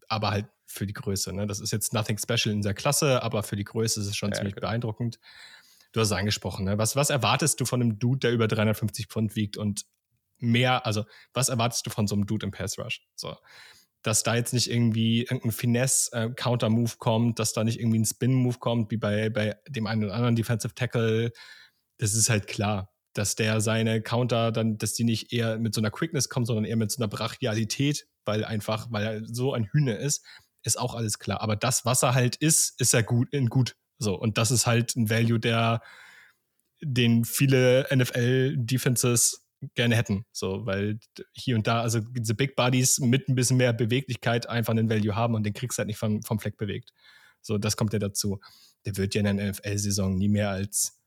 aber 0.08 0.32
halt 0.32 0.48
für 0.66 0.86
die 0.86 0.94
Größe. 0.94 1.34
Ne? 1.34 1.48
Das 1.48 1.60
ist 1.60 1.72
jetzt 1.72 1.94
nothing 1.94 2.18
special 2.18 2.54
in 2.54 2.62
der 2.62 2.74
Klasse, 2.74 3.24
aber 3.24 3.44
für 3.44 3.56
die 3.56 3.64
Größe 3.64 4.00
ist 4.00 4.08
es 4.08 4.16
schon 4.16 4.30
ja, 4.30 4.36
ziemlich 4.36 4.56
genau. 4.56 4.68
beeindruckend. 4.68 5.20
Du 5.92 6.02
hast 6.02 6.08
es 6.10 6.18
angesprochen. 6.18 6.66
Ne? 6.66 6.78
Was, 6.78 6.96
was 6.96 7.10
erwartest 7.10 7.60
du 7.60 7.66
von 7.66 7.82
einem 7.82 8.00
Dude, 8.00 8.20
der 8.20 8.32
über 8.32 8.48
350 8.48 9.08
Pfund 9.08 9.36
wiegt 9.36 9.58
und 9.58 9.86
mehr, 10.38 10.86
also 10.86 11.06
was 11.34 11.50
erwartest 11.50 11.86
du 11.86 11.90
von 11.90 12.08
so 12.08 12.16
einem 12.16 12.26
Dude 12.26 12.46
im 12.46 12.52
Pass 12.52 12.78
Rush? 12.78 13.02
So 13.16 13.36
dass 14.04 14.24
da 14.24 14.36
jetzt 14.36 14.54
nicht 14.54 14.70
irgendwie 14.70 15.24
irgendein 15.24 15.52
Finesse-Counter-Move 15.52 16.94
kommt, 16.98 17.40
dass 17.40 17.54
da 17.54 17.64
nicht 17.64 17.80
irgendwie 17.80 18.00
ein 18.00 18.06
Spin-Move 18.06 18.60
kommt, 18.60 18.92
wie 18.92 18.98
bei, 18.98 19.30
bei 19.30 19.58
dem 19.68 19.88
einen 19.88 20.06
oder 20.06 20.14
anderen 20.14 20.36
Defensive 20.36 20.76
Tackle. 20.76 21.32
Das 21.98 22.14
ist 22.14 22.30
halt 22.30 22.48
klar, 22.48 22.94
dass 23.14 23.36
der 23.36 23.60
seine 23.62 24.02
Counter 24.02 24.52
dann, 24.52 24.78
dass 24.78 24.94
die 24.94 25.04
nicht 25.04 25.34
eher 25.34 25.58
mit 25.58 25.74
so 25.74 25.82
einer 25.82 25.92
Quickness 25.92 26.30
kommen, 26.30 26.46
sondern 26.46 26.66
eher 26.66 26.78
mit 26.78 26.92
so 26.92 27.02
einer 27.02 27.10
Brachialität, 27.10 28.08
weil 28.26 28.46
einfach, 28.46 28.88
weil 28.92 29.06
er 29.06 29.26
so 29.26 29.54
ein 29.54 29.66
Hühner 29.66 29.98
ist, 29.98 30.24
ist 30.64 30.80
auch 30.80 30.96
alles 30.96 31.20
klar. 31.20 31.42
Aber 31.42 31.56
das, 31.56 31.86
was 31.86 32.04
er 32.04 32.14
halt 32.14 32.36
ist, 32.36 32.80
ist 32.80 32.94
er 32.94 33.04
gut 33.04 33.30
in 33.34 33.48
gut. 33.48 33.76
So. 34.00 34.16
Und 34.16 34.38
das 34.38 34.52
ist 34.52 34.68
halt 34.68 34.96
ein 34.96 35.10
Value, 35.10 35.40
der, 35.40 35.82
den 36.82 37.26
viele 37.26 37.88
NFL-Defenses 37.94 39.47
gerne 39.76 39.96
hätten. 39.96 40.26
So, 40.32 40.66
weil 40.66 41.00
hier 41.34 41.56
und 41.56 41.68
da, 41.68 41.82
also 41.82 42.00
diese 42.00 42.36
Big 42.36 42.56
Bodies 42.56 43.00
mit 43.00 43.28
ein 43.28 43.36
bisschen 43.36 43.58
mehr 43.58 43.74
Beweglichkeit 43.74 44.48
einfach 44.50 44.72
einen 44.72 44.90
Value 44.90 45.16
haben 45.16 45.36
und 45.36 45.44
den 45.44 45.54
kriegst 45.54 45.78
du 45.78 45.80
halt 45.80 45.88
nicht 45.88 45.98
vom, 45.98 46.22
vom 46.24 46.40
Fleck 46.40 46.58
bewegt. 46.58 46.92
So, 47.42 47.58
das 47.58 47.78
kommt 47.78 47.94
ja 47.94 48.00
dazu. 48.00 48.40
Der 48.86 48.98
wird 48.98 49.16
ja 49.16 49.22
in 49.22 49.38
der 49.38 49.52
NFL-Saison 49.52 50.16
nie 50.16 50.30
mehr 50.30 50.50
als, 50.50 51.00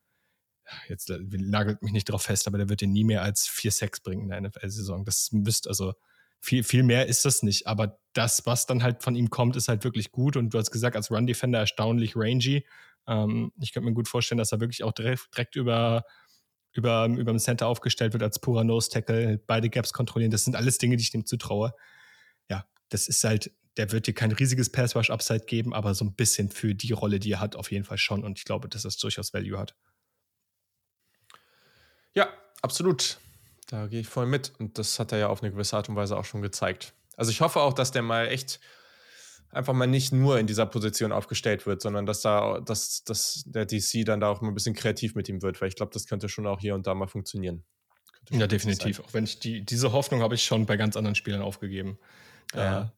jetzt 0.89 1.11
nagelt 1.11 1.83
mich 1.83 1.93
nicht 1.93 2.09
drauf 2.09 2.23
fest, 2.23 2.47
aber 2.47 2.59
der 2.59 2.69
wird 2.69 2.81
dir 2.81 2.89
nie 2.89 3.05
mehr 3.05 3.23
als 3.23 3.47
vier 3.47 3.71
Sex 3.71 4.01
bringen 4.01 4.23
in 4.23 4.29
der 4.29 4.41
NFL-Saison. 4.41 5.05
Das 5.05 5.33
müsste, 5.33 5.69
also 5.69 5.95
viel, 6.41 6.65
viel 6.65 6.83
mehr 6.83 7.07
ist 7.07 7.25
das 7.25 7.43
nicht. 7.43 7.67
Aber 7.67 7.99
das, 8.15 8.47
was 8.47 8.67
dann 8.67 8.83
halt 8.83 9.03
von 9.03 9.15
ihm 9.15 9.31
kommt, 9.31 9.57
ist 9.57 9.69
halt 9.69 9.85
wirklich 9.85 10.11
gut. 10.11 10.37
Und 10.37 10.55
du 10.55 10.59
hast 10.59 10.71
gesagt, 10.71 10.97
als 10.97 11.11
Run-Defender 11.11 11.59
erstaunlich 11.59 12.17
rangy. 12.17 12.67
Ähm, 13.07 13.53
ich 13.61 13.73
könnte 13.73 13.89
mir 13.89 13.95
gut 13.95 14.09
vorstellen, 14.09 14.39
dass 14.39 14.53
er 14.53 14.61
wirklich 14.61 14.83
auch 14.83 14.93
direkt, 14.93 15.29
direkt 15.35 15.57
über 15.57 16.05
über, 16.73 17.07
über 17.07 17.33
dem 17.33 17.39
Center 17.39 17.67
aufgestellt 17.67 18.13
wird 18.13 18.23
als 18.23 18.39
purer 18.39 18.65
Nose-Tackle, 18.65 19.39
beide 19.47 19.71
Gaps 19.71 19.93
kontrollieren. 19.93 20.31
Das 20.31 20.45
sind 20.45 20.57
alles 20.57 20.79
Dinge, 20.79 20.97
die 20.97 21.03
ich 21.03 21.11
dem 21.11 21.27
zutraue. 21.27 21.75
Ja, 22.49 22.67
das 22.89 23.09
ist 23.09 23.23
halt, 23.25 23.53
der 23.77 23.93
wird 23.93 24.07
dir 24.07 24.15
kein 24.15 24.33
riesiges 24.33 24.71
Pass-Rush-Upside 24.71 25.47
geben, 25.47 25.75
aber 25.75 25.95
so 25.95 26.05
ein 26.05 26.15
bisschen 26.15 26.51
für 26.51 26.75
die 26.75 26.93
Rolle, 26.93 27.19
die 27.19 27.33
er 27.33 27.41
hat, 27.41 27.57
auf 27.57 27.71
jeden 27.71 27.85
Fall 27.85 27.99
schon. 27.99 28.25
Und 28.25 28.39
ich 28.39 28.45
glaube, 28.45 28.69
dass 28.69 28.83
das 28.83 28.97
durchaus 28.97 29.33
Value 29.35 29.59
hat. 29.59 29.75
Ja, 32.15 32.29
absolut. 32.63 33.19
Da 33.67 33.87
gehe 33.87 34.01
ich 34.01 34.09
voll 34.09 34.27
mit. 34.27 34.53
Und 34.59 34.79
das 34.79 34.99
hat 34.99 35.13
er 35.13 35.19
ja 35.19 35.29
auf 35.29 35.43
eine 35.43 35.53
gewisse 35.53 35.77
Art 35.77 35.89
und 35.89 35.97
Weise 35.97 36.17
auch 36.17 36.25
schon 36.25 36.43
gezeigt. 36.43 36.93
Also 37.17 37.31
ich 37.31 37.41
hoffe 37.41 37.61
auch, 37.61 37.73
dass 37.73 37.93
der 37.93 38.03
mal 38.03 38.29
echt 38.29 38.61
einfach 39.51 39.73
mal 39.73 39.87
nicht 39.87 40.13
nur 40.13 40.39
in 40.39 40.47
dieser 40.47 40.67
Position 40.67 41.13
aufgestellt 41.13 41.67
wird, 41.67 41.83
sondern 41.83 42.07
dass 42.07 42.23
da, 42.23 42.61
dass, 42.61 43.05
dass 43.05 43.43
der 43.47 43.67
DC 43.67 44.05
dann 44.05 44.21
da 44.21 44.29
auch 44.29 44.41
mal 44.41 44.49
ein 44.49 44.55
bisschen 44.55 44.75
kreativ 44.75 45.15
mit 45.15 45.29
ihm 45.29 45.43
wird, 45.43 45.61
weil 45.61 45.69
ich 45.69 45.77
glaube, 45.77 45.93
das 45.93 46.07
könnte 46.07 46.29
schon 46.29 46.47
auch 46.47 46.61
hier 46.61 46.75
und 46.75 46.87
da 46.87 46.95
mal 46.95 47.09
funktionieren. 47.09 47.65
Ja, 48.31 48.47
definitiv. 48.47 49.01
Auch 49.01 49.13
wenn 49.13 49.25
ich 49.25 49.41
die, 49.41 49.65
diese 49.65 49.93
Hoffnung 49.93 50.23
habe 50.23 50.35
ich 50.35 50.45
schon 50.45 50.67
bei 50.67 50.77
ganz 50.77 50.97
anderen 50.97 51.15
Spielern 51.15 51.43
aufgegeben. 51.43 51.99
Ja. 52.55 52.93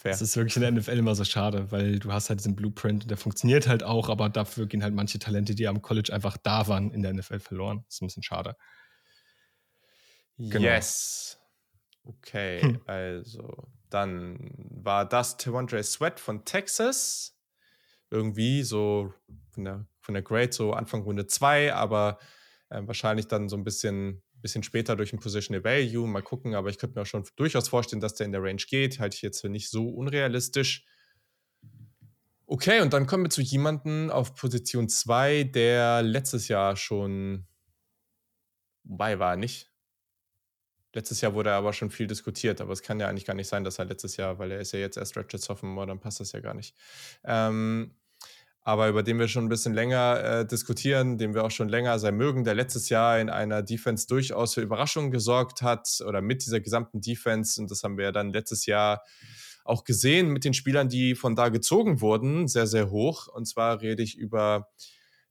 Fair. 0.00 0.10
Das 0.10 0.22
ist 0.22 0.36
wirklich 0.36 0.56
in 0.56 0.62
der 0.62 0.72
NFL 0.72 0.98
immer 0.98 1.14
so 1.14 1.24
schade, 1.24 1.70
weil 1.70 2.00
du 2.00 2.12
hast 2.12 2.28
halt 2.28 2.40
diesen 2.40 2.56
Blueprint 2.56 3.04
und 3.04 3.10
der 3.10 3.18
funktioniert 3.18 3.68
halt 3.68 3.84
auch, 3.84 4.08
aber 4.08 4.28
dafür 4.28 4.66
gehen 4.66 4.82
halt 4.82 4.94
manche 4.94 5.20
Talente, 5.20 5.54
die 5.54 5.68
am 5.68 5.80
College 5.80 6.12
einfach 6.12 6.36
da 6.38 6.66
waren, 6.66 6.90
in 6.90 7.02
der 7.02 7.12
NFL 7.12 7.38
verloren. 7.38 7.84
Das 7.86 7.96
ist 7.96 8.02
ein 8.02 8.06
bisschen 8.08 8.22
schade. 8.24 8.56
Genau. 10.38 10.64
Yes. 10.64 11.38
Okay, 12.02 12.62
hm. 12.62 12.80
also 12.86 13.68
dann 13.90 14.52
war 14.56 15.06
das 15.06 15.36
Tewandre 15.36 15.82
Sweat 15.82 16.20
von 16.20 16.44
Texas. 16.44 17.36
Irgendwie 18.10 18.62
so 18.62 19.12
von 19.50 19.64
der, 19.64 19.86
von 20.00 20.14
der 20.14 20.22
Grade 20.22 20.52
so 20.52 20.72
Anfang 20.72 21.02
Runde 21.02 21.26
2, 21.26 21.74
aber 21.74 22.18
äh, 22.70 22.82
wahrscheinlich 22.84 23.26
dann 23.26 23.48
so 23.48 23.56
ein 23.56 23.64
bisschen, 23.64 24.22
bisschen 24.34 24.62
später 24.62 24.96
durch 24.96 25.12
ein 25.12 25.20
Positional 25.20 25.62
Value. 25.62 26.06
Mal 26.08 26.22
gucken, 26.22 26.54
aber 26.54 26.70
ich 26.70 26.78
könnte 26.78 26.98
mir 26.98 27.02
auch 27.02 27.06
schon 27.06 27.24
durchaus 27.36 27.68
vorstellen, 27.68 28.00
dass 28.00 28.14
der 28.14 28.26
in 28.26 28.32
der 28.32 28.42
Range 28.42 28.62
geht. 28.68 28.98
Halte 28.98 29.16
ich 29.16 29.22
jetzt 29.22 29.40
für 29.40 29.48
nicht 29.48 29.70
so 29.70 29.88
unrealistisch. 29.88 30.86
Okay, 32.46 32.80
und 32.80 32.92
dann 32.92 33.06
kommen 33.06 33.24
wir 33.24 33.30
zu 33.30 33.42
jemandem 33.42 34.10
auf 34.10 34.34
Position 34.34 34.88
2, 34.88 35.44
der 35.44 36.02
letztes 36.02 36.48
Jahr 36.48 36.74
schon 36.74 37.46
bei 38.82 39.20
war, 39.20 39.36
nicht? 39.36 39.69
Letztes 40.92 41.20
Jahr 41.20 41.34
wurde 41.34 41.50
er 41.50 41.56
aber 41.56 41.72
schon 41.72 41.90
viel 41.90 42.06
diskutiert, 42.06 42.60
aber 42.60 42.72
es 42.72 42.82
kann 42.82 42.98
ja 42.98 43.08
eigentlich 43.08 43.24
gar 43.24 43.34
nicht 43.34 43.48
sein, 43.48 43.62
dass 43.62 43.78
er 43.78 43.84
letztes 43.84 44.16
Jahr, 44.16 44.38
weil 44.38 44.50
er 44.50 44.60
ist 44.60 44.72
ja 44.72 44.80
jetzt 44.80 44.96
erst 44.96 45.16
Ratchet 45.16 45.40
Sophomore, 45.40 45.86
dann 45.86 46.00
passt 46.00 46.20
das 46.20 46.32
ja 46.32 46.40
gar 46.40 46.54
nicht. 46.54 46.74
Ähm, 47.24 47.94
aber 48.62 48.88
über 48.88 49.02
den 49.02 49.18
wir 49.18 49.28
schon 49.28 49.46
ein 49.46 49.48
bisschen 49.48 49.72
länger 49.72 50.22
äh, 50.22 50.46
diskutieren, 50.46 51.16
den 51.16 51.34
wir 51.34 51.44
auch 51.44 51.50
schon 51.50 51.68
länger 51.68 51.98
sein 51.98 52.16
mögen, 52.16 52.44
der 52.44 52.54
letztes 52.54 52.88
Jahr 52.88 53.18
in 53.18 53.30
einer 53.30 53.62
Defense 53.62 54.06
durchaus 54.06 54.54
für 54.54 54.60
Überraschungen 54.60 55.10
gesorgt 55.10 55.62
hat 55.62 55.88
oder 56.06 56.20
mit 56.20 56.44
dieser 56.44 56.60
gesamten 56.60 57.00
Defense. 57.00 57.60
Und 57.60 57.70
das 57.70 57.82
haben 57.82 57.96
wir 57.96 58.06
ja 58.06 58.12
dann 58.12 58.32
letztes 58.32 58.66
Jahr 58.66 59.02
auch 59.64 59.84
gesehen 59.84 60.28
mit 60.28 60.44
den 60.44 60.54
Spielern, 60.54 60.88
die 60.88 61.14
von 61.14 61.36
da 61.36 61.48
gezogen 61.48 62.00
wurden, 62.00 62.48
sehr, 62.48 62.66
sehr 62.66 62.90
hoch. 62.90 63.28
Und 63.28 63.46
zwar 63.46 63.80
rede 63.80 64.02
ich 64.02 64.16
über 64.16 64.68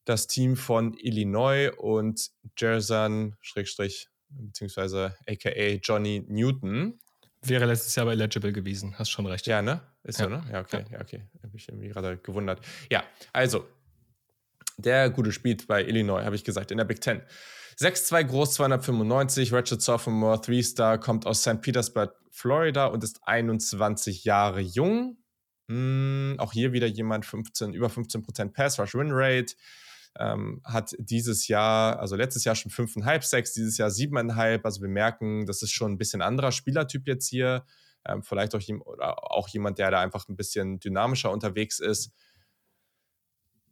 das 0.06 0.28
Team 0.28 0.56
von 0.56 0.94
Illinois 0.96 1.70
und 1.78 2.32
Jerzan, 2.58 3.36
Schrägstrich, 3.42 4.09
beziehungsweise 4.30 5.16
aka 5.28 5.80
Johnny 5.82 6.26
Newton. 6.28 7.00
Wäre 7.42 7.66
letztes 7.66 7.96
Jahr 7.96 8.06
aber 8.06 8.14
eligible 8.14 8.52
gewesen, 8.52 8.98
hast 8.98 9.10
schon 9.10 9.26
recht. 9.26 9.48
Ja, 9.48 9.62
ne? 9.62 9.82
Ist 10.04 10.20
ja. 10.20 10.26
so, 10.26 10.30
ne? 10.30 10.44
Ja, 10.52 10.62
okay, 10.62 10.86
ja, 10.92 11.00
okay. 11.00 11.24
Habe 11.42 11.56
ich 11.56 11.68
irgendwie 11.70 11.88
gerade 11.88 12.18
gewundert. 12.18 12.66
Ja, 12.92 13.04
also, 13.32 13.66
der 14.78 15.10
gute 15.10 15.32
spielt 15.32 15.68
bei 15.68 15.86
Illinois, 15.86 16.24
habe 16.24 16.36
ich 16.36 16.44
gesagt, 16.44 16.72
in 16.72 16.78
der 16.78 16.86
Big 16.86 17.02
Ten. 17.02 17.22
6'2 17.80 18.24
groß, 18.26 18.54
295, 18.56 19.54
Ratchet 19.54 19.82
Sophomore, 19.82 20.42
3-Star, 20.42 21.00
kommt 21.00 21.26
aus 21.26 21.42
St. 21.44 21.62
Petersburg, 21.62 22.14
Florida 22.30 22.88
und 22.88 23.04
ist 23.06 23.22
21 23.24 24.26
Jahre 24.26 24.60
jung. 24.60 25.18
Hm, 25.70 26.36
auch 26.40 26.52
hier 26.52 26.74
wieder 26.74 26.88
jemand 26.88 27.26
15, 27.26 27.74
über 27.74 27.88
15% 27.88 28.52
Pass-Rush-Win-Rate. 28.52 29.56
Ähm, 30.18 30.62
hat 30.64 30.96
dieses 30.98 31.48
Jahr, 31.48 32.00
also 32.00 32.16
letztes 32.16 32.44
Jahr 32.44 32.56
schon 32.56 32.72
5,5 32.72 33.24
6, 33.24 33.54
dieses 33.54 33.78
Jahr 33.78 33.90
7,5. 33.90 34.64
Also 34.64 34.82
wir 34.82 34.90
merken, 34.90 35.46
das 35.46 35.62
ist 35.62 35.72
schon 35.72 35.94
ein 35.94 35.98
bisschen 35.98 36.22
anderer 36.22 36.52
Spielertyp 36.52 37.08
jetzt 37.08 37.28
hier. 37.28 37.66
Ähm, 38.06 38.24
vielleicht 38.24 38.56
auch, 38.56 38.62
auch 39.00 39.48
jemand, 39.50 39.78
der 39.78 39.92
da 39.92 40.02
einfach 40.02 40.28
ein 40.28 40.36
bisschen 40.36 40.80
dynamischer 40.80 41.32
unterwegs 41.32 41.80
ist. 41.80 42.12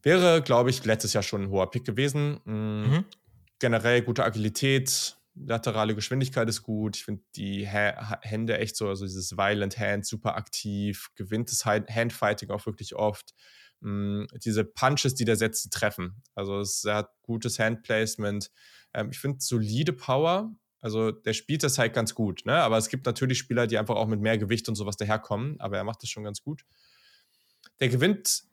Wäre, 0.03 0.41
glaube 0.41 0.69
ich, 0.69 0.85
letztes 0.85 1.13
Jahr 1.13 1.23
schon 1.23 1.43
ein 1.43 1.49
hoher 1.49 1.71
Pick 1.71 1.85
gewesen. 1.85 2.39
Hm, 2.45 2.81
mhm. 2.81 3.05
Generell 3.59 4.03
gute 4.03 4.23
Agilität, 4.23 5.17
laterale 5.35 5.95
Geschwindigkeit 5.95 6.47
ist 6.49 6.63
gut. 6.63 6.97
Ich 6.97 7.05
finde 7.05 7.23
die 7.35 7.67
ha 7.67 8.19
Hände 8.21 8.57
echt 8.57 8.75
so, 8.75 8.87
also 8.87 9.05
dieses 9.05 9.35
Violent 9.37 9.77
Hand 9.79 10.05
super 10.05 10.35
aktiv, 10.35 11.09
gewinnt 11.15 11.51
das 11.51 11.65
Handfighting 11.65 12.49
auch 12.51 12.65
wirklich 12.65 12.95
oft 12.95 13.33
mh, 13.81 14.27
hm, 14.31 14.39
diese 14.43 14.63
Punches, 14.63 15.15
die 15.15 15.25
der 15.25 15.35
setzt, 15.35 15.71
treffen. 15.71 16.21
Also 16.35 16.59
es 16.59 16.83
hat 16.85 17.09
gutes 17.21 17.59
Handplacement. 17.59 18.51
Ähm, 18.93 19.09
ich 19.11 19.19
finde 19.19 19.39
solide 19.39 19.93
Power. 19.93 20.51
Also 20.79 21.11
der 21.11 21.33
spielt 21.33 21.63
das 21.63 21.77
halt 21.77 21.93
ganz 21.93 22.13
gut, 22.13 22.45
ne? 22.45 22.53
Aber 22.53 22.77
es 22.77 22.89
gibt 22.89 23.05
natürlich 23.05 23.39
Spieler, 23.39 23.65
die 23.67 23.77
einfach 23.77 23.95
auch 23.95 24.07
mit 24.07 24.21
mehr 24.21 24.37
Gewicht 24.37 24.69
und 24.69 24.75
sowas 24.75 24.95
daherkommen, 24.95 25.59
aber 25.59 25.77
er 25.77 25.83
macht 25.83 26.03
das 26.03 26.09
schon 26.09 26.23
ganz 26.23 26.41
gut. 26.41 26.63
Der 27.79 27.89
gewinnt 27.89 28.43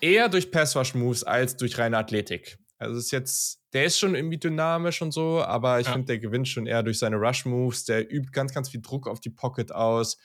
eher 0.00 0.28
durch 0.28 0.50
Pass-Rush-Moves 0.50 1.24
als 1.24 1.56
durch 1.56 1.78
reine 1.78 1.98
Athletik. 1.98 2.58
Also 2.78 2.98
ist 2.98 3.10
jetzt, 3.10 3.62
der 3.72 3.84
ist 3.84 3.98
schon 3.98 4.14
irgendwie 4.14 4.38
dynamisch 4.38 5.02
und 5.02 5.12
so, 5.12 5.42
aber 5.42 5.80
ich 5.80 5.86
ja. 5.86 5.92
finde, 5.92 6.06
der 6.06 6.18
gewinnt 6.18 6.48
schon 6.48 6.66
eher 6.66 6.82
durch 6.82 6.98
seine 6.98 7.16
Rush-Moves. 7.16 7.84
Der 7.84 8.10
übt 8.10 8.30
ganz, 8.32 8.54
ganz 8.54 8.70
viel 8.70 8.80
Druck 8.80 9.06
auf 9.06 9.20
die 9.20 9.30
Pocket 9.30 9.72
aus. 9.72 10.18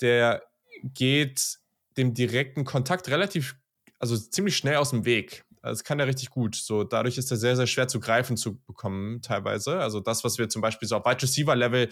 Der 0.00 0.42
geht 0.82 1.58
dem 1.96 2.12
direkten 2.12 2.64
Kontakt 2.64 3.08
relativ 3.08 3.56
also 3.98 4.16
ziemlich 4.16 4.56
schnell 4.56 4.76
aus 4.76 4.90
dem 4.90 5.04
Weg. 5.04 5.44
Das 5.62 5.84
kann 5.84 5.98
er 5.98 6.06
richtig 6.06 6.30
gut. 6.30 6.54
So, 6.54 6.84
dadurch 6.84 7.18
ist 7.18 7.30
er 7.30 7.36
sehr, 7.36 7.56
sehr 7.56 7.66
schwer 7.66 7.88
zu 7.88 7.98
greifen 7.98 8.36
zu 8.36 8.60
bekommen, 8.66 9.20
teilweise. 9.22 9.80
Also 9.80 10.00
das, 10.00 10.22
was 10.22 10.38
wir 10.38 10.48
zum 10.48 10.62
Beispiel 10.62 10.86
so 10.86 10.96
auf 10.96 11.04
Wide 11.04 11.22
Receiver-Level 11.22 11.88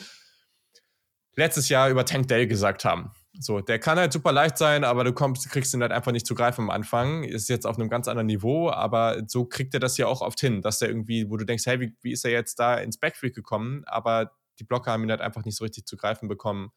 letztes 1.37 1.69
Jahr 1.69 1.91
über 1.91 2.05
Tank 2.05 2.29
Dell 2.29 2.47
gesagt 2.47 2.85
haben. 2.85 3.11
So, 3.41 3.61
der 3.61 3.81
kann 3.81 3.99
halt 3.99 4.13
super 4.13 4.31
leicht 4.31 4.57
sein, 4.59 4.85
aber 4.85 5.03
du 5.03 5.13
kommst, 5.13 5.51
kriegst 5.51 5.75
ihn 5.75 5.83
halt 5.83 5.91
einfach 5.91 6.13
nicht 6.13 6.27
zu 6.27 6.37
greifen 6.37 6.63
am 6.63 6.71
Anfang. 6.71 7.25
Ist 7.25 7.49
jetzt 7.49 7.67
auf 7.67 7.77
einem 7.77 7.89
ganz 7.89 8.07
anderen 8.07 8.27
Niveau, 8.27 8.71
aber 8.71 9.23
so 9.27 9.45
kriegt 9.45 9.75
er 9.75 9.81
das 9.81 9.97
ja 9.97 10.07
auch 10.07 10.21
oft 10.21 10.39
hin, 10.39 10.63
dass 10.63 10.79
der 10.79 10.89
irgendwie, 10.89 11.29
wo 11.29 11.37
du 11.37 11.45
denkst, 11.45 11.67
hey, 11.67 11.81
wie, 11.81 11.97
wie 12.03 12.13
ist 12.13 12.25
er 12.25 12.31
jetzt 12.31 12.61
da 12.61 12.77
ins 12.77 12.99
Backfield 12.99 13.35
gekommen? 13.35 13.83
Aber 13.87 14.31
die 14.61 14.65
Blocker 14.65 14.93
haben 14.93 15.03
ihn 15.03 15.11
halt 15.11 15.21
einfach 15.21 15.45
nicht 15.45 15.57
so 15.57 15.65
richtig 15.65 15.87
zu 15.87 15.97
greifen 15.97 16.29
bekommen. 16.29 16.71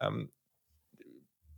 Ähm, 0.00 0.32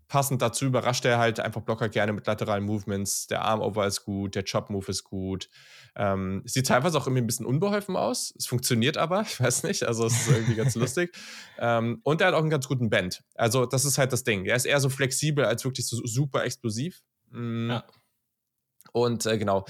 passend 0.09 0.43
dazu 0.43 0.67
überrascht 0.67 1.05
er 1.05 1.19
halt 1.19 1.41
einfach 1.41 1.63
Blocker 1.63 1.89
gerne 1.89 2.13
mit 2.13 2.27
lateralen 2.27 2.65
Movements. 2.65 3.27
Der 3.27 3.43
Arm-Over 3.43 3.87
ist 3.87 4.05
gut, 4.05 4.35
der 4.35 4.45
Chop-Move 4.45 4.89
ist 4.89 5.05
gut. 5.05 5.49
Ähm, 5.97 6.43
sieht 6.45 6.67
teilweise 6.67 6.99
auch 6.99 7.07
irgendwie 7.07 7.23
ein 7.23 7.27
bisschen 7.27 7.47
unbeholfen 7.47 7.97
aus. 7.97 8.35
Es 8.37 8.47
funktioniert 8.47 8.97
aber, 8.97 9.23
ich 9.27 9.41
weiß 9.41 9.63
nicht. 9.65 9.85
Also 9.85 10.07
es 10.07 10.15
ist 10.15 10.29
irgendwie 10.29 10.55
ganz 10.55 10.75
lustig. 10.75 11.17
Ähm, 11.59 12.01
und 12.03 12.21
er 12.21 12.29
hat 12.29 12.35
auch 12.35 12.41
einen 12.41 12.51
ganz 12.51 12.69
guten 12.69 12.91
Band. 12.91 13.23
Also 13.35 13.67
das 13.67 13.85
ist 13.85 13.99
halt 13.99 14.13
das 14.13 14.25
Ding. 14.25 14.45
Er 14.45 14.57
ist 14.57 14.67
eher 14.67 14.81
so 14.81 14.89
flexibel 14.89 15.45
als 15.45 15.65
wirklich 15.65 15.87
so 15.87 16.01
super 16.05 16.45
explosiv. 16.45 17.03
Mhm. 17.31 17.71
Ja. 17.71 17.85
Und 18.93 19.27
äh, 19.27 19.39
genau 19.39 19.65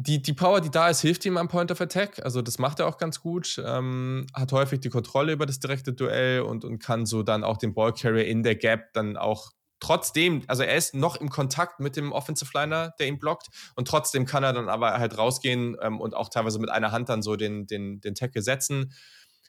die, 0.00 0.22
die 0.22 0.32
Power, 0.32 0.60
die 0.60 0.70
da 0.70 0.88
ist, 0.88 1.00
hilft 1.00 1.24
ihm 1.24 1.36
am 1.36 1.48
Point 1.48 1.72
of 1.72 1.80
Attack. 1.80 2.24
Also 2.24 2.40
das 2.40 2.58
macht 2.58 2.78
er 2.78 2.86
auch 2.86 2.98
ganz 2.98 3.20
gut. 3.20 3.60
Ähm, 3.64 4.26
hat 4.32 4.52
häufig 4.52 4.78
die 4.78 4.90
Kontrolle 4.90 5.32
über 5.32 5.44
das 5.44 5.58
direkte 5.58 5.92
Duell 5.92 6.42
und, 6.42 6.64
und 6.64 6.78
kann 6.78 7.04
so 7.04 7.24
dann 7.24 7.42
auch 7.42 7.56
den 7.56 7.74
Ballcarrier 7.74 8.24
in 8.26 8.44
der 8.44 8.54
Gap 8.54 8.92
dann 8.92 9.16
auch 9.16 9.50
trotzdem, 9.80 10.42
also 10.46 10.62
er 10.62 10.76
ist 10.76 10.94
noch 10.94 11.16
im 11.16 11.30
Kontakt 11.30 11.80
mit 11.80 11.96
dem 11.96 12.12
Offensive 12.12 12.50
Liner, 12.54 12.94
der 12.98 13.08
ihn 13.08 13.18
blockt 13.18 13.48
und 13.74 13.88
trotzdem 13.88 14.24
kann 14.24 14.44
er 14.44 14.52
dann 14.52 14.68
aber 14.68 14.98
halt 14.98 15.18
rausgehen 15.18 15.76
ähm, 15.80 16.00
und 16.00 16.14
auch 16.14 16.28
teilweise 16.28 16.60
mit 16.60 16.70
einer 16.70 16.92
Hand 16.92 17.08
dann 17.08 17.22
so 17.22 17.34
den, 17.36 17.66
den, 17.66 18.00
den 18.00 18.14
Tackle 18.14 18.42
setzen. 18.42 18.92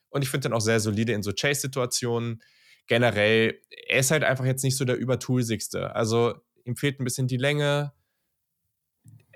Und 0.10 0.24
ich 0.24 0.30
finde 0.30 0.50
dann 0.50 0.58
auch 0.58 0.62
sehr 0.62 0.80
solide 0.80 1.14
in 1.14 1.22
so 1.22 1.32
Chase-Situationen. 1.32 2.42
Generell, 2.88 3.60
er 3.88 4.00
ist 4.00 4.10
halt 4.10 4.24
einfach 4.24 4.46
jetzt 4.46 4.64
nicht 4.64 4.78
so 4.78 4.86
der 4.86 4.98
Übertoolsigste. 4.98 5.96
Also 5.96 6.34
ihm 6.64 6.76
fehlt 6.76 7.00
ein 7.00 7.04
bisschen 7.04 7.28
die 7.28 7.38
Länge, 7.38 7.94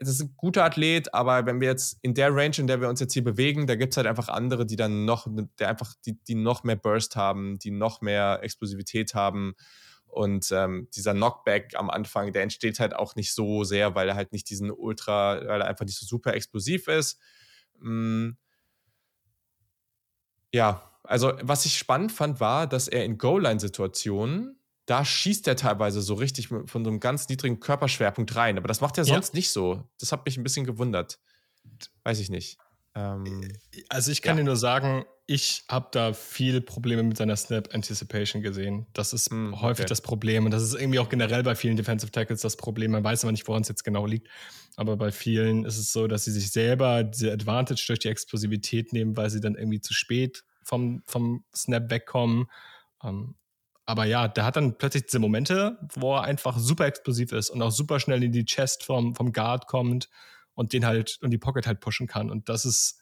es 0.07 0.15
ist 0.15 0.21
ein 0.21 0.33
guter 0.37 0.65
Athlet, 0.65 1.13
aber 1.13 1.45
wenn 1.45 1.61
wir 1.61 1.67
jetzt 1.67 1.97
in 2.01 2.13
der 2.13 2.35
Range, 2.35 2.55
in 2.57 2.67
der 2.67 2.81
wir 2.81 2.89
uns 2.89 2.99
jetzt 2.99 3.13
hier 3.13 3.23
bewegen, 3.23 3.67
da 3.67 3.75
gibt 3.75 3.93
es 3.93 3.97
halt 3.97 4.07
einfach 4.07 4.29
andere, 4.29 4.65
die 4.65 4.75
dann 4.75 5.05
noch, 5.05 5.27
der 5.59 5.69
einfach, 5.69 5.93
die, 6.05 6.17
die 6.23 6.35
noch 6.35 6.63
mehr 6.63 6.75
Burst 6.75 7.15
haben, 7.15 7.59
die 7.59 7.71
noch 7.71 8.01
mehr 8.01 8.39
Explosivität 8.41 9.13
haben. 9.13 9.55
Und 10.05 10.51
ähm, 10.51 10.87
dieser 10.95 11.13
Knockback 11.13 11.73
am 11.75 11.89
Anfang, 11.89 12.33
der 12.33 12.43
entsteht 12.43 12.79
halt 12.79 12.95
auch 12.95 13.15
nicht 13.15 13.33
so 13.33 13.63
sehr, 13.63 13.95
weil 13.95 14.07
er 14.09 14.15
halt 14.15 14.31
nicht 14.31 14.49
diesen 14.49 14.71
Ultra, 14.71 15.41
weil 15.47 15.61
er 15.61 15.67
einfach 15.67 15.85
nicht 15.85 15.97
so 15.97 16.05
super 16.05 16.33
explosiv 16.35 16.87
ist. 16.87 17.19
Mhm. 17.79 18.37
Ja, 20.53 20.91
also 21.03 21.33
was 21.41 21.65
ich 21.65 21.77
spannend 21.77 22.11
fand, 22.11 22.39
war, 22.39 22.67
dass 22.67 22.87
er 22.87 23.03
in 23.05 23.17
Goal-Line-Situationen 23.17 24.59
da 24.85 25.05
schießt 25.05 25.47
er 25.47 25.55
teilweise 25.55 26.01
so 26.01 26.15
richtig 26.15 26.47
von 26.49 26.67
so 26.67 26.77
einem 26.77 26.99
ganz 26.99 27.29
niedrigen 27.29 27.59
Körperschwerpunkt 27.59 28.35
rein. 28.35 28.57
Aber 28.57 28.67
das 28.67 28.81
macht 28.81 28.97
er 28.97 29.05
sonst 29.05 29.33
ja. 29.33 29.37
nicht 29.37 29.49
so. 29.49 29.83
Das 29.99 30.11
hat 30.11 30.25
mich 30.25 30.37
ein 30.37 30.43
bisschen 30.43 30.65
gewundert. 30.65 31.19
Weiß 32.03 32.19
ich 32.19 32.29
nicht. 32.29 32.57
Ähm, 32.95 33.51
also 33.89 34.11
ich 34.11 34.21
kann 34.21 34.37
ja. 34.37 34.43
dir 34.43 34.47
nur 34.47 34.57
sagen, 34.57 35.05
ich 35.25 35.63
habe 35.69 35.87
da 35.91 36.11
viele 36.11 36.59
Probleme 36.59 37.01
mit 37.01 37.15
seiner 37.15 37.35
Snap 37.37 37.73
Anticipation 37.73 38.41
gesehen. 38.41 38.87
Das 38.93 39.13
ist 39.13 39.31
mm, 39.31 39.61
häufig 39.61 39.83
okay. 39.83 39.89
das 39.89 40.01
Problem. 40.01 40.45
Und 40.45 40.51
das 40.51 40.61
ist 40.61 40.73
irgendwie 40.73 40.99
auch 40.99 41.07
generell 41.07 41.43
bei 41.43 41.55
vielen 41.55 41.77
Defensive 41.77 42.11
Tackles 42.11 42.41
das 42.41 42.57
Problem. 42.57 42.91
Man 42.91 43.03
weiß 43.03 43.23
aber 43.23 43.31
nicht, 43.31 43.47
woran 43.47 43.61
es 43.61 43.69
jetzt 43.69 43.85
genau 43.85 44.05
liegt. 44.05 44.27
Aber 44.75 44.97
bei 44.97 45.11
vielen 45.11 45.63
ist 45.65 45.77
es 45.77 45.93
so, 45.93 46.07
dass 46.07 46.25
sie 46.25 46.31
sich 46.31 46.51
selber 46.51 47.03
diese 47.03 47.31
Advantage 47.31 47.83
durch 47.87 47.99
die 47.99 48.09
Explosivität 48.09 48.91
nehmen, 48.91 49.15
weil 49.15 49.29
sie 49.29 49.39
dann 49.39 49.55
irgendwie 49.55 49.79
zu 49.79 49.93
spät 49.93 50.43
vom, 50.63 51.03
vom 51.07 51.45
Snap 51.55 51.89
wegkommen. 51.89 52.47
Um, 52.99 53.09
ähm, 53.09 53.35
aber 53.85 54.05
ja, 54.05 54.27
der 54.27 54.45
hat 54.45 54.55
dann 54.55 54.77
plötzlich 54.77 55.05
diese 55.05 55.19
Momente, 55.19 55.77
wo 55.95 56.15
er 56.15 56.23
einfach 56.23 56.57
super 56.57 56.85
explosiv 56.85 57.31
ist 57.33 57.49
und 57.49 57.61
auch 57.61 57.71
super 57.71 57.99
schnell 57.99 58.23
in 58.23 58.31
die 58.31 58.45
Chest 58.45 58.83
vom, 58.83 59.15
vom 59.15 59.33
Guard 59.33 59.67
kommt 59.67 60.09
und 60.53 60.73
den 60.73 60.85
halt 60.85 61.19
und 61.21 61.31
die 61.31 61.37
Pocket 61.37 61.67
halt 61.67 61.81
pushen 61.81 62.07
kann. 62.07 62.29
Und 62.29 62.47
das 62.47 62.63
ist, 62.63 63.01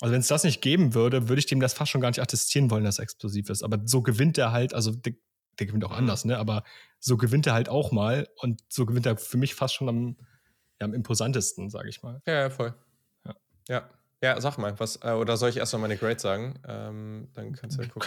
also 0.00 0.12
wenn 0.12 0.20
es 0.20 0.28
das 0.28 0.44
nicht 0.44 0.60
geben 0.60 0.94
würde, 0.94 1.28
würde 1.28 1.40
ich 1.40 1.46
dem 1.46 1.60
das 1.60 1.72
fast 1.72 1.90
schon 1.90 2.00
gar 2.00 2.08
nicht 2.08 2.20
attestieren 2.20 2.70
wollen, 2.70 2.84
dass 2.84 2.98
er 2.98 3.04
explosiv 3.04 3.48
ist. 3.48 3.62
Aber 3.62 3.80
so 3.84 4.02
gewinnt 4.02 4.36
er 4.36 4.52
halt, 4.52 4.74
also 4.74 4.90
der, 4.90 5.14
der 5.58 5.66
gewinnt 5.66 5.84
auch 5.84 5.90
mhm. 5.90 5.98
anders, 5.98 6.24
ne? 6.24 6.38
Aber 6.38 6.64
so 6.98 7.16
gewinnt 7.16 7.46
er 7.46 7.54
halt 7.54 7.68
auch 7.68 7.90
mal 7.90 8.28
und 8.36 8.62
so 8.68 8.84
gewinnt 8.84 9.06
er 9.06 9.16
für 9.16 9.38
mich 9.38 9.54
fast 9.54 9.74
schon 9.74 9.88
am, 9.88 10.16
ja, 10.80 10.86
am 10.86 10.92
imposantesten, 10.92 11.70
sage 11.70 11.88
ich 11.88 12.02
mal. 12.02 12.20
Ja, 12.26 12.34
ja, 12.34 12.50
voll. 12.50 12.74
Ja. 13.24 13.34
ja. 13.68 13.90
Ja, 14.24 14.40
sag 14.40 14.56
mal, 14.56 14.80
was, 14.80 15.00
äh, 15.02 15.10
oder 15.10 15.36
soll 15.36 15.50
ich 15.50 15.58
erst 15.58 15.74
mal 15.74 15.80
meine 15.80 15.98
Grade 15.98 16.18
sagen? 16.18 16.54
Ähm, 16.66 17.28
dann 17.34 17.52
kannst 17.52 17.76
du 17.76 17.82
ja 17.82 17.88
gucken. 17.88 18.00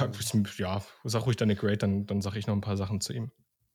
Ja, 0.57 0.82
sag 1.03 1.28
ruhig 1.28 1.36
deine 1.36 1.55
Grade, 1.55 1.78
dann, 1.78 2.07
dann 2.07 2.24
sage 2.24 2.39
ich 2.39 2.47
noch 2.47 2.55
ein 2.55 2.61
paar 2.61 2.76
Sachen 2.76 3.01
zu 3.01 3.13
ihm. 3.13 3.30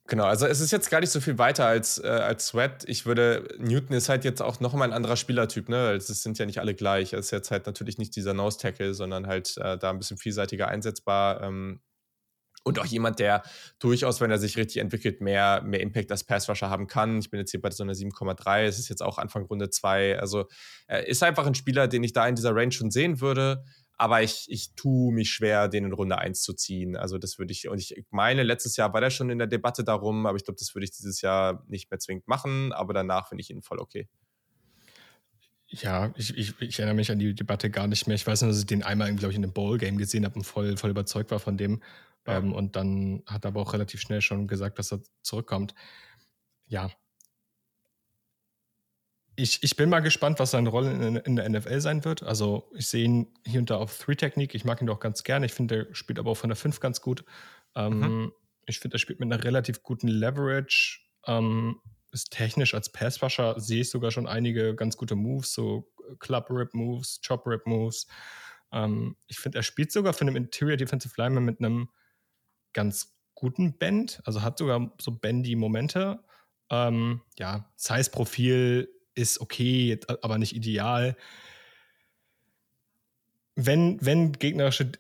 Genau, 0.09 0.25
also 0.25 0.47
es 0.47 0.59
ist 0.59 0.73
jetzt 0.73 0.91
gar 0.91 0.99
nicht 0.99 1.11
so 1.11 1.21
viel 1.21 1.39
weiter 1.39 1.67
als, 1.67 2.03
äh, 2.03 2.09
als 2.09 2.49
Sweat. 2.49 2.83
Ich 2.89 3.07
würde, 3.07 3.47
Newton 3.59 3.97
ist 3.97 4.09
halt 4.09 4.25
jetzt 4.25 4.43
auch 4.43 4.59
nochmal 4.59 4.89
ein 4.89 4.93
anderer 4.93 5.15
Spielertyp, 5.15 5.69
ne? 5.69 5.93
Es 5.93 6.09
sind 6.09 6.37
ja 6.37 6.45
nicht 6.45 6.59
alle 6.59 6.75
gleich. 6.75 7.13
Er 7.13 7.21
ist 7.21 7.31
jetzt 7.31 7.53
halt 7.53 7.67
natürlich 7.67 7.99
nicht 7.99 8.17
dieser 8.17 8.35
Nose-Tackle, 8.35 8.93
sondern 8.93 9.29
halt 9.29 9.57
äh, 9.59 9.79
da 9.79 9.91
ein 9.91 9.99
bisschen 9.99 10.19
vielseitiger 10.19 10.67
einsetzbar. 10.67 11.43
Ähm, 11.43 11.81
und 12.65 12.79
auch 12.79 12.87
jemand, 12.87 13.19
der 13.19 13.43
durchaus, 13.79 14.21
wenn 14.21 14.31
er 14.31 14.39
sich 14.39 14.57
richtig 14.57 14.79
entwickelt, 14.81 15.21
mehr, 15.21 15.63
mehr 15.63 15.81
Impact 15.81 16.11
als 16.11 16.25
Passrusher 16.25 16.71
haben 16.71 16.87
kann. 16.87 17.19
Ich 17.19 17.31
bin 17.31 17.41
jetzt 17.41 17.51
hier 17.51 17.61
bei 17.61 17.71
so 17.71 17.83
einer 17.83 17.95
7,3, 17.95 18.65
es 18.65 18.79
ist 18.79 18.89
jetzt 18.89 19.03
auch 19.03 19.19
Anfang 19.19 19.45
Runde 19.45 19.71
2. 19.71 20.19
Also 20.19 20.47
er 20.87 21.07
ist 21.07 21.23
einfach 21.23 21.47
ein 21.47 21.55
Spieler, 21.55 21.89
den 21.89 22.05
ich 22.05 22.13
da 22.13 22.27
in 22.27 22.35
dieser 22.35 22.55
Range 22.55 22.73
schon 22.73 22.91
sehen 22.91 23.21
würde. 23.21 23.65
Aber 23.99 24.23
ich, 24.23 24.47
ich 24.49 24.75
tue 24.75 25.13
mich 25.13 25.31
schwer, 25.31 25.69
den 25.69 25.85
in 25.85 25.93
Runde 25.93 26.19
1 26.19 26.43
zu 26.43 26.55
ziehen. 26.55 26.97
Also 26.97 27.19
das 27.19 27.39
würde 27.39 27.53
ich, 27.53 27.69
und 27.69 27.79
ich 27.79 27.95
meine, 28.11 28.43
letztes 28.43 28.77
Jahr 28.77 28.93
war 28.93 29.01
der 29.01 29.11
schon 29.11 29.31
in 29.31 29.39
der 29.39 29.47
Debatte 29.47 29.85
darum, 29.85 30.27
aber 30.27 30.37
ich 30.37 30.45
glaube, 30.45 30.59
das 30.59 30.75
würde 30.75 30.85
ich 30.85 30.91
dieses 30.91 31.21
Jahr 31.21 31.65
nicht 31.69 31.91
mehr 31.91 31.99
zwingend 31.99 32.27
machen, 32.27 32.73
aber 32.73 32.95
danach 32.95 33.29
finde 33.29 33.43
ich 33.43 33.51
ihn 33.51 33.63
voll 33.63 33.79
okay. 33.79 34.09
Ja, 35.69 36.13
ich, 36.17 36.37
ich, 36.37 36.61
ich, 36.61 36.79
erinnere 36.79 36.97
mich 36.97 37.11
an 37.11 37.19
die 37.19 37.35
Debatte 37.35 37.71
gar 37.71 37.87
nicht 37.87 38.07
mehr. 38.07 38.15
Ich 38.15 38.27
weiß 38.27 38.43
nur, 38.43 38.51
dass 38.51 38.59
ich 38.59 38.67
den 38.67 38.83
einmal, 38.83 39.15
glaube 39.15 39.33
ich, 39.33 39.39
in 39.39 39.45
einem 39.45 39.55
Bowl-Game 39.55 39.97
gesehen 39.97 40.27
habe 40.27 40.35
und 40.35 40.45
voll, 40.45 40.77
voll 40.77 40.91
überzeugt 40.91 41.31
war 41.31 41.39
von 41.39 41.57
dem. 41.57 41.81
Ja. 42.27 42.39
Ähm, 42.39 42.53
und 42.53 42.77
dann 42.77 43.23
hat 43.27 43.45
er 43.45 43.49
aber 43.49 43.61
auch 43.61 43.73
relativ 43.73 44.01
schnell 44.01 44.21
schon 44.21 44.47
gesagt, 44.47 44.79
dass 44.79 44.93
er 44.93 45.01
zurückkommt. 45.23 45.75
Ja. 46.67 46.91
Ich, 49.35 49.63
ich 49.63 49.77
bin 49.77 49.89
mal 49.89 50.01
gespannt, 50.01 50.39
was 50.39 50.51
seine 50.51 50.69
Rolle 50.69 50.93
in, 50.93 51.17
in 51.17 51.37
der 51.37 51.49
NFL 51.49 51.81
sein 51.81 52.05
wird. 52.05 52.23
Also, 52.23 52.71
ich 52.75 52.87
sehe 52.87 53.05
ihn 53.05 53.35
hier 53.47 53.61
und 53.61 53.71
da 53.71 53.77
auf 53.77 53.99
Three-Technik. 53.99 54.55
Ich 54.55 54.65
mag 54.65 54.81
ihn 54.81 54.87
doch 54.87 55.01
ganz 55.01 55.25
gerne. 55.25 55.47
Ich 55.47 55.55
finde, 55.55 55.89
er 55.89 55.95
spielt 55.95 56.19
aber 56.19 56.31
auch 56.31 56.37
von 56.37 56.51
der 56.51 56.57
5 56.57 56.81
ganz 56.81 57.01
gut. 57.01 57.25
Ähm, 57.75 57.99
mhm. 57.99 58.33
Ich 58.67 58.79
finde, 58.79 58.97
er 58.97 58.99
spielt 58.99 59.21
mit 59.21 59.33
einer 59.33 59.43
relativ 59.43 59.83
guten 59.83 60.09
Leverage. 60.09 61.01
Ähm, 61.27 61.81
ist 62.13 62.31
technisch 62.31 62.75
als 62.75 62.93
Passwasher 62.93 63.59
sehe 63.59 63.81
ich 63.81 63.91
sogar 63.91 64.11
schon 64.11 64.27
einige 64.27 64.75
ganz 64.75 64.99
gute 64.99 65.17
Moves, 65.17 65.55
so 65.55 65.91
Club-Rip-Moves, 66.19 67.21
Chop-Rip-Moves. 67.27 68.07
Ähm, 68.71 69.17
ich 69.29 69.39
finde, 69.39 69.59
er 69.59 69.63
spielt 69.63 69.93
sogar 69.93 70.13
für 70.13 70.23
einen 70.23 70.37
Interior 70.37 70.77
Defensive 70.77 71.15
Lineman 71.17 71.45
mit 71.45 71.59
einem 71.61 71.89
ganz 72.73 73.17
guten 73.35 73.77
Bend, 73.79 74.21
also 74.25 74.43
hat 74.43 74.59
sogar 74.59 74.93
so 75.01 75.11
bendy-Momente. 75.11 76.23
Ähm, 76.71 77.23
ja, 77.39 77.71
Size-Profil 77.77 78.89
ist 79.15 79.41
okay, 79.41 79.99
aber 80.23 80.39
nicht 80.39 80.55
ideal. 80.55 81.17
Wenn, 83.55 83.99
wenn 84.01 84.33
gegnerische 84.33 84.93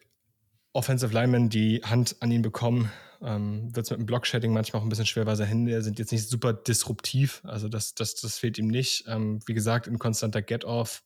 Offensive 0.73 1.13
Linemen 1.15 1.49
die 1.51 1.83
Hand 1.85 2.17
an 2.21 2.31
ihn 2.31 2.43
bekommen, 2.43 2.91
ähm, 3.23 3.75
wird 3.75 3.87
es 3.87 3.91
mit 3.91 4.01
dem 4.01 4.07
Block-Shedding 4.07 4.53
manchmal 4.53 4.81
auch 4.81 4.85
ein 4.85 4.89
bisschen 4.89 5.07
schwer, 5.07 5.27
weil 5.27 5.37
seine 5.37 5.51
Hände 5.51 5.83
sind 5.83 5.99
jetzt 5.99 6.13
nicht 6.13 6.29
super 6.29 6.53
disruptiv. 6.53 7.41
Also 7.45 7.69
das, 7.69 7.95
das, 7.95 8.17
das 8.17 8.39
fehlt 8.39 8.59
ihm 8.59 8.69
nicht. 8.69 9.05
Ähm, 9.07 9.41
wie 9.47 9.55
gesagt, 9.55 9.87
ein 9.87 9.99
konstanter 9.99 10.43
Get-Off. 10.43 11.05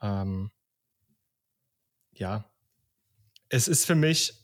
Ähm, 0.00 0.50
ja. 2.12 2.50
Es 3.48 3.68
ist 3.68 3.84
für 3.84 3.94
mich 3.94 4.39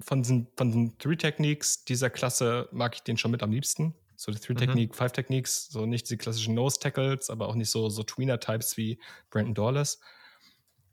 von 0.00 0.22
den, 0.22 0.46
von 0.56 0.70
den 0.70 0.98
Three 0.98 1.16
Techniques 1.16 1.84
dieser 1.84 2.10
Klasse 2.10 2.68
mag 2.72 2.94
ich 2.94 3.02
den 3.02 3.16
schon 3.16 3.30
mit 3.30 3.42
am 3.42 3.50
liebsten. 3.50 3.94
So 4.16 4.32
die 4.32 4.38
Three 4.38 4.54
mhm. 4.54 4.58
Technique, 4.58 4.94
Five 4.94 5.12
Techniques, 5.12 5.68
so 5.68 5.86
nicht 5.86 6.06
diese 6.06 6.16
klassischen 6.16 6.54
Nose 6.54 6.78
Tackles, 6.80 7.30
aber 7.30 7.48
auch 7.48 7.54
nicht 7.54 7.70
so, 7.70 7.88
so 7.88 8.02
Tweener-Types 8.02 8.76
wie 8.76 8.98
Brandon 9.30 9.54
Dawless. 9.54 10.00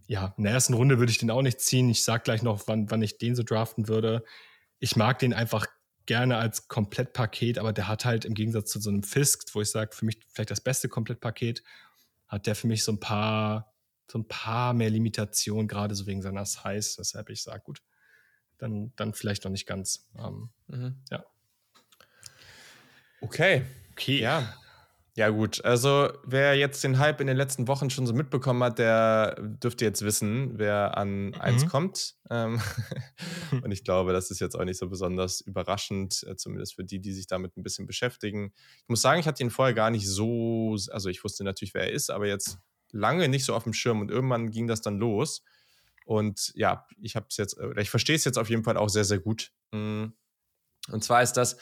Ja, 0.07 0.33
in 0.37 0.43
der 0.43 0.53
ersten 0.53 0.73
Runde 0.73 0.99
würde 0.99 1.11
ich 1.11 1.17
den 1.17 1.31
auch 1.31 1.41
nicht 1.41 1.61
ziehen. 1.61 1.89
Ich 1.89 2.03
sag 2.03 2.25
gleich 2.25 2.41
noch, 2.41 2.67
wann, 2.67 2.91
wann 2.91 3.01
ich 3.01 3.17
den 3.17 3.35
so 3.35 3.43
draften 3.43 3.87
würde 3.87 4.23
ich 4.83 4.97
mag 4.97 5.17
den 5.19 5.33
einfach 5.33 5.65
gerne 6.05 6.35
als 6.35 6.67
Komplettpaket, 6.67 7.57
aber 7.57 7.71
der 7.71 7.87
hat 7.87 8.03
halt 8.03 8.25
im 8.25 8.33
Gegensatz 8.33 8.69
zu 8.69 8.81
so 8.81 8.89
einem 8.89 9.01
Fisk, 9.01 9.55
wo 9.55 9.61
ich 9.61 9.71
sage, 9.71 9.95
für 9.95 10.03
mich 10.03 10.19
vielleicht 10.27 10.51
das 10.51 10.59
beste 10.59 10.89
Komplettpaket, 10.89 11.63
hat 12.27 12.47
der 12.47 12.55
für 12.55 12.67
mich 12.67 12.83
so 12.83 12.91
ein 12.91 12.99
paar, 12.99 13.73
so 14.11 14.19
ein 14.19 14.27
paar 14.27 14.73
mehr 14.73 14.89
Limitationen, 14.89 15.69
gerade 15.69 15.95
so 15.95 16.05
wegen 16.05 16.21
seiner 16.21 16.45
Size, 16.45 16.97
weshalb 16.97 17.29
ich 17.29 17.43
sage, 17.43 17.63
gut, 17.63 17.81
dann, 18.63 18.93
dann 18.95 19.13
vielleicht 19.13 19.43
noch 19.43 19.51
nicht 19.51 19.67
ganz. 19.67 20.07
Ähm, 20.17 20.49
mhm. 20.67 20.95
Ja. 21.11 21.23
Okay. 23.21 23.63
Okay. 23.91 24.19
Ja. 24.21 24.53
Ja, 25.15 25.29
gut. 25.29 25.63
Also, 25.63 26.11
wer 26.25 26.55
jetzt 26.55 26.83
den 26.83 26.97
Hype 26.97 27.21
in 27.21 27.27
den 27.27 27.37
letzten 27.37 27.67
Wochen 27.67 27.91
schon 27.91 28.07
so 28.07 28.13
mitbekommen 28.13 28.63
hat, 28.63 28.79
der 28.79 29.35
dürfte 29.39 29.85
jetzt 29.85 30.01
wissen, 30.01 30.57
wer 30.57 30.97
an 30.97 31.27
mhm. 31.27 31.35
1 31.35 31.67
kommt. 31.67 32.15
Ähm 32.31 32.59
und 33.63 33.71
ich 33.71 33.83
glaube, 33.83 34.11
das 34.11 34.31
ist 34.31 34.39
jetzt 34.39 34.55
auch 34.55 34.63
nicht 34.63 34.79
so 34.79 34.89
besonders 34.89 35.41
überraschend, 35.41 36.25
äh, 36.27 36.35
zumindest 36.35 36.75
für 36.75 36.83
die, 36.83 36.99
die 36.99 37.13
sich 37.13 37.27
damit 37.27 37.55
ein 37.57 37.63
bisschen 37.63 37.85
beschäftigen. 37.85 38.53
Ich 38.81 38.89
muss 38.89 39.01
sagen, 39.01 39.19
ich 39.19 39.27
hatte 39.27 39.43
ihn 39.43 39.51
vorher 39.51 39.75
gar 39.75 39.91
nicht 39.91 40.07
so, 40.07 40.75
also 40.89 41.09
ich 41.09 41.23
wusste 41.23 41.43
natürlich, 41.43 41.75
wer 41.75 41.83
er 41.83 41.91
ist, 41.91 42.09
aber 42.09 42.25
jetzt 42.25 42.57
lange 42.91 43.27
nicht 43.27 43.45
so 43.45 43.53
auf 43.53 43.63
dem 43.63 43.73
Schirm 43.73 44.01
und 44.01 44.09
irgendwann 44.09 44.49
ging 44.49 44.67
das 44.67 44.81
dann 44.81 44.97
los. 44.97 45.43
Und 46.05 46.51
ja, 46.55 46.85
ich 47.01 47.15
habe 47.15 47.27
es 47.29 47.37
jetzt, 47.37 47.57
ich 47.77 47.89
verstehe 47.89 48.15
es 48.15 48.25
jetzt 48.25 48.37
auf 48.37 48.49
jeden 48.49 48.63
Fall 48.63 48.77
auch 48.77 48.89
sehr, 48.89 49.05
sehr 49.05 49.19
gut. 49.19 49.51
Hm. 49.73 50.13
Und 50.91 51.03
zwar 51.03 51.23
ist 51.23 51.33
das 51.33 51.57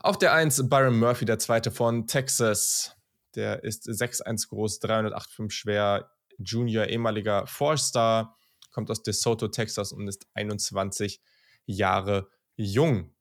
auf 0.00 0.18
der 0.18 0.32
1 0.34 0.68
Byron 0.68 0.98
Murphy, 0.98 1.24
der 1.24 1.38
zweite 1.38 1.70
von 1.70 2.06
Texas. 2.06 2.96
Der 3.34 3.64
ist 3.64 3.88
6'1 3.88 4.48
groß, 4.48 4.80
308,5 4.82 5.50
schwer, 5.50 6.10
Junior, 6.38 6.86
ehemaliger 6.86 7.46
Four-Star, 7.46 8.36
kommt 8.70 8.90
aus 8.90 9.02
DeSoto, 9.02 9.48
Texas 9.48 9.92
und 9.92 10.08
ist 10.08 10.26
21 10.34 11.22
Jahre 11.64 12.28
jung. 12.56 13.14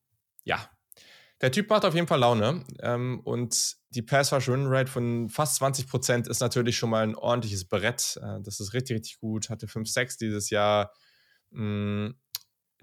Ja, 0.43 0.69
der 1.41 1.51
Typ 1.51 1.69
macht 1.69 1.85
auf 1.85 1.95
jeden 1.95 2.07
Fall 2.07 2.19
Laune. 2.19 2.63
Ähm, 2.81 3.21
und 3.23 3.75
die 3.89 4.01
Pass-Rush-Win-Rate 4.01 4.91
von 4.91 5.29
fast 5.29 5.61
20% 5.61 6.29
ist 6.29 6.39
natürlich 6.39 6.77
schon 6.77 6.89
mal 6.89 7.03
ein 7.03 7.15
ordentliches 7.15 7.65
Brett. 7.65 8.19
Äh, 8.21 8.41
das 8.41 8.59
ist 8.59 8.73
richtig, 8.73 8.97
richtig 8.97 9.19
gut. 9.19 9.49
Hatte 9.49 9.67
5-6 9.67 10.17
dieses 10.19 10.49
Jahr. 10.49 10.93
Mh, 11.49 12.09
mm, 12.09 12.15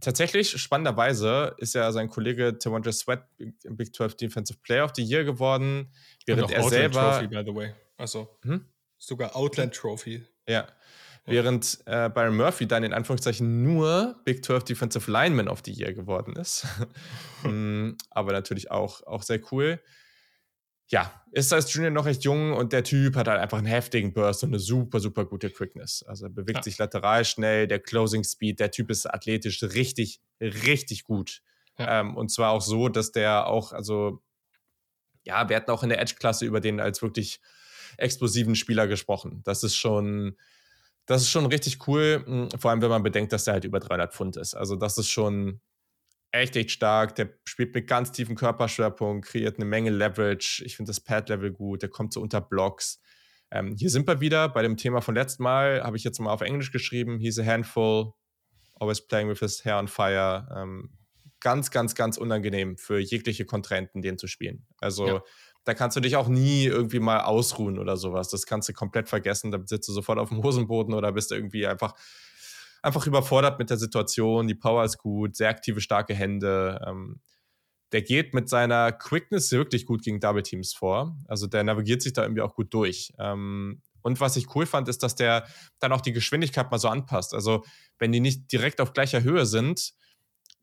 tatsächlich, 0.01 0.51
spannenderweise, 0.61 1.55
ist 1.59 1.75
ja 1.75 1.91
sein 1.93 2.09
Kollege 2.09 2.59
Tawandra 2.59 2.93
Sweat 2.93 3.27
im 3.39 3.77
Big 3.77 3.95
12 3.95 4.17
Defensive 4.17 4.59
Player 4.63 4.85
of 4.85 4.93
the 4.95 5.03
Year 5.03 5.25
geworden, 5.25 5.93
während 6.27 6.51
er 6.51 6.65
Outland 6.65 6.71
selber. 6.71 7.11
Trophy, 7.13 7.27
by 7.29 7.43
the 7.45 7.55
way. 7.55 7.75
Also, 7.97 8.39
hm? 8.43 8.65
sogar 8.99 9.35
Outland 9.37 9.75
Trophy. 9.75 10.25
Ja. 10.47 10.67
Während 11.29 11.79
äh, 11.87 12.09
Byron 12.09 12.37
Murphy 12.37 12.67
dann 12.67 12.85
in 12.85 12.93
Anführungszeichen 12.93 13.63
nur 13.63 14.21
Big 14.25 14.45
12 14.45 14.65
Defensive 14.65 15.11
Lineman 15.11 15.49
of 15.49 15.63
the 15.65 15.73
Year 15.73 15.93
geworden 15.93 16.35
ist. 16.37 16.67
mm, 17.43 17.91
aber 18.11 18.33
natürlich 18.33 18.71
auch, 18.71 19.03
auch 19.07 19.23
sehr 19.23 19.41
cool 19.53 19.81
ja, 20.91 21.23
ist 21.33 21.53
als 21.53 21.73
Junior 21.73 21.91
noch 21.91 22.07
recht 22.07 22.25
jung 22.25 22.55
und 22.55 22.73
der 22.73 22.83
Typ 22.83 23.15
hat 23.17 23.29
halt 23.29 23.41
einfach 23.41 23.59
einen 23.59 23.67
heftigen 23.67 24.15
Burst 24.15 24.43
und 24.43 24.51
eine 24.51 24.59
super, 24.59 25.01
super 25.01 25.27
gute 25.27 25.51
Quickness. 25.51 26.03
Also 26.03 26.27
er 26.27 26.31
bewegt 26.31 26.59
ja. 26.59 26.63
sich 26.63 26.79
lateral 26.79 27.25
schnell, 27.27 27.67
der 27.67 27.79
Closing 27.79 28.25
Speed, 28.25 28.59
der 28.59 28.71
Typ 28.71 28.91
ist 28.91 29.05
athletisch 29.07 29.63
richtig, 29.63 30.21
richtig 30.41 31.05
gut. 31.05 31.43
Ja. 31.79 32.01
Ähm, 32.01 32.17
und 32.17 32.31
zwar 32.31 32.53
auch 32.53 32.63
so, 32.63 32.89
dass 32.89 33.13
der 33.13 33.47
auch, 33.47 33.73
also, 33.73 34.23
ja, 35.25 35.49
wir 35.51 35.57
hatten 35.57 35.71
auch 35.71 35.83
in 35.83 35.91
der 35.91 36.01
Edge-Klasse 36.01 36.47
über 36.47 36.61
den 36.61 36.81
als 36.81 37.03
wirklich 37.03 37.41
explosiven 37.99 38.55
Spieler 38.55 38.87
gesprochen. 38.87 39.43
Das 39.45 39.63
ist 39.65 39.77
schon, 39.77 40.39
das 41.09 41.23
ist 41.23 41.31
schon 41.31 41.47
richtig 41.47 41.89
cool, 41.89 42.23
hm, 42.25 42.49
vor 42.59 42.71
allem 42.71 42.81
wenn 42.83 42.91
man 42.91 43.03
bedenkt, 43.03 43.33
dass 43.33 43.45
der 43.45 43.55
halt 43.55 43.65
über 43.65 43.81
300 43.81 44.15
Pfund 44.15 44.37
ist. 44.37 44.55
Also 44.55 44.77
das 44.77 44.97
ist 44.99 45.09
schon, 45.09 45.61
echt, 46.33 46.57
echt 46.57 46.71
stark. 46.71 47.15
Der 47.17 47.31
spielt 47.45 47.75
mit 47.75 47.87
ganz 47.87 48.13
tiefem 48.13 48.37
Körperschwerpunkt, 48.37 49.27
kreiert 49.27 49.57
eine 49.57 49.65
Menge 49.65 49.91
Leverage. 49.91 50.63
Ich 50.65 50.77
finde 50.77 50.91
das 50.91 51.01
Pad-Level 51.01 51.53
gut. 51.53 51.83
Der 51.83 51.89
kommt 51.89 52.13
so 52.13 52.21
unter 52.21 52.41
Blocks. 52.41 53.01
Ähm, 53.51 53.75
hier 53.77 53.91
sind 53.91 54.07
wir 54.07 54.21
wieder 54.21 54.49
bei 54.49 54.63
dem 54.63 54.77
Thema 54.77 55.01
von 55.01 55.15
letztem 55.15 55.45
Mal. 55.45 55.83
Habe 55.83 55.97
ich 55.97 56.05
jetzt 56.05 56.19
mal 56.19 56.33
auf 56.33 56.43
Englisch 56.43 56.71
geschrieben. 56.71 57.19
He's 57.19 57.39
a 57.39 57.45
handful, 57.45 58.15
always 58.75 59.01
playing 59.01 59.29
with 59.29 59.39
his 59.39 59.65
hair 59.65 59.79
on 59.79 59.89
fire. 59.89 60.47
Ähm, 60.55 60.91
ganz, 61.41 61.71
ganz, 61.71 61.95
ganz 61.95 62.19
unangenehm 62.19 62.77
für 62.77 62.99
jegliche 62.99 63.47
Kontrahenten, 63.47 64.03
den 64.03 64.19
zu 64.19 64.27
spielen. 64.27 64.67
Also 64.81 65.07
ja. 65.07 65.23
Da 65.69 65.75
kannst 65.75 65.99
du 65.99 66.01
dich 66.01 66.17
auch 66.17 66.29
nie 66.29 66.65
irgendwie 66.65 66.99
mal 66.99 67.21
ausruhen 67.21 67.79
oder 67.79 67.99
sowas. 67.99 68.31
Das 68.31 68.47
kannst 68.47 68.71
du 68.71 68.73
komplett 68.73 69.07
vergessen. 69.07 69.51
Da 69.51 69.59
sitzt 69.63 69.87
du 69.87 69.93
sofort 69.93 70.19
auf 70.19 70.31
dem 70.31 70.43
Hosenboden 70.43 70.95
oder 70.95 71.13
bist 71.13 71.31
du 71.31 71.35
irgendwie 71.35 71.67
einfach 71.67 71.93
einfach 72.81 73.07
überfordert 73.07 73.59
mit 73.59 73.69
der 73.69 73.77
Situation. 73.77 74.49
Die 74.49 74.55
Power 74.55 74.83
ist 74.83 74.97
gut, 74.97 75.37
sehr 75.37 75.51
aktive, 75.51 75.83
starke 75.83 76.15
Hände. 76.15 76.83
Ähm, 76.87 77.21
der 77.93 78.01
geht 78.01 78.33
mit 78.33 78.49
seiner 78.49 78.93
Quickness 78.93 79.53
wirklich 79.53 79.85
gut 79.85 80.03
gegen 80.03 80.21
Double 80.21 80.43
Teams 80.43 80.73
vor. 80.73 81.19
Also 81.27 81.47
der 81.47 81.65
navigiert 81.65 82.01
sich 82.01 82.15
da 82.15 82.23
irgendwie 82.23 82.41
auch 82.43 82.55
gut 82.55 82.73
durch. 82.73 83.13
Ähm, 83.19 83.83
und 84.01 84.23
was 84.23 84.37
ich 84.37 84.55
cool 84.55 84.65
fand, 84.65 84.89
ist, 84.89 85.03
dass 85.03 85.17
der 85.17 85.47
dann 85.81 85.93
auch 85.93 86.01
die 86.01 86.13
Geschwindigkeit 86.13 86.71
mal 86.71 86.79
so 86.79 86.89
anpasst. 86.89 87.35
Also 87.35 87.63
wenn 87.99 88.11
die 88.11 88.21
nicht 88.21 88.51
direkt 88.51 88.81
auf 88.81 88.95
gleicher 88.95 89.23
Höhe 89.23 89.45
sind, 89.45 89.93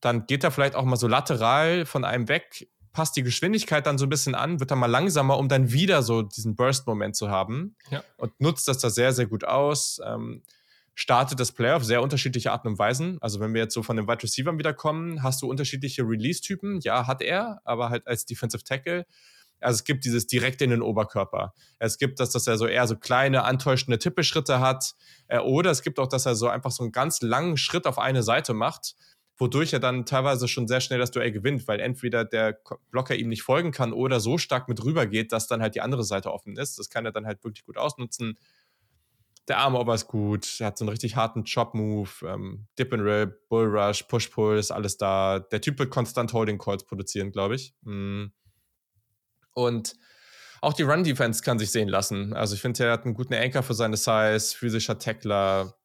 dann 0.01 0.25
geht 0.25 0.43
er 0.43 0.49
vielleicht 0.49 0.73
auch 0.73 0.83
mal 0.83 0.95
so 0.95 1.07
lateral 1.07 1.85
von 1.85 2.05
einem 2.05 2.27
weg, 2.27 2.67
passt 2.95 3.17
die 3.17 3.23
Geschwindigkeit 3.23 3.85
dann 3.85 3.97
so 3.97 4.05
ein 4.05 4.09
bisschen 4.09 4.35
an, 4.35 4.61
wird 4.61 4.71
dann 4.71 4.79
mal 4.79 4.85
langsamer, 4.85 5.37
um 5.37 5.49
dann 5.49 5.73
wieder 5.73 6.01
so 6.01 6.21
diesen 6.21 6.55
Burst-Moment 6.55 7.13
zu 7.17 7.29
haben. 7.29 7.75
Ja. 7.91 8.01
Und 8.15 8.39
nutzt 8.39 8.69
das 8.69 8.77
da 8.77 8.89
sehr, 8.89 9.11
sehr 9.11 9.25
gut 9.25 9.43
aus. 9.43 9.99
Ähm, 10.03 10.43
startet 10.93 11.41
das 11.41 11.51
Play 11.51 11.73
auf 11.73 11.83
sehr 11.83 12.01
unterschiedliche 12.01 12.53
Arten 12.53 12.69
und 12.69 12.79
Weisen. 12.79 13.17
Also 13.19 13.41
wenn 13.41 13.53
wir 13.53 13.61
jetzt 13.61 13.73
so 13.73 13.83
von 13.83 13.97
den 13.97 14.07
Wide 14.07 14.23
Receivers 14.23 14.57
wiederkommen, 14.57 15.23
hast 15.23 15.41
du 15.41 15.49
unterschiedliche 15.49 16.03
Release-Typen. 16.03 16.79
Ja, 16.83 17.05
hat 17.05 17.21
er, 17.21 17.59
aber 17.65 17.89
halt 17.89 18.07
als 18.07 18.25
Defensive 18.25 18.63
Tackle. 18.63 19.05
Also 19.59 19.75
es 19.75 19.83
gibt 19.83 20.05
dieses 20.05 20.25
direkt 20.25 20.61
in 20.61 20.69
den 20.69 20.81
Oberkörper. 20.81 21.53
Es 21.79 21.97
gibt 21.97 22.21
das, 22.21 22.29
dass 22.29 22.47
er 22.47 22.57
so 22.57 22.65
eher 22.65 22.87
so 22.87 22.95
kleine, 22.95 23.43
antäuschende 23.43 23.99
Tippelschritte 23.99 24.61
hat. 24.61 24.93
Äh, 25.27 25.39
oder 25.39 25.69
es 25.69 25.81
gibt 25.81 25.99
auch, 25.99 26.07
dass 26.07 26.25
er 26.25 26.35
so 26.35 26.47
einfach 26.47 26.71
so 26.71 26.83
einen 26.83 26.93
ganz 26.93 27.21
langen 27.21 27.57
Schritt 27.57 27.87
auf 27.87 27.99
eine 27.99 28.23
Seite 28.23 28.53
macht, 28.53 28.95
wodurch 29.37 29.73
er 29.73 29.79
dann 29.79 30.05
teilweise 30.05 30.47
schon 30.47 30.67
sehr 30.67 30.81
schnell 30.81 30.99
das 30.99 31.11
Duell 31.11 31.31
gewinnt, 31.31 31.67
weil 31.67 31.79
entweder 31.79 32.23
der 32.23 32.59
Blocker 32.91 33.15
ihm 33.15 33.29
nicht 33.29 33.43
folgen 33.43 33.71
kann 33.71 33.93
oder 33.93 34.19
so 34.19 34.37
stark 34.37 34.69
mit 34.69 34.83
rüber 34.83 35.05
geht, 35.05 35.31
dass 35.31 35.47
dann 35.47 35.61
halt 35.61 35.75
die 35.75 35.81
andere 35.81 36.03
Seite 36.03 36.31
offen 36.31 36.57
ist. 36.57 36.79
Das 36.79 36.89
kann 36.89 37.05
er 37.05 37.11
dann 37.11 37.25
halt 37.25 37.43
wirklich 37.43 37.65
gut 37.65 37.77
ausnutzen. 37.77 38.37
der 39.47 39.59
Arm-Over 39.59 39.93
ist 39.93 40.07
gut, 40.07 40.59
er 40.59 40.67
hat 40.67 40.77
so 40.77 40.85
einen 40.85 40.89
richtig 40.89 41.15
harten 41.15 41.43
Chop-Move, 41.43 42.09
ähm, 42.23 42.67
Dip 42.79 42.91
and 42.93 43.03
Rip, 43.03 43.47
Bull 43.47 43.67
Rush, 43.67 44.03
Push-Pull, 44.03 44.57
ist 44.57 44.71
alles 44.71 44.97
da. 44.97 45.39
Der 45.39 45.61
Typ 45.61 45.77
wird 45.77 45.91
konstant 45.91 46.33
Holding 46.33 46.57
Calls 46.57 46.83
produzieren, 46.83 47.31
glaube 47.31 47.53
ich. 47.53 47.75
Mm. 47.81 48.27
Und 49.53 49.95
auch 50.61 50.73
die 50.73 50.81
Run-Defense 50.81 51.43
kann 51.43 51.59
sich 51.59 51.71
sehen 51.71 51.89
lassen. 51.89 52.33
Also 52.33 52.55
ich 52.55 52.61
finde, 52.61 52.85
er 52.85 52.93
hat 52.93 53.05
einen 53.05 53.13
guten 53.13 53.35
Anker 53.35 53.61
für 53.61 53.75
seine 53.75 53.97
Size, 53.97 54.55
physischer 54.57 54.97
Tackler. 54.97 55.75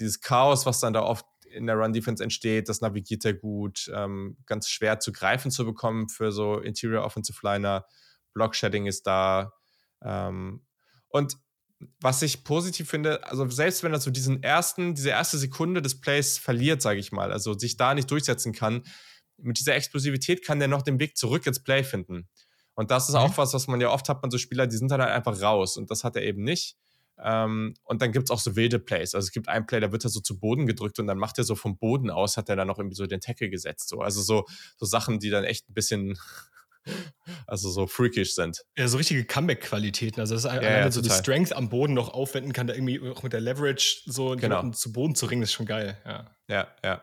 Dieses 0.00 0.20
Chaos, 0.20 0.66
was 0.66 0.80
dann 0.80 0.92
da 0.92 1.02
oft 1.02 1.24
in 1.54 1.66
der 1.66 1.76
Run-Defense 1.76 2.22
entsteht, 2.22 2.68
das 2.68 2.80
navigiert 2.80 3.24
er 3.24 3.34
gut. 3.34 3.90
Ähm, 3.94 4.36
ganz 4.46 4.68
schwer 4.68 5.00
zu 5.00 5.12
greifen 5.12 5.50
zu 5.50 5.64
bekommen 5.64 6.08
für 6.08 6.32
so 6.32 6.58
Interior 6.58 7.04
Offensive 7.04 7.38
Liner. 7.42 7.86
Block-Shedding 8.34 8.86
ist 8.86 9.06
da. 9.06 9.52
Ähm, 10.02 10.64
und 11.08 11.38
was 12.00 12.22
ich 12.22 12.44
positiv 12.44 12.88
finde, 12.88 13.24
also 13.24 13.48
selbst 13.48 13.82
wenn 13.82 13.92
er 13.92 14.00
so 14.00 14.10
diesen 14.10 14.42
ersten, 14.42 14.94
diese 14.94 15.10
erste 15.10 15.38
Sekunde 15.38 15.82
des 15.82 16.00
Plays 16.00 16.38
verliert, 16.38 16.82
sage 16.82 17.00
ich 17.00 17.12
mal, 17.12 17.32
also 17.32 17.56
sich 17.56 17.76
da 17.76 17.94
nicht 17.94 18.10
durchsetzen 18.10 18.52
kann, 18.52 18.82
mit 19.36 19.58
dieser 19.58 19.74
Explosivität 19.74 20.44
kann 20.44 20.58
der 20.58 20.68
noch 20.68 20.82
den 20.82 20.98
Weg 20.98 21.16
zurück 21.16 21.46
ins 21.46 21.62
Play 21.62 21.84
finden. 21.84 22.28
Und 22.74 22.90
das 22.90 23.08
ist 23.08 23.14
mhm. 23.14 23.20
auch 23.20 23.38
was, 23.38 23.54
was 23.54 23.66
man 23.66 23.80
ja 23.80 23.90
oft 23.90 24.08
hat, 24.08 24.22
man 24.22 24.30
so 24.30 24.38
Spieler, 24.38 24.66
die 24.66 24.76
sind 24.76 24.90
dann 24.90 25.00
halt 25.00 25.12
einfach 25.12 25.40
raus 25.40 25.76
und 25.76 25.90
das 25.90 26.04
hat 26.04 26.16
er 26.16 26.22
eben 26.22 26.42
nicht. 26.42 26.76
Ähm, 27.22 27.74
und 27.84 28.02
dann 28.02 28.12
gibt 28.12 28.24
es 28.24 28.30
auch 28.30 28.40
so 28.40 28.56
wilde 28.56 28.78
Plays. 28.78 29.14
Also 29.14 29.26
es 29.26 29.32
gibt 29.32 29.48
einen 29.48 29.66
Play, 29.66 29.80
da 29.80 29.92
wird 29.92 30.04
er 30.04 30.10
so 30.10 30.20
zu 30.20 30.38
Boden 30.38 30.66
gedrückt 30.66 30.98
und 30.98 31.06
dann 31.06 31.18
macht 31.18 31.38
er 31.38 31.44
so 31.44 31.54
vom 31.54 31.78
Boden 31.78 32.10
aus, 32.10 32.36
hat 32.36 32.48
er 32.48 32.56
dann 32.56 32.68
noch 32.68 32.78
irgendwie 32.78 32.96
so 32.96 33.06
den 33.06 33.20
Tackle 33.20 33.48
gesetzt. 33.48 33.88
So. 33.88 34.00
Also 34.00 34.20
so, 34.22 34.44
so 34.76 34.86
Sachen, 34.86 35.20
die 35.20 35.30
dann 35.30 35.44
echt 35.44 35.68
ein 35.68 35.74
bisschen 35.74 36.18
also 37.46 37.70
so 37.70 37.86
freakish 37.86 38.34
sind. 38.34 38.64
Ja, 38.76 38.88
so 38.88 38.96
richtige 38.96 39.24
Comeback-Qualitäten. 39.24 40.20
Also, 40.20 40.34
dass 40.34 40.44
er 40.44 40.62
ja, 40.62 40.70
ja, 40.70 40.90
so 40.90 41.00
die 41.00 41.10
Strength 41.10 41.54
am 41.54 41.68
Boden 41.68 41.94
noch 41.94 42.12
aufwenden 42.12 42.52
kann, 42.52 42.66
da 42.66 42.74
irgendwie 42.74 43.00
auch 43.00 43.22
mit 43.22 43.32
der 43.32 43.40
Leverage 43.40 44.02
so 44.06 44.36
genau. 44.36 44.70
zu 44.70 44.92
Boden 44.92 45.14
zu 45.14 45.26
ringen, 45.26 45.42
ist 45.42 45.52
schon 45.52 45.66
geil. 45.66 45.98
Ja, 46.04 46.26
ja. 46.48 46.68
ja. 46.84 47.02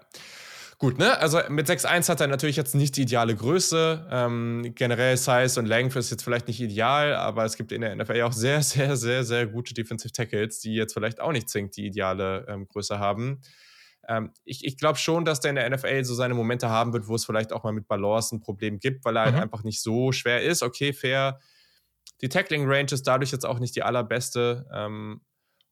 Gut, 0.82 0.98
ne? 0.98 1.16
Also 1.20 1.40
mit 1.50 1.68
6'1 1.68 2.10
hat 2.10 2.22
er 2.22 2.28
natürlich 2.28 2.56
jetzt 2.56 2.74
nicht 2.74 2.98
die 2.98 3.04
ideale 3.04 3.36
Größe. 3.36 4.08
Ähm, 4.10 4.72
generell 4.74 5.16
Size 5.16 5.60
und 5.60 5.68
Length 5.68 5.96
ist 5.96 6.10
jetzt 6.10 6.24
vielleicht 6.24 6.48
nicht 6.48 6.60
ideal, 6.60 7.14
aber 7.14 7.46
es 7.46 7.56
gibt 7.56 7.72
in 7.72 7.82
der 7.82 7.96
NFL 7.96 8.24
auch 8.24 8.34
sehr, 8.34 8.64
sehr, 8.64 8.98
sehr, 8.98 9.24
sehr 9.24 9.46
gute 9.46 9.76
Defensive 9.76 10.12
Tackles, 10.12 10.60
die 10.60 10.74
jetzt 10.74 10.94
vielleicht 10.94 11.22
auch 11.22 11.34
nicht 11.34 11.50
zwingend 11.50 11.78
die 11.78 11.86
ideale 11.86 12.48
ähm, 12.50 12.68
Größe 12.68 12.98
haben. 12.98 13.42
Ähm, 14.08 14.32
ich 14.44 14.66
ich 14.66 14.76
glaube 14.76 14.98
schon, 14.98 15.24
dass 15.24 15.40
der 15.40 15.52
in 15.52 15.58
der 15.58 15.70
NFL 15.70 16.04
so 16.04 16.16
seine 16.16 16.34
Momente 16.34 16.68
haben 16.70 16.94
wird, 16.94 17.08
wo 17.08 17.14
es 17.14 17.26
vielleicht 17.26 17.54
auch 17.54 17.64
mal 17.64 17.74
mit 17.74 17.88
Balance 17.88 18.36
ein 18.36 18.40
Problem 18.42 18.80
gibt, 18.80 19.06
weil 19.06 19.18
er 19.18 19.26
halt 19.26 19.34
mhm. 19.34 19.36
halt 19.36 19.44
einfach 19.44 19.64
nicht 19.64 19.84
so 19.84 20.12
schwer 20.12 20.42
ist. 20.42 20.64
Okay, 20.64 20.94
fair. 20.94 21.38
Die 22.22 22.30
Tackling 22.30 22.68
Range 22.68 22.92
ist 22.92 23.06
dadurch 23.06 23.32
jetzt 23.32 23.46
auch 23.46 23.60
nicht 23.60 23.76
die 23.76 23.84
allerbeste. 23.84 24.66
Ähm, 24.74 25.22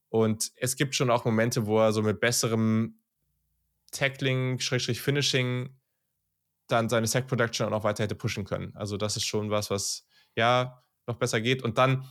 und 0.10 0.51
es 0.57 0.76
gibt 0.76 0.93
schon 0.93 1.10
auch 1.10 1.26
Momente, 1.26 1.66
wo 1.66 1.80
er 1.80 1.93
so 1.93 2.03
mit 2.03 2.20
besserem 2.20 2.98
Tackling, 3.91 4.59
Schrägstrich 4.59 5.01
Finishing 5.01 5.75
dann 6.67 6.89
seine 6.89 7.07
Sack 7.07 7.27
Production 7.27 7.67
auch 7.67 7.71
noch 7.71 7.83
weiter 7.83 8.03
hätte 8.03 8.15
pushen 8.15 8.45
können. 8.45 8.75
Also 8.75 8.97
das 8.97 9.17
ist 9.17 9.25
schon 9.25 9.49
was, 9.49 9.69
was 9.69 10.07
ja 10.35 10.83
noch 11.07 11.17
besser 11.17 11.41
geht. 11.41 11.63
Und 11.63 11.77
dann 11.77 12.05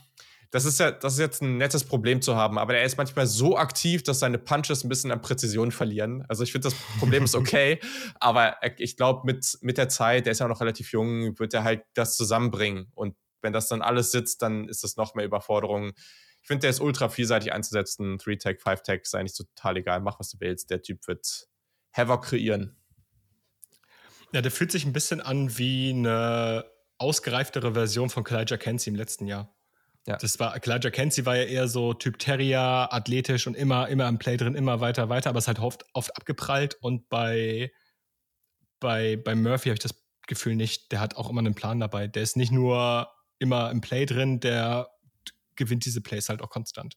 das 0.51 0.65
ist 0.65 0.81
ja, 0.81 0.91
das 0.91 1.15
ist 1.15 1.19
jetzt 1.19 1.43
ein 1.43 1.59
nettes 1.59 1.85
Problem 1.85 2.23
zu 2.23 2.35
haben, 2.35 2.59
aber 2.59 2.75
er 2.77 2.85
ist 2.85 2.97
manchmal 2.97 3.27
so 3.27 3.59
aktiv, 3.59 4.03
dass 4.03 4.21
seine 4.21 4.39
Punches 4.39 4.83
ein 4.83 4.89
bisschen 4.89 5.11
an 5.11 5.21
Präzision 5.21 5.73
verlieren. 5.73 6.25
Also 6.29 6.43
ich 6.43 6.53
finde, 6.53 6.69
das 6.71 6.79
Problem 6.99 7.25
ist 7.25 7.35
okay, 7.35 7.81
aber 8.21 8.57
ich 8.79 8.97
glaube, 8.97 9.23
mit, 9.27 9.59
mit 9.61 9.77
der 9.77 9.91
Zeit, 9.91 10.25
der 10.25 10.33
ist 10.33 10.39
ja 10.39 10.49
noch 10.49 10.61
relativ 10.61 10.93
jung, 10.93 11.39
wird 11.39 11.53
er 11.53 11.65
halt 11.65 11.83
das 11.93 12.17
zusammenbringen. 12.17 12.91
Und 12.95 13.15
wenn 13.43 13.53
das 13.53 13.69
dann 13.69 13.83
alles 13.83 14.11
sitzt, 14.11 14.41
dann 14.41 14.69
ist 14.69 14.85
das 14.85 14.97
noch 14.97 15.15
mehr 15.15 15.27
Überforderung. 15.27 15.93
Ich 16.41 16.47
finde, 16.47 16.63
der 16.63 16.71
ist 16.71 16.81
ultra 16.81 17.11
vielseitig 17.11 17.53
einzusetzen. 17.53 18.17
Three-Tag, 18.17 18.63
Five-Tag 18.63 19.03
ist 19.03 19.15
eigentlich 19.15 19.37
total 19.37 19.77
egal. 19.77 20.01
Mach, 20.01 20.19
was 20.19 20.31
du 20.31 20.41
willst. 20.41 20.71
Der 20.71 20.81
Typ 20.81 21.07
wird 21.07 21.47
Havoc 21.99 22.25
kreieren. 22.25 22.77
Ja, 24.33 24.43
der 24.43 24.51
fühlt 24.51 24.73
sich 24.73 24.85
ein 24.85 24.93
bisschen 24.93 25.21
an 25.21 25.59
wie 25.59 25.91
eine 25.91 26.65
ausgereiftere 26.99 27.75
Version 27.75 28.11
von 28.11 28.25
Kalijah 28.25 28.57
Kenzie 28.57 28.91
im 28.91 28.97
letzten 28.97 29.27
Jahr. 29.27 29.55
Ja. 30.07 30.17
Das 30.17 30.39
war, 30.39 30.57
Elijah 30.57 30.91
Kenzie 30.91 31.27
war 31.27 31.37
ja 31.37 31.45
eher 31.45 31.69
so 31.69 31.93
Typ 31.93 32.19
Terrier, 32.19 32.89
athletisch 32.91 33.47
und 33.47 33.55
immer, 33.55 33.89
immer 33.89 34.09
im 34.09 34.19
Play 34.19 34.37
drin, 34.37 34.55
immer 34.55 34.81
weiter, 34.81 35.09
weiter, 35.09 35.31
aber 35.31 35.39
es 35.39 35.49
hat 35.49 35.59
oft, 35.59 35.85
oft 35.93 36.17
abgeprallt 36.17 36.77
und 36.81 37.09
bei, 37.11 37.71
bei, 38.81 39.17
bei 39.17 39.35
Murphy 39.35 39.69
habe 39.69 39.75
ich 39.75 39.81
das 39.81 39.95
Gefühl 40.27 40.55
nicht, 40.55 40.93
der 40.93 41.01
hat 41.01 41.17
auch 41.17 41.29
immer 41.29 41.41
einen 41.41 41.55
Plan 41.55 41.81
dabei. 41.81 42.07
Der 42.07 42.23
ist 42.23 42.37
nicht 42.37 42.53
nur 42.53 43.09
immer 43.39 43.71
im 43.71 43.81
Play 43.81 44.07
drin, 44.07 44.41
der 44.41 44.89
gewinnt 45.57 45.85
diese 45.85 46.01
Plays 46.01 46.29
halt 46.29 46.43
auch 46.43 46.51
konstant. 46.51 46.97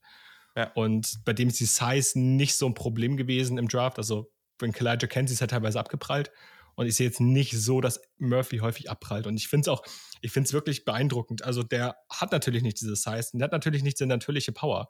Ja. 0.56 0.72
Und 0.74 1.20
bei 1.26 1.34
dem 1.34 1.50
ist 1.50 1.60
die 1.60 1.66
Size 1.66 2.20
nicht 2.20 2.56
so 2.56 2.68
ein 2.68 2.74
Problem 2.74 3.18
gewesen 3.18 3.58
im 3.58 3.68
Draft. 3.68 3.98
Also, 3.98 4.32
wenn 4.62 4.74
Elijah 4.74 5.08
Kenzie 5.08 5.34
ist 5.34 5.42
halt 5.42 5.52
teilweise 5.52 5.80
abgeprallt. 5.80 6.32
Und 6.76 6.88
ich 6.88 6.96
sehe 6.96 7.08
jetzt 7.08 7.20
nicht 7.20 7.52
so, 7.52 7.82
dass 7.82 8.02
Murphy 8.18 8.60
häufig 8.60 8.90
abprallt. 8.90 9.28
Und 9.28 9.36
ich 9.36 9.48
finde 9.48 9.62
es 9.62 9.68
auch, 9.68 9.84
ich 10.22 10.32
finde 10.32 10.48
es 10.48 10.54
wirklich 10.54 10.86
beeindruckend. 10.86 11.44
Also 11.44 11.64
der 11.64 11.98
hat 12.10 12.32
natürlich 12.32 12.64
nicht 12.64 12.80
diese 12.80 12.96
Size 12.96 13.30
und 13.34 13.40
der 13.40 13.46
hat 13.46 13.52
natürlich 13.52 13.84
nicht 13.84 14.00
diese 14.00 14.08
natürliche 14.08 14.52
Power. 14.52 14.88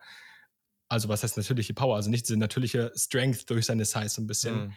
Also 0.88 1.10
was 1.10 1.24
heißt 1.24 1.38
natürliche 1.38 1.74
Power? 1.74 1.96
Also 1.96 2.10
nicht 2.10 2.28
diese 2.28 2.38
natürliche 2.38 2.92
Strength 2.96 3.50
durch 3.50 3.66
seine 3.66 3.86
Size 3.86 4.22
ein 4.22 4.28
bisschen. 4.28 4.56
Mhm. 4.56 4.74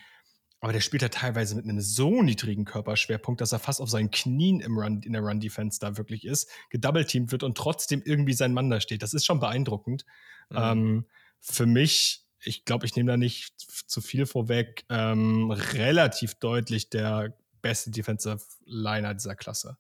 Aber 0.61 0.73
der 0.73 0.81
spielt 0.81 1.03
ja 1.03 1.11
teilweise 1.11 1.57
mit 1.57 1.65
einem 1.65 1.81
so 1.81 2.23
niedrigen 2.23 2.65
Körperschwerpunkt, 2.65 3.41
dass 3.41 3.53
er 3.53 3.59
fast 3.59 3.83
auf 3.83 3.91
seinen 3.91 4.11
Knien 4.11 4.61
im 4.61 4.79
Run, 4.79 5.03
in 5.03 5.13
der 5.13 5.21
Run-Defense 5.21 5.79
da 5.79 5.99
wirklich 5.99 6.25
ist, 6.25 6.49
gedoubleteamt 6.71 7.33
wird 7.33 7.43
und 7.43 7.59
trotzdem 7.59 8.01
irgendwie 8.03 8.33
sein 8.33 8.55
Mann 8.55 8.71
da 8.71 8.81
steht. 8.81 9.03
Das 9.03 9.13
ist 9.13 9.27
schon 9.27 9.41
beeindruckend. 9.41 10.07
Mhm. 10.49 10.57
Ähm, 10.57 11.07
für 11.41 11.67
mich 11.67 12.24
ich 12.45 12.65
glaube, 12.65 12.87
ich 12.87 12.97
nehme 12.97 13.11
da 13.11 13.17
nicht 13.17 13.55
zu 13.59 14.01
viel 14.01 14.27
vorweg, 14.27 14.85
ähm, 14.89 15.51
relativ 15.51 16.35
deutlich 16.35 16.91
der 16.91 17.35
beste 17.63 17.91
Defensive 17.91 18.41
Liner 18.65 19.15
dieser 19.15 19.35
Klasse. 19.35 19.77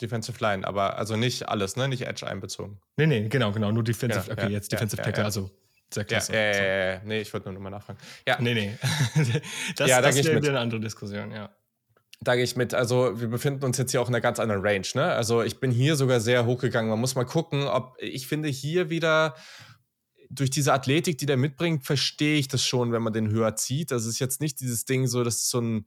Defensive 0.00 0.38
Line, 0.40 0.66
aber 0.66 0.98
also 0.98 1.16
nicht 1.16 1.48
alles, 1.48 1.76
ne? 1.76 1.88
Nicht 1.88 2.06
Edge 2.06 2.26
einbezogen. 2.26 2.80
Nee, 2.96 3.06
nee, 3.06 3.28
genau, 3.28 3.52
genau. 3.52 3.72
Nur 3.72 3.82
Defensive, 3.82 4.26
ja, 4.26 4.32
okay, 4.32 4.42
ja, 4.42 4.48
jetzt 4.50 4.70
Defensive 4.70 5.00
ja, 5.00 5.04
Tackle, 5.04 5.24
also 5.24 5.50
sehr 5.92 6.04
klasse. 6.04 6.34
Ja, 6.34 6.40
ja, 6.40 6.52
ja, 6.52 6.92
ja, 6.92 7.00
nee, 7.04 7.20
ich 7.20 7.32
wollte 7.32 7.46
nur 7.46 7.54
nochmal 7.54 7.72
nachfragen. 7.72 7.98
Ja. 8.26 8.38
Nee, 8.40 8.54
nee. 8.54 8.78
das, 9.76 9.88
ja, 9.88 10.00
da 10.00 10.08
das 10.08 10.24
wäre 10.24 10.36
eine 10.36 10.60
andere 10.60 10.80
Diskussion, 10.80 11.32
ja. 11.32 11.55
Da 12.20 12.34
gehe 12.34 12.44
ich 12.44 12.56
mit. 12.56 12.72
Also, 12.72 13.20
wir 13.20 13.28
befinden 13.28 13.64
uns 13.64 13.76
jetzt 13.76 13.90
hier 13.90 14.00
auch 14.00 14.08
in 14.08 14.14
einer 14.14 14.22
ganz 14.22 14.40
anderen 14.40 14.62
Range. 14.62 14.86
Ne? 14.94 15.04
Also, 15.04 15.42
ich 15.42 15.60
bin 15.60 15.70
hier 15.70 15.96
sogar 15.96 16.20
sehr 16.20 16.46
hochgegangen. 16.46 16.90
Man 16.90 17.00
muss 17.00 17.14
mal 17.14 17.24
gucken, 17.24 17.64
ob 17.64 17.96
ich 18.00 18.26
finde 18.26 18.48
hier 18.48 18.88
wieder 18.88 19.34
durch 20.30 20.50
diese 20.50 20.72
Athletik, 20.72 21.18
die 21.18 21.26
der 21.26 21.36
mitbringt, 21.36 21.84
verstehe 21.84 22.38
ich 22.38 22.48
das 22.48 22.64
schon, 22.64 22.90
wenn 22.92 23.02
man 23.02 23.12
den 23.12 23.30
höher 23.30 23.54
zieht. 23.56 23.90
Das 23.90 24.06
ist 24.06 24.18
jetzt 24.18 24.40
nicht 24.40 24.60
dieses 24.60 24.84
Ding 24.84 25.06
so, 25.06 25.22
dass 25.24 25.48
so 25.48 25.60
ein, 25.60 25.86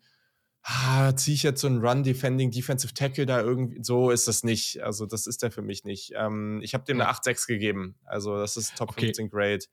ah, 0.61 1.15
ziehe 1.15 1.35
ich 1.35 1.43
jetzt 1.43 1.61
so 1.61 1.67
ein 1.67 1.79
Run-Defending, 1.79 2.51
Defensive 2.51 2.93
Tackle 2.93 3.25
da 3.25 3.41
irgendwie, 3.41 3.83
so 3.83 4.11
ist 4.11 4.27
das 4.27 4.43
nicht. 4.43 4.81
Also, 4.81 5.07
das 5.07 5.25
ist 5.25 5.41
der 5.41 5.51
für 5.51 5.63
mich 5.63 5.83
nicht. 5.83 6.13
Ähm, 6.15 6.61
ich 6.63 6.73
habe 6.73 6.85
dem 6.85 7.01
eine 7.01 7.09
8-6 7.09 7.47
gegeben. 7.47 7.95
Also, 8.05 8.37
das 8.37 8.55
ist 8.55 8.77
Top 8.77 8.91
okay. 8.91 9.07
15 9.07 9.29
Grade. 9.29 9.65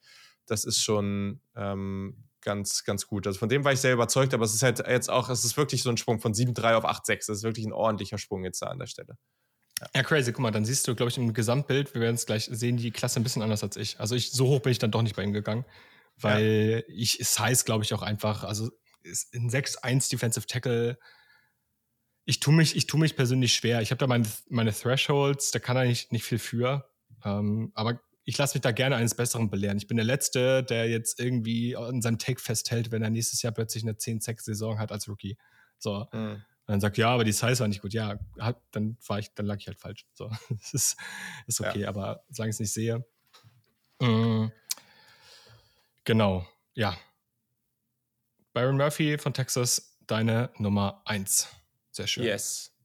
Das 0.47 0.65
ist 0.65 0.83
schon 0.83 1.41
ähm, 1.55 2.26
ganz, 2.47 2.85
ganz 2.85 3.09
gut. 3.09 3.27
Also 3.27 3.41
von 3.41 3.49
dem 3.49 3.65
war 3.65 3.73
ich 3.73 3.81
sehr 3.81 3.93
überzeugt, 3.93 4.33
aber 4.33 4.45
es 4.45 4.55
ist 4.55 4.63
halt 4.63 4.79
jetzt 4.87 5.11
auch, 5.11 5.29
es 5.29 5.45
ist 5.45 5.57
wirklich 5.57 5.83
so 5.83 5.91
ein 5.91 5.97
Sprung 5.97 6.21
von 6.21 6.33
7,3 6.33 6.75
auf 6.75 6.85
8,6. 6.85 7.27
Das 7.27 7.29
ist 7.29 7.43
wirklich 7.43 7.67
ein 7.67 7.73
ordentlicher 7.73 8.19
Sprung 8.19 8.45
jetzt 8.45 8.63
da 8.63 8.69
an 8.69 8.79
der 8.79 8.87
Stelle. 8.87 9.19
Ja. 9.81 9.89
ja, 9.97 10.03
crazy. 10.05 10.33
Guck 10.33 10.43
mal, 10.43 10.53
dann 10.53 10.65
siehst 10.65 10.87
du, 10.87 10.95
glaube 10.95 11.11
ich, 11.11 11.19
im 11.19 11.35
Gesamtbild, 11.35 11.93
wir 11.93 12.01
werden 12.01 12.15
es 12.15 12.25
gleich 12.25 12.49
sehen, 12.51 12.77
die 12.77 12.93
Klasse 12.93 13.21
ein 13.21 13.25
bisschen 13.25 13.43
anders 13.43 13.65
als 13.65 13.77
ich. 13.77 13.99
Also 13.99 14.15
ich, 14.15 14.31
so 14.31 14.47
hoch 14.47 14.61
bin 14.61 14.71
ich 14.71 14.79
dann 14.79 14.93
doch 14.93 15.03
nicht 15.03 15.17
bei 15.17 15.25
ihm 15.25 15.33
gegangen, 15.33 15.65
weil 16.17 16.85
ja. 16.87 16.95
ich, 16.95 17.19
es 17.21 17.39
heißt, 17.39 17.67
glaube 17.67 17.83
ich, 17.85 17.93
auch 17.93 18.03
einfach, 18.03 18.45
also 18.45 18.71
in 19.33 19.51
6-1 19.51 20.09
Defensive 20.09 20.47
Tackle, 20.47 20.99
ich 22.27 22.39
tue 22.39 22.55
mich, 22.55 22.77
ich 22.77 22.87
tue 22.87 23.01
mich 23.01 23.17
persönlich 23.17 23.55
schwer. 23.55 23.83
Ich 23.83 23.91
habe 23.91 23.99
da 23.99 24.07
meine, 24.07 24.29
meine 24.49 24.73
Thresholds, 24.73 25.51
da 25.51 25.59
kann 25.59 25.77
er 25.77 25.85
nicht, 25.85 26.13
nicht 26.13 26.25
viel 26.25 26.39
für. 26.39 26.89
Ähm, 27.25 27.73
aber 27.75 28.01
ich 28.29 28.37
lasse 28.37 28.57
mich 28.57 28.63
da 28.63 28.73
gerne 28.73 28.97
eines 28.97 29.15
Besseren 29.15 29.51
belehren. 29.51 29.79
Ich 29.79 29.87
bin 29.87 29.97
der 29.97 30.05
Letzte, 30.05 30.65
der 30.65 30.91
jetzt 30.91 31.21
irgendwie 31.21 31.77
an 31.77 32.03
seinem 32.03 32.19
Take 32.19 32.41
festhält, 32.41 32.91
wenn 32.91 33.01
er 33.03 33.09
nächstes 33.09 33.41
Jahr 33.41 33.53
plötzlich 33.53 33.85
eine 33.85 33.93
10-6-Saison 33.93 34.81
hat 34.81 34.91
als 34.91 35.09
Rookie. 35.09 35.39
So. 35.79 36.09
Mhm. 36.13 36.33
Und 36.33 36.73
dann 36.73 36.81
sagt, 36.81 36.99
ja, 36.99 37.11
aber 37.11 37.23
die 37.23 37.31
Size 37.31 37.61
war 37.61 37.69
nicht 37.69 37.83
gut. 37.83 37.95
Ja, 37.95 38.19
hat, 38.41 38.61
dann 38.73 38.99
war 39.07 39.21
ich, 39.21 39.33
dann 39.35 39.47
lag 39.47 39.59
ich 39.61 39.69
halt 39.69 39.79
falsch. 39.79 40.07
So, 40.15 40.29
das 40.51 40.75
ist, 40.75 40.97
ist 41.47 41.61
okay, 41.61 41.83
ja. 41.83 41.89
aber 41.89 42.25
solange 42.29 42.51
ich 42.51 42.57
es 42.57 42.61
nicht 42.61 42.73
sehe. 42.73 43.07
Mhm. 44.01 44.51
Genau, 46.03 46.45
ja. 46.75 46.99
Byron 48.53 48.77
Murphy 48.77 49.19
von 49.19 49.35
Texas, 49.35 49.97
deine 50.09 50.51
Nummer 50.59 51.03
1. 51.05 51.47
Sehr 51.93 52.09
schön. 52.09 52.25
Yes. 52.25 52.76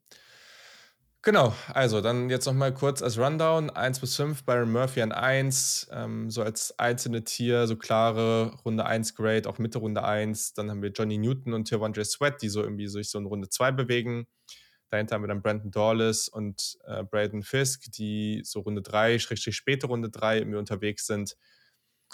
Genau, 1.24 1.54
also 1.72 2.02
dann 2.02 2.32
jetzt 2.32 2.48
nochmal 2.48 2.74
kurz 2.74 3.04
als 3.04 3.20
Rundown. 3.20 3.70
1 3.70 4.00
bis 4.00 4.16
5, 4.16 4.44
Byron 4.44 4.72
Murphy 4.72 5.02
an 5.04 5.12
1, 5.12 5.88
ähm, 5.92 6.32
so 6.32 6.42
als 6.42 6.78
einzelne 6.80 7.24
Tier, 7.24 7.68
so 7.68 7.76
klare 7.76 8.56
Runde 8.66 8.86
1 8.88 9.14
Grade, 9.14 9.48
auch 9.48 9.60
Mitte 9.60 9.78
Runde 9.78 10.04
1. 10.04 10.54
Dann 10.56 10.72
haben 10.72 10.82
wir 10.82 10.90
Johnny 10.90 11.20
Newton 11.20 11.54
und 11.54 11.70
J. 11.70 11.80
Sweat, 12.08 12.42
die 12.42 12.50
so 12.50 12.64
irgendwie 12.64 12.88
sich 12.88 13.12
so 13.12 13.20
in 13.20 13.28
Runde 13.28 13.50
2 13.50 13.72
bewegen. 13.72 14.26
Dahinter 14.90 15.16
haben 15.16 15.24
wir 15.24 15.28
dann 15.28 15.44
Brandon 15.44 15.70
Dawless 15.70 16.28
und 16.28 16.78
äh, 16.86 17.04
Braden 17.04 17.44
Fisk, 17.44 17.92
die 17.92 18.42
so 18.44 18.62
Runde 18.62 18.82
3, 18.82 19.20
Schrägstrich 19.20 19.56
späte 19.56 19.88
Runde 19.88 20.10
3 20.10 20.40
irgendwie 20.40 20.58
unterwegs 20.58 21.06
sind. 21.06 21.36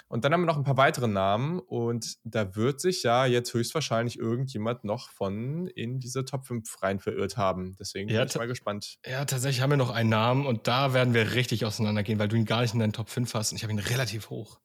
Und 0.06 0.24
dann 0.24 0.32
haben 0.32 0.42
wir 0.42 0.46
noch 0.46 0.56
ein 0.56 0.64
paar 0.64 0.76
weitere 0.76 1.08
Namen 1.08 1.58
und 1.58 2.16
da 2.24 2.56
wird 2.56 2.80
sich 2.80 3.02
ja 3.02 3.26
jetzt 3.26 3.52
höchstwahrscheinlich 3.52 4.18
irgendjemand 4.18 4.84
noch 4.84 5.10
von 5.10 5.66
in 5.66 5.98
diese 6.00 6.24
Top 6.24 6.46
5 6.46 6.82
rein 6.82 6.98
verirrt 6.98 7.36
haben. 7.36 7.76
Deswegen 7.78 8.08
ja, 8.08 8.20
bin 8.20 8.28
ich 8.28 8.36
mal 8.36 8.46
gespannt. 8.46 8.98
Ja, 9.04 9.24
tatsächlich 9.26 9.60
haben 9.60 9.70
wir 9.70 9.76
noch 9.76 9.90
einen 9.90 10.08
Namen 10.08 10.46
und 10.46 10.66
da 10.66 10.94
werden 10.94 11.12
wir 11.12 11.34
richtig 11.34 11.66
auseinandergehen, 11.66 12.18
weil 12.18 12.28
du 12.28 12.36
ihn 12.36 12.46
gar 12.46 12.62
nicht 12.62 12.72
in 12.72 12.80
deinen 12.80 12.92
Top 12.94 13.10
5 13.10 13.34
hast 13.34 13.52
und 13.52 13.56
ich 13.56 13.64
habe 13.64 13.72
ihn 13.72 13.78
relativ 13.78 14.30
hoch. 14.30 14.60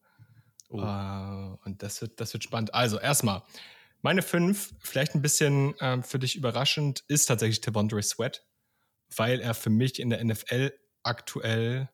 Oh. 0.70 0.78
Uh, 0.78 1.56
und 1.64 1.82
das 1.82 2.00
wird, 2.00 2.20
das 2.20 2.32
wird 2.32 2.42
spannend. 2.42 2.72
Also 2.72 2.98
erstmal, 2.98 3.42
meine 4.00 4.22
5, 4.22 4.74
vielleicht 4.80 5.14
ein 5.14 5.22
bisschen 5.22 5.74
ähm, 5.80 6.02
für 6.02 6.18
dich 6.18 6.36
überraschend, 6.36 7.04
ist 7.08 7.26
tatsächlich 7.26 7.60
Devondre 7.60 8.02
Sweat, 8.02 8.44
weil 9.16 9.40
er 9.40 9.54
für 9.54 9.70
mich 9.70 10.00
in 10.00 10.10
der 10.10 10.24
NFL 10.24 10.72
aktuell 11.02 11.90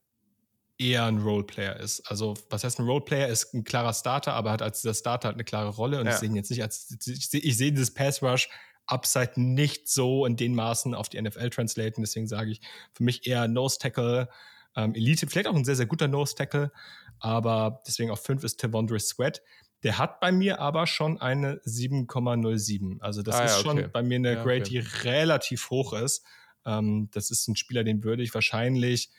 eher 0.80 1.04
ein 1.04 1.18
Roleplayer 1.18 1.78
ist. 1.78 2.00
Also, 2.10 2.34
was 2.48 2.64
heißt 2.64 2.78
ein 2.78 2.86
Roleplayer? 2.86 3.28
Ist 3.28 3.52
ein 3.54 3.64
klarer 3.64 3.92
Starter, 3.92 4.32
aber 4.32 4.50
hat 4.50 4.62
als 4.62 4.80
dieser 4.80 4.94
Starter 4.94 5.28
halt 5.28 5.36
eine 5.36 5.44
klare 5.44 5.68
Rolle. 5.68 6.00
Und 6.00 6.06
ja. 6.06 6.12
ich 6.12 6.18
sehe 6.18 6.28
ihn 6.28 6.36
jetzt 6.36 6.50
nicht 6.50 6.62
als, 6.62 6.96
ich 7.06 7.28
sehe, 7.28 7.52
sehe 7.52 7.70
dieses 7.70 7.92
Pass 7.92 8.22
Rush 8.22 8.48
Upside 8.86 9.32
nicht 9.36 9.88
so 9.88 10.26
in 10.26 10.36
den 10.36 10.54
Maßen 10.54 10.94
auf 10.94 11.08
die 11.08 11.20
NFL 11.20 11.50
translaten. 11.50 12.02
Deswegen 12.02 12.26
sage 12.26 12.50
ich 12.50 12.60
für 12.92 13.04
mich 13.04 13.26
eher 13.26 13.46
Nose 13.46 13.78
Tackle, 13.78 14.28
ähm, 14.74 14.94
Elite, 14.94 15.26
vielleicht 15.26 15.46
auch 15.46 15.54
ein 15.54 15.64
sehr, 15.64 15.76
sehr 15.76 15.86
guter 15.86 16.08
Nose 16.08 16.34
Tackle. 16.34 16.72
Aber 17.18 17.82
deswegen 17.86 18.10
auf 18.10 18.24
5 18.24 18.42
ist 18.42 18.58
Tavondre 18.58 18.98
Sweat. 18.98 19.42
Der 19.82 19.98
hat 19.98 20.20
bei 20.20 20.32
mir 20.32 20.60
aber 20.60 20.86
schon 20.86 21.20
eine 21.20 21.60
7,07. 21.66 23.00
Also 23.00 23.22
das 23.22 23.36
ah, 23.36 23.44
ist 23.44 23.50
ja, 23.52 23.58
okay. 23.58 23.82
schon 23.82 23.92
bei 23.92 24.02
mir 24.02 24.16
eine 24.16 24.34
ja, 24.34 24.42
Grade, 24.42 24.62
okay. 24.62 24.70
die 24.70 24.78
relativ 24.78 25.70
hoch 25.70 25.92
ist. 25.92 26.24
Ähm, 26.64 27.08
das 27.12 27.30
ist 27.30 27.48
ein 27.48 27.56
Spieler, 27.56 27.84
den 27.84 28.02
würde 28.02 28.22
ich 28.22 28.34
wahrscheinlich 28.34 29.10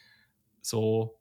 so 0.61 1.20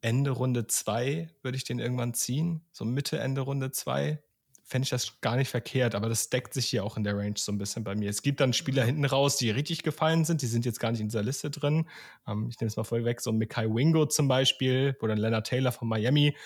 Ende 0.00 0.30
Runde 0.30 0.66
2 0.66 1.28
würde 1.42 1.56
ich 1.56 1.64
den 1.64 1.78
irgendwann 1.78 2.14
ziehen. 2.14 2.62
So 2.72 2.84
Mitte, 2.84 3.18
Ende 3.18 3.42
Runde 3.42 3.70
2 3.70 4.22
fände 4.70 4.84
ich 4.84 4.90
das 4.90 5.20
gar 5.20 5.34
nicht 5.36 5.48
verkehrt, 5.48 5.96
aber 5.96 6.08
das 6.08 6.30
deckt 6.30 6.54
sich 6.54 6.66
hier 6.66 6.84
auch 6.84 6.96
in 6.96 7.02
der 7.02 7.16
Range 7.16 7.34
so 7.36 7.50
ein 7.50 7.58
bisschen 7.58 7.82
bei 7.82 7.96
mir. 7.96 8.08
Es 8.08 8.22
gibt 8.22 8.40
dann 8.40 8.52
Spieler 8.52 8.84
hinten 8.84 9.04
raus, 9.04 9.36
die 9.36 9.50
richtig 9.50 9.82
gefallen 9.82 10.24
sind, 10.24 10.42
die 10.42 10.46
sind 10.46 10.64
jetzt 10.64 10.78
gar 10.78 10.92
nicht 10.92 11.00
in 11.00 11.08
dieser 11.08 11.24
Liste 11.24 11.50
drin. 11.50 11.88
Ähm, 12.26 12.48
ich 12.48 12.60
nehme 12.60 12.68
es 12.68 12.76
mal 12.76 12.84
voll 12.84 13.04
weg, 13.04 13.20
so 13.20 13.32
Mikai 13.32 13.66
Wingo 13.66 14.06
zum 14.06 14.28
Beispiel 14.28 14.96
oder 15.02 15.16
Leonard 15.16 15.48
Taylor 15.48 15.72
von 15.72 15.88
Miami. 15.88 16.36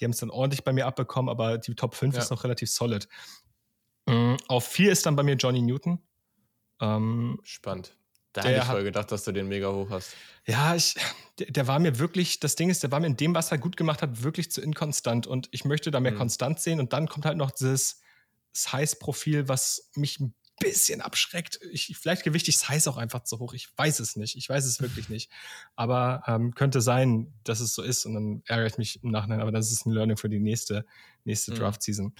Die 0.00 0.04
haben 0.04 0.10
es 0.10 0.18
dann 0.18 0.30
ordentlich 0.30 0.64
bei 0.64 0.72
mir 0.72 0.86
abbekommen, 0.86 1.28
aber 1.28 1.58
die 1.58 1.74
Top 1.76 1.94
5 1.94 2.16
ja. 2.16 2.22
ist 2.22 2.30
noch 2.30 2.42
relativ 2.42 2.68
solid. 2.68 3.08
Ähm, 4.08 4.36
auf 4.48 4.66
4 4.66 4.90
ist 4.90 5.06
dann 5.06 5.14
bei 5.14 5.22
mir 5.22 5.36
Johnny 5.36 5.62
Newton. 5.62 6.00
Ähm, 6.80 7.38
Spannend. 7.44 7.96
Da 8.32 8.42
hätte 8.42 8.60
ich 8.60 8.64
voll 8.64 8.84
gedacht, 8.84 9.12
dass 9.12 9.24
du 9.24 9.32
den 9.32 9.48
mega 9.48 9.70
hoch 9.70 9.90
hast. 9.90 10.14
Ja, 10.46 10.74
ich, 10.74 10.96
der, 11.38 11.50
der, 11.50 11.66
war 11.66 11.78
mir 11.78 11.98
wirklich, 11.98 12.40
das 12.40 12.56
Ding 12.56 12.70
ist, 12.70 12.82
der 12.82 12.90
war 12.90 13.00
mir 13.00 13.06
in 13.06 13.16
dem, 13.16 13.34
was 13.34 13.52
er 13.52 13.58
gut 13.58 13.76
gemacht 13.76 14.02
hat, 14.02 14.22
wirklich 14.22 14.50
zu 14.50 14.60
inkonstant 14.60 15.26
und 15.26 15.48
ich 15.52 15.64
möchte 15.64 15.90
da 15.90 16.00
mehr 16.00 16.12
mhm. 16.12 16.18
Konstanz 16.18 16.64
sehen 16.64 16.80
und 16.80 16.92
dann 16.92 17.08
kommt 17.08 17.26
halt 17.26 17.36
noch 17.36 17.50
dieses 17.50 18.00
Size-Profil, 18.52 19.48
was 19.48 19.90
mich 19.94 20.18
ein 20.20 20.34
bisschen 20.60 21.00
abschreckt. 21.00 21.58
Ich, 21.72 21.96
vielleicht 21.98 22.22
gewichte 22.22 22.50
ich 22.50 22.58
Size 22.58 22.88
auch 22.90 22.96
einfach 22.96 23.24
zu 23.24 23.38
hoch. 23.38 23.52
Ich 23.52 23.68
weiß 23.76 24.00
es 24.00 24.16
nicht. 24.16 24.36
Ich 24.36 24.48
weiß 24.48 24.64
es 24.64 24.80
wirklich 24.80 25.08
nicht. 25.08 25.30
Aber 25.74 26.22
ähm, 26.26 26.54
könnte 26.54 26.80
sein, 26.80 27.32
dass 27.44 27.60
es 27.60 27.74
so 27.74 27.82
ist 27.82 28.06
und 28.06 28.14
dann 28.14 28.42
ärgere 28.46 28.66
ich 28.66 28.78
mich 28.78 29.02
im 29.02 29.10
Nachhinein. 29.10 29.40
Aber 29.40 29.50
das 29.50 29.72
ist 29.72 29.86
ein 29.86 29.92
Learning 29.92 30.16
für 30.16 30.28
die 30.28 30.38
nächste, 30.38 30.86
nächste 31.24 31.52
mhm. 31.52 31.56
Draft-Season. 31.56 32.14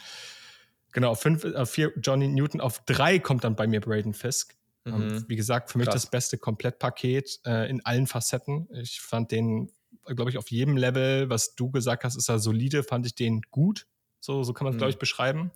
Genau, 0.93 1.11
auf, 1.11 1.21
fünf, 1.21 1.45
auf 1.45 1.71
vier 1.71 1.93
Johnny 1.97 2.29
Newton, 2.29 2.61
auf 2.61 2.85
drei 2.85 3.19
kommt 3.19 3.45
dann 3.45 3.57
bei 3.57 3.67
mir 3.67 3.81
Braden 3.81 4.13
Fisk. 4.13 4.57
Mhm. 4.85 5.25
Wie 5.29 5.37
gesagt, 5.37 5.71
für 5.71 5.79
mich 5.79 5.87
Krass. 5.87 6.03
das 6.03 6.11
beste 6.11 6.39
Komplettpaket 6.39 7.41
äh, 7.47 7.71
in 7.71 7.85
allen 7.85 8.07
Facetten. 8.07 8.69
Ich 8.73 9.01
fand 9.01 9.31
den, 9.31 9.71
glaube 10.07 10.31
ich, 10.31 10.39
auf 10.39 10.51
jedem 10.51 10.77
Level, 10.77 11.31
was 11.31 11.55
du 11.55 11.71
gesagt 11.71 12.05
hast, 12.05 12.17
ist 12.17 12.29
er 12.29 12.39
solide, 12.39 12.83
fand 12.83 13.07
ich 13.07 13.15
den 13.15 13.43
gut. 13.51 13.87
So, 14.21 14.43
so 14.43 14.53
kann 14.53 14.65
man 14.65 14.73
es, 14.73 14.77
mhm. 14.77 14.79
glaube 14.79 14.91
ich, 14.91 14.99
beschreiben. 14.99 15.53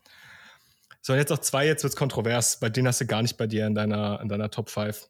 So, 1.03 1.13
und 1.13 1.19
jetzt 1.19 1.31
noch 1.31 1.39
zwei, 1.39 1.67
jetzt 1.67 1.83
wird 1.83 1.93
es 1.93 1.97
kontrovers. 1.97 2.59
Bei 2.61 2.69
denen 2.69 2.89
hast 2.89 3.01
du 3.01 3.07
gar 3.07 3.23
nicht 3.23 3.37
bei 3.37 3.47
dir 3.47 3.67
in 3.67 3.75
deiner, 3.75 4.21
in 4.21 4.29
deiner 4.29 4.51
Top 4.51 4.71
5. 4.71 5.09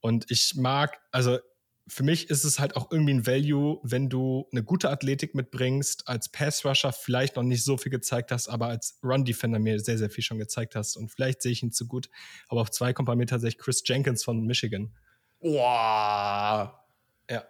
Und 0.00 0.30
ich 0.30 0.54
mag, 0.54 0.98
also 1.10 1.38
für 1.88 2.02
mich 2.02 2.30
ist 2.30 2.44
es 2.44 2.58
halt 2.58 2.76
auch 2.76 2.90
irgendwie 2.90 3.14
ein 3.14 3.26
Value, 3.26 3.78
wenn 3.82 4.08
du 4.08 4.48
eine 4.50 4.64
gute 4.64 4.90
Athletik 4.90 5.34
mitbringst, 5.34 6.08
als 6.08 6.28
Pass-Rusher 6.28 6.92
vielleicht 6.92 7.36
noch 7.36 7.44
nicht 7.44 7.62
so 7.62 7.76
viel 7.76 7.90
gezeigt 7.90 8.32
hast, 8.32 8.48
aber 8.48 8.66
als 8.66 8.98
Run-Defender 9.04 9.60
mir 9.60 9.78
sehr, 9.78 9.96
sehr 9.96 10.10
viel 10.10 10.24
schon 10.24 10.38
gezeigt 10.38 10.74
hast. 10.74 10.96
Und 10.96 11.10
vielleicht 11.10 11.42
sehe 11.42 11.52
ich 11.52 11.62
ihn 11.62 11.70
zu 11.70 11.86
gut. 11.86 12.08
Aber 12.48 12.60
auf 12.60 12.70
zwei 12.70 12.92
kommt 12.92 13.06
bei 13.06 13.14
mir 13.14 13.26
tatsächlich 13.26 13.58
Chris 13.58 13.82
Jenkins 13.86 14.24
von 14.24 14.44
Michigan. 14.44 14.92
Boah. 15.40 16.84
Ja. 17.30 17.44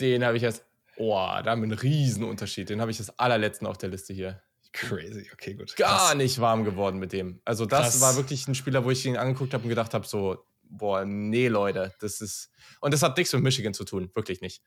Den 0.00 0.24
habe 0.24 0.36
ich 0.36 0.42
jetzt. 0.42 0.64
Boah, 0.96 1.42
da 1.42 1.52
haben 1.52 1.60
wir 1.60 1.66
einen 1.66 1.78
Riesenunterschied. 1.78 2.68
Den 2.68 2.80
habe 2.80 2.90
ich 2.90 2.98
als 2.98 3.16
allerletzten 3.18 3.66
auf 3.66 3.78
der 3.78 3.90
Liste 3.90 4.12
hier. 4.14 4.42
Crazy, 4.72 5.30
okay, 5.32 5.54
gut. 5.54 5.76
Gar 5.76 6.08
Krass. 6.08 6.14
nicht 6.16 6.40
warm 6.40 6.64
geworden 6.64 6.98
mit 6.98 7.12
dem. 7.12 7.40
Also, 7.44 7.66
das 7.66 7.92
Krass. 7.92 8.00
war 8.00 8.16
wirklich 8.16 8.46
ein 8.48 8.54
Spieler, 8.54 8.84
wo 8.84 8.90
ich 8.90 9.06
ihn 9.06 9.16
angeguckt 9.16 9.54
habe 9.54 9.62
und 9.62 9.68
gedacht 9.68 9.94
habe: 9.94 10.06
so, 10.06 10.44
boah, 10.70 11.04
nee, 11.04 11.48
Leute, 11.48 11.94
das 12.00 12.20
ist. 12.20 12.50
Und 12.80 12.94
das 12.94 13.02
hat 13.02 13.16
nichts 13.16 13.32
mit 13.32 13.42
Michigan 13.42 13.74
zu 13.74 13.84
tun, 13.84 14.10
wirklich 14.14 14.40
nicht. 14.40 14.62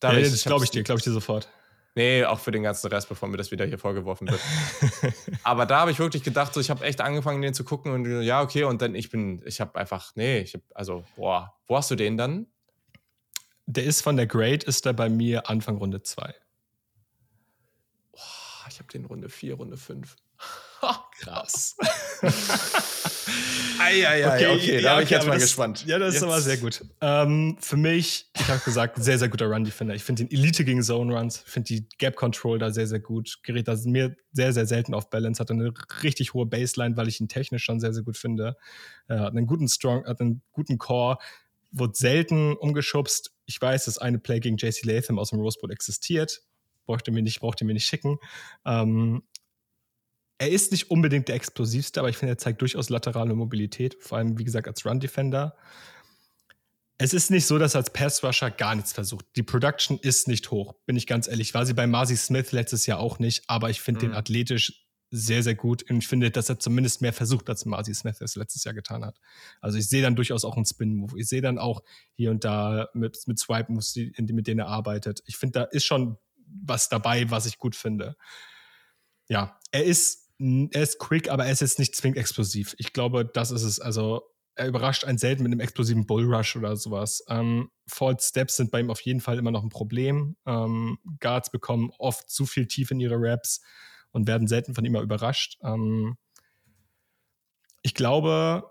Da 0.00 0.12
ja, 0.12 0.20
das 0.20 0.44
glaube 0.44 0.64
ich 0.64 0.70
dir, 0.70 0.82
glaube 0.82 0.98
ich 0.98 1.04
dir 1.04 1.12
sofort. 1.12 1.48
Nee, 1.94 2.24
auch 2.24 2.40
für 2.40 2.52
den 2.52 2.62
ganzen 2.62 2.88
Rest, 2.88 3.08
bevor 3.08 3.28
mir 3.28 3.36
das 3.36 3.50
wieder 3.50 3.66
hier 3.66 3.78
vorgeworfen 3.78 4.28
wird. 4.28 4.40
Aber 5.42 5.66
da 5.66 5.80
habe 5.80 5.90
ich 5.90 5.98
wirklich 5.98 6.22
gedacht, 6.22 6.54
so, 6.54 6.60
ich 6.60 6.70
habe 6.70 6.84
echt 6.84 7.02
angefangen, 7.02 7.42
den 7.42 7.52
zu 7.52 7.64
gucken 7.64 7.92
und 7.92 8.22
ja, 8.22 8.40
okay, 8.40 8.64
und 8.64 8.80
dann 8.80 8.94
ich 8.94 9.10
bin, 9.10 9.42
ich 9.44 9.60
habe 9.60 9.78
einfach, 9.78 10.12
nee, 10.14 10.40
ich 10.40 10.54
habe, 10.54 10.64
also, 10.74 11.04
boah, 11.16 11.54
wo 11.66 11.76
hast 11.76 11.90
du 11.90 11.94
den 11.94 12.16
dann? 12.16 12.46
Der 13.66 13.84
ist 13.84 14.00
von 14.00 14.16
der 14.16 14.26
Grade, 14.26 14.64
ist 14.66 14.86
er 14.86 14.94
bei 14.94 15.10
mir 15.10 15.50
Anfang 15.50 15.76
Runde 15.76 16.02
2. 16.02 16.34
Ich 18.68 18.78
habe 18.78 18.90
den 18.90 19.04
Runde 19.04 19.28
4, 19.28 19.54
Runde 19.54 19.76
5. 19.76 20.16
Krass. 21.18 21.76
Eieiei, 23.78 24.26
okay, 24.26 24.46
okay, 24.46 24.80
da 24.80 24.88
ja, 24.90 24.94
bin 24.96 25.04
ich 25.04 25.10
jetzt 25.10 25.26
mal 25.26 25.34
das, 25.34 25.42
gespannt. 25.42 25.84
Ja, 25.86 25.98
das 25.98 26.14
jetzt. 26.14 26.22
ist 26.22 26.28
aber 26.28 26.40
sehr 26.40 26.56
gut. 26.56 26.84
Ähm, 27.00 27.56
für 27.60 27.76
mich, 27.76 28.30
ich 28.36 28.48
habe 28.48 28.60
gesagt, 28.60 29.02
sehr, 29.02 29.18
sehr 29.18 29.28
guter 29.28 29.46
Run-Defender. 29.46 29.94
Ich 29.94 30.02
finde 30.02 30.24
den 30.24 30.36
Elite 30.36 30.64
gegen 30.64 30.82
Zone-Runs, 30.82 31.38
finde 31.38 31.68
die 31.68 31.88
Gap-Control 31.98 32.58
da 32.58 32.70
sehr, 32.70 32.86
sehr 32.86 33.00
gut. 33.00 33.38
Gerät 33.42 33.68
da 33.68 33.76
mir 33.84 34.16
sehr, 34.32 34.52
sehr 34.52 34.66
selten 34.66 34.94
auf 34.94 35.10
Balance, 35.10 35.40
hat 35.40 35.50
eine 35.50 35.72
richtig 36.02 36.34
hohe 36.34 36.46
Baseline, 36.46 36.96
weil 36.96 37.08
ich 37.08 37.20
ihn 37.20 37.28
technisch 37.28 37.64
schon 37.64 37.80
sehr, 37.80 37.92
sehr 37.92 38.02
gut 38.02 38.16
finde. 38.16 38.56
Er 39.06 39.20
hat 39.20 39.36
einen 39.36 39.46
guten 39.46 39.68
Strong, 39.68 40.04
hat 40.06 40.20
einen 40.20 40.42
guten 40.52 40.78
Core, 40.78 41.18
wird 41.70 41.96
selten 41.96 42.54
umgeschubst. 42.54 43.32
Ich 43.46 43.60
weiß, 43.60 43.84
dass 43.86 43.98
eine 43.98 44.18
Play 44.18 44.40
gegen 44.40 44.56
JC 44.56 44.84
Latham 44.84 45.18
aus 45.18 45.30
dem 45.30 45.40
Rose 45.40 45.58
Bowl 45.60 45.70
existiert. 45.70 46.42
Braucht 46.86 47.06
ihr 47.06 47.12
mir 47.12 47.22
nicht, 47.22 47.40
braucht 47.40 47.60
ihr 47.60 47.66
mir 47.66 47.74
nicht 47.74 47.86
schicken. 47.86 48.18
Ähm, 48.66 49.22
er 50.42 50.50
ist 50.50 50.72
nicht 50.72 50.90
unbedingt 50.90 51.28
der 51.28 51.36
explosivste, 51.36 52.00
aber 52.00 52.08
ich 52.08 52.16
finde, 52.16 52.32
er 52.32 52.38
zeigt 52.38 52.60
durchaus 52.62 52.90
laterale 52.90 53.32
Mobilität, 53.32 53.96
vor 54.00 54.18
allem, 54.18 54.40
wie 54.40 54.44
gesagt, 54.44 54.66
als 54.66 54.84
Run-Defender. 54.84 55.56
Es 56.98 57.14
ist 57.14 57.30
nicht 57.30 57.46
so, 57.46 57.58
dass 57.58 57.76
er 57.76 57.78
als 57.78 57.92
Pass-Rusher 57.92 58.50
gar 58.50 58.74
nichts 58.74 58.92
versucht. 58.92 59.24
Die 59.36 59.44
Production 59.44 60.00
ist 60.02 60.26
nicht 60.26 60.50
hoch, 60.50 60.74
bin 60.84 60.96
ich 60.96 61.06
ganz 61.06 61.28
ehrlich. 61.28 61.54
War 61.54 61.64
sie 61.64 61.74
bei 61.74 61.86
Marcy 61.86 62.16
Smith 62.16 62.50
letztes 62.50 62.86
Jahr 62.86 62.98
auch 62.98 63.20
nicht, 63.20 63.44
aber 63.46 63.70
ich 63.70 63.80
finde 63.80 64.04
mhm. 64.04 64.10
den 64.10 64.16
athletisch 64.16 64.84
sehr, 65.12 65.44
sehr 65.44 65.54
gut 65.54 65.88
und 65.88 65.98
ich 65.98 66.08
finde, 66.08 66.32
dass 66.32 66.48
er 66.48 66.58
zumindest 66.58 67.02
mehr 67.02 67.12
versucht, 67.12 67.48
als 67.48 67.64
Marcy 67.64 67.94
Smith 67.94 68.20
es 68.20 68.34
letztes 68.34 68.64
Jahr 68.64 68.74
getan 68.74 69.04
hat. 69.04 69.20
Also 69.60 69.78
ich 69.78 69.88
sehe 69.88 70.02
dann 70.02 70.16
durchaus 70.16 70.44
auch 70.44 70.56
einen 70.56 70.66
Spin-Move. 70.66 71.20
Ich 71.20 71.28
sehe 71.28 71.40
dann 71.40 71.58
auch 71.60 71.84
hier 72.14 72.32
und 72.32 72.42
da 72.42 72.88
mit, 72.94 73.16
mit 73.28 73.38
Swipe-Moves, 73.38 73.94
mit 74.18 74.48
denen 74.48 74.58
er 74.58 74.66
arbeitet. 74.66 75.22
Ich 75.24 75.36
finde, 75.36 75.60
da 75.60 75.64
ist 75.66 75.84
schon 75.84 76.18
was 76.64 76.88
dabei, 76.88 77.30
was 77.30 77.46
ich 77.46 77.58
gut 77.58 77.76
finde. 77.76 78.16
Ja, 79.28 79.56
er 79.70 79.84
ist 79.84 80.21
er 80.72 80.82
ist 80.82 80.98
quick, 80.98 81.30
aber 81.30 81.46
er 81.46 81.52
ist 81.52 81.60
jetzt 81.60 81.78
nicht 81.78 81.94
zwingend 81.94 82.18
explosiv. 82.18 82.74
Ich 82.78 82.92
glaube, 82.92 83.24
das 83.24 83.50
ist 83.50 83.62
es. 83.62 83.80
Also 83.80 84.22
er 84.54 84.68
überrascht 84.68 85.04
einen 85.04 85.18
selten 85.18 85.42
mit 85.42 85.52
einem 85.52 85.60
explosiven 85.60 86.06
Bullrush 86.06 86.56
oder 86.56 86.76
sowas. 86.76 87.24
Ähm, 87.28 87.70
False 87.86 88.28
Steps 88.28 88.56
sind 88.56 88.70
bei 88.70 88.80
ihm 88.80 88.90
auf 88.90 89.00
jeden 89.00 89.20
Fall 89.20 89.38
immer 89.38 89.50
noch 89.50 89.62
ein 89.62 89.70
Problem. 89.70 90.36
Ähm, 90.46 90.98
Guards 91.20 91.50
bekommen 91.50 91.90
oft 91.98 92.28
zu 92.28 92.44
viel 92.44 92.66
tief 92.66 92.90
in 92.90 93.00
ihre 93.00 93.16
Raps 93.18 93.62
und 94.10 94.26
werden 94.26 94.48
selten 94.48 94.74
von 94.74 94.84
ihm 94.84 94.96
überrascht. 94.96 95.58
Ähm, 95.62 96.16
ich 97.82 97.94
glaube, 97.94 98.68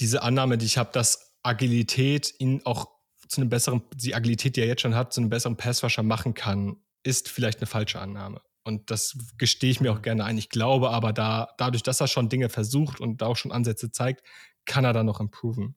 diese 0.00 0.22
Annahme, 0.22 0.58
die 0.58 0.66
ich 0.66 0.78
habe, 0.78 0.90
dass 0.92 1.34
Agilität 1.42 2.34
ihn 2.38 2.62
auch 2.64 2.88
zu 3.28 3.40
einem 3.40 3.50
besseren, 3.50 3.82
die 3.94 4.14
Agilität, 4.14 4.56
die 4.56 4.60
er 4.60 4.66
jetzt 4.66 4.82
schon 4.82 4.96
hat, 4.96 5.12
zu 5.12 5.20
einem 5.20 5.30
besseren 5.30 5.56
Passwasher 5.56 6.02
machen 6.02 6.34
kann, 6.34 6.76
ist 7.02 7.28
vielleicht 7.28 7.58
eine 7.58 7.66
falsche 7.66 8.00
Annahme. 8.00 8.42
Und 8.62 8.90
das 8.90 9.16
gestehe 9.38 9.70
ich 9.70 9.80
mir 9.80 9.92
auch 9.92 10.02
gerne 10.02 10.24
ein. 10.24 10.38
Ich 10.38 10.50
glaube 10.50 10.90
aber, 10.90 11.12
da, 11.12 11.48
dadurch, 11.58 11.82
dass 11.82 12.00
er 12.00 12.08
schon 12.08 12.28
Dinge 12.28 12.48
versucht 12.48 13.00
und 13.00 13.22
da 13.22 13.26
auch 13.26 13.36
schon 13.36 13.52
Ansätze 13.52 13.90
zeigt, 13.90 14.22
kann 14.66 14.84
er 14.84 14.92
da 14.92 15.02
noch 15.02 15.20
improven. 15.20 15.76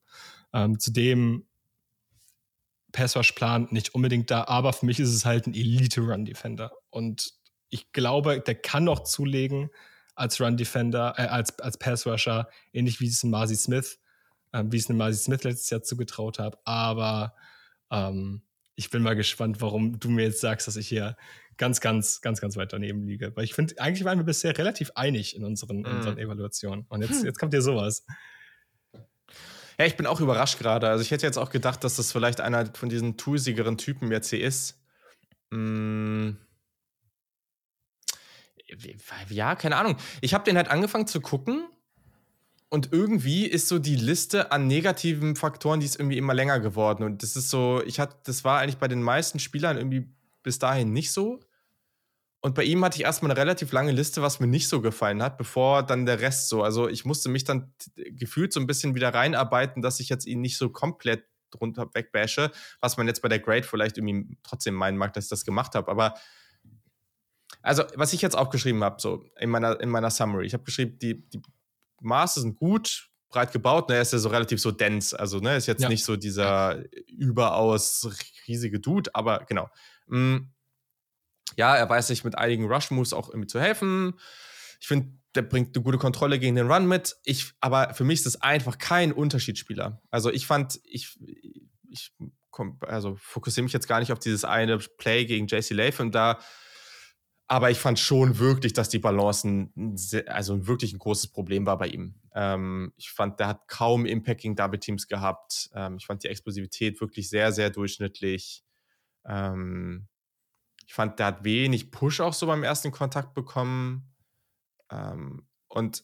Ähm, 0.54 0.80
zudem 0.80 1.46
Passwash-Plan 2.92 3.70
nicht 3.72 3.96
unbedingt 3.96 4.30
da, 4.30 4.44
aber 4.46 4.74
für 4.74 4.86
mich 4.86 5.00
ist 5.00 5.14
es 5.14 5.26
halt 5.26 5.48
ein 5.48 5.54
Elite-Run-Defender. 5.54 6.72
Und 6.90 7.34
ich 7.70 7.92
glaube, 7.92 8.40
der 8.42 8.56
kann 8.56 8.84
noch 8.84 9.04
zulegen 9.04 9.70
als 10.16 10.40
Run-Defender, 10.40 11.16
äh, 11.18 11.24
als, 11.24 11.58
als 11.60 11.78
Pass-Rusher, 11.80 12.50
ähnlich 12.72 13.00
wie 13.00 13.08
es 13.08 13.24
ein 13.24 13.32
Marcy 13.32 13.56
Smith. 13.56 14.00
äh, 14.54 14.64
wie 14.68 14.78
es 14.78 14.90
einem 14.90 15.00
Marcy 15.00 15.20
Smith 15.24 15.44
letztes 15.44 15.70
Jahr 15.70 15.82
zugetraut 15.84 16.40
habe. 16.40 16.58
Aber 16.66 17.34
ähm, 17.92 18.44
ich 18.76 18.90
bin 18.90 19.04
mal 19.04 19.16
gespannt, 19.16 19.62
warum 19.62 20.00
du 20.00 20.10
mir 20.10 20.24
jetzt 20.26 20.42
sagst, 20.42 20.68
dass 20.68 20.76
ich 20.78 20.88
hier 20.88 21.18
ganz, 21.58 21.82
ganz, 21.82 22.22
ganz, 22.22 22.42
ganz 22.42 22.58
weit 22.58 22.74
daneben 22.74 23.04
liege. 23.04 23.36
Weil 23.36 23.44
ich 23.44 23.54
finde, 23.54 23.80
eigentlich 23.80 24.06
waren 24.06 24.20
wir 24.20 24.26
bisher 24.26 24.58
relativ 24.58 24.92
einig 24.96 25.36
in 25.36 25.44
unseren, 25.44 25.82
mm. 25.82 25.86
unseren 25.86 26.18
Evaluationen. 26.18 26.86
Und 26.90 27.02
jetzt, 27.02 27.24
jetzt 27.24 27.40
kommt 27.40 27.54
dir 27.54 27.62
sowas. 27.62 28.06
Ja, 29.80 29.86
ich 29.86 29.98
bin 29.98 30.06
auch 30.06 30.22
überrascht 30.22 30.60
gerade. 30.60 30.90
Also 30.90 31.02
ich 31.02 31.12
hätte 31.12 31.26
jetzt 31.26 31.38
auch 31.38 31.50
gedacht, 31.50 31.84
dass 31.84 31.96
das 31.96 32.12
vielleicht 32.12 32.42
einer 32.42 32.74
von 32.76 32.90
diesen 32.90 33.18
toolsigeren 33.18 33.78
Typen 33.78 34.12
jetzt 34.12 34.30
hier 34.30 34.42
ist. 34.42 34.80
Hm. 35.52 36.38
Ja, 39.30 39.56
keine 39.56 39.78
Ahnung. 39.78 39.98
Ich 40.22 40.34
habe 40.34 40.44
den 40.44 40.58
halt 40.58 40.70
angefangen 40.70 41.08
zu 41.08 41.22
gucken 41.22 41.68
und 42.70 42.92
irgendwie 42.92 43.46
ist 43.46 43.68
so 43.68 43.78
die 43.78 43.96
Liste 43.96 44.52
an 44.52 44.66
negativen 44.66 45.36
Faktoren, 45.36 45.80
die 45.80 45.86
ist 45.86 46.00
irgendwie 46.00 46.18
immer 46.18 46.34
länger 46.34 46.60
geworden. 46.60 47.04
Und 47.04 47.22
das 47.22 47.36
ist 47.36 47.52
so, 47.52 47.84
ich 47.86 48.00
hatte, 48.00 48.16
das 48.24 48.44
war 48.44 48.60
eigentlich 48.60 48.78
bei 48.78 48.88
den 48.88 49.04
meisten 49.04 49.38
Spielern 49.38 49.78
irgendwie 49.78 50.10
bis 50.44 50.60
dahin 50.60 50.94
nicht 50.94 51.12
so. 51.12 51.40
Und 52.42 52.56
bei 52.56 52.64
ihm 52.64 52.84
hatte 52.84 52.98
ich 52.98 53.06
erstmal 53.06 53.32
eine 53.32 53.40
relativ 53.40 53.72
lange 53.72 53.94
Liste, 53.94 54.22
was 54.22 54.42
mir 54.42 54.48
nicht 54.48 54.68
so 54.68 54.82
gefallen 54.82 55.24
hat, 55.24 55.38
bevor 55.38 55.82
dann 55.82 56.06
der 56.06 56.20
Rest 56.20 56.50
so. 56.50 56.62
Also 56.62 56.90
ich 56.90 57.06
musste 57.06 57.30
mich 57.30 57.46
dann 57.46 57.74
gefühlt 57.96 58.52
so 58.52 58.60
ein 58.60 58.68
bisschen 58.68 58.96
wieder 58.96 59.14
reinarbeiten, 59.14 59.82
dass 59.82 60.02
ich 60.02 60.10
jetzt 60.10 60.26
ihn 60.26 60.42
nicht 60.42 60.58
so 60.58 60.70
komplett 60.70 61.24
drunter 61.52 61.90
wegbashe, 61.94 62.52
was 62.82 62.98
man 62.98 63.08
jetzt 63.08 63.22
bei 63.22 63.30
der 63.30 63.40
Grade 63.40 63.64
vielleicht 63.64 63.98
irgendwie 63.98 64.38
trotzdem 64.44 64.74
meinen 64.74 64.98
mag, 64.98 65.14
dass 65.14 65.26
ich 65.26 65.30
das 65.30 65.46
gemacht 65.46 65.74
habe. 65.76 65.90
Aber 65.90 66.16
also, 67.62 67.84
was 67.96 68.12
ich 68.12 68.22
jetzt 68.22 68.38
aufgeschrieben 68.38 68.84
habe, 68.84 69.00
so 69.00 69.24
in 69.40 69.50
meiner, 69.50 69.80
in 69.80 69.90
meiner 69.90 70.10
Summary, 70.10 70.46
ich 70.46 70.54
habe 70.54 70.66
geschrieben, 70.66 71.00
die, 71.00 71.28
die 71.30 71.42
Maße 72.02 72.42
sind 72.42 72.58
gut, 72.58 73.10
breit 73.30 73.54
gebaut. 73.54 73.88
Ne, 73.88 73.96
er 73.96 74.02
ist 74.02 74.12
ja 74.12 74.20
so 74.20 74.30
relativ 74.30 74.60
so 74.60 74.72
dense. 74.72 75.18
Also, 75.18 75.40
ne, 75.40 75.56
ist 75.56 75.68
jetzt 75.68 75.82
ja. 75.82 75.90
nicht 75.90 76.04
so 76.04 76.18
dieser 76.18 76.84
überaus 77.08 78.10
riesige 78.48 78.82
Dude, 78.82 79.10
aber 79.14 79.46
genau. 79.46 79.70
Mm, 80.08 80.38
ja, 81.56 81.76
er 81.76 81.90
weiß 81.90 82.08
sich 82.08 82.24
mit 82.24 82.38
einigen 82.38 82.66
Rush-Moves 82.66 83.14
auch 83.14 83.30
irgendwie 83.30 83.48
zu 83.48 83.60
helfen. 83.60 84.20
Ich 84.80 84.88
finde, 84.88 85.14
der 85.36 85.44
bringt 85.44 85.76
eine 85.76 85.84
gute 85.84 85.98
Kontrolle 85.98 86.40
gegen 86.40 86.56
den 86.56 86.72
Run 86.72 86.88
mit. 86.88 87.18
Ich, 87.24 87.54
aber 87.60 87.94
für 87.94 88.04
mich 88.04 88.20
ist 88.20 88.26
das 88.26 88.42
einfach 88.42 88.78
kein 88.78 89.12
Unterschiedsspieler. 89.12 90.02
Also 90.10 90.32
ich 90.32 90.48
fand, 90.48 90.80
ich, 90.84 91.18
ich 91.90 92.12
also 92.82 93.16
fokussiere 93.20 93.64
mich 93.64 93.74
jetzt 93.74 93.88
gar 93.88 94.00
nicht 94.00 94.12
auf 94.12 94.20
dieses 94.20 94.46
eine 94.46 94.78
Play 94.78 95.26
gegen 95.26 95.48
JC 95.48 95.72
Latham 95.72 96.12
da 96.12 96.40
aber 97.48 97.70
ich 97.70 97.78
fand 97.78 98.00
schon 98.00 98.40
wirklich, 98.40 98.74
dass 98.74 98.90
die 98.90 99.00
Balance 99.00 99.48
ein, 99.48 99.96
also 100.28 100.66
wirklich 100.66 100.94
ein 100.94 101.00
großes 101.00 101.28
Problem 101.28 101.66
war 101.66 101.78
bei 101.78 101.88
ihm. 101.88 102.16
Ähm, 102.34 102.94
ich 102.96 103.12
fand, 103.12 103.40
der 103.40 103.48
hat 103.48 103.68
kaum 103.68 104.06
Impact 104.06 104.42
gegen 104.42 104.56
Double 104.56 104.80
Teams 104.80 105.08
gehabt. 105.08 105.70
Ähm, 105.76 105.98
ich 105.98 106.06
fand 106.06 106.24
die 106.24 106.30
Explosivität 106.30 107.00
wirklich 107.02 107.30
sehr, 107.30 107.52
sehr 107.52 107.70
durchschnittlich. 107.70 108.64
Ähm, 109.26 110.08
ich 110.86 110.94
fand, 110.94 111.20
der 111.20 111.28
hat 111.28 111.44
wenig 111.44 111.92
Push 111.92 112.20
auch 112.20 112.34
so 112.34 112.48
beim 112.48 112.64
ersten 112.64 112.92
Kontakt 112.92 113.34
bekommen. 113.34 114.14
Ähm, 114.92 115.48
und 115.68 116.04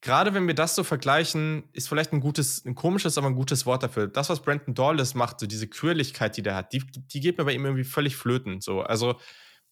gerade 0.00 0.34
wenn 0.34 0.46
wir 0.46 0.54
das 0.54 0.74
so 0.74 0.84
vergleichen, 0.84 1.68
ist 1.72 1.88
vielleicht 1.88 2.12
ein 2.12 2.20
gutes, 2.20 2.64
ein 2.64 2.74
komisches, 2.74 3.18
aber 3.18 3.26
ein 3.26 3.34
gutes 3.34 3.66
Wort 3.66 3.82
dafür. 3.82 4.06
Das, 4.06 4.28
was 4.28 4.42
Brandon 4.42 4.74
Dawless 4.74 5.14
macht, 5.14 5.40
so 5.40 5.46
diese 5.46 5.68
Quirligkeit, 5.68 6.36
die 6.36 6.42
der 6.42 6.56
hat, 6.56 6.72
die, 6.72 6.84
die 6.86 7.20
geht 7.20 7.38
mir 7.38 7.44
bei 7.44 7.52
ihm 7.52 7.64
irgendwie 7.64 7.84
völlig 7.84 8.16
flöten. 8.16 8.60
So, 8.60 8.82
also 8.82 9.18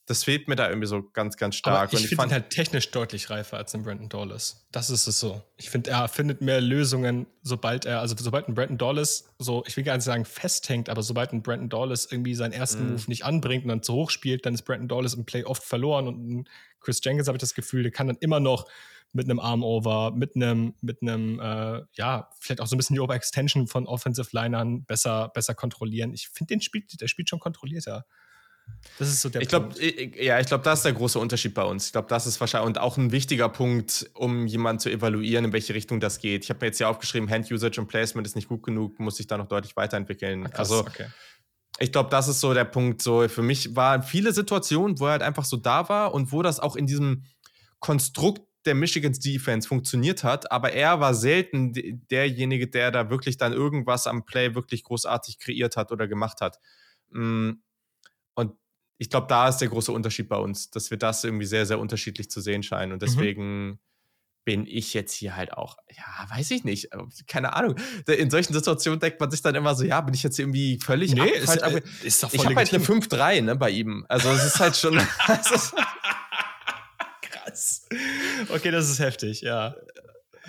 das 0.06 0.24
fehlt 0.24 0.48
mir 0.48 0.56
da 0.56 0.68
irgendwie 0.68 0.88
so 0.88 1.08
ganz, 1.12 1.36
ganz 1.36 1.54
stark. 1.54 1.90
Aber 1.90 1.92
ich, 1.92 2.04
ich 2.04 2.08
finde 2.08 2.24
ihn 2.24 2.32
halt 2.32 2.50
technisch 2.50 2.90
deutlich 2.90 3.30
reifer 3.30 3.56
als 3.56 3.74
ein 3.74 3.82
Brandon 3.82 4.08
Dawless. 4.08 4.66
Das 4.72 4.90
ist 4.90 5.06
es 5.06 5.20
so. 5.20 5.42
Ich 5.56 5.70
finde, 5.70 5.90
er 5.90 6.08
findet 6.08 6.40
mehr 6.40 6.60
Lösungen, 6.60 7.26
sobald 7.42 7.84
er, 7.84 8.00
also 8.00 8.16
sobald 8.18 8.48
ein 8.48 8.54
Brandon 8.54 8.78
Dawless 8.78 9.28
so, 9.38 9.62
ich 9.66 9.76
will 9.76 9.84
gar 9.84 9.94
nicht 9.94 10.04
sagen 10.04 10.24
festhängt, 10.24 10.88
aber 10.88 11.02
sobald 11.02 11.32
ein 11.32 11.42
Brandon 11.42 11.68
Dawless 11.68 12.10
irgendwie 12.10 12.34
seinen 12.34 12.52
ersten 12.52 12.88
mm. 12.88 12.92
Move 12.92 13.02
nicht 13.06 13.24
anbringt 13.24 13.64
und 13.64 13.68
dann 13.68 13.82
zu 13.82 13.94
hoch 13.94 14.10
spielt, 14.10 14.44
dann 14.44 14.54
ist 14.54 14.62
Brandon 14.62 14.88
Dawless 14.88 15.14
im 15.14 15.24
Play 15.24 15.44
oft 15.44 15.62
verloren 15.62 16.08
und 16.08 16.48
Chris 16.80 17.00
Jenkins 17.02 17.28
habe 17.28 17.36
ich 17.36 17.40
das 17.40 17.54
Gefühl, 17.54 17.84
der 17.84 17.92
kann 17.92 18.08
dann 18.08 18.16
immer 18.20 18.40
noch 18.40 18.66
mit 19.12 19.26
einem 19.26 19.38
Arm-Over, 19.38 20.12
mit 20.12 20.34
einem, 20.34 20.74
mit 20.80 21.02
einem, 21.02 21.38
äh, 21.38 21.82
ja, 21.92 22.30
vielleicht 22.40 22.60
auch 22.60 22.66
so 22.66 22.74
ein 22.74 22.78
bisschen 22.78 22.94
die 22.94 23.00
Overextension 23.00 23.68
von 23.68 23.86
Offensive 23.86 24.28
Linern 24.32 24.84
besser, 24.84 25.30
besser 25.34 25.54
kontrollieren. 25.54 26.12
Ich 26.12 26.28
finde, 26.28 26.54
den 26.54 26.60
spielt, 26.60 27.00
der 27.00 27.08
spielt 27.08 27.28
schon 27.28 27.38
kontrollierter. 27.38 28.06
Das 28.98 29.08
ist 29.08 29.20
so 29.20 29.28
der 29.28 29.42
ich 29.42 29.48
glaub, 29.48 29.70
Punkt. 29.70 29.80
Ja, 30.16 30.38
ich 30.40 30.46
glaube, 30.46 30.64
das 30.64 30.80
ist 30.80 30.84
der 30.84 30.92
große 30.92 31.18
Unterschied 31.18 31.54
bei 31.54 31.62
uns. 31.62 31.86
Ich 31.86 31.92
glaube, 31.92 32.08
das 32.08 32.26
ist 32.26 32.40
wahrscheinlich 32.40 32.66
und 32.66 32.78
auch 32.78 32.96
ein 32.96 33.12
wichtiger 33.12 33.48
Punkt, 33.48 34.10
um 34.14 34.46
jemanden 34.46 34.80
zu 34.80 34.90
evaluieren, 34.90 35.44
in 35.46 35.52
welche 35.52 35.74
Richtung 35.74 36.00
das 36.00 36.18
geht. 36.18 36.44
Ich 36.44 36.50
habe 36.50 36.60
mir 36.60 36.66
jetzt 36.66 36.78
ja 36.78 36.88
aufgeschrieben, 36.88 37.30
Hand-Usage 37.30 37.80
und 37.80 37.86
Placement 37.86 38.26
ist 38.26 38.36
nicht 38.36 38.48
gut 38.48 38.62
genug, 38.62 38.98
muss 38.98 39.16
sich 39.16 39.26
da 39.26 39.38
noch 39.38 39.48
deutlich 39.48 39.76
weiterentwickeln. 39.76 40.48
Ach, 40.52 40.58
also, 40.58 40.80
okay. 40.80 41.06
ich 41.78 41.92
glaube, 41.92 42.10
das 42.10 42.28
ist 42.28 42.40
so 42.40 42.54
der 42.54 42.64
Punkt. 42.64 43.02
So, 43.02 43.26
für 43.28 43.42
mich 43.42 43.74
waren 43.74 44.02
viele 44.02 44.32
Situationen, 44.32 44.98
wo 44.98 45.06
er 45.06 45.12
halt 45.12 45.22
einfach 45.22 45.44
so 45.44 45.56
da 45.56 45.88
war 45.88 46.12
und 46.14 46.32
wo 46.32 46.42
das 46.42 46.60
auch 46.60 46.76
in 46.76 46.86
diesem 46.86 47.24
Konstrukt 47.78 48.42
der 48.64 48.74
Michigans 48.74 49.18
Defense 49.18 49.66
funktioniert 49.66 50.22
hat, 50.22 50.52
aber 50.52 50.72
er 50.72 51.00
war 51.00 51.14
selten 51.14 51.72
derjenige, 52.10 52.68
der 52.68 52.92
da 52.92 53.10
wirklich 53.10 53.36
dann 53.36 53.52
irgendwas 53.52 54.06
am 54.06 54.24
Play 54.24 54.54
wirklich 54.54 54.84
großartig 54.84 55.38
kreiert 55.38 55.76
hat 55.76 55.90
oder 55.90 56.06
gemacht 56.06 56.40
hat. 56.40 56.58
Und 57.10 57.62
ich 58.98 59.10
glaube, 59.10 59.26
da 59.28 59.48
ist 59.48 59.58
der 59.58 59.68
große 59.68 59.92
Unterschied 59.92 60.28
bei 60.28 60.36
uns, 60.36 60.70
dass 60.70 60.90
wir 60.90 60.98
das 60.98 61.24
irgendwie 61.24 61.46
sehr, 61.46 61.66
sehr 61.66 61.78
unterschiedlich 61.78 62.30
zu 62.30 62.40
sehen 62.40 62.62
scheinen. 62.62 62.92
Und 62.92 63.02
mhm. 63.02 63.06
deswegen 63.06 63.66
mhm. 63.66 63.78
bin 64.44 64.66
ich 64.66 64.94
jetzt 64.94 65.12
hier 65.12 65.36
halt 65.36 65.52
auch, 65.52 65.76
ja, 65.90 66.30
weiß 66.30 66.50
ich 66.52 66.64
nicht, 66.64 66.92
äh, 66.92 66.98
keine 67.26 67.54
Ahnung. 67.54 67.76
In 68.06 68.30
solchen 68.30 68.52
Situationen 68.52 69.00
denkt 69.00 69.20
man 69.20 69.30
sich 69.30 69.42
dann 69.42 69.54
immer 69.54 69.74
so, 69.74 69.84
ja, 69.84 70.00
bin 70.00 70.14
ich 70.14 70.22
jetzt 70.22 70.38
irgendwie 70.38 70.78
völlig 70.78 71.14
nee, 71.14 71.30
ist, 71.30 71.48
halt, 71.48 71.62
äh, 71.62 71.82
ist 72.02 72.22
doch 72.22 72.30
voll 72.30 72.40
Ich 72.40 72.46
habe 72.46 72.56
halt 72.56 72.72
eine 72.72 72.84
5-3 72.84 73.42
ne, 73.42 73.56
bei 73.56 73.70
ihm. 73.70 74.06
Also 74.08 74.30
es 74.30 74.44
ist 74.44 74.60
halt 74.60 74.76
schon. 74.76 74.96
Krass. 77.22 77.86
Okay, 78.48 78.70
das 78.70 78.90
ist 78.90 78.98
heftig, 78.98 79.42
ja. 79.42 79.74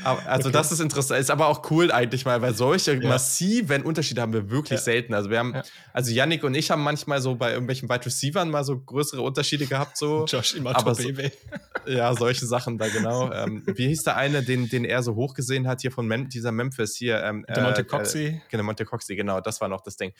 Also 0.03 0.49
okay. 0.49 0.51
das 0.51 0.71
ist 0.71 0.79
interessant, 0.79 1.19
ist 1.19 1.31
aber 1.31 1.47
auch 1.47 1.69
cool 1.71 1.91
eigentlich 1.91 2.25
mal, 2.25 2.41
weil 2.41 2.53
solche 2.53 2.93
ja. 2.93 3.09
massiven 3.09 3.83
Unterschiede 3.83 4.21
haben 4.21 4.33
wir 4.33 4.49
wirklich 4.49 4.79
ja. 4.79 4.83
selten. 4.83 5.13
Also 5.13 5.29
wir 5.29 5.39
haben, 5.39 5.53
ja. 5.53 5.63
also 5.93 6.11
Yannick 6.11 6.43
und 6.43 6.55
ich 6.55 6.71
haben 6.71 6.83
manchmal 6.83 7.21
so 7.21 7.35
bei 7.35 7.51
irgendwelchen 7.51 7.89
Wide 7.89 8.05
Receivern 8.05 8.49
mal 8.49 8.63
so 8.63 8.79
größere 8.79 9.21
Unterschiede 9.21 9.65
gehabt, 9.65 9.97
so. 9.97 10.25
Josh 10.27 10.55
Imato 10.55 10.93
so, 10.93 11.09
Ja, 11.87 12.15
solche 12.15 12.45
Sachen 12.45 12.77
da 12.77 12.87
genau. 12.87 13.31
ähm, 13.31 13.63
wie 13.65 13.87
hieß 13.87 14.03
der 14.03 14.17
eine, 14.17 14.43
den, 14.43 14.69
den 14.69 14.85
er 14.85 15.03
so 15.03 15.15
hochgesehen 15.15 15.67
hat 15.67 15.81
hier 15.81 15.91
von 15.91 16.07
Mem 16.07 16.29
dieser 16.29 16.51
Memphis 16.51 16.95
hier? 16.95 17.21
Ähm, 17.23 17.45
der 17.47 17.63
Monte 17.63 17.83
Coxey. 17.83 18.25
Äh, 18.27 18.41
genau, 18.49 18.63
Monte 18.63 18.85
Coxey, 18.85 19.15
genau, 19.15 19.41
das 19.41 19.61
war 19.61 19.67
noch 19.67 19.81
das 19.81 19.97
Ding. 19.97 20.13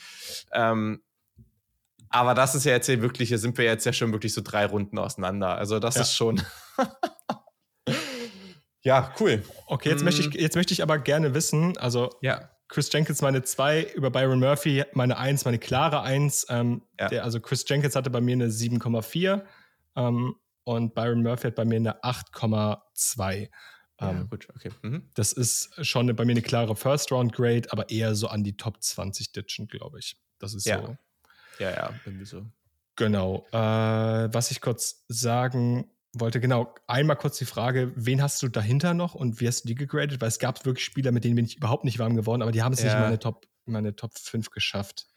Ähm, 0.52 1.02
aber 2.10 2.36
das 2.36 2.54
ist 2.54 2.66
ja 2.66 2.74
jetzt 2.74 2.86
hier 2.86 3.02
wirklich, 3.02 3.30
hier 3.30 3.40
sind 3.40 3.58
wir 3.58 3.66
jetzt 3.66 3.86
ja 3.86 3.92
schon 3.92 4.12
wirklich 4.12 4.34
so 4.34 4.42
drei 4.42 4.68
Runden 4.68 5.00
auseinander. 5.00 5.56
Also 5.56 5.80
das 5.80 5.96
ist 5.96 6.16
schon. 6.16 6.42
Ja, 8.84 9.14
cool. 9.20 9.44
Okay, 9.66 9.90
jetzt, 9.90 10.02
mm. 10.02 10.06
möchte 10.06 10.22
ich, 10.22 10.30
mm. 10.30 10.40
jetzt 10.40 10.56
möchte 10.56 10.74
ich 10.74 10.84
aber 10.84 11.00
gerne 11.00 11.34
wissen, 11.34 11.78
also 11.78 12.10
ja. 12.22 12.50
Chris 12.68 12.92
Jenkins 12.92 13.22
meine 13.22 13.44
2, 13.44 13.94
über 13.96 14.10
Byron 14.10 14.40
Murphy 14.40 14.84
meine 14.94 15.18
1, 15.18 15.46
meine 15.46 15.60
klare 15.60 16.02
1. 16.02 16.48
Ähm, 16.50 16.82
ja. 17.00 17.08
der, 17.08 17.24
also 17.24 17.40
Chris 17.40 17.66
Jenkins 17.68 17.96
hatte 17.96 18.10
bei 18.10 18.20
mir 18.22 18.34
eine 18.34 18.48
7,4 18.48 19.44
ähm, 19.96 20.36
und 20.64 20.96
Byron 20.96 21.22
Murphy 21.22 21.48
hat 21.48 21.56
bei 21.56 21.66
mir 21.66 21.78
eine 21.78 22.02
8,2. 22.04 23.50
Ja, 24.02 24.10
ähm, 24.10 24.28
gut, 24.30 24.48
okay. 24.56 24.72
Mhm. 24.82 25.10
Das 25.14 25.34
ist 25.34 25.86
schon 25.86 26.14
bei 26.16 26.26
mir 26.26 26.32
eine 26.32 26.42
klare 26.42 26.76
First-Round-Grade, 26.76 27.72
aber 27.72 27.90
eher 27.90 28.16
so 28.16 28.28
an 28.28 28.44
die 28.44 28.58
Top 28.58 28.82
20 28.82 29.32
ditchen, 29.32 29.68
glaube 29.68 30.00
ich. 30.00 30.18
Das 30.40 30.54
ist 30.54 30.66
ja. 30.66 30.82
so. 30.82 30.98
Ja, 31.60 31.72
ja, 31.72 31.94
irgendwie 32.06 32.26
so. 32.26 32.44
Genau. 32.96 33.46
Äh, 33.52 33.58
was 33.58 34.52
ich 34.52 34.62
kurz 34.62 35.06
sagen 35.08 35.90
wollte 36.14 36.40
genau 36.40 36.74
einmal 36.88 37.16
kurz 37.16 37.38
die 37.38 37.46
Frage, 37.46 37.92
wen 37.96 38.22
hast 38.22 38.42
du 38.44 38.48
dahinter 38.48 38.94
noch 38.94 39.16
und 39.16 39.42
wie 39.42 39.48
hast 39.48 39.64
du 39.64 39.68
die 39.68 39.76
gegradet? 39.76 40.22
Weil 40.22 40.28
es 40.28 40.40
gab 40.40 40.66
wirklich 40.66 40.86
Spieler, 40.86 41.12
mit 41.12 41.24
denen 41.24 41.36
bin 41.36 41.46
ich 41.46 41.58
überhaupt 41.58 41.86
nicht 41.86 42.00
warm 42.00 42.16
geworden, 42.16 42.42
aber 42.42 42.52
die 42.52 42.62
haben 42.62 42.74
es 42.74 42.80
ja. 42.80 42.86
nicht 42.86 42.96
in 42.96 43.02
meine 43.02 43.20
Top, 43.20 43.48
meine 43.66 43.96
Top 43.96 44.18
5 44.18 44.52
geschafft. 44.52 45.08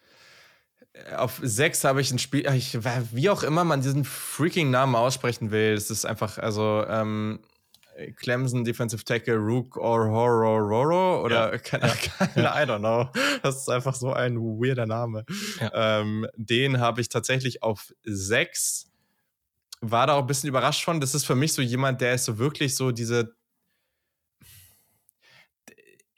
Auf 1.16 1.40
6 1.42 1.84
habe 1.84 2.01
ich 2.01 2.11
ein 2.11 2.18
Spiel, 2.18 2.47
ich, 2.55 2.78
wie 3.12 3.28
auch 3.28 3.42
immer 3.42 3.64
man 3.64 3.82
diesen 3.82 4.05
freaking 4.05 4.70
Namen 4.70 4.94
aussprechen 4.94 5.51
will, 5.51 5.74
es 5.74 5.90
ist 5.90 6.07
einfach, 6.07 6.38
also 6.38 6.84
ähm, 6.88 7.40
Clemson 8.16 8.64
Defensive 8.64 9.05
Tackle 9.05 9.36
Rook 9.36 9.76
or 9.76 10.09
Horror 10.09 10.61
Roro 10.61 11.24
oder 11.24 11.53
ja. 11.53 11.59
keine, 11.59 11.88
keine 12.18 12.47
ja. 12.47 12.62
I 12.62 12.66
don't 12.66 12.78
know. 12.78 13.09
Das 13.42 13.57
ist 13.57 13.68
einfach 13.68 13.94
so 13.94 14.12
ein 14.12 14.36
weirder 14.36 14.86
Name. 14.86 15.24
Ähm, 15.72 16.26
den 16.36 16.80
habe 16.80 17.01
ich 17.01 17.09
tatsächlich 17.09 17.62
auf 17.62 17.92
6 18.05 18.90
war 19.81 20.07
da 20.07 20.14
auch 20.14 20.22
ein 20.22 20.27
bisschen 20.27 20.49
überrascht 20.49 20.85
von. 20.85 21.01
Das 21.01 21.14
ist 21.14 21.24
für 21.24 21.35
mich 21.35 21.53
so 21.53 21.62
jemand, 21.62 22.01
der 22.01 22.14
ist 22.14 22.24
so 22.24 22.39
wirklich 22.39 22.77
so 22.77 22.93
diese. 22.93 23.37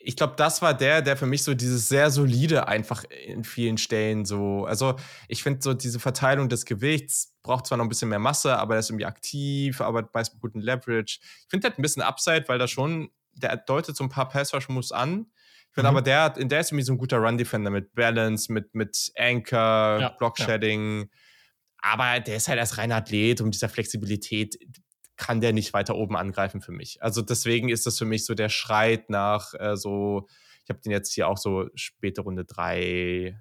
Ich 0.01 0.17
glaube, 0.17 0.35
das 0.37 0.63
war 0.63 0.73
der, 0.73 1.03
der 1.03 1.19
für 1.19 1.27
mich 1.27 1.43
so 1.43 1.53
dieses 1.53 1.89
sehr 1.89 2.11
solide 2.11 2.67
einfach 2.67 3.05
in 3.05 3.45
vielen 3.45 3.77
Stellen 3.77 4.25
so. 4.25 4.65
Also, 4.65 4.97
ich 5.27 5.43
finde 5.43 5.61
so 5.61 5.75
diese 5.75 6.01
Verteilung 6.01 6.49
des 6.49 6.65
Gewichts 6.65 7.35
braucht 7.43 7.67
zwar 7.67 7.77
noch 7.79 7.85
ein 7.85 7.91
bisschen 7.91 8.09
mehr 8.09 8.19
Masse, 8.19 8.57
aber 8.59 8.75
er 8.75 8.81
ist 8.81 8.91
irgendwie 8.91 9.05
aktiv, 9.05 9.81
arbeitet 9.81 10.15
meist 10.15 10.33
mit 10.33 10.41
guten 10.41 10.61
Leverage. 10.61 11.19
Ich 11.21 11.47
finde, 11.49 11.63
der 11.63 11.73
hat 11.73 11.79
ein 11.79 11.83
bisschen 11.83 12.03
Upside, 12.03 12.45
weil 12.47 12.59
da 12.59 12.69
schon 12.69 13.11
der 13.33 13.57
deutet 13.57 13.97
so 13.97 14.05
ein 14.05 14.11
paar 14.11 14.29
Pass-Rush-Moves 14.29 14.93
an. 14.93 15.27
Ich 15.69 15.75
finde 15.75 15.91
mhm. 15.91 15.97
aber, 15.97 16.03
der, 16.03 16.31
der 16.31 16.61
ist 16.61 16.71
irgendwie 16.71 16.85
so 16.85 16.93
ein 16.93 16.99
guter 16.99 17.19
Run-Defender 17.19 17.71
mit 17.71 17.95
Balance, 17.95 18.53
mit, 18.53 18.75
mit 18.75 19.13
Anchor, 19.17 19.99
ja, 20.01 20.09
Block-Shedding. 20.19 21.03
Ja. 21.03 21.09
Aber 21.81 22.20
der 22.20 22.37
ist 22.37 22.49
halt 22.49 22.59
als 22.59 22.79
reiner 22.79 22.97
Athlet 22.97 23.41
und 23.41 23.55
dieser 23.55 23.68
Flexibilität 23.68 24.59
kann 25.16 25.41
der 25.41 25.53
nicht 25.53 25.72
weiter 25.72 25.97
oben 25.97 26.16
angreifen 26.16 26.61
für 26.61 26.72
mich. 26.72 27.03
Also 27.03 27.22
deswegen 27.22 27.68
ist 27.68 27.87
das 27.87 27.99
für 27.99 28.05
mich 28.05 28.24
so 28.24 28.35
der 28.35 28.49
Schreit 28.49 29.11
nach 29.11 29.53
äh, 29.55 29.76
so, 29.76 30.29
ich 30.64 30.70
habe 30.70 30.81
den 30.81 30.93
jetzt 30.93 31.12
hier 31.12 31.29
auch 31.29 31.39
so 31.39 31.68
späte 31.74 32.22
Runde 32.22 32.45
3. 32.45 33.39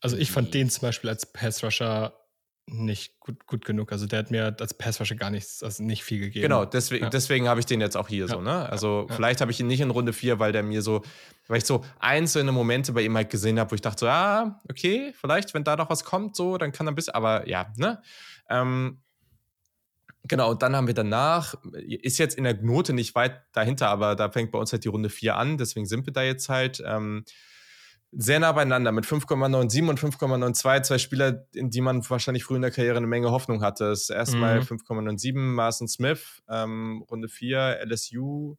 Also 0.00 0.16
ich 0.16 0.30
fand 0.30 0.52
den 0.54 0.70
zum 0.70 0.82
Beispiel 0.82 1.10
als 1.10 1.32
Pass-Rusher 1.32 2.21
nicht 2.66 3.18
gut, 3.18 3.46
gut 3.46 3.64
genug. 3.64 3.92
Also 3.92 4.06
der 4.06 4.20
hat 4.20 4.30
mir 4.30 4.56
als 4.58 4.74
Passwasche 4.74 5.16
gar 5.16 5.30
nichts, 5.30 5.62
also 5.62 5.82
nicht 5.82 6.04
viel 6.04 6.20
gegeben. 6.20 6.42
Genau, 6.42 6.64
deswegen, 6.64 7.04
ja. 7.04 7.10
deswegen 7.10 7.48
habe 7.48 7.60
ich 7.60 7.66
den 7.66 7.80
jetzt 7.80 7.96
auch 7.96 8.08
hier 8.08 8.26
ja. 8.26 8.32
so, 8.32 8.40
ne? 8.40 8.68
Also 8.68 9.06
ja. 9.08 9.14
vielleicht 9.14 9.40
habe 9.40 9.50
ich 9.50 9.60
ihn 9.60 9.66
nicht 9.66 9.80
in 9.80 9.90
Runde 9.90 10.12
4, 10.12 10.38
weil 10.38 10.52
der 10.52 10.62
mir 10.62 10.82
so, 10.82 11.02
weil 11.48 11.58
ich 11.58 11.64
so 11.64 11.84
einzelne 11.98 12.52
Momente 12.52 12.92
bei 12.92 13.02
ihm 13.02 13.16
halt 13.16 13.30
gesehen 13.30 13.58
habe, 13.58 13.70
wo 13.72 13.74
ich 13.74 13.80
dachte 13.80 14.00
so, 14.00 14.08
ah, 14.08 14.60
okay, 14.70 15.12
vielleicht, 15.20 15.54
wenn 15.54 15.64
da 15.64 15.76
noch 15.76 15.90
was 15.90 16.04
kommt, 16.04 16.36
so, 16.36 16.56
dann 16.56 16.72
kann 16.72 16.86
er 16.86 16.92
ein 16.92 16.94
bisschen, 16.94 17.14
aber 17.14 17.48
ja, 17.48 17.72
ne? 17.76 18.00
Ähm, 18.48 19.00
genau, 20.24 20.50
und 20.52 20.62
dann 20.62 20.76
haben 20.76 20.86
wir 20.86 20.94
danach, 20.94 21.54
ist 21.72 22.18
jetzt 22.18 22.38
in 22.38 22.44
der 22.44 22.62
Note 22.62 22.92
nicht 22.92 23.14
weit 23.14 23.42
dahinter, 23.52 23.88
aber 23.88 24.14
da 24.14 24.30
fängt 24.30 24.52
bei 24.52 24.58
uns 24.58 24.72
halt 24.72 24.84
die 24.84 24.88
Runde 24.88 25.10
4 25.10 25.36
an, 25.36 25.58
deswegen 25.58 25.86
sind 25.86 26.06
wir 26.06 26.12
da 26.12 26.22
jetzt 26.22 26.48
halt. 26.48 26.82
Ähm, 26.86 27.24
sehr 28.12 28.40
nah 28.40 28.52
beieinander 28.52 28.92
mit 28.92 29.06
5,97 29.06 29.88
und 29.88 29.98
5,92. 29.98 30.82
Zwei 30.82 30.98
Spieler, 30.98 31.46
in 31.54 31.70
die 31.70 31.80
man 31.80 32.08
wahrscheinlich 32.08 32.44
früh 32.44 32.56
in 32.56 32.62
der 32.62 32.70
Karriere 32.70 32.98
eine 32.98 33.06
Menge 33.06 33.30
Hoffnung 33.30 33.62
hatte. 33.62 33.88
Das 33.88 34.10
erste 34.10 34.36
Mal 34.36 34.60
mhm. 34.60 34.66
5,97 34.66 35.34
Marson 35.34 35.88
Smith, 35.88 36.42
ähm, 36.48 37.04
Runde 37.10 37.28
4 37.28 37.80
LSU. 37.86 38.56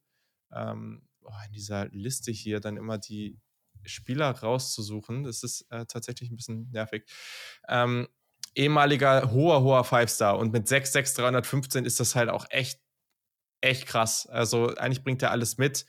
Ähm, 0.51 1.07
oh, 1.21 1.31
in 1.45 1.53
dieser 1.53 1.87
Liste 1.89 2.31
hier 2.31 2.59
dann 2.59 2.77
immer 2.77 2.97
die 2.97 3.39
Spieler 3.85 4.31
rauszusuchen, 4.31 5.23
das 5.23 5.43
ist 5.43 5.65
äh, 5.69 5.85
tatsächlich 5.85 6.31
ein 6.31 6.35
bisschen 6.35 6.69
nervig. 6.71 7.05
Ähm, 7.67 8.07
ehemaliger 8.55 9.31
hoher, 9.31 9.61
hoher 9.61 9.83
Five-Star 9.83 10.37
und 10.37 10.53
mit 10.53 10.67
6,6, 10.67 11.17
315 11.17 11.85
ist 11.85 11.99
das 11.99 12.15
halt 12.15 12.29
auch 12.29 12.45
echt, 12.49 12.79
echt 13.61 13.87
krass. 13.87 14.27
Also 14.27 14.75
eigentlich 14.75 15.03
bringt 15.03 15.21
er 15.21 15.31
alles 15.31 15.57
mit. 15.57 15.85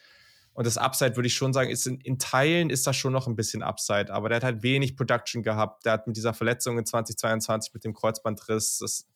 Und 0.54 0.66
das 0.66 0.78
Upside 0.78 1.16
würde 1.16 1.26
ich 1.26 1.34
schon 1.34 1.52
sagen, 1.52 1.68
ist 1.68 1.86
in, 1.86 2.00
in, 2.00 2.18
Teilen 2.18 2.70
ist 2.70 2.86
das 2.86 2.96
schon 2.96 3.12
noch 3.12 3.26
ein 3.26 3.34
bisschen 3.34 3.62
Upside, 3.62 4.12
aber 4.12 4.28
der 4.28 4.36
hat 4.36 4.44
halt 4.44 4.62
wenig 4.62 4.96
Production 4.96 5.42
gehabt. 5.42 5.84
Der 5.84 5.92
hat 5.92 6.06
mit 6.06 6.16
dieser 6.16 6.32
Verletzung 6.32 6.78
in 6.78 6.86
2022 6.86 7.74
mit 7.74 7.84
dem 7.84 7.92
Kreuzbandriss, 7.92 8.78
das, 8.78 9.06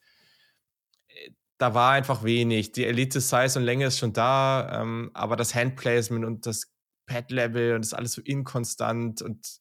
äh, 1.09 1.31
da 1.57 1.75
war 1.75 1.93
einfach 1.93 2.25
wenig. 2.25 2.73
Die 2.73 2.85
Elite-Size 2.85 3.59
und 3.59 3.65
Länge 3.65 3.87
ist 3.87 3.99
schon 3.99 4.13
da, 4.13 4.83
ähm, 4.83 5.11
aber 5.15 5.37
das 5.37 5.55
Handplacement 5.55 6.25
und 6.25 6.45
das 6.45 6.73
Pad-Level 7.07 7.75
und 7.75 7.83
das 7.83 7.89
ist 7.89 7.95
alles 7.95 8.13
so 8.13 8.23
inkonstant 8.23 9.23
und 9.23 9.61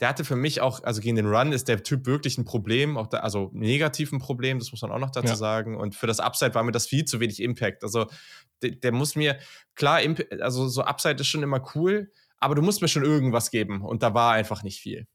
der 0.00 0.08
hatte 0.08 0.24
für 0.24 0.36
mich 0.36 0.60
auch, 0.60 0.82
also 0.82 1.00
gegen 1.00 1.16
den 1.16 1.26
Run 1.26 1.52
ist 1.52 1.68
der 1.68 1.82
Typ 1.82 2.06
wirklich 2.06 2.38
ein 2.38 2.44
Problem, 2.44 2.96
auch 2.96 3.06
da, 3.06 3.18
also 3.18 3.50
negativ 3.52 4.12
ein 4.12 4.18
Problem, 4.18 4.58
das 4.58 4.70
muss 4.70 4.80
man 4.80 4.90
auch 4.90 4.98
noch 4.98 5.10
dazu 5.10 5.28
ja. 5.28 5.36
sagen. 5.36 5.76
Und 5.76 5.94
für 5.94 6.06
das 6.06 6.20
Upside 6.20 6.54
war 6.54 6.62
mir 6.62 6.72
das 6.72 6.86
viel 6.86 7.04
zu 7.04 7.20
wenig 7.20 7.42
Impact. 7.42 7.84
Also 7.84 8.06
der, 8.62 8.70
der 8.70 8.92
muss 8.92 9.14
mir, 9.14 9.38
klar, 9.74 10.00
also 10.40 10.68
so 10.68 10.82
Upside 10.82 11.16
ist 11.16 11.26
schon 11.26 11.42
immer 11.42 11.62
cool, 11.74 12.10
aber 12.38 12.54
du 12.54 12.62
musst 12.62 12.80
mir 12.80 12.88
schon 12.88 13.04
irgendwas 13.04 13.50
geben. 13.50 13.82
Und 13.82 14.02
da 14.02 14.14
war 14.14 14.32
einfach 14.32 14.62
nicht 14.62 14.80
viel. 14.80 15.06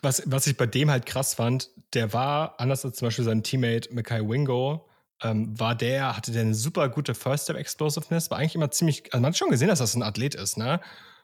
Was, 0.00 0.22
was 0.24 0.46
ich 0.46 0.56
bei 0.56 0.66
dem 0.66 0.90
halt 0.90 1.04
krass 1.04 1.34
fand, 1.34 1.70
der 1.92 2.14
war, 2.14 2.58
anders 2.58 2.84
als 2.86 2.96
zum 2.96 3.08
Beispiel 3.08 3.24
sein 3.26 3.42
Teammate 3.42 3.92
Mackay 3.92 4.26
Wingo, 4.26 4.88
ähm, 5.22 5.58
war 5.58 5.74
der, 5.74 6.16
hatte 6.16 6.32
der 6.32 6.40
eine 6.40 6.54
super 6.54 6.88
gute 6.88 7.14
First-Step-Explosiveness, 7.14 8.30
war 8.30 8.38
eigentlich 8.38 8.54
immer 8.54 8.70
ziemlich, 8.70 9.12
also 9.12 9.20
man 9.20 9.32
hat 9.32 9.36
schon 9.36 9.50
gesehen, 9.50 9.68
dass 9.68 9.80
das 9.80 9.94
ein 9.94 10.02
Athlet 10.02 10.34
ist, 10.34 10.56
ne? 10.56 10.80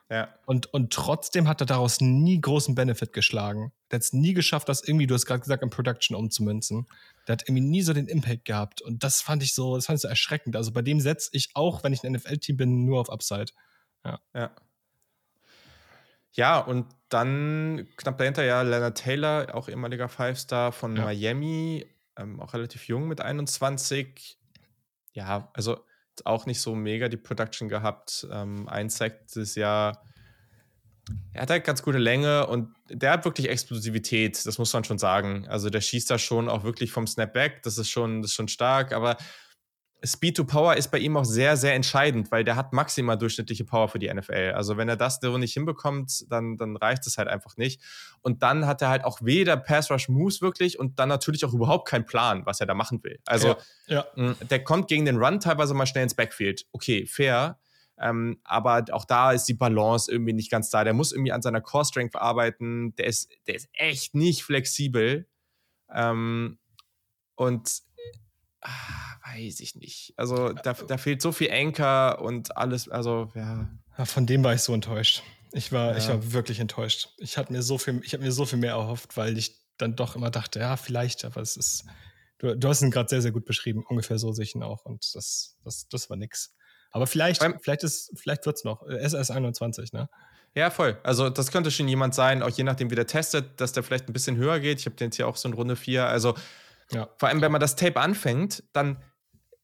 Ja. 0.09 0.33
Und, 0.45 0.73
und 0.73 0.93
trotzdem 0.93 1.47
hat 1.47 1.61
er 1.61 1.67
daraus 1.67 1.99
nie 1.99 2.39
großen 2.39 2.75
Benefit 2.75 3.11
geschlagen. 3.11 3.73
Der 3.91 3.97
hat 3.97 4.03
es 4.03 4.13
nie 4.13 4.33
geschafft, 4.33 4.69
das 4.69 4.81
irgendwie, 4.83 5.05
du 5.05 5.13
hast 5.13 5.25
gerade 5.25 5.41
gesagt, 5.41 5.63
in 5.63 5.69
Production 5.69 6.15
umzumünzen. 6.15 6.87
Der 7.27 7.33
hat 7.33 7.43
irgendwie 7.43 7.63
nie 7.63 7.81
so 7.81 7.93
den 7.93 8.07
Impact 8.07 8.45
gehabt. 8.45 8.81
Und 8.81 9.03
das 9.03 9.21
fand 9.21 9.43
ich 9.43 9.53
so, 9.53 9.75
das 9.75 9.85
fand 9.85 9.97
ich 9.97 10.01
so 10.01 10.07
erschreckend. 10.07 10.55
Also 10.55 10.71
bei 10.71 10.81
dem 10.81 11.01
setze 11.01 11.29
ich 11.33 11.49
auch, 11.55 11.83
wenn 11.83 11.91
ich 11.91 12.03
ein 12.03 12.13
NFL-Team 12.13 12.55
bin, 12.55 12.85
nur 12.85 13.01
auf 13.01 13.09
Upside. 13.09 13.51
Ja. 14.05 14.19
Ja. 14.33 14.51
Ja, 16.31 16.59
und 16.59 16.85
dann 17.09 17.87
knapp 17.97 18.19
dahinter 18.19 18.43
ja 18.43 18.61
Leonard 18.61 18.97
Taylor, 18.97 19.55
auch 19.55 19.67
ehemaliger 19.69 20.07
Five-Star 20.07 20.71
von 20.71 20.95
ja. 20.95 21.03
Miami, 21.03 21.87
ähm, 22.15 22.39
auch 22.39 22.53
relativ 22.53 22.87
jung 22.87 23.07
mit 23.07 23.21
21. 23.21 24.37
Ja, 25.13 25.49
also 25.53 25.79
auch 26.25 26.45
nicht 26.45 26.61
so 26.61 26.75
mega 26.75 27.09
die 27.09 27.17
Production 27.17 27.69
gehabt. 27.69 28.27
Ähm, 28.31 28.67
ein 28.67 28.89
Sack 28.89 29.27
dieses 29.27 29.55
Jahr. 29.55 30.03
Er 31.31 31.43
hat 31.43 31.49
halt 31.49 31.63
ganz 31.63 31.83
gute 31.83 31.99
Länge 31.99 32.47
und 32.47 32.73
der 32.89 33.11
hat 33.11 33.23
wirklich 33.23 33.49
Explosivität, 33.49 34.45
das 34.45 34.57
muss 34.57 34.73
man 34.73 34.83
schon 34.83 34.97
sagen. 34.97 35.47
Also 35.47 35.69
der 35.69 35.79
schießt 35.81 36.09
da 36.09 36.17
schon 36.17 36.49
auch 36.49 36.63
wirklich 36.63 36.91
vom 36.91 37.07
Snapback, 37.07 37.63
das 37.63 37.77
ist 37.77 37.89
schon, 37.89 38.21
das 38.21 38.31
ist 38.31 38.35
schon 38.35 38.49
stark, 38.49 38.91
aber 38.91 39.15
Speed 40.05 40.37
to 40.37 40.45
Power 40.45 40.75
ist 40.75 40.91
bei 40.91 40.99
ihm 40.99 41.17
auch 41.17 41.25
sehr, 41.25 41.57
sehr 41.57 41.73
entscheidend, 41.73 42.31
weil 42.31 42.43
der 42.43 42.55
hat 42.55 42.71
maximal 42.71 43.17
durchschnittliche 43.17 43.65
Power 43.65 43.87
für 43.87 43.97
die 43.97 44.13
NFL. 44.13 44.53
Also 44.55 44.77
wenn 44.77 44.87
er 44.87 44.95
das 44.95 45.19
nicht 45.21 45.53
hinbekommt, 45.53 46.25
dann, 46.29 46.55
dann 46.57 46.77
reicht 46.77 47.07
es 47.07 47.17
halt 47.17 47.27
einfach 47.27 47.57
nicht. 47.57 47.81
Und 48.21 48.43
dann 48.43 48.67
hat 48.67 48.81
er 48.81 48.89
halt 48.89 49.03
auch 49.03 49.19
weder 49.23 49.57
Pass 49.57 49.89
Rush 49.89 50.07
Moves 50.07 50.41
wirklich 50.41 50.77
und 50.77 50.99
dann 50.99 51.09
natürlich 51.09 51.45
auch 51.45 51.53
überhaupt 51.53 51.87
keinen 51.87 52.05
Plan, 52.05 52.45
was 52.45 52.59
er 52.59 52.67
da 52.67 52.75
machen 52.75 53.03
will. 53.03 53.19
Also 53.25 53.55
ja, 53.87 54.05
ja. 54.15 54.35
der 54.49 54.63
kommt 54.63 54.87
gegen 54.87 55.05
den 55.05 55.17
Run 55.17 55.39
teilweise 55.39 55.73
mal 55.73 55.87
schnell 55.87 56.03
ins 56.03 56.15
Backfield. 56.15 56.65
Okay, 56.71 57.07
fair. 57.07 57.57
Ähm, 57.99 58.39
aber 58.43 58.85
auch 58.91 59.05
da 59.05 59.31
ist 59.31 59.45
die 59.45 59.55
Balance 59.55 60.11
irgendwie 60.11 60.33
nicht 60.33 60.51
ganz 60.51 60.69
da. 60.69 60.83
Der 60.83 60.93
muss 60.93 61.11
irgendwie 61.11 61.31
an 61.31 61.41
seiner 61.41 61.61
Core 61.61 61.85
Strength 61.85 62.15
arbeiten. 62.15 62.95
Der 62.97 63.07
ist, 63.07 63.31
der 63.47 63.55
ist 63.55 63.67
echt 63.73 64.13
nicht 64.13 64.43
flexibel. 64.43 65.27
Ähm, 65.91 66.59
und 67.35 67.86
ah, 68.61 69.35
weiß 69.35 69.59
ich 69.59 69.75
nicht. 69.75 70.13
Also 70.17 70.53
da, 70.53 70.73
da, 70.73 70.97
fehlt 70.97 71.21
so 71.21 71.31
viel 71.31 71.51
Anker 71.51 72.21
und 72.21 72.57
alles, 72.57 72.89
also 72.89 73.31
ja. 73.35 73.69
ja. 73.97 74.05
Von 74.05 74.25
dem 74.25 74.43
war 74.43 74.53
ich 74.53 74.61
so 74.61 74.73
enttäuscht. 74.73 75.23
Ich 75.53 75.71
war, 75.71 75.91
ja. 75.91 75.97
ich 75.97 76.07
war 76.07 76.33
wirklich 76.33 76.59
enttäuscht. 76.59 77.09
Ich 77.17 77.37
habe 77.37 77.51
mir 77.53 77.61
so 77.61 77.77
viel, 77.77 78.01
ich 78.03 78.13
habe 78.13 78.23
mir 78.23 78.31
so 78.31 78.45
viel 78.45 78.59
mehr 78.59 78.73
erhofft, 78.73 79.17
weil 79.17 79.37
ich 79.37 79.55
dann 79.77 79.95
doch 79.95 80.15
immer 80.15 80.31
dachte, 80.31 80.59
ja, 80.59 80.77
vielleicht, 80.77 81.25
aber 81.25 81.41
es 81.41 81.57
ist. 81.57 81.85
Du, 82.39 82.55
du 82.55 82.67
hast 82.67 82.81
ihn 82.81 82.91
gerade 82.91 83.09
sehr, 83.09 83.21
sehr 83.21 83.31
gut 83.31 83.45
beschrieben. 83.45 83.83
Ungefähr 83.87 84.19
so 84.19 84.31
sehe 84.31 84.43
ich 84.43 84.53
ihn 84.53 84.61
auch. 84.61 84.85
Und 84.85 85.15
das, 85.15 85.57
das, 85.63 85.87
das 85.89 86.09
war 86.09 86.17
nix. 86.17 86.53
Aber 86.91 87.07
vielleicht, 87.07 87.41
Beim, 87.41 87.59
vielleicht 87.59 87.83
ist, 87.83 88.11
vielleicht 88.15 88.45
wird's 88.45 88.63
noch. 88.63 88.85
SS 88.87 89.31
21, 89.31 89.93
ne? 89.93 90.09
Ja, 90.55 90.69
voll. 90.69 90.97
Also 91.03 91.29
das 91.29 91.51
könnte 91.51 91.71
schon 91.71 91.87
jemand 91.87 92.15
sein, 92.15 92.41
auch 92.41 92.49
je 92.49 92.63
nachdem, 92.63 92.89
wie 92.89 92.95
der 92.95 93.07
testet, 93.07 93.59
dass 93.61 93.73
der 93.73 93.83
vielleicht 93.83 94.09
ein 94.09 94.13
bisschen 94.13 94.37
höher 94.37 94.59
geht. 94.59 94.79
Ich 94.79 94.85
habe 94.85 94.95
den 94.95 95.07
jetzt 95.07 95.15
hier 95.15 95.27
auch 95.27 95.35
so 95.35 95.47
in 95.47 95.53
Runde 95.53 95.75
4. 95.75 96.07
Also 96.07 96.35
ja. 96.91 97.09
Vor 97.17 97.29
allem, 97.29 97.41
wenn 97.41 97.51
man 97.51 97.61
das 97.61 97.75
Tape 97.75 97.99
anfängt, 97.99 98.63
dann 98.73 99.03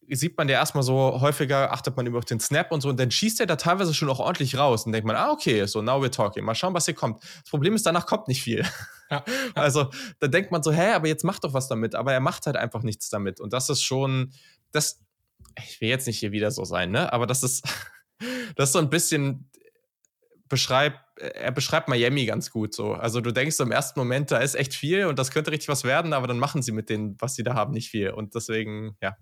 sieht 0.10 0.38
man 0.38 0.50
ja 0.50 0.56
erstmal 0.56 0.84
so 0.84 1.22
häufiger, 1.22 1.72
achtet 1.72 1.96
man 1.96 2.06
über 2.06 2.20
den 2.22 2.40
Snap 2.40 2.72
und 2.72 2.82
so, 2.82 2.90
und 2.90 3.00
dann 3.00 3.12
schießt 3.12 3.40
er 3.40 3.46
da 3.46 3.56
teilweise 3.56 3.94
schon 3.94 4.10
auch 4.10 4.20
ordentlich 4.20 4.58
raus 4.58 4.86
und 4.86 4.92
denkt 4.92 5.08
man, 5.08 5.16
ah, 5.16 5.32
okay, 5.32 5.66
so 5.66 5.82
now 5.82 6.02
we're 6.02 6.12
talking, 6.12 6.44
mal 6.44 6.56
schauen, 6.56 6.74
was 6.74 6.86
hier 6.86 6.94
kommt. 6.94 7.24
Das 7.24 7.50
Problem 7.50 7.74
ist, 7.74 7.86
danach 7.86 8.06
kommt 8.06 8.28
nicht 8.28 8.42
viel. 8.42 8.66
Ja. 9.10 9.24
Also, 9.54 9.92
da 10.20 10.28
denkt 10.28 10.52
man 10.52 10.64
so, 10.64 10.72
hä, 10.72 10.94
aber 10.94 11.08
jetzt 11.08 11.24
macht 11.24 11.44
doch 11.44 11.54
was 11.54 11.68
damit, 11.68 11.94
aber 11.94 12.14
er 12.14 12.20
macht 12.20 12.48
halt 12.48 12.56
einfach 12.56 12.82
nichts 12.82 13.10
damit. 13.10 13.40
Und 13.40 13.54
das 13.54 13.70
ist 13.70 13.84
schon, 13.84 14.34
das, 14.72 15.02
ich 15.64 15.80
will 15.82 15.90
jetzt 15.90 16.08
nicht 16.08 16.20
hier 16.20 16.32
wieder 16.32 16.50
so 16.50 16.66
sein, 16.66 16.90
ne, 16.90 17.14
aber 17.14 17.28
das 17.28 17.44
ist, 17.44 17.64
das 18.56 18.70
ist 18.70 18.74
so 18.74 18.80
ein 18.80 18.90
bisschen 18.90 19.50
beschreibt, 20.54 21.00
er 21.20 21.52
beschreibt 21.52 21.88
Miami 21.88 22.28
ganz 22.28 22.52
gut 22.52 22.76
so. 22.76 22.94
Also 22.94 23.22
du 23.22 23.32
denkst 23.32 23.60
im 23.60 23.72
ersten 23.72 24.00
Moment, 24.00 24.30
da 24.30 24.38
ist 24.38 24.54
echt 24.54 24.76
viel 24.76 25.08
und 25.08 25.18
das 25.18 25.32
könnte 25.32 25.50
richtig 25.50 25.68
was 25.68 25.84
werden, 25.84 26.14
aber 26.14 26.28
dann 26.28 26.38
machen 26.38 26.62
sie 26.62 26.72
mit 26.72 26.90
denen, 26.90 27.16
was 27.20 27.34
sie 27.34 27.42
da 27.42 27.56
haben, 27.56 27.74
nicht 27.74 27.90
viel. 27.90 28.12
Und 28.12 28.36
deswegen, 28.36 28.96
ja. 29.02 29.18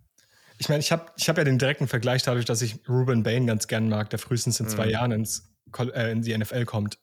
Ich 0.57 0.67
meine, 0.67 0.81
ich 0.81 0.91
habe 0.91 1.05
ich 1.15 1.29
hab 1.29 1.37
ja 1.37 1.45
den 1.45 1.57
direkten 1.57 1.87
Vergleich 1.87 2.21
dadurch, 2.23 2.43
dass 2.43 2.61
ich 2.61 2.79
Ruben 2.89 3.23
Bain 3.23 3.47
ganz 3.47 3.67
gern 3.67 3.87
mag, 3.87 4.09
der 4.09 4.19
frühestens 4.19 4.59
in 4.59 4.67
zwei 4.67 4.87
mhm. 4.87 4.91
Jahren 4.91 5.11
ins, 5.13 5.49
äh, 5.79 6.11
in 6.11 6.21
die 6.21 6.37
NFL 6.37 6.65
kommt. 6.65 6.99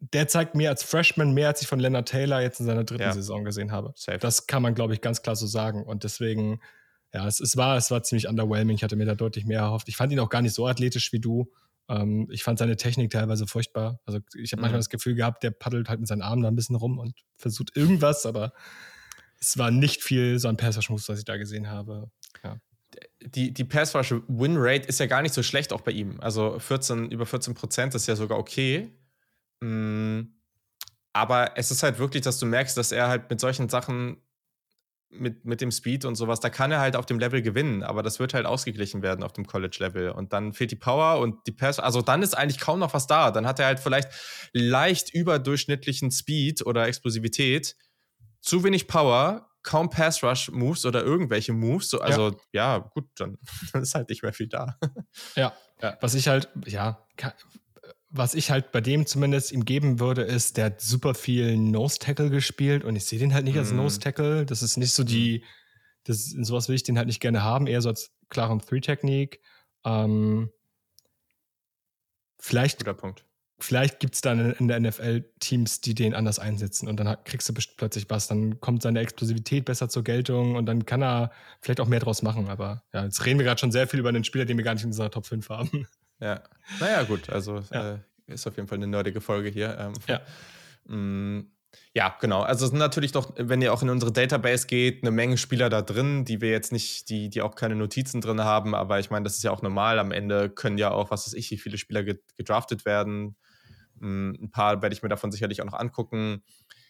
Der 0.00 0.28
zeigt 0.28 0.54
mir 0.54 0.68
als 0.68 0.82
Freshman 0.82 1.32
mehr, 1.32 1.48
als 1.48 1.62
ich 1.62 1.68
von 1.68 1.80
Leonard 1.80 2.06
Taylor 2.06 2.42
jetzt 2.42 2.60
in 2.60 2.66
seiner 2.66 2.84
dritten 2.84 3.04
ja. 3.04 3.14
Saison 3.14 3.44
gesehen 3.44 3.72
habe. 3.72 3.94
Safe. 3.96 4.18
Das 4.18 4.46
kann 4.46 4.62
man, 4.62 4.74
glaube 4.74 4.92
ich, 4.92 5.00
ganz 5.00 5.22
klar 5.22 5.36
so 5.36 5.46
sagen. 5.46 5.84
Und 5.84 6.04
deswegen, 6.04 6.60
ja, 7.14 7.26
es, 7.26 7.40
es, 7.40 7.56
war, 7.56 7.78
es 7.78 7.90
war 7.90 8.02
ziemlich 8.02 8.28
underwhelming. 8.28 8.76
Ich 8.76 8.84
hatte 8.84 8.96
mir 8.96 9.06
da 9.06 9.14
deutlich 9.14 9.46
mehr 9.46 9.60
erhofft. 9.60 9.88
Ich 9.88 9.96
fand 9.96 10.12
ihn 10.12 10.20
auch 10.20 10.28
gar 10.28 10.42
nicht 10.42 10.54
so 10.54 10.66
athletisch 10.66 11.12
wie 11.12 11.20
du. 11.20 11.50
Ähm, 11.88 12.28
ich 12.30 12.42
fand 12.42 12.58
seine 12.58 12.76
Technik 12.76 13.10
teilweise 13.10 13.46
furchtbar. 13.46 14.00
Also 14.04 14.20
ich 14.34 14.52
habe 14.52 14.60
mhm. 14.60 14.62
manchmal 14.62 14.80
das 14.80 14.90
Gefühl 14.90 15.14
gehabt, 15.14 15.42
der 15.42 15.50
paddelt 15.50 15.88
halt 15.88 16.00
mit 16.00 16.08
seinen 16.08 16.22
Armen 16.22 16.42
da 16.42 16.48
ein 16.48 16.56
bisschen 16.56 16.76
rum 16.76 16.98
und 16.98 17.14
versucht 17.36 17.76
irgendwas, 17.76 18.26
aber 18.26 18.52
es 19.40 19.56
war 19.58 19.70
nicht 19.70 20.02
viel 20.02 20.38
so 20.38 20.48
ein 20.48 20.56
Pass-Rush-Moves, 20.56 21.08
was 21.08 21.18
ich 21.18 21.24
da 21.24 21.36
gesehen 21.36 21.68
habe. 21.68 22.10
Ja. 22.42 22.58
Die, 23.22 23.52
die 23.52 23.64
Pass-Rush-Win-Rate 23.64 24.88
ist 24.88 25.00
ja 25.00 25.06
gar 25.06 25.22
nicht 25.22 25.34
so 25.34 25.42
schlecht 25.42 25.72
auch 25.72 25.82
bei 25.82 25.92
ihm. 25.92 26.20
Also 26.20 26.58
14, 26.58 27.10
über 27.10 27.26
14 27.26 27.54
Prozent 27.54 27.94
ist 27.94 28.06
ja 28.06 28.16
sogar 28.16 28.38
okay. 28.38 28.90
Mhm. 29.60 30.34
Aber 31.12 31.56
es 31.56 31.70
ist 31.70 31.82
halt 31.82 31.98
wirklich, 31.98 32.22
dass 32.22 32.38
du 32.38 32.46
merkst, 32.46 32.76
dass 32.76 32.92
er 32.92 33.08
halt 33.08 33.30
mit 33.30 33.40
solchen 33.40 33.68
Sachen 33.68 34.18
mit, 35.10 35.44
mit 35.44 35.60
dem 35.60 35.70
Speed 35.70 36.04
und 36.04 36.16
sowas, 36.16 36.40
da 36.40 36.50
kann 36.50 36.70
er 36.70 36.80
halt 36.80 36.96
auf 36.96 37.06
dem 37.06 37.18
Level 37.18 37.40
gewinnen, 37.42 37.82
aber 37.82 38.02
das 38.02 38.18
wird 38.18 38.34
halt 38.34 38.46
ausgeglichen 38.46 39.02
werden 39.02 39.22
auf 39.22 39.32
dem 39.32 39.46
College-Level. 39.46 40.10
Und 40.10 40.32
dann 40.32 40.52
fehlt 40.52 40.70
die 40.70 40.76
Power 40.76 41.20
und 41.20 41.46
die 41.46 41.52
Pass, 41.52 41.80
also 41.80 42.02
dann 42.02 42.22
ist 42.22 42.36
eigentlich 42.36 42.60
kaum 42.60 42.78
noch 42.78 42.94
was 42.94 43.06
da. 43.06 43.30
Dann 43.30 43.46
hat 43.46 43.58
er 43.58 43.66
halt 43.66 43.80
vielleicht 43.80 44.10
leicht 44.52 45.14
überdurchschnittlichen 45.14 46.10
Speed 46.10 46.64
oder 46.66 46.86
Explosivität, 46.86 47.76
zu 48.40 48.64
wenig 48.64 48.86
Power, 48.86 49.48
kaum 49.62 49.90
Pass-Rush-Moves 49.90 50.86
oder 50.86 51.02
irgendwelche 51.02 51.52
Moves. 51.52 51.90
So, 51.90 52.00
also 52.00 52.30
ja. 52.52 52.76
ja, 52.76 52.78
gut, 52.78 53.08
dann 53.16 53.38
ist 53.74 53.94
halt 53.94 54.08
nicht 54.10 54.22
mehr 54.22 54.32
viel 54.32 54.48
da. 54.48 54.78
Ja. 55.36 55.52
ja. 55.82 55.96
Was 56.00 56.14
ich 56.14 56.28
halt, 56.28 56.48
ja, 56.66 57.06
was 58.10 58.34
ich 58.34 58.50
halt 58.50 58.72
bei 58.72 58.80
dem 58.80 59.06
zumindest 59.06 59.52
ihm 59.52 59.64
geben 59.64 60.00
würde, 60.00 60.22
ist, 60.22 60.56
der 60.56 60.66
hat 60.66 60.80
super 60.80 61.14
viel 61.14 61.56
Nose-Tackle 61.56 62.30
gespielt 62.30 62.84
und 62.84 62.96
ich 62.96 63.04
sehe 63.04 63.18
den 63.18 63.34
halt 63.34 63.44
nicht 63.44 63.58
als 63.58 63.70
mhm. 63.70 63.78
Nose-Tackle. 63.78 64.46
Das 64.46 64.62
ist 64.62 64.76
nicht 64.76 64.92
so 64.92 65.04
die, 65.04 65.44
das, 66.04 66.24
sowas 66.24 66.68
will 66.68 66.76
ich 66.76 66.82
den 66.82 66.96
halt 66.96 67.06
nicht 67.06 67.20
gerne 67.20 67.42
haben, 67.42 67.66
eher 67.66 67.82
so 67.82 67.90
als 67.90 68.12
klaren 68.30 68.60
Three-Technik. 68.60 69.40
Ähm, 69.84 70.50
vielleicht, 72.38 72.78
Guter 72.78 72.94
Punkt. 72.94 73.24
Vielleicht 73.60 73.98
gibt 73.98 74.14
es 74.14 74.20
dann 74.20 74.52
in 74.52 74.68
der 74.68 74.78
NFL 74.78 75.24
Teams, 75.40 75.80
die 75.80 75.92
den 75.92 76.14
anders 76.14 76.38
einsetzen 76.38 76.86
und 76.86 76.98
dann 77.00 77.16
kriegst 77.24 77.48
du 77.48 77.54
plötzlich 77.76 78.08
was. 78.08 78.28
Dann 78.28 78.60
kommt 78.60 78.82
seine 78.82 79.00
Explosivität 79.00 79.64
besser 79.64 79.88
zur 79.88 80.04
Geltung 80.04 80.54
und 80.54 80.66
dann 80.66 80.86
kann 80.86 81.02
er 81.02 81.32
vielleicht 81.60 81.80
auch 81.80 81.88
mehr 81.88 81.98
draus 81.98 82.22
machen. 82.22 82.48
Aber 82.48 82.84
ja, 82.92 83.04
jetzt 83.04 83.26
reden 83.26 83.40
wir 83.40 83.44
gerade 83.44 83.58
schon 83.58 83.72
sehr 83.72 83.88
viel 83.88 83.98
über 83.98 84.10
einen 84.10 84.22
Spieler, 84.22 84.44
den 84.44 84.56
wir 84.56 84.64
gar 84.64 84.74
nicht 84.74 84.84
in 84.84 84.90
unserer 84.90 85.10
Top 85.10 85.26
5 85.26 85.48
haben. 85.48 85.88
Ja, 86.20 86.42
naja, 86.80 87.02
gut. 87.04 87.30
Also 87.30 87.62
ja. 87.72 87.94
Äh, 87.94 87.98
ist 88.26 88.46
auf 88.46 88.56
jeden 88.56 88.68
Fall 88.68 88.78
eine 88.78 88.86
nerdige 88.86 89.20
Folge 89.20 89.48
hier. 89.48 89.76
Ähm, 89.78 89.92
ja. 90.06 90.20
Mm, 90.94 91.50
ja, 91.94 92.16
genau. 92.20 92.42
Also 92.42 92.64
es 92.64 92.70
sind 92.70 92.78
natürlich 92.78 93.12
doch, 93.12 93.32
wenn 93.36 93.62
ihr 93.62 93.72
auch 93.72 93.82
in 93.82 93.90
unsere 93.90 94.12
Database 94.12 94.66
geht, 94.66 95.02
eine 95.02 95.10
Menge 95.10 95.36
Spieler 95.36 95.70
da 95.70 95.82
drin, 95.82 96.24
die 96.24 96.40
wir 96.40 96.50
jetzt 96.50 96.72
nicht, 96.72 97.08
die, 97.08 97.28
die 97.30 97.42
auch 97.42 97.54
keine 97.54 97.76
Notizen 97.76 98.20
drin 98.20 98.42
haben, 98.42 98.74
aber 98.74 98.98
ich 99.00 99.10
meine, 99.10 99.24
das 99.24 99.36
ist 99.36 99.44
ja 99.44 99.50
auch 99.50 99.62
normal. 99.62 99.98
Am 99.98 100.12
Ende 100.12 100.50
können 100.50 100.78
ja 100.78 100.90
auch, 100.90 101.10
was 101.10 101.26
weiß 101.26 101.34
ich, 101.34 101.50
wie 101.50 101.58
viele 101.58 101.78
Spieler 101.78 102.04
gedraftet 102.36 102.84
werden. 102.84 103.36
Mm, 104.00 104.32
ein 104.42 104.50
paar 104.50 104.82
werde 104.82 104.94
ich 104.94 105.02
mir 105.02 105.08
davon 105.08 105.32
sicherlich 105.32 105.60
auch 105.60 105.66
noch 105.66 105.78
angucken. 105.78 106.42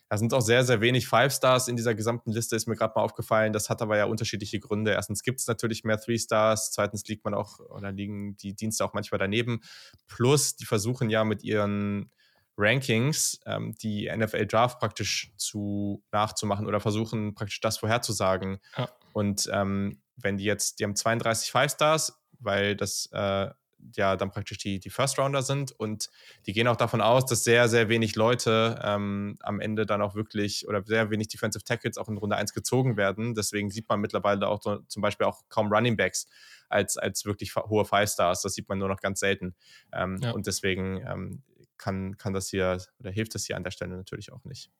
Da 0.09 0.16
sind 0.16 0.32
auch 0.32 0.40
sehr, 0.40 0.64
sehr 0.64 0.80
wenig 0.80 1.06
Five 1.06 1.32
Stars 1.32 1.68
in 1.68 1.76
dieser 1.76 1.94
gesamten 1.94 2.32
Liste, 2.32 2.56
ist 2.56 2.66
mir 2.66 2.76
gerade 2.76 2.94
mal 2.96 3.02
aufgefallen. 3.02 3.52
Das 3.52 3.68
hat 3.68 3.82
aber 3.82 3.96
ja 3.98 4.06
unterschiedliche 4.06 4.59
Gründe. 4.59 4.92
Erstens 4.92 5.22
gibt 5.22 5.40
es 5.40 5.46
natürlich 5.46 5.84
mehr 5.84 6.00
Three 6.00 6.18
Stars, 6.18 6.70
zweitens 6.70 7.04
liegt 7.06 7.24
man 7.24 7.34
auch 7.34 7.61
oder 7.61 7.92
liegen 7.92 8.36
die 8.36 8.54
Dienste 8.54 8.84
auch 8.84 8.94
manchmal 8.94 9.18
daneben. 9.18 9.61
Plus, 10.06 10.56
die 10.56 10.64
versuchen 10.64 11.11
ja 11.11 11.24
mit 11.24 11.42
ihren 11.44 12.11
Rankings 12.56 13.40
ähm, 13.46 13.74
die 13.80 14.11
NFL 14.14 14.46
Draft 14.46 14.80
praktisch 14.80 15.32
zu 15.36 16.02
nachzumachen 16.11 16.66
oder 16.66 16.80
versuchen 16.80 17.34
praktisch 17.34 17.61
das 17.61 17.78
vorherzusagen. 17.78 18.59
Ja. 18.76 18.88
Und 19.12 19.48
ähm, 19.52 20.02
wenn 20.16 20.38
die 20.38 20.44
jetzt, 20.44 20.80
die 20.80 20.84
haben 20.84 20.96
32 20.96 21.52
Five 21.52 21.70
Stars, 21.70 22.20
weil 22.40 22.76
das 22.76 23.09
äh, 23.12 23.50
ja 23.95 24.16
dann 24.16 24.31
praktisch 24.31 24.59
die, 24.59 24.81
die 24.81 24.91
First 24.91 25.18
Rounder 25.18 25.43
sind 25.43 25.72
und 25.72 26.11
die 26.47 26.53
gehen 26.53 26.68
auch 26.68 26.76
davon 26.76 27.01
aus, 27.01 27.26
dass 27.26 27.45
sehr, 27.45 27.68
sehr 27.68 27.89
wenig 27.89 28.16
Leute 28.16 28.81
ähm, 28.83 29.39
am 29.41 29.61
Ende 29.61 29.87
dann 29.87 30.03
auch 30.03 30.14
wirklich 30.14 30.66
oder 30.68 30.83
sehr 30.85 31.11
wenig 31.11 31.29
Defensive 31.29 31.64
Tackles 31.64 31.99
auch 31.99 32.09
in 32.09 32.16
Runde 32.16 32.37
1 32.37 32.53
gezogen 32.53 32.97
werden. 32.97 33.35
Deswegen 33.35 33.70
sieht 33.70 33.89
man 33.89 34.01
mittlerweile 34.01 34.49
auch 34.49 34.62
so, 34.62 34.79
zum 34.89 35.03
Beispiel 35.03 35.26
auch 35.26 35.43
kaum 35.49 35.72
Running 35.72 35.97
Backs 35.97 36.26
als, 36.68 36.97
als 36.97 37.24
wirklich 37.24 37.55
hohe 37.57 37.85
Five 37.85 38.11
Stars. 38.11 38.43
Das 38.43 38.55
sieht 38.55 38.68
man 38.68 38.79
nur 38.79 38.89
noch 38.89 39.01
ganz 39.01 39.20
selten. 39.20 39.55
Ähm, 39.93 40.18
ja. 40.20 40.33
Und 40.33 40.47
deswegen 40.47 41.05
ähm, 41.07 41.43
kann, 41.76 42.18
kann 42.18 42.33
das 42.33 42.49
hier 42.49 42.83
oder 42.99 43.11
hilft 43.11 43.35
das 43.35 43.47
hier 43.47 43.57
an 43.57 43.64
der 43.64 43.70
Stelle 43.70 43.97
natürlich 43.97 44.33
auch 44.33 44.45
nicht. 44.45 44.70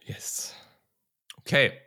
Yes. 0.00 0.54
Okay. 1.36 1.80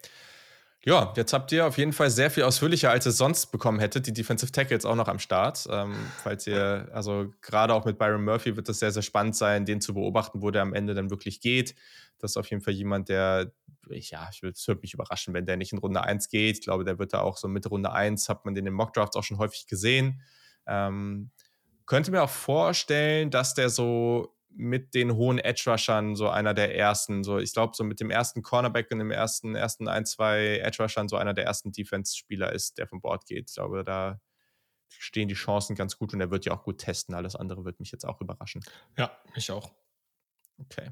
Ja, 0.87 1.11
jetzt 1.17 1.33
habt 1.33 1.51
ihr 1.51 1.67
auf 1.67 1.77
jeden 1.77 1.91
Fall 1.91 2.09
sehr 2.09 2.31
viel 2.31 2.43
ausführlicher, 2.43 2.89
als 2.89 3.05
ihr 3.05 3.11
sonst 3.11 3.47
bekommen 3.47 3.77
hättet, 3.79 4.07
die 4.07 4.13
Defensive 4.13 4.53
Tackles 4.53 4.85
auch 4.85 4.95
noch 4.95 5.09
am 5.09 5.19
Start. 5.19 5.67
Ähm, 5.69 5.93
falls 6.23 6.47
ihr, 6.47 6.87
also 6.93 7.33
gerade 7.41 7.73
auch 7.73 7.83
mit 7.83 7.97
Byron 7.97 8.23
Murphy 8.23 8.55
wird 8.55 8.69
es 8.69 8.79
sehr, 8.79 8.93
sehr 8.93 9.01
spannend 9.01 9.35
sein, 9.35 9.65
den 9.65 9.81
zu 9.81 9.93
beobachten, 9.93 10.41
wo 10.41 10.49
der 10.49 10.61
am 10.61 10.73
Ende 10.73 10.93
dann 10.93 11.09
wirklich 11.09 11.41
geht. 11.41 11.75
Das 12.19 12.31
ist 12.31 12.37
auf 12.37 12.49
jeden 12.49 12.61
Fall 12.61 12.73
jemand, 12.73 13.09
der, 13.09 13.51
ich, 13.89 14.11
ja, 14.11 14.29
ich 14.31 14.41
würde 14.41 14.79
mich 14.81 14.93
überraschen, 14.93 15.33
wenn 15.33 15.45
der 15.45 15.57
nicht 15.57 15.73
in 15.73 15.79
Runde 15.79 16.01
1 16.01 16.29
geht. 16.29 16.59
Ich 16.59 16.63
glaube, 16.63 16.85
der 16.85 16.97
wird 16.99 17.11
da 17.11 17.19
auch 17.19 17.35
so 17.35 17.49
Mitte 17.49 17.67
Runde 17.67 17.91
1, 17.91 18.29
hat 18.29 18.45
man 18.45 18.55
den 18.55 18.65
in 18.65 18.73
Mock 18.73 18.93
Drafts 18.93 19.17
auch 19.17 19.23
schon 19.23 19.39
häufig 19.39 19.67
gesehen. 19.67 20.21
Ähm, 20.67 21.31
könnte 21.85 22.11
mir 22.11 22.23
auch 22.23 22.29
vorstellen, 22.29 23.29
dass 23.29 23.53
der 23.53 23.67
so 23.67 24.36
mit 24.57 24.93
den 24.95 25.15
hohen 25.15 25.37
Edge-Rushern 25.37 26.15
so 26.15 26.29
einer 26.29 26.53
der 26.53 26.75
ersten. 26.75 27.23
So, 27.23 27.37
ich 27.37 27.53
glaube, 27.53 27.75
so 27.75 27.83
mit 27.83 27.99
dem 27.99 28.09
ersten 28.09 28.41
Cornerback 28.41 28.91
und 28.91 28.99
dem 28.99 29.11
ersten, 29.11 29.55
ersten 29.55 29.87
ein, 29.87 30.05
zwei 30.05 30.57
Edge-Rushern 30.57 31.07
so 31.07 31.15
einer 31.15 31.33
der 31.33 31.45
ersten 31.45 31.71
Defense-Spieler 31.71 32.51
ist, 32.51 32.77
der 32.77 32.87
vom 32.87 32.99
Bord 32.99 33.25
geht. 33.25 33.49
Ich 33.49 33.55
glaube, 33.55 33.83
da 33.83 34.19
stehen 34.89 35.27
die 35.27 35.35
Chancen 35.35 35.75
ganz 35.75 35.97
gut 35.97 36.13
und 36.13 36.21
er 36.21 36.31
wird 36.31 36.45
ja 36.45 36.53
auch 36.53 36.63
gut 36.63 36.79
testen. 36.79 37.13
Alles 37.13 37.35
andere 37.35 37.65
wird 37.65 37.79
mich 37.79 37.91
jetzt 37.91 38.05
auch 38.05 38.19
überraschen. 38.19 38.63
Ja, 38.97 39.15
mich 39.35 39.51
auch. 39.51 39.71
Okay. 40.59 40.91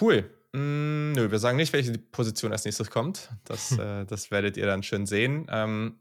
Cool. 0.00 0.30
Mm, 0.52 1.12
nö, 1.12 1.30
wir 1.30 1.38
sagen 1.38 1.56
nicht, 1.56 1.72
welche 1.72 1.96
Position 1.98 2.52
als 2.52 2.64
nächstes 2.64 2.90
kommt. 2.90 3.30
Das, 3.44 3.72
äh, 3.78 4.06
das 4.06 4.30
werdet 4.30 4.56
ihr 4.56 4.66
dann 4.66 4.82
schön 4.82 5.06
sehen. 5.06 5.46
Ähm, 5.50 6.00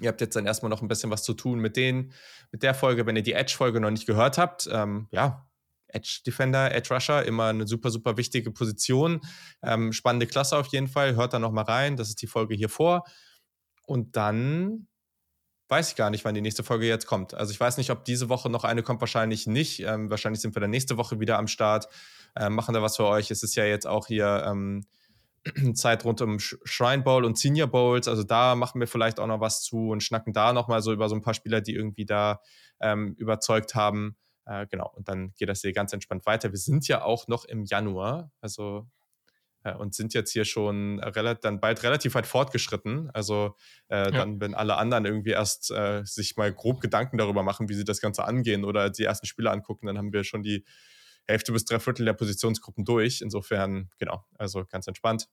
ihr 0.00 0.08
habt 0.08 0.20
jetzt 0.20 0.36
dann 0.36 0.46
erstmal 0.46 0.70
noch 0.70 0.82
ein 0.82 0.88
bisschen 0.88 1.10
was 1.10 1.24
zu 1.24 1.34
tun 1.34 1.58
mit 1.58 1.76
denen, 1.76 2.12
mit 2.52 2.62
der 2.62 2.74
Folge, 2.74 3.06
wenn 3.06 3.16
ihr 3.16 3.22
die 3.22 3.32
Edge-Folge 3.34 3.80
noch 3.80 3.90
nicht 3.90 4.06
gehört 4.06 4.38
habt. 4.38 4.68
Ähm, 4.72 5.08
ja, 5.10 5.47
Edge 5.88 6.20
Defender, 6.26 6.74
Edge 6.74 6.94
Rusher, 6.94 7.24
immer 7.24 7.46
eine 7.46 7.66
super, 7.66 7.90
super 7.90 8.16
wichtige 8.16 8.50
Position. 8.50 9.20
Ähm, 9.62 9.92
spannende 9.92 10.26
Klasse 10.26 10.56
auf 10.56 10.68
jeden 10.68 10.88
Fall. 10.88 11.16
Hört 11.16 11.32
da 11.32 11.38
nochmal 11.38 11.64
rein. 11.64 11.96
Das 11.96 12.08
ist 12.08 12.22
die 12.22 12.26
Folge 12.26 12.54
hier 12.54 12.68
vor. 12.68 13.04
Und 13.86 14.16
dann 14.16 14.86
weiß 15.68 15.90
ich 15.90 15.96
gar 15.96 16.10
nicht, 16.10 16.24
wann 16.24 16.34
die 16.34 16.40
nächste 16.40 16.64
Folge 16.64 16.86
jetzt 16.86 17.06
kommt. 17.06 17.34
Also 17.34 17.52
ich 17.52 17.60
weiß 17.60 17.76
nicht, 17.76 17.90
ob 17.90 18.04
diese 18.04 18.28
Woche 18.28 18.48
noch 18.48 18.64
eine 18.64 18.82
kommt, 18.82 19.00
wahrscheinlich 19.00 19.46
nicht. 19.46 19.80
Ähm, 19.80 20.10
wahrscheinlich 20.10 20.40
sind 20.40 20.56
wir 20.56 20.60
dann 20.60 20.70
nächste 20.70 20.96
Woche 20.96 21.20
wieder 21.20 21.38
am 21.38 21.46
Start. 21.46 21.88
Ähm, 22.36 22.54
machen 22.54 22.74
da 22.74 22.82
was 22.82 22.96
für 22.96 23.06
euch. 23.06 23.30
Es 23.30 23.42
ist 23.42 23.54
ja 23.54 23.64
jetzt 23.64 23.86
auch 23.86 24.06
hier 24.06 24.44
ähm, 24.46 24.86
Zeit 25.74 26.04
rund 26.04 26.20
um 26.20 26.38
Shrine 26.38 27.02
Bowl 27.02 27.24
und 27.24 27.38
Senior 27.38 27.68
Bowls. 27.68 28.08
Also 28.08 28.22
da 28.22 28.54
machen 28.54 28.80
wir 28.80 28.88
vielleicht 28.88 29.20
auch 29.20 29.26
noch 29.26 29.40
was 29.40 29.62
zu 29.62 29.90
und 29.90 30.02
schnacken 30.02 30.32
da 30.32 30.52
nochmal 30.52 30.82
so 30.82 30.92
über 30.92 31.08
so 31.08 31.14
ein 31.14 31.22
paar 31.22 31.34
Spieler, 31.34 31.60
die 31.60 31.74
irgendwie 31.74 32.06
da 32.06 32.40
ähm, 32.80 33.14
überzeugt 33.18 33.74
haben. 33.74 34.16
Äh, 34.48 34.66
genau, 34.66 34.90
und 34.96 35.08
dann 35.08 35.34
geht 35.36 35.48
das 35.48 35.60
hier 35.60 35.72
ganz 35.72 35.92
entspannt 35.92 36.24
weiter. 36.24 36.50
Wir 36.50 36.58
sind 36.58 36.88
ja 36.88 37.02
auch 37.02 37.28
noch 37.28 37.44
im 37.44 37.64
Januar, 37.64 38.32
also 38.40 38.88
äh, 39.62 39.74
und 39.74 39.94
sind 39.94 40.14
jetzt 40.14 40.32
hier 40.32 40.46
schon 40.46 41.02
dann 41.42 41.60
bald 41.60 41.82
relativ 41.82 42.14
weit 42.14 42.26
fortgeschritten. 42.26 43.10
Also 43.12 43.56
äh, 43.88 44.04
ja. 44.04 44.10
dann, 44.10 44.40
wenn 44.40 44.54
alle 44.54 44.76
anderen 44.76 45.04
irgendwie 45.04 45.30
erst 45.30 45.70
äh, 45.70 46.02
sich 46.04 46.36
mal 46.36 46.52
grob 46.52 46.80
Gedanken 46.80 47.18
darüber 47.18 47.42
machen, 47.42 47.68
wie 47.68 47.74
sie 47.74 47.84
das 47.84 48.00
Ganze 48.00 48.24
angehen 48.24 48.64
oder 48.64 48.88
die 48.88 49.04
ersten 49.04 49.26
Spiele 49.26 49.50
angucken, 49.50 49.86
dann 49.86 49.98
haben 49.98 50.12
wir 50.12 50.24
schon 50.24 50.42
die 50.42 50.64
Hälfte 51.26 51.52
bis 51.52 51.66
drei 51.66 51.78
Viertel 51.78 52.06
der 52.06 52.14
Positionsgruppen 52.14 52.86
durch. 52.86 53.20
Insofern, 53.20 53.90
genau, 53.98 54.24
also 54.38 54.64
ganz 54.64 54.86
entspannt. 54.86 55.28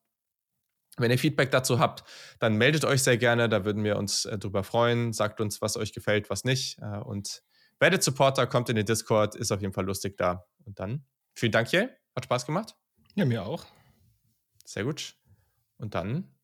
Wenn 0.98 1.12
ihr 1.12 1.20
Feedback 1.20 1.52
dazu 1.52 1.80
habt, 1.80 2.04
dann 2.40 2.56
meldet 2.56 2.84
euch 2.84 3.04
sehr 3.04 3.18
gerne. 3.18 3.48
Da 3.48 3.64
würden 3.64 3.84
wir 3.84 3.98
uns 3.98 4.26
äh, 4.26 4.38
drüber 4.38 4.64
freuen. 4.64 5.14
Sagt 5.14 5.40
uns, 5.40 5.62
was 5.62 5.78
euch 5.78 5.94
gefällt, 5.94 6.30
was 6.30 6.44
nicht. 6.44 6.80
Äh, 6.80 7.00
und 7.00 7.44
Werdet 7.80 8.04
Supporter, 8.04 8.48
kommt 8.48 8.70
in 8.70 8.76
den 8.76 8.86
Discord, 8.86 9.36
ist 9.36 9.52
auf 9.52 9.62
jeden 9.62 9.74
Fall 9.74 9.86
lustig 9.86 10.18
da. 10.18 10.46
Und 10.66 10.80
dann, 10.80 11.06
vielen 11.34 11.52
Dank, 11.52 11.72
Jay. 11.72 11.90
Hat 12.16 12.24
Spaß 12.24 12.46
gemacht. 12.46 12.76
Ja, 13.16 13.26
mir 13.26 13.46
auch. 13.46 13.66
Sehr 14.64 14.84
gut. 14.84 15.16
Und 15.78 15.94
dann 15.94 16.36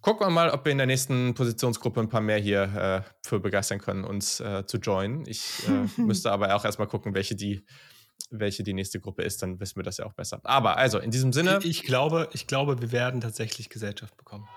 gucken 0.00 0.26
wir 0.26 0.30
mal, 0.30 0.50
ob 0.50 0.64
wir 0.64 0.72
in 0.72 0.78
der 0.78 0.86
nächsten 0.86 1.34
Positionsgruppe 1.34 2.00
ein 2.00 2.08
paar 2.08 2.20
mehr 2.20 2.38
hier 2.38 2.62
äh, 2.62 3.10
für 3.26 3.40
begeistern 3.40 3.78
können, 3.78 4.04
uns 4.04 4.40
äh, 4.40 4.66
zu 4.66 4.78
joinen. 4.78 5.24
Ich 5.26 5.66
äh, 5.68 5.88
müsste 6.00 6.30
aber 6.30 6.54
auch 6.54 6.64
erstmal 6.64 6.88
gucken, 6.88 7.14
welche 7.14 7.34
die, 7.34 7.64
welche 8.30 8.62
die 8.62 8.74
nächste 8.74 9.00
Gruppe 9.00 9.22
ist, 9.22 9.42
dann 9.42 9.60
wissen 9.60 9.76
wir 9.76 9.82
das 9.82 9.98
ja 9.98 10.06
auch 10.06 10.12
besser. 10.12 10.40
Aber 10.44 10.76
also, 10.76 10.98
in 10.98 11.10
diesem 11.10 11.32
Sinne. 11.32 11.58
Ich, 11.60 11.66
ich 11.66 11.82
glaube, 11.84 12.28
ich 12.32 12.46
glaube, 12.46 12.80
wir 12.80 12.92
werden 12.92 13.20
tatsächlich 13.20 13.70
Gesellschaft 13.70 14.16
bekommen. 14.16 14.48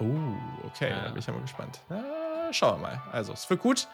Oh, 0.00 0.66
okay, 0.66 0.90
ja. 0.90 1.04
da 1.04 1.08
bin 1.10 1.18
ich 1.18 1.26
ja 1.26 1.32
mal 1.32 1.42
gespannt. 1.42 1.80
Ja, 1.90 2.52
schauen 2.52 2.80
wir 2.80 2.88
mal. 2.88 3.02
Also, 3.12 3.32
es 3.32 3.48
wird 3.48 3.60
gut. 3.60 3.88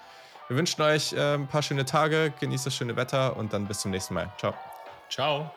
Wir 0.51 0.57
wünschen 0.57 0.83
euch 0.83 1.13
äh, 1.13 1.35
ein 1.35 1.47
paar 1.47 1.63
schöne 1.63 1.85
Tage, 1.85 2.33
genießt 2.41 2.67
das 2.67 2.75
schöne 2.75 2.97
Wetter 2.97 3.37
und 3.37 3.53
dann 3.53 3.67
bis 3.67 3.79
zum 3.83 3.93
nächsten 3.93 4.15
Mal. 4.15 4.33
Ciao. 4.37 4.53
Ciao. 5.09 5.49